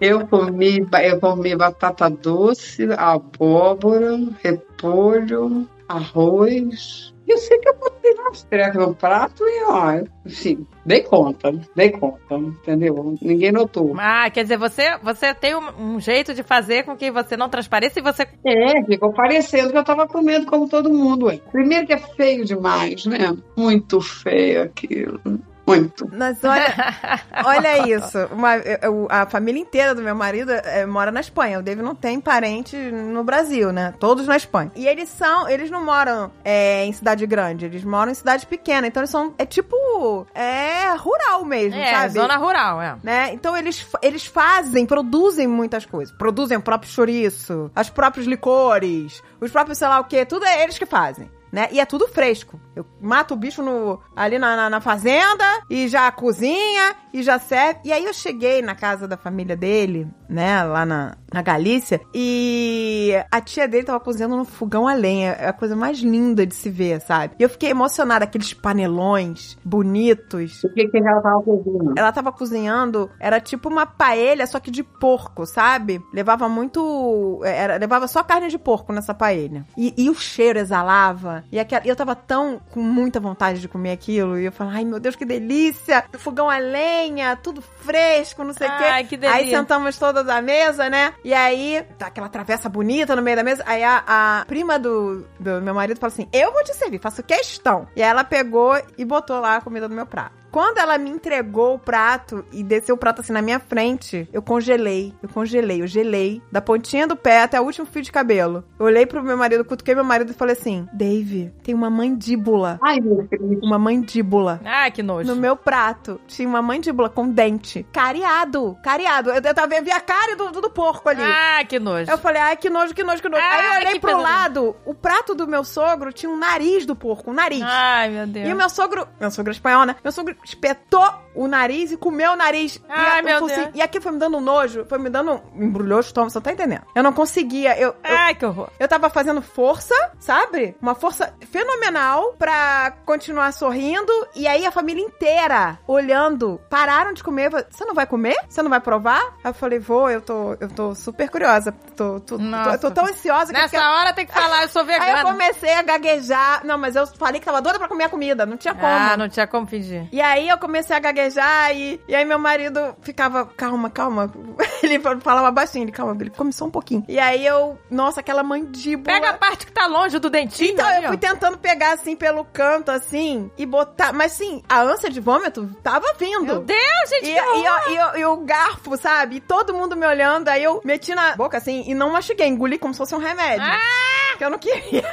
Eu 0.00 0.26
comi, 0.26 0.84
eu 1.04 1.20
comi 1.20 1.56
batata 1.56 2.10
doce, 2.10 2.88
abóbora, 2.96 4.18
repolho, 4.42 5.68
arroz. 5.88 7.14
Eu 7.26 7.38
sei 7.38 7.58
que 7.58 7.68
eu 7.68 7.74
botei 7.76 8.14
garfo, 8.16 8.46
treco 8.46 8.78
no 8.78 8.94
prato 8.94 9.44
e, 9.44 9.64
ó, 9.64 10.00
enfim, 10.24 10.66
dei 10.86 11.02
conta, 11.02 11.52
dei 11.74 11.90
conta, 11.90 12.36
entendeu? 12.36 13.16
Ninguém 13.20 13.50
notou. 13.50 13.92
Ah, 13.98 14.30
quer 14.30 14.44
dizer, 14.44 14.56
você, 14.56 14.96
você 15.02 15.34
tem 15.34 15.54
um, 15.56 15.96
um 15.96 16.00
jeito 16.00 16.32
de 16.32 16.44
fazer 16.44 16.84
com 16.84 16.96
que 16.96 17.10
você 17.10 17.36
não 17.36 17.48
transpareça 17.48 17.98
e 17.98 18.02
você. 18.02 18.22
É, 18.44 18.84
ficou 18.84 19.12
parecendo 19.12 19.72
que 19.72 19.78
eu 19.78 19.84
tava 19.84 20.06
comendo 20.06 20.46
como 20.46 20.68
todo 20.68 20.88
mundo. 20.88 21.26
Primeiro 21.50 21.86
que 21.86 21.92
é 21.92 21.98
feio 21.98 22.44
demais, 22.44 23.04
né? 23.04 23.36
Muito 23.56 24.00
feio 24.00 24.62
aquilo. 24.62 25.20
Muito. 25.66 26.08
Mas 26.12 26.42
olha, 26.44 26.74
olha 27.44 27.88
isso. 27.96 28.18
Uma- 28.32 28.56
eu- 28.56 29.06
a 29.10 29.26
família 29.26 29.60
inteira 29.60 29.94
do 29.94 30.02
meu 30.02 30.14
marido 30.14 30.52
eh, 30.52 30.86
mora 30.86 31.10
na 31.10 31.20
Espanha. 31.20 31.58
O 31.58 31.62
David 31.62 31.84
não 31.84 31.94
tem 31.94 32.20
parente 32.20 32.76
no 32.76 33.24
Brasil, 33.24 33.72
né? 33.72 33.92
Todos 33.98 34.26
na 34.26 34.36
Espanha. 34.36 34.70
E 34.76 34.86
eles 34.86 35.08
são. 35.08 35.48
Eles 35.48 35.70
não 35.70 35.84
moram 35.84 36.30
eh, 36.44 36.84
em 36.84 36.92
cidade 36.92 37.26
grande, 37.26 37.64
eles 37.66 37.82
moram 37.84 38.12
em 38.12 38.14
cidade 38.14 38.46
pequena. 38.46 38.86
Então 38.86 39.00
eles 39.02 39.10
são. 39.10 39.34
É 39.38 39.44
tipo. 39.44 40.26
É 40.34 40.94
rural 40.96 41.44
mesmo, 41.44 41.78
É, 41.80 41.90
sabe? 41.92 42.12
zona 42.14 42.36
rural, 42.36 42.80
é. 42.80 42.96
né? 43.02 43.32
Então 43.32 43.56
eles, 43.56 43.86
eles 44.02 44.24
fazem, 44.26 44.86
produzem 44.86 45.46
muitas 45.46 45.84
coisas. 45.84 46.14
Produzem 46.16 46.56
o 46.56 46.62
próprio 46.62 46.90
chouriço, 46.90 47.70
os 47.78 47.90
próprios 47.90 48.26
licores, 48.26 49.22
os 49.40 49.50
próprios 49.50 49.78
sei 49.78 49.88
lá 49.88 50.00
o 50.00 50.04
que, 50.04 50.24
tudo 50.24 50.44
é 50.44 50.62
eles 50.62 50.78
que 50.78 50.86
fazem. 50.86 51.30
Né? 51.56 51.68
E 51.72 51.80
é 51.80 51.86
tudo 51.86 52.06
fresco. 52.06 52.60
Eu 52.76 52.84
mato 53.00 53.32
o 53.32 53.36
bicho 53.36 53.62
no, 53.62 53.98
ali 54.14 54.38
na, 54.38 54.54
na, 54.54 54.68
na 54.68 54.78
fazenda 54.78 55.42
e 55.70 55.88
já 55.88 56.12
cozinha 56.12 56.94
e 57.14 57.22
já 57.22 57.38
serve. 57.38 57.80
E 57.82 57.92
aí 57.94 58.04
eu 58.04 58.12
cheguei 58.12 58.60
na 58.60 58.74
casa 58.74 59.08
da 59.08 59.16
família 59.16 59.56
dele, 59.56 60.06
né, 60.28 60.62
lá 60.62 60.84
na, 60.84 61.16
na 61.32 61.40
Galícia, 61.40 61.98
e 62.12 63.12
a 63.30 63.40
tia 63.40 63.66
dele 63.66 63.84
tava 63.84 63.98
cozinhando 64.00 64.36
no 64.36 64.44
fogão 64.44 64.86
a 64.86 64.92
lenha. 64.92 65.30
É 65.32 65.48
a 65.48 65.52
coisa 65.54 65.74
mais 65.74 65.98
linda 65.98 66.46
de 66.46 66.54
se 66.54 66.68
ver, 66.68 67.00
sabe? 67.00 67.34
E 67.38 67.42
eu 67.42 67.48
fiquei 67.48 67.70
emocionada, 67.70 68.24
aqueles 68.26 68.52
panelões 68.52 69.56
bonitos, 69.64 70.62
O 70.62 70.68
que 70.74 70.88
que 70.88 70.98
ela 70.98 71.22
tava 71.22 71.42
cozinhando? 71.42 71.94
ela 71.96 72.12
tava 72.12 72.32
cozinhando, 72.32 73.10
era 73.18 73.40
tipo 73.40 73.70
uma 73.70 73.86
paella, 73.86 74.46
só 74.46 74.60
que 74.60 74.70
de 74.70 74.82
porco, 74.82 75.46
sabe? 75.46 76.02
Levava 76.12 76.50
muito. 76.50 77.40
Era, 77.44 77.78
levava 77.78 78.06
só 78.06 78.22
carne 78.22 78.48
de 78.48 78.58
porco 78.58 78.92
nessa 78.92 79.14
paella. 79.14 79.64
E, 79.74 79.94
e 79.96 80.10
o 80.10 80.14
cheiro 80.14 80.58
exalava. 80.58 81.45
E 81.50 81.58
aquela, 81.58 81.86
eu 81.86 81.94
tava 81.94 82.14
tão 82.14 82.60
com 82.70 82.80
muita 82.80 83.20
vontade 83.20 83.60
de 83.60 83.68
comer 83.68 83.92
aquilo. 83.92 84.38
E 84.38 84.44
eu 84.44 84.52
falava, 84.52 84.76
ai 84.78 84.84
meu 84.84 84.98
Deus, 84.98 85.16
que 85.16 85.24
delícia! 85.24 86.04
Fogão 86.18 86.50
a 86.50 86.58
lenha, 86.58 87.36
tudo 87.36 87.62
fresco, 87.62 88.42
não 88.44 88.52
sei 88.52 88.66
o 88.66 88.70
Ai, 88.70 89.02
quê. 89.02 89.08
que 89.10 89.16
delícia. 89.16 89.42
Aí 89.42 89.50
sentamos 89.50 89.98
todas 89.98 90.28
à 90.28 90.40
mesa, 90.42 90.88
né? 90.90 91.14
E 91.24 91.32
aí, 91.32 91.84
tá 91.98 92.06
aquela 92.08 92.28
travessa 92.28 92.68
bonita 92.68 93.14
no 93.14 93.22
meio 93.22 93.36
da 93.36 93.42
mesa. 93.44 93.62
Aí 93.66 93.82
a, 93.82 94.02
a 94.06 94.44
prima 94.46 94.78
do, 94.78 95.26
do 95.38 95.60
meu 95.62 95.74
marido 95.74 95.98
falou 95.98 96.12
assim: 96.12 96.28
Eu 96.32 96.52
vou 96.52 96.64
te 96.64 96.74
servir, 96.74 97.00
faço 97.00 97.22
questão. 97.22 97.86
E 97.94 98.02
aí 98.02 98.08
ela 98.08 98.24
pegou 98.24 98.80
e 98.98 99.04
botou 99.04 99.40
lá 99.40 99.56
a 99.56 99.60
comida 99.60 99.88
no 99.88 99.94
meu 99.94 100.06
prato. 100.06 100.45
Quando 100.56 100.78
ela 100.78 100.96
me 100.96 101.10
entregou 101.10 101.74
o 101.74 101.78
prato 101.78 102.42
e 102.50 102.62
desceu 102.62 102.94
o 102.94 102.98
prato 102.98 103.20
assim 103.20 103.30
na 103.30 103.42
minha 103.42 103.60
frente, 103.60 104.26
eu 104.32 104.40
congelei. 104.40 105.12
Eu 105.22 105.28
congelei, 105.28 105.82
eu 105.82 105.86
gelei. 105.86 106.40
Da 106.50 106.62
pontinha 106.62 107.06
do 107.06 107.14
pé 107.14 107.42
até 107.42 107.60
o 107.60 107.64
último 107.64 107.84
fio 107.84 108.00
de 108.00 108.10
cabelo. 108.10 108.64
Eu 108.80 108.86
olhei 108.86 109.04
pro 109.04 109.22
meu 109.22 109.36
marido, 109.36 109.66
cutuquei 109.66 109.94
meu 109.94 110.02
marido 110.02 110.30
e 110.30 110.34
falei 110.34 110.56
assim: 110.56 110.88
Dave, 110.94 111.52
tem 111.62 111.74
uma 111.74 111.90
mandíbula. 111.90 112.78
Ai, 112.82 113.00
meu 113.00 113.28
Deus. 113.30 113.58
Uma 113.62 113.78
mandíbula. 113.78 114.62
Ah, 114.64 114.90
que 114.90 115.02
nojo. 115.02 115.28
No 115.28 115.36
meu 115.36 115.58
prato 115.58 116.18
tinha 116.26 116.48
uma 116.48 116.62
mandíbula 116.62 117.10
com 117.10 117.28
dente. 117.28 117.84
Cariado. 117.92 118.78
Cariado. 118.82 119.28
Eu, 119.28 119.42
eu 119.42 119.54
tava 119.54 119.68
vendo 119.68 119.90
a 119.90 120.00
cara 120.00 120.36
do, 120.36 120.52
do, 120.52 120.62
do 120.62 120.70
porco 120.70 121.06
ali. 121.10 121.20
Ah, 121.22 121.62
que 121.68 121.78
nojo. 121.78 122.10
Eu 122.10 122.16
falei, 122.16 122.40
ai, 122.40 122.56
que 122.56 122.70
nojo, 122.70 122.94
que 122.94 123.04
nojo, 123.04 123.20
que 123.20 123.28
nojo. 123.28 123.42
Aí 123.42 123.62
eu 123.62 123.70
Ai, 123.72 123.80
olhei 123.80 124.00
pro 124.00 124.08
pesadelo. 124.08 124.22
lado, 124.22 124.76
o 124.86 124.94
prato 124.94 125.34
do 125.34 125.46
meu 125.46 125.64
sogro 125.64 126.14
tinha 126.14 126.32
um 126.32 126.38
nariz 126.38 126.86
do 126.86 126.96
porco, 126.96 127.30
um 127.30 127.34
nariz. 127.34 127.60
Ai, 127.62 128.08
meu 128.08 128.26
Deus. 128.26 128.48
E 128.48 128.52
o 128.54 128.56
meu 128.56 128.70
sogro, 128.70 129.06
meu 129.20 129.30
sogro 129.30 129.50
é 129.50 129.54
espanhol, 129.54 129.84
né? 129.84 129.96
Meu 130.02 130.10
sogro 130.10 130.34
espetou 130.46 131.04
o 131.34 131.46
nariz 131.46 131.92
e 131.92 131.96
comeu 131.96 132.32
o 132.32 132.36
nariz. 132.36 132.80
Ai, 132.88 133.20
e, 133.20 133.22
meu 133.22 133.38
eu 133.40 133.46
Deus. 133.46 133.68
e 133.74 133.82
aqui 133.82 134.00
foi 134.00 134.12
me 134.12 134.18
dando 134.18 134.40
nojo, 134.40 134.84
foi 134.86 134.98
me 134.98 135.10
dando. 135.10 135.40
Embrulhou 135.54 135.98
o 135.98 136.00
estômago, 136.00 136.30
você 136.30 136.40
tá 136.40 136.52
entendendo? 136.52 136.82
Eu 136.94 137.02
não 137.02 137.12
conseguia. 137.12 137.76
Eu, 137.78 137.90
eu, 137.90 138.16
Ai, 138.16 138.34
que 138.34 138.46
horror. 138.46 138.70
eu 138.78 138.88
tava 138.88 139.10
fazendo 139.10 139.42
força, 139.42 139.94
sabe? 140.18 140.74
Uma 140.80 140.94
força 140.94 141.34
fenomenal 141.50 142.34
pra 142.38 142.92
continuar 143.04 143.52
sorrindo. 143.52 144.12
E 144.34 144.46
aí 144.46 144.64
a 144.64 144.70
família 144.70 145.02
inteira 145.04 145.78
olhando, 145.86 146.60
pararam 146.70 147.12
de 147.12 147.22
comer. 147.22 147.50
Você 147.70 147.84
não 147.84 147.94
vai 147.94 148.06
comer? 148.06 148.36
Você 148.48 148.62
não 148.62 148.70
vai 148.70 148.80
provar? 148.80 149.20
Aí 149.44 149.50
eu 149.50 149.54
falei, 149.54 149.78
vou, 149.78 150.08
eu 150.10 150.20
tô, 150.20 150.56
eu 150.60 150.68
tô 150.68 150.94
super 150.94 151.28
curiosa. 151.28 151.72
Tô, 151.96 152.20
tô, 152.20 152.38
tô, 152.38 152.44
eu 152.72 152.78
tô 152.80 152.90
tão 152.90 153.04
ansiosa 153.04 153.52
que 153.52 153.58
eu 153.58 153.62
Nessa 153.62 153.76
quero- 153.76 153.90
hora 153.92 154.12
tem 154.12 154.26
que 154.26 154.32
falar, 154.32 154.62
eu 154.62 154.68
sou 154.68 154.82
Aí 154.88 154.94
eu 154.94 155.00
vegana. 155.00 155.24
comecei 155.24 155.72
a 155.74 155.82
gaguejar. 155.82 156.64
Não, 156.64 156.78
mas 156.78 156.96
eu 156.96 157.06
falei 157.06 157.40
que 157.40 157.46
tava 157.46 157.60
doida 157.60 157.78
pra 157.78 157.88
comer 157.88 158.04
a 158.04 158.08
comida. 158.08 158.46
Não 158.46 158.56
tinha 158.56 158.74
como. 158.74 158.86
Ah, 158.86 159.16
não 159.16 159.28
tinha 159.28 159.46
como 159.46 159.66
fingir. 159.66 160.08
E 160.12 160.20
aí 160.26 160.48
eu 160.48 160.58
comecei 160.58 160.94
a 160.94 160.98
gaguejar 160.98 161.74
e, 161.74 162.00
e 162.08 162.14
aí 162.14 162.24
meu 162.24 162.38
marido 162.38 162.94
ficava, 163.00 163.46
calma, 163.46 163.90
calma. 163.90 164.32
Ele 164.82 165.00
falava 165.00 165.50
baixinho, 165.50 165.84
ele, 165.84 165.92
calma, 165.92 166.16
ele 166.20 166.30
come 166.30 166.52
só 166.52 166.66
um 166.66 166.70
pouquinho. 166.70 167.04
E 167.08 167.18
aí 167.18 167.44
eu, 167.44 167.78
nossa, 167.90 168.20
aquela 168.20 168.42
mandíbula. 168.42 169.14
Pega 169.14 169.30
a 169.30 169.34
parte 169.34 169.66
que 169.66 169.72
tá 169.72 169.86
longe 169.86 170.18
do 170.18 170.30
dentinho. 170.30 170.72
Então, 170.72 170.86
ali, 170.86 171.04
eu 171.04 171.08
fui 171.08 171.16
tentando 171.16 171.58
pegar 171.58 171.94
assim 171.94 172.14
pelo 172.14 172.44
canto, 172.44 172.90
assim, 172.90 173.50
e 173.56 173.66
botar. 173.66 174.12
Mas 174.12 174.32
sim, 174.32 174.62
a 174.68 174.80
ânsia 174.82 175.10
de 175.10 175.18
vômito 175.18 175.68
tava 175.82 176.14
vindo. 176.18 176.44
Meu 176.44 176.60
Deus, 176.60 177.10
gente, 177.10 177.30
E, 177.30 177.32
e, 177.32 177.94
e, 177.94 177.98
ó, 177.98 178.16
e 178.16 178.24
o 178.26 178.36
garfo, 178.38 178.96
sabe? 178.96 179.36
E 179.36 179.40
todo 179.40 179.74
mundo 179.74 179.96
me 179.96 180.06
olhando, 180.06 180.48
aí 180.48 180.62
eu 180.62 180.80
meti 180.84 181.14
na 181.14 181.34
boca 181.34 181.56
assim 181.56 181.84
e 181.86 181.94
não 181.94 182.10
mastiguei, 182.10 182.46
engoli 182.46 182.78
como 182.78 182.94
se 182.94 182.98
fosse 182.98 183.14
um 183.14 183.18
remédio. 183.18 183.66
Ah! 183.66 184.36
Que 184.36 184.44
eu 184.44 184.50
não 184.50 184.58
queria. 184.58 185.04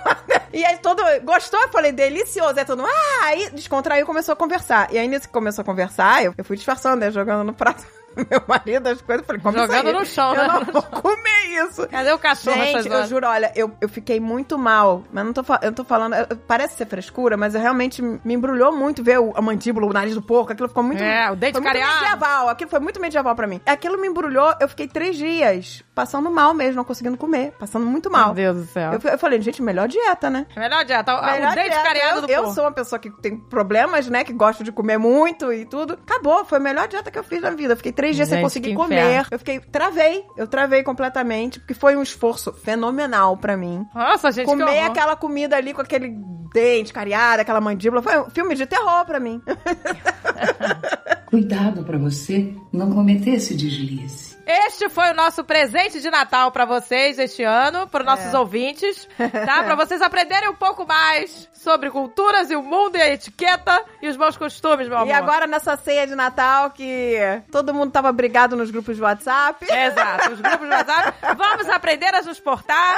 e 0.52 0.64
aí 0.64 0.78
todo. 0.78 1.02
Gostou? 1.22 1.60
Eu 1.60 1.68
falei, 1.68 1.92
delicioso. 1.92 2.58
Aí 2.58 2.64
todo 2.64 2.78
mundo, 2.82 2.90
ah, 2.90 3.24
aí 3.26 3.50
descontraiu 3.50 4.06
começou 4.06 4.32
a 4.32 4.36
conversar. 4.36 4.59
E 4.92 4.98
aí 4.98 5.08
nesse 5.08 5.26
que 5.26 5.32
começou 5.32 5.62
a 5.62 5.64
conversar, 5.64 6.24
eu, 6.24 6.34
eu 6.36 6.44
fui 6.44 6.56
disfarçando, 6.56 7.00
né? 7.00 7.10
Jogando 7.10 7.44
no 7.44 7.54
prato 7.54 7.84
meu 8.30 8.42
marido 8.46 8.88
as 8.88 9.00
coisas. 9.02 9.24
Falei, 9.26 9.40
come 9.40 9.58
Jogando 9.58 9.92
no 9.92 10.04
chão, 10.04 10.34
Eu 10.34 10.42
né? 10.42 10.48
não 10.48 10.64
vou 10.64 10.82
comer 10.82 11.64
isso. 11.64 11.86
Cadê 11.88 12.12
o 12.12 12.18
cachorro 12.18 12.56
Gente, 12.56 12.88
eu 12.88 13.06
juro, 13.06 13.26
olha, 13.26 13.52
eu, 13.54 13.70
eu 13.80 13.88
fiquei 13.88 14.18
muito 14.20 14.58
mal. 14.58 15.04
Mas 15.12 15.24
não 15.24 15.32
tô, 15.32 15.44
eu 15.62 15.72
tô 15.72 15.84
falando. 15.84 16.14
eu- 16.14 16.36
Parece 16.46 16.76
ser 16.76 16.86
frescura, 16.86 17.36
mas 17.36 17.54
eu 17.54 17.60
realmente 17.60 18.02
me 18.02 18.34
embrulhou 18.34 18.72
muito 18.76 19.02
ver 19.02 19.18
o- 19.20 19.32
a 19.36 19.40
mandíbula, 19.42 19.86
o 19.86 19.92
nariz 19.92 20.14
do 20.14 20.22
porco. 20.22 20.52
Aquilo 20.52 20.68
ficou 20.68 20.82
muito. 20.82 21.02
É, 21.02 21.30
o 21.30 21.36
dente 21.36 21.52
foi 21.52 21.60
muito 21.62 21.74
medieval. 21.86 22.48
Aquilo 22.48 22.70
foi 22.70 22.80
muito 22.80 23.00
medieval 23.00 23.34
pra 23.34 23.46
mim. 23.46 23.60
Aquilo 23.66 23.98
me 24.00 24.08
embrulhou, 24.08 24.54
eu 24.60 24.68
fiquei 24.68 24.88
três 24.88 25.16
dias 25.16 25.82
passando 25.94 26.30
mal 26.30 26.54
mesmo, 26.54 26.76
não 26.76 26.84
conseguindo 26.84 27.16
comer. 27.16 27.52
Passando 27.58 27.84
muito 27.86 28.10
mal. 28.10 28.26
Meu 28.26 28.34
Deus 28.34 28.56
do 28.66 28.72
céu. 28.72 28.92
Eu, 28.92 29.10
eu 29.10 29.18
falei, 29.18 29.40
gente, 29.40 29.62
melhor 29.62 29.86
dieta, 29.88 30.30
né? 30.30 30.46
Melhor 30.56 30.84
dieta. 30.84 31.14
O- 31.16 31.24
Melhor 31.24 31.52
o 31.52 31.54
dente 31.54 31.68
dieta. 31.70 31.82
cariado 31.82 32.16
eu, 32.18 32.22
do 32.22 32.30
eu 32.30 32.38
porco. 32.42 32.54
sou 32.54 32.64
uma 32.64 32.72
pessoa 32.72 32.98
que 32.98 33.10
tem 33.20 33.36
problemas, 33.36 34.08
né? 34.08 34.24
Que 34.24 34.32
gosto 34.32 34.64
de 34.64 34.72
comer 34.72 34.98
muito 34.98 35.52
e 35.52 35.64
tudo. 35.66 35.94
Acabou, 35.94 36.44
foi 36.44 36.58
a 36.58 36.60
melhor 36.60 36.88
dieta 36.88 37.10
que 37.10 37.18
eu 37.18 37.24
fiz 37.24 37.40
na 37.42 37.50
vida. 37.50 37.72
Eu 37.74 37.76
fiquei 37.76 37.92
três 38.00 38.16
dias 38.16 38.28
sem 38.28 38.38
Gente, 38.38 38.44
conseguir 38.44 38.70
que 38.70 38.74
comer. 38.74 39.26
Eu 39.30 39.38
fiquei, 39.38 39.60
travei. 39.60 40.24
Eu 40.34 40.46
travei 40.46 40.82
completamente, 40.82 41.60
porque 41.60 41.74
foi 41.74 41.96
um 41.96 42.02
esforço 42.02 42.50
fenomenal 42.50 43.36
pra 43.36 43.58
mim. 43.58 43.84
Nossa, 43.94 44.32
gente, 44.32 44.46
que 44.46 44.50
Comer 44.50 44.80
aquela 44.80 45.14
comida 45.14 45.56
ali 45.56 45.74
com 45.74 45.82
aquele 45.82 46.16
dente 46.54 46.94
cariado, 46.94 47.42
aquela 47.42 47.60
mandíbula. 47.60 48.00
Foi 48.00 48.18
um 48.18 48.30
filme 48.30 48.54
de 48.54 48.64
terror 48.64 49.04
pra 49.04 49.20
mim. 49.20 49.42
Cuidado 51.28 51.84
para 51.84 51.98
você 51.98 52.54
não 52.72 52.90
cometer 52.90 53.32
esse 53.32 53.54
deslize. 53.54 54.29
Este 54.66 54.88
foi 54.88 55.10
o 55.10 55.14
nosso 55.14 55.44
presente 55.44 56.00
de 56.00 56.10
Natal 56.10 56.50
pra 56.50 56.64
vocês 56.64 57.18
este 57.18 57.42
ano, 57.44 57.86
para 57.86 58.02
nossos 58.02 58.34
É. 58.34 58.38
ouvintes, 58.38 59.08
tá? 59.46 59.62
Pra 59.62 59.76
vocês 59.76 60.02
aprenderem 60.02 60.48
um 60.48 60.54
pouco 60.56 60.84
mais 60.86 61.48
sobre 61.52 61.90
culturas 61.90 62.50
e 62.50 62.56
o 62.56 62.62
mundo 62.62 62.96
e 62.96 63.00
a 63.02 63.08
etiqueta 63.12 63.84
e 64.02 64.08
os 64.08 64.16
bons 64.16 64.36
costumes, 64.36 64.88
meu 64.88 64.96
amor. 64.96 65.08
E 65.08 65.12
agora 65.12 65.46
nessa 65.46 65.76
ceia 65.76 66.06
de 66.06 66.14
Natal 66.14 66.70
que 66.70 67.16
todo 67.52 67.72
mundo 67.74 67.92
tava 67.92 68.10
brigado 68.12 68.56
nos 68.56 68.70
grupos 68.70 68.96
de 68.96 69.02
WhatsApp. 69.02 69.64
Exato, 69.70 70.32
os 70.32 70.40
grupos 70.40 70.68
de 70.68 70.74
WhatsApp. 70.74 71.14
Vamos 71.36 71.68
aprender 71.68 72.14
a 72.14 72.22
nos 72.22 72.40
portar 72.40 72.96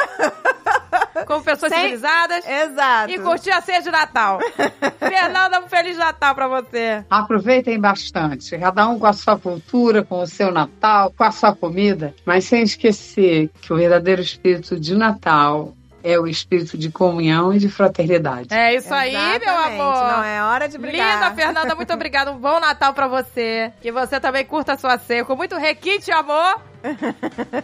como 1.27 1.43
pessoas 1.45 1.71
Sem- 1.73 1.81
civilizadas 1.83 2.47
Exato. 2.49 3.11
e 3.11 3.19
curtir 3.19 3.51
a 3.51 3.61
ceia 3.61 3.83
de 3.83 3.91
Natal. 3.91 4.39
Fernanda, 4.99 5.61
um 5.61 5.69
Feliz 5.69 5.99
Natal 5.99 6.35
pra 6.35 6.49
você. 6.49 7.05
Aproveitem 7.11 7.79
bastante, 7.81 8.57
cada 8.59 8.87
um 8.89 8.99
com 8.99 9.07
a 9.07 9.13
sua 9.13 9.39
cultura, 9.39 10.05
com 10.05 10.21
o 10.21 10.27
seu 10.27 10.51
Natal, 10.53 11.13
com 11.17 11.25
a 11.25 11.31
sua 11.43 11.57
comida, 11.57 12.15
mas 12.25 12.45
sem 12.45 12.63
esquecer 12.63 13.51
que 13.61 13.73
o 13.73 13.77
verdadeiro 13.77 14.23
espírito 14.23 14.79
de 14.79 14.95
Natal 14.95 15.75
é 16.05 16.19
o 16.19 16.27
espírito 16.27 16.77
de 16.77 16.91
comunhão 16.91 17.53
e 17.53 17.59
de 17.59 17.69
fraternidade. 17.69 18.49
É 18.53 18.75
isso 18.75 18.93
aí, 18.93 19.13
meu 19.13 19.23
Exatamente, 19.23 19.81
amor. 19.81 19.95
Não 19.95 20.25
é 20.25 20.43
hora 20.43 20.69
de 20.69 20.79
brigar. 20.79 21.15
Linda, 21.15 21.35
Fernanda, 21.35 21.75
muito 21.75 21.93
obrigada. 21.93 22.33
Um 22.33 22.39
bom 22.39 22.61
Natal 22.61 22.93
pra 22.93 23.07
você. 23.07 23.73
Que 23.81 23.91
você 23.91 24.21
também 24.21 24.45
curta 24.45 24.73
a 24.73 24.77
sua 24.77 24.99
ceia 24.99 25.25
com 25.25 25.37
muito 25.37 25.57
requinte 25.57 26.11
amor. 26.11 26.61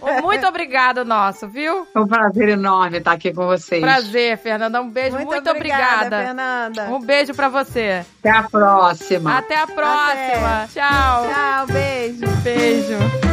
Um 0.00 0.22
muito 0.22 0.46
obrigado 0.46 1.04
nosso, 1.04 1.48
viu? 1.48 1.86
É 1.92 1.98
um 1.98 2.06
prazer 2.06 2.50
enorme 2.50 2.98
estar 2.98 3.12
aqui 3.12 3.32
com 3.32 3.46
vocês. 3.46 3.82
Prazer, 3.82 4.38
Fernanda. 4.38 4.80
Um 4.80 4.90
beijo. 4.90 5.18
Muito, 5.18 5.50
obrigada. 5.50 6.24
Fernanda. 6.24 6.84
Um 6.90 7.00
beijo 7.00 7.34
pra 7.34 7.48
você. 7.48 8.04
Até 8.20 8.30
a 8.30 8.42
próxima. 8.44 9.38
Até 9.38 9.56
a 9.56 9.66
próxima. 9.66 10.68
Tchau. 10.72 11.26
Tchau, 11.26 11.66
beijo. 11.66 12.26
Beijo. 12.42 13.27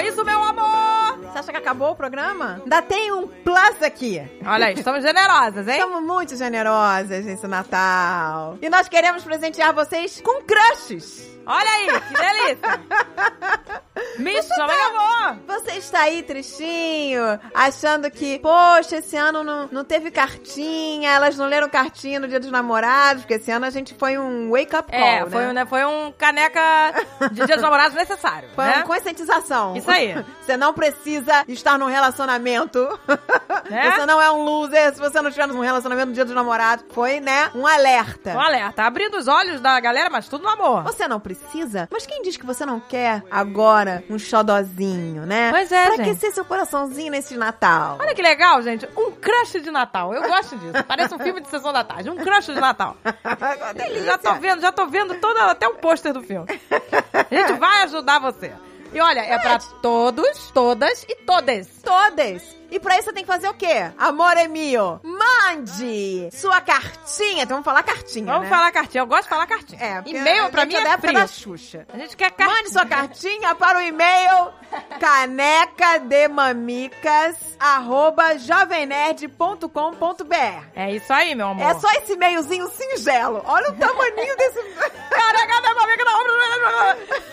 Isso, 0.00 0.24
meu 0.24 0.42
amor! 0.42 1.18
Você 1.18 1.38
acha 1.38 1.52
que 1.52 1.58
acabou 1.58 1.90
o 1.90 1.94
programa? 1.94 2.60
Ainda 2.62 2.80
tem 2.80 3.12
um 3.12 3.26
plus 3.28 3.82
aqui. 3.82 4.22
Olha 4.44 4.66
aí, 4.66 4.74
estamos 4.74 5.02
generosas, 5.02 5.68
hein? 5.68 5.74
Estamos 5.74 6.02
muito 6.02 6.34
generosas 6.36 7.24
nesse 7.24 7.46
Natal. 7.46 8.58
E 8.62 8.70
nós 8.70 8.88
queremos 8.88 9.22
presentear 9.22 9.74
vocês 9.74 10.20
com 10.22 10.42
crushes. 10.42 11.35
Olha 11.46 11.70
aí, 11.70 12.00
que 12.00 12.14
delícia! 12.14 12.80
Chama 14.56 14.72
de 14.74 14.80
amor! 14.80 15.38
Você 15.46 15.72
está 15.72 16.00
aí 16.00 16.22
tristinho, 16.22 17.22
achando 17.54 18.10
que, 18.10 18.38
poxa, 18.38 18.96
esse 18.96 19.16
ano 19.16 19.42
não, 19.44 19.68
não 19.70 19.84
teve 19.84 20.10
cartinha, 20.10 21.10
elas 21.10 21.36
não 21.36 21.46
leram 21.46 21.68
cartinha 21.68 22.18
no 22.18 22.26
dia 22.28 22.40
dos 22.40 22.50
namorados, 22.50 23.22
porque 23.22 23.34
esse 23.34 23.50
ano 23.50 23.66
a 23.66 23.70
gente 23.70 23.94
foi 23.94 24.16
um 24.18 24.50
wake-up 24.50 24.90
call, 24.90 25.00
É, 25.00 25.20
né? 25.24 25.30
foi, 25.30 25.46
um- 25.46 25.52
né, 25.52 25.66
foi 25.66 25.84
um 25.84 26.12
caneca 26.12 26.60
de 27.30 27.44
dia 27.44 27.56
dos 27.56 27.62
namorados 27.62 27.94
necessário, 27.94 28.48
Foi 28.54 28.64
né? 28.64 28.76
uma 28.78 28.82
conscientização. 28.84 29.76
Isso 29.76 29.90
aí. 29.90 30.14
Você 30.44 30.56
não 30.56 30.72
precisa 30.72 31.44
estar 31.48 31.78
num 31.78 31.86
relacionamento. 31.86 32.86
Né? 33.68 33.90
Você 33.90 34.06
não 34.06 34.22
é 34.22 34.30
um 34.30 34.42
loser 34.44 34.94
se 34.94 35.00
você 35.00 35.20
não 35.20 35.28
estiver 35.28 35.48
num 35.48 35.58
relacionamento 35.58 36.06
no 36.08 36.12
dia 36.12 36.24
dos 36.24 36.34
namorados. 36.36 36.84
Foi, 36.92 37.18
né, 37.18 37.50
um 37.52 37.66
alerta. 37.66 38.30
Um 38.30 38.40
alerta, 38.40 38.84
abrindo 38.84 39.16
os 39.16 39.26
olhos 39.26 39.60
da 39.60 39.80
galera, 39.80 40.08
mas 40.08 40.28
tudo 40.28 40.44
no 40.44 40.50
amor. 40.50 40.84
Você 40.84 41.08
não 41.08 41.18
precisa? 41.18 41.35
Mas 41.90 42.06
quem 42.06 42.22
diz 42.22 42.36
que 42.36 42.46
você 42.46 42.64
não 42.66 42.80
quer 42.80 43.22
agora 43.30 44.02
um 44.10 44.18
xodozinho, 44.18 45.24
né? 45.26 45.50
Pois 45.50 45.70
é, 45.70 45.86
Pra 45.86 45.96
gente. 45.96 46.10
aquecer 46.10 46.32
seu 46.32 46.44
coraçãozinho 46.44 47.10
nesse 47.10 47.36
Natal. 47.36 47.96
Olha 48.00 48.14
que 48.14 48.22
legal, 48.22 48.62
gente. 48.62 48.88
Um 48.96 49.12
crush 49.12 49.60
de 49.60 49.70
Natal. 49.70 50.12
Eu 50.14 50.22
gosto 50.22 50.56
disso. 50.58 50.84
Parece 50.86 51.14
um 51.14 51.18
filme 51.18 51.40
de 51.40 51.48
sessão 51.48 51.72
da 51.72 51.84
tarde. 51.84 52.10
Um 52.10 52.16
crush 52.16 52.46
de 52.46 52.60
Natal. 52.60 52.96
Já 54.04 54.18
tô 54.18 54.34
vendo, 54.34 54.60
já 54.60 54.72
tô 54.72 54.86
vendo 54.86 55.14
todo, 55.16 55.36
até 55.38 55.66
o 55.68 55.74
pôster 55.74 56.12
do 56.12 56.22
filme. 56.22 56.46
A 57.12 57.34
gente 57.34 57.52
vai 57.58 57.82
ajudar 57.84 58.18
você. 58.20 58.52
E 58.92 59.00
olha, 59.00 59.20
é 59.20 59.38
pra 59.38 59.58
todos, 59.82 60.50
todas 60.52 61.04
e 61.08 61.14
todas. 61.16 61.66
Todas. 61.82 62.55
E 62.70 62.78
pra 62.80 62.94
isso 62.96 63.04
você 63.06 63.12
tem 63.12 63.22
que 63.24 63.30
fazer 63.30 63.48
o 63.48 63.54
quê? 63.54 63.90
Amor 63.98 64.36
é 64.36 64.46
mio. 64.48 65.00
Mande 65.02 66.28
sua 66.32 66.60
cartinha. 66.60 67.42
Então 67.44 67.56
vamos 67.56 67.64
falar 67.64 67.82
cartinha, 67.82 68.26
Vamos 68.32 68.48
né? 68.48 68.56
falar 68.56 68.70
cartinha. 68.72 69.02
Eu 69.02 69.06
gosto 69.06 69.24
de 69.24 69.28
falar 69.28 69.46
cartinha. 69.46 69.80
É, 69.82 70.02
E-mail 70.06 70.48
pra 70.50 70.64
mim 70.64 70.74
é 70.74 70.82
da 70.84 70.90
época 70.92 71.12
da 71.12 71.26
Xuxa. 71.26 71.86
A 71.92 71.98
gente 71.98 72.16
quer 72.16 72.30
cartinha. 72.30 72.56
Mande 72.56 72.70
sua 72.70 72.86
cartinha 72.86 73.54
para 73.54 73.78
o 73.78 73.82
e-mail 73.82 74.48
canecademamicas 75.00 77.36
arroba 77.58 78.38
jovemnerd.com.br 78.38 80.64
É 80.74 80.90
isso 80.92 81.12
aí, 81.12 81.34
meu 81.34 81.48
amor. 81.48 81.66
É 81.66 81.74
só 81.78 81.90
esse 81.92 82.12
e-mailzinho 82.14 82.68
singelo. 82.70 83.42
Olha 83.46 83.70
o 83.70 83.76
tamaninho 83.76 84.36
desse... 84.36 84.62
Caraca, 85.10 85.60
minha 85.60 85.84
amiga 85.84 86.04
não. 86.04 86.16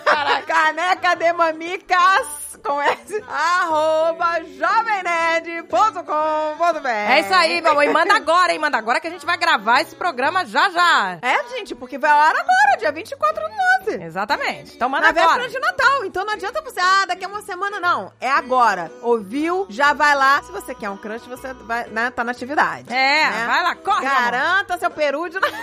Caraca, 0.04 0.42
canecademamicas 0.46 2.43
com 2.64 2.80
S, 2.80 3.22
arroba 3.28 4.40
jovemnerd.com.br 4.58 6.88
É 6.88 7.20
isso 7.20 7.34
aí, 7.34 7.60
meu 7.60 7.72
amor. 7.72 7.84
E 7.84 7.92
manda 7.92 8.14
agora, 8.16 8.52
hein? 8.52 8.58
Manda 8.58 8.78
agora 8.78 8.98
que 9.00 9.06
a 9.06 9.10
gente 9.10 9.26
vai 9.26 9.36
gravar 9.36 9.82
esse 9.82 9.94
programa 9.94 10.44
já 10.46 10.70
já. 10.70 11.18
É, 11.22 11.44
gente, 11.50 11.74
porque 11.74 11.98
vai 11.98 12.10
ar 12.10 12.34
agora, 12.34 12.76
dia 12.78 12.90
24 12.90 13.42
do 13.42 13.48
9. 13.92 14.04
Exatamente. 14.04 14.74
Então 14.74 14.88
manda 14.88 15.02
Na 15.04 15.10
agora. 15.10 15.26
véspera 15.42 15.48
de 15.48 15.60
Natal. 15.60 16.04
Então 16.04 16.24
não 16.24 16.32
adianta 16.32 16.62
você, 16.62 16.80
ah, 16.80 17.04
daqui 17.06 17.24
a 17.24 17.28
uma 17.28 17.42
semana, 17.42 17.78
não. 17.78 18.12
É 18.20 18.30
agora. 18.30 18.90
Ouviu? 19.02 19.66
Já 19.68 19.92
vai 19.92 20.14
lá. 20.14 20.42
Se 20.42 20.50
você 20.52 20.74
quer 20.74 20.88
um 20.90 20.96
crush, 20.96 21.26
você 21.28 21.52
vai, 21.52 21.84
né, 21.88 22.10
tá 22.10 22.24
na 22.24 22.32
atividade. 22.32 22.92
É, 22.92 23.30
né? 23.30 23.44
vai 23.46 23.62
lá, 23.62 23.74
corre. 23.76 24.04
Garanta 24.04 24.78
seu 24.78 24.90
peru 24.90 25.28
de 25.28 25.38
Natal. 25.38 25.58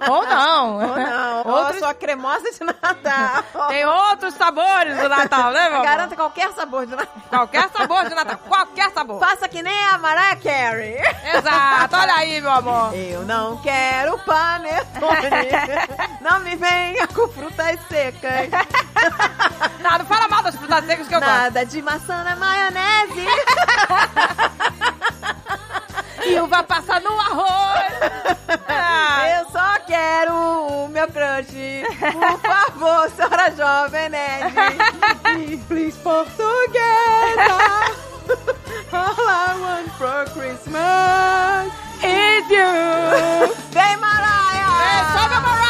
Ou 0.08 0.26
não. 0.26 0.74
Ou 0.80 0.96
não. 0.96 1.42
Ou 1.46 1.52
Outros- 1.52 1.78
sua 1.78 1.94
cremosa 1.94 2.50
de 2.50 2.64
Natal. 2.64 3.42
Tem 3.68 3.84
outros 3.86 4.34
sabores 4.34 4.96
do 4.98 5.08
Natal, 5.08 5.50
né, 5.52 5.66
amor? 5.68 5.89
Garanta 5.90 6.14
qualquer 6.16 6.52
sabor 6.52 6.86
de 6.86 6.94
Natal. 6.94 7.14
Qualquer 7.28 7.68
sabor 7.70 8.08
de 8.08 8.14
Natal. 8.14 8.38
Qualquer 8.48 8.90
sabor. 8.92 9.18
Faça 9.20 9.48
que 9.48 9.62
nem 9.62 9.86
a 9.86 9.98
Mariah 9.98 10.36
Carey. 10.36 10.96
Exato. 11.36 11.96
Olha 11.96 12.14
aí, 12.14 12.40
meu 12.40 12.50
amor. 12.50 12.94
Eu 12.94 13.22
não 13.24 13.56
quero 13.58 14.18
panetone. 14.20 15.50
não 16.20 16.40
me 16.40 16.54
venha 16.56 17.06
com 17.08 17.28
frutas 17.28 17.78
secas. 17.88 18.50
Não, 19.80 19.98
não 19.98 20.04
fala 20.06 20.28
mal 20.28 20.42
das 20.42 20.54
frutas 20.56 20.84
secas 20.86 21.08
que 21.08 21.14
eu 21.14 21.20
gosto. 21.20 21.32
Nada 21.32 21.66
de 21.66 21.82
maçã 21.82 22.22
na 22.22 22.36
maionese. 22.36 23.26
E 26.24 26.38
uva 26.40 26.62
passa 26.62 27.00
no 27.00 27.18
arroz. 27.18 27.92
Ah, 28.68 29.28
Eu 29.40 29.46
só 29.50 29.80
quero 29.86 30.32
o 30.34 30.88
meu 30.88 31.06
crush. 31.08 31.82
Por 32.12 32.40
favor, 32.40 33.10
senhora 33.10 33.50
jovem 33.56 34.08
nerd. 34.10 34.54
Simples 35.34 35.96
portuguesa. 35.96 36.40
All 38.92 39.14
I 39.18 39.60
want 39.60 39.90
for 39.98 40.24
Christmas 40.32 41.72
is 42.02 42.48
you. 42.50 43.54
Vem, 43.70 43.96
Mariah! 43.96 44.82
É, 44.82 45.18
sobe 45.18 45.40
Mariah. 45.40 45.69